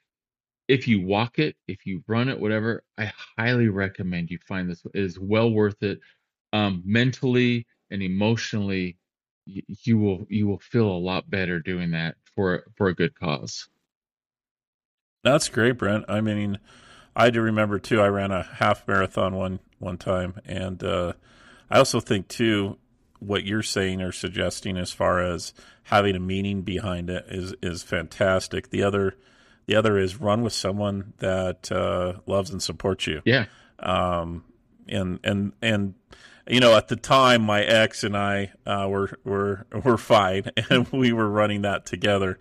if 0.67 0.87
you 0.87 1.05
walk 1.05 1.37
it, 1.37 1.55
if 1.67 1.85
you 1.85 2.03
run 2.07 2.27
it, 2.27 2.39
whatever, 2.39 2.83
I 2.97 3.11
highly 3.37 3.67
recommend 3.67 4.31
you 4.31 4.39
find 4.47 4.67
this. 4.67 4.83
It 4.85 4.99
is 4.99 5.19
well 5.19 5.51
worth 5.51 5.83
it. 5.83 5.99
Um, 6.53 6.81
mentally 6.85 7.67
and 7.91 8.01
emotionally, 8.01 8.97
you, 9.45 9.61
you 9.67 9.99
will 9.99 10.25
you 10.27 10.47
will 10.47 10.59
feel 10.59 10.89
a 10.89 11.05
lot 11.09 11.29
better 11.29 11.59
doing 11.59 11.91
that 11.91 12.15
for 12.35 12.65
for 12.75 12.87
a 12.87 12.95
good 12.95 13.13
cause. 13.13 13.69
That's 15.23 15.49
great, 15.49 15.77
Brent. 15.77 16.05
I 16.07 16.19
mean, 16.19 16.57
I 17.15 17.29
do 17.29 17.41
remember 17.41 17.79
too. 17.79 18.01
I 18.01 18.07
ran 18.07 18.31
a 18.31 18.43
half 18.43 18.87
marathon 18.87 19.35
one 19.35 19.59
one 19.79 19.97
time, 19.97 20.35
and 20.45 20.83
uh, 20.83 21.13
I 21.69 21.77
also 21.77 21.99
think 21.99 22.27
too 22.27 22.77
what 23.19 23.45
you're 23.45 23.63
saying 23.63 24.01
or 24.01 24.11
suggesting 24.11 24.77
as 24.77 24.91
far 24.91 25.21
as 25.21 25.53
having 25.83 26.15
a 26.15 26.19
meaning 26.19 26.61
behind 26.61 27.09
it 27.09 27.25
is 27.29 27.53
is 27.61 27.83
fantastic. 27.83 28.69
The 28.69 28.83
other 28.83 29.15
the 29.65 29.75
other 29.75 29.97
is 29.97 30.19
run 30.19 30.41
with 30.41 30.53
someone 30.53 31.13
that 31.19 31.71
uh, 31.71 32.19
loves 32.25 32.49
and 32.49 32.61
supports 32.61 33.07
you. 33.07 33.21
Yeah. 33.25 33.45
Um, 33.79 34.43
and 34.87 35.19
and 35.23 35.53
and 35.61 35.95
you 36.47 36.59
know, 36.59 36.75
at 36.75 36.89
the 36.89 36.95
time, 36.95 37.41
my 37.43 37.63
ex 37.63 38.03
and 38.03 38.17
I 38.17 38.51
uh, 38.65 38.87
were 38.89 39.17
were 39.23 39.65
were 39.83 39.97
fine, 39.97 40.51
and 40.69 40.87
we 40.89 41.13
were 41.13 41.29
running 41.29 41.61
that 41.61 41.85
together. 41.85 42.37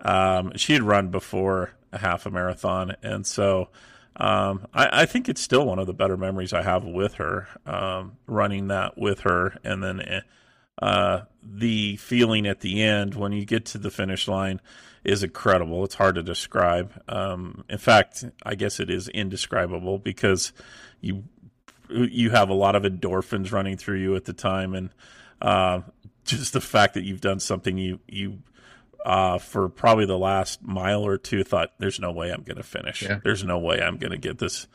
Um, 0.00 0.52
she 0.56 0.72
had 0.72 0.82
run 0.82 1.08
before 1.08 1.72
a 1.92 1.98
half 1.98 2.26
a 2.26 2.30
marathon, 2.30 2.96
and 3.02 3.26
so 3.26 3.68
um, 4.16 4.66
I, 4.72 5.02
I, 5.02 5.06
think 5.06 5.28
it's 5.28 5.40
still 5.40 5.66
one 5.66 5.80
of 5.80 5.86
the 5.86 5.92
better 5.92 6.16
memories 6.16 6.52
I 6.52 6.62
have 6.62 6.84
with 6.84 7.14
her, 7.14 7.48
um, 7.66 8.16
running 8.26 8.68
that 8.68 8.96
with 8.96 9.20
her, 9.20 9.58
and 9.64 9.82
then 9.82 10.00
eh, 10.00 10.20
uh, 10.80 11.22
the 11.42 11.96
feeling 11.96 12.46
at 12.46 12.60
the 12.60 12.82
end 12.82 13.16
when 13.16 13.32
you 13.32 13.44
get 13.44 13.64
to 13.66 13.78
the 13.78 13.90
finish 13.90 14.28
line 14.28 14.60
is 15.02 15.22
incredible. 15.22 15.84
It's 15.84 15.96
hard 15.96 16.14
to 16.14 16.22
describe. 16.22 16.92
Um, 17.08 17.64
in 17.68 17.78
fact, 17.78 18.24
I 18.44 18.54
guess 18.54 18.78
it 18.78 18.88
is 18.88 19.08
indescribable 19.08 19.98
because 19.98 20.52
you 21.00 21.24
you 21.90 22.30
have 22.30 22.48
a 22.48 22.54
lot 22.54 22.76
of 22.76 22.84
endorphins 22.84 23.52
running 23.52 23.76
through 23.76 23.98
you 23.98 24.16
at 24.16 24.24
the 24.24 24.32
time, 24.32 24.74
and 24.74 24.90
uh, 25.42 25.80
just 26.24 26.52
the 26.52 26.60
fact 26.60 26.94
that 26.94 27.04
you've 27.04 27.20
done 27.20 27.40
something 27.40 27.78
you 27.78 27.98
you 28.06 28.38
uh, 29.04 29.38
for 29.38 29.68
probably 29.68 30.06
the 30.06 30.18
last 30.18 30.62
mile 30.62 31.06
or 31.06 31.18
two 31.18 31.44
thought, 31.44 31.72
"There's 31.78 32.00
no 32.00 32.12
way 32.12 32.32
I'm 32.32 32.42
going 32.42 32.56
to 32.56 32.62
finish. 32.62 33.02
Yeah. 33.02 33.20
There's 33.22 33.44
no 33.44 33.58
way 33.58 33.80
I'm 33.80 33.98
going 33.98 34.12
to 34.12 34.18
get 34.18 34.38
this," 34.38 34.66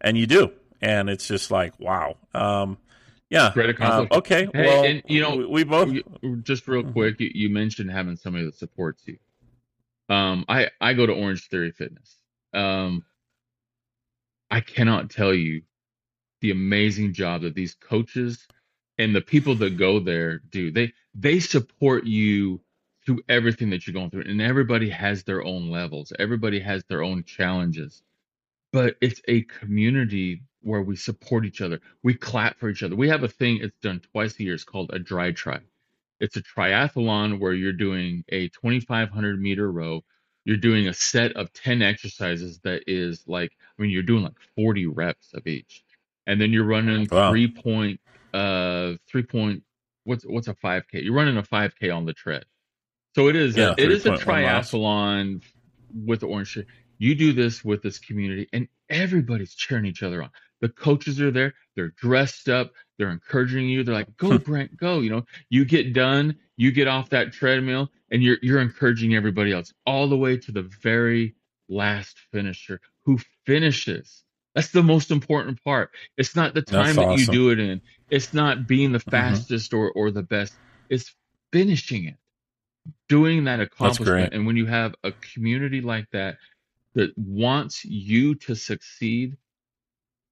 and 0.00 0.16
you 0.16 0.26
do, 0.26 0.52
and 0.80 1.08
it's 1.08 1.26
just 1.26 1.50
like, 1.50 1.78
wow. 1.78 2.16
Um, 2.34 2.78
yeah. 3.30 3.50
Great 3.54 3.70
accomplishment. 3.70 4.12
Uh, 4.12 4.18
okay. 4.18 4.48
Hey, 4.52 4.66
well, 4.66 4.84
and, 4.84 5.02
you 5.06 5.20
know, 5.20 5.36
we, 5.36 5.46
we 5.46 5.64
both 5.64 5.92
just 6.42 6.68
real 6.68 6.82
mm-hmm. 6.82 6.92
quick. 6.92 7.20
You, 7.20 7.30
you, 7.34 7.48
mentioned 7.48 7.90
having 7.90 8.16
somebody 8.16 8.44
that 8.44 8.56
supports 8.56 9.02
you. 9.06 9.18
Um, 10.08 10.44
I 10.48 10.70
I 10.80 10.92
go 10.94 11.06
to 11.06 11.12
Orangetheory 11.12 11.74
Fitness. 11.74 12.16
Um, 12.54 13.04
I 14.50 14.60
cannot 14.60 15.10
tell 15.10 15.34
you 15.34 15.62
the 16.40 16.52
amazing 16.52 17.12
job 17.12 17.42
that 17.42 17.54
these 17.54 17.74
coaches 17.74 18.46
and 18.98 19.14
the 19.14 19.20
people 19.20 19.56
that 19.56 19.76
go 19.76 19.98
there 19.98 20.38
do. 20.38 20.70
They 20.70 20.92
they 21.14 21.40
support 21.40 22.04
you 22.04 22.60
through 23.06 23.20
everything 23.28 23.70
that 23.70 23.86
you're 23.86 23.94
going 23.94 24.10
through, 24.10 24.22
and 24.22 24.42
everybody 24.42 24.90
has 24.90 25.22
their 25.24 25.44
own 25.44 25.70
levels. 25.70 26.12
Everybody 26.18 26.60
has 26.60 26.84
their 26.84 27.02
own 27.02 27.24
challenges, 27.24 28.02
but 28.72 28.96
it's 29.00 29.20
a 29.28 29.42
community 29.42 30.42
where 30.62 30.82
we 30.82 30.96
support 30.96 31.46
each 31.46 31.60
other. 31.60 31.80
We 32.02 32.14
clap 32.14 32.58
for 32.58 32.68
each 32.68 32.82
other. 32.82 32.96
We 32.96 33.08
have 33.08 33.22
a 33.22 33.28
thing. 33.28 33.60
It's 33.62 33.78
done 33.80 34.00
twice 34.12 34.38
a 34.38 34.42
year. 34.42 34.54
It's 34.54 34.64
called 34.64 34.90
a 34.92 34.98
DriTri. 34.98 35.60
It's 36.18 36.36
a 36.36 36.42
triathlon 36.42 37.38
where 37.38 37.52
you're 37.52 37.72
doing 37.72 38.24
a 38.30 38.48
2,500 38.48 39.40
meter 39.40 39.70
row. 39.70 40.02
You're 40.44 40.56
doing 40.56 40.88
a 40.88 40.94
set 40.94 41.32
of 41.32 41.52
10 41.52 41.82
exercises 41.82 42.60
that 42.60 42.82
is 42.86 43.24
like, 43.26 43.52
I 43.78 43.82
mean, 43.82 43.90
you're 43.90 44.02
doing 44.02 44.24
like 44.24 44.38
40 44.56 44.86
reps 44.86 45.32
of 45.34 45.46
each 45.46 45.84
and 46.26 46.40
then 46.40 46.52
you're 46.52 46.64
running 46.64 47.06
wow. 47.10 47.30
three 47.30 47.48
point 47.48 48.00
uh 48.34 48.94
three 49.08 49.22
point 49.22 49.62
what's 50.04 50.24
what's 50.24 50.48
a 50.48 50.54
5k 50.54 51.04
you're 51.04 51.14
running 51.14 51.36
a 51.36 51.42
5k 51.42 51.94
on 51.94 52.04
the 52.04 52.12
tread 52.12 52.44
so 53.16 53.28
it 53.28 53.36
is 53.36 53.56
yeah, 53.56 53.70
a, 53.70 53.82
it 53.82 53.90
is 53.90 54.04
a 54.04 54.10
triathlon 54.10 55.42
with 56.04 56.20
the 56.20 56.26
orange 56.26 56.48
shirt. 56.48 56.66
You 56.98 57.14
do 57.14 57.32
this 57.32 57.64
with 57.64 57.82
this 57.82 57.98
community 57.98 58.46
and 58.52 58.68
everybody's 58.90 59.54
cheering 59.54 59.86
each 59.86 60.02
other 60.02 60.22
on. 60.22 60.28
The 60.60 60.68
coaches 60.68 61.18
are 61.22 61.30
there. 61.30 61.54
They're 61.76 61.94
dressed 61.96 62.50
up. 62.50 62.72
They're 62.98 63.08
encouraging 63.08 63.70
you. 63.70 63.84
They're 63.84 63.94
like 63.94 64.18
go 64.18 64.36
brent 64.36 64.76
go 64.76 65.00
you 65.00 65.08
know. 65.08 65.24
You 65.48 65.64
get 65.64 65.94
done. 65.94 66.36
You 66.58 66.72
get 66.72 66.88
off 66.88 67.08
that 67.08 67.32
treadmill 67.32 67.90
and 68.10 68.22
you're 68.22 68.36
you're 68.42 68.60
encouraging 68.60 69.14
everybody 69.14 69.50
else 69.50 69.72
all 69.86 70.08
the 70.10 70.18
way 70.18 70.36
to 70.36 70.52
the 70.52 70.68
very 70.82 71.36
last 71.70 72.18
finisher 72.32 72.82
who 73.06 73.18
finishes. 73.46 74.24
That's 74.54 74.72
the 74.72 74.82
most 74.82 75.10
important 75.10 75.64
part. 75.64 75.90
It's 76.18 76.36
not 76.36 76.52
the 76.52 76.60
time 76.60 76.96
that 76.96 77.18
you 77.18 77.24
do 77.24 77.48
it 77.48 77.60
in. 77.60 77.80
It's 78.10 78.34
not 78.34 78.66
being 78.66 78.92
the 78.92 78.98
mm-hmm. 78.98 79.10
fastest 79.10 79.72
mm-hmm. 79.72 79.80
or, 79.80 79.90
or 80.08 80.10
the 80.10 80.22
best. 80.22 80.54
It's 80.90 81.14
finishing 81.50 82.04
it, 82.04 82.16
doing 83.08 83.44
that 83.44 83.60
accomplishment. 83.60 84.34
And 84.34 84.46
when 84.46 84.56
you 84.56 84.66
have 84.66 84.94
a 85.04 85.12
community 85.12 85.80
like 85.80 86.10
that 86.12 86.36
that 86.94 87.16
wants 87.16 87.84
you 87.84 88.34
to 88.36 88.54
succeed, 88.54 89.36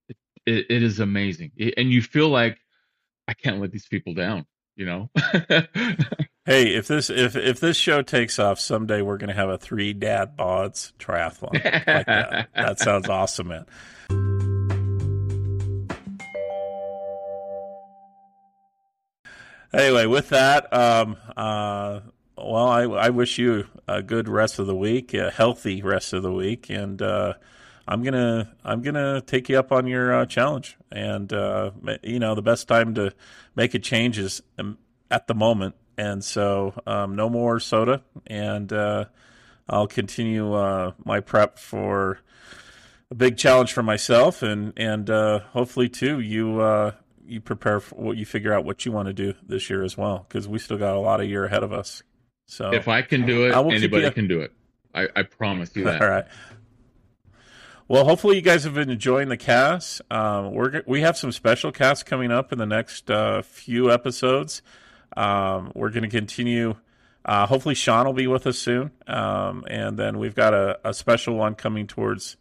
it, 0.09 0.17
it, 0.47 0.67
it 0.71 0.83
is 0.83 1.01
amazing. 1.01 1.53
It, 1.57 1.75
and 1.77 1.91
you 1.91 2.03
feel 2.03 2.29
like, 2.29 2.59
I 3.27 3.35
can't 3.35 3.61
let 3.61 3.73
these 3.73 3.87
people 3.87 4.15
down, 4.15 4.47
you 4.77 4.87
know? 4.87 5.11
Hey, 6.47 6.75
if 6.75 6.89
this 6.89 7.09
if 7.09 7.37
if 7.37 7.59
this 7.59 7.75
show 7.75 8.03
takes 8.03 8.39
off 8.39 8.61
someday, 8.61 9.01
we're 9.01 9.17
going 9.17 9.29
to 9.29 9.35
have 9.35 9.49
a 9.49 9.57
three 9.57 9.95
dad 9.95 10.37
bods 10.37 10.93
triathlon. 10.99 11.55
Like 11.55 12.05
that. 12.07 12.49
that 12.55 12.79
sounds 12.81 13.09
awesome, 13.09 13.49
man. 13.49 13.65
Anyway, 19.73 20.05
with 20.05 20.29
that, 20.29 20.71
um, 20.71 21.17
uh, 21.35 22.01
well, 22.37 22.69
I, 22.69 22.83
I, 22.83 23.11
wish 23.11 23.39
you 23.39 23.67
a 23.87 24.03
good 24.03 24.29
rest 24.29 24.59
of 24.59 24.67
the 24.67 24.75
week, 24.75 25.15
a 25.15 25.31
healthy 25.31 25.83
rest 25.83 26.13
of 26.13 26.23
the 26.23 26.33
week, 26.33 26.69
and 26.69 27.01
uh, 27.01 27.35
I'm 27.87 28.03
gonna 28.03 28.53
I'm 28.65 28.83
gonna 28.83 29.21
take 29.21 29.49
you 29.49 29.59
up 29.59 29.71
on 29.71 29.87
your 29.87 30.13
uh, 30.13 30.27
challenge. 30.27 30.77
And 30.91 31.33
uh, 31.33 31.71
you 32.03 32.19
know, 32.19 32.35
the 32.35 32.43
best 32.43 32.67
time 32.67 32.95
to 32.95 33.13
make 33.55 33.75
a 33.75 33.79
change 33.79 34.19
is 34.19 34.43
um, 34.59 34.79
at 35.11 35.27
the 35.27 35.35
moment, 35.35 35.77
and 35.97 36.25
so 36.25 36.75
um, 36.87 37.15
no 37.15 37.31
more 37.31 37.61
soda, 37.61 38.03
and 38.27 38.73
uh, 38.73 39.05
I'll 39.69 39.87
continue 39.87 40.55
uh, 40.55 40.93
my 41.05 41.21
prep 41.21 41.59
for 41.59 42.19
a 43.11 43.15
big 43.15 43.37
challenge 43.37 43.73
for 43.73 43.83
myself, 43.83 44.43
and 44.43 44.73
and 44.77 45.09
hopefully 45.09 45.89
too 45.89 46.19
you 46.19 46.93
you 47.27 47.41
prepare 47.41 47.81
for 47.81 47.95
what 47.95 48.17
you 48.17 48.27
figure 48.27 48.53
out 48.53 48.65
what 48.65 48.85
you 48.85 48.93
want 48.93 49.07
to 49.07 49.15
do 49.15 49.35
this 49.47 49.71
year 49.71 49.83
as 49.83 49.97
well 49.97 50.27
because 50.29 50.47
we 50.49 50.59
still 50.59 50.77
got 50.77 50.95
a 50.95 51.01
lot 51.01 51.21
of 51.21 51.29
year 51.29 51.45
ahead 51.45 51.63
of 51.63 51.73
us. 51.73 52.03
So 52.47 52.73
if 52.73 52.89
I 52.89 53.03
can 53.03 53.27
do 53.27 53.47
it, 53.47 53.55
anybody 53.55 54.11
can 54.11 54.29
do 54.29 54.41
it. 54.41 54.53
I, 54.95 55.09
I 55.17 55.23
promise 55.23 55.75
you 55.75 55.85
that. 55.85 56.03
All 56.03 56.09
right. 56.09 56.27
Well, 57.87 58.05
hopefully 58.05 58.37
you 58.37 58.43
guys 58.43 58.65
have 58.65 58.75
been 58.75 58.89
enjoying 58.89 59.29
the 59.29 59.37
cast. 59.37 60.01
Um, 60.11 60.53
we're 60.53 60.83
we 60.87 61.03
have 61.03 61.17
some 61.17 61.33
special 61.33 61.71
casts 61.71 62.03
coming 62.03 62.31
up 62.31 62.53
in 62.53 62.59
the 62.59 62.67
next 62.67 63.11
uh, 63.11 63.43
few 63.43 63.91
episodes. 63.91 64.63
Um, 65.17 65.71
we're 65.75 65.91
going 65.91 66.03
to 66.03 66.09
continue. 66.09 66.77
Uh, 67.25 67.47
hopefully, 67.47 67.75
Sean 67.75 68.07
will 68.07 68.13
be 68.13 68.27
with 68.27 68.47
us 68.47 68.59
soon, 68.59 68.91
um, 69.07 69.65
and 69.69 69.99
then 69.99 70.19
we've 70.19 70.35
got 70.35 70.53
a, 70.53 70.79
a, 70.85 70.93
special 70.93 71.35
one 71.37 71.55
coming 71.55 71.87
towards 71.87 72.37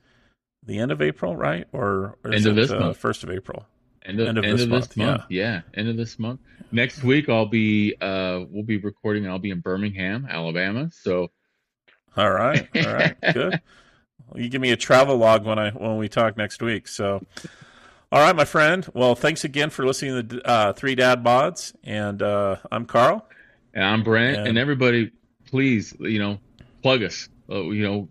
the 0.62 0.80
end 0.80 0.92
of 0.92 1.02
April, 1.02 1.38
right? 1.38 1.68
Or, 1.72 2.18
or 2.24 2.34
end 2.34 2.46
of 2.46 2.56
this 2.56 2.70
uh, 2.70 2.80
month, 2.80 2.98
first 2.98 3.24
of 3.24 3.30
April. 3.30 3.66
End 4.06 4.20
of, 4.20 4.28
end 4.28 4.38
of, 4.38 4.44
end 4.44 4.54
this, 4.54 4.64
of 4.64 4.70
month, 4.70 4.88
this 4.90 4.98
month, 4.98 5.24
yeah. 5.30 5.54
yeah. 5.54 5.62
End 5.80 5.88
of 5.88 5.96
this 5.96 6.20
month. 6.20 6.42
Next 6.72 7.04
week, 7.04 7.30
I'll 7.30 7.46
be 7.46 7.96
uh, 8.02 8.42
we'll 8.50 8.64
be 8.64 8.78
recording. 8.78 9.28
I'll 9.28 9.40
be 9.40 9.52
in 9.52 9.62
Birmingham, 9.62 10.28
Alabama. 10.30 10.90
So, 10.92 11.32
all 12.18 12.32
right, 12.32 12.68
all 12.76 12.94
right, 12.94 13.16
good. 13.34 13.62
Well, 14.28 14.42
you 14.42 14.50
give 14.50 14.62
me 14.62 14.72
a 14.72 14.78
travel 14.78 15.16
log 15.18 15.46
when 15.46 15.58
I 15.58 15.72
when 15.72 15.98
we 15.98 16.10
talk 16.10 16.36
next 16.36 16.62
week. 16.62 16.88
So, 16.88 17.26
all 18.12 18.20
right, 18.20 18.36
my 18.36 18.46
friend. 18.46 18.86
Well, 18.94 19.16
thanks 19.16 19.46
again 19.46 19.70
for 19.70 19.86
listening 19.86 20.28
to 20.28 20.48
uh, 20.48 20.74
Three 20.74 20.96
Dad 20.96 21.24
Bods, 21.24 21.74
and 21.84 22.22
uh, 22.22 22.58
I'm 22.72 22.86
Karl, 22.86 23.26
and 23.74 23.86
I'm 23.86 24.04
Brent, 24.04 24.40
and, 24.40 24.48
and 24.50 24.58
everybody, 24.58 25.12
please, 25.46 25.96
you 26.00 26.20
know, 26.20 26.40
plug 26.82 27.04
us. 27.04 27.30
Uh, 27.50 27.70
you 27.70 27.84
know, 27.84 28.10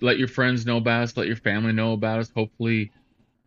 let 0.00 0.18
your 0.18 0.28
friends 0.28 0.64
know 0.64 0.78
about 0.78 1.02
us. 1.02 1.16
Let 1.16 1.26
your 1.26 1.36
family 1.36 1.72
know 1.72 1.92
about 1.92 2.20
us. 2.20 2.30
Hopefully 2.34 2.92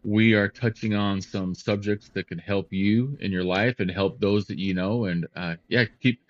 we 0.05 0.33
are 0.33 0.47
touching 0.47 0.93
on 0.93 1.21
some 1.21 1.55
subjects 1.55 2.09
that 2.09 2.27
can 2.27 2.37
help 2.37 2.71
you 2.71 3.17
in 3.19 3.31
your 3.31 3.43
life 3.43 3.79
and 3.79 3.89
help 3.89 4.19
those 4.19 4.45
that 4.47 4.59
you 4.59 4.73
know. 4.73 5.05
And 5.05 5.27
uh, 5.35 5.55
yeah, 5.67 5.85
keep 6.01 6.21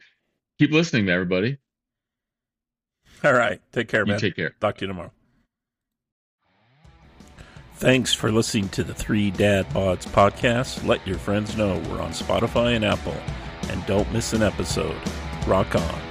keep 0.57 0.71
listening, 0.71 1.09
everybody. 1.09 1.57
All 3.23 3.33
right, 3.33 3.61
take 3.71 3.87
care, 3.87 4.01
you 4.01 4.11
man. 4.11 4.19
Take 4.19 4.35
care. 4.35 4.55
Talk 4.59 4.77
to 4.77 4.81
you 4.81 4.87
tomorrow. 4.87 5.11
Thanks 7.75 8.13
for 8.13 8.31
listening 8.31 8.69
to 8.69 8.83
the 8.85 8.93
Three 8.93 9.31
Dad 9.31 9.67
Bods 9.69 10.07
podcast. 10.07 10.85
Let 10.87 11.05
your 11.05 11.17
friends 11.17 11.57
know 11.57 11.81
we're 11.89 12.01
on 12.01 12.11
Spotify 12.11 12.75
and 12.75 12.85
Apple, 12.85 13.17
and 13.69 13.85
don't 13.85 14.11
miss 14.13 14.31
an 14.31 14.41
episode. 14.41 14.95
Rock 15.45 15.75
on. 15.75 16.04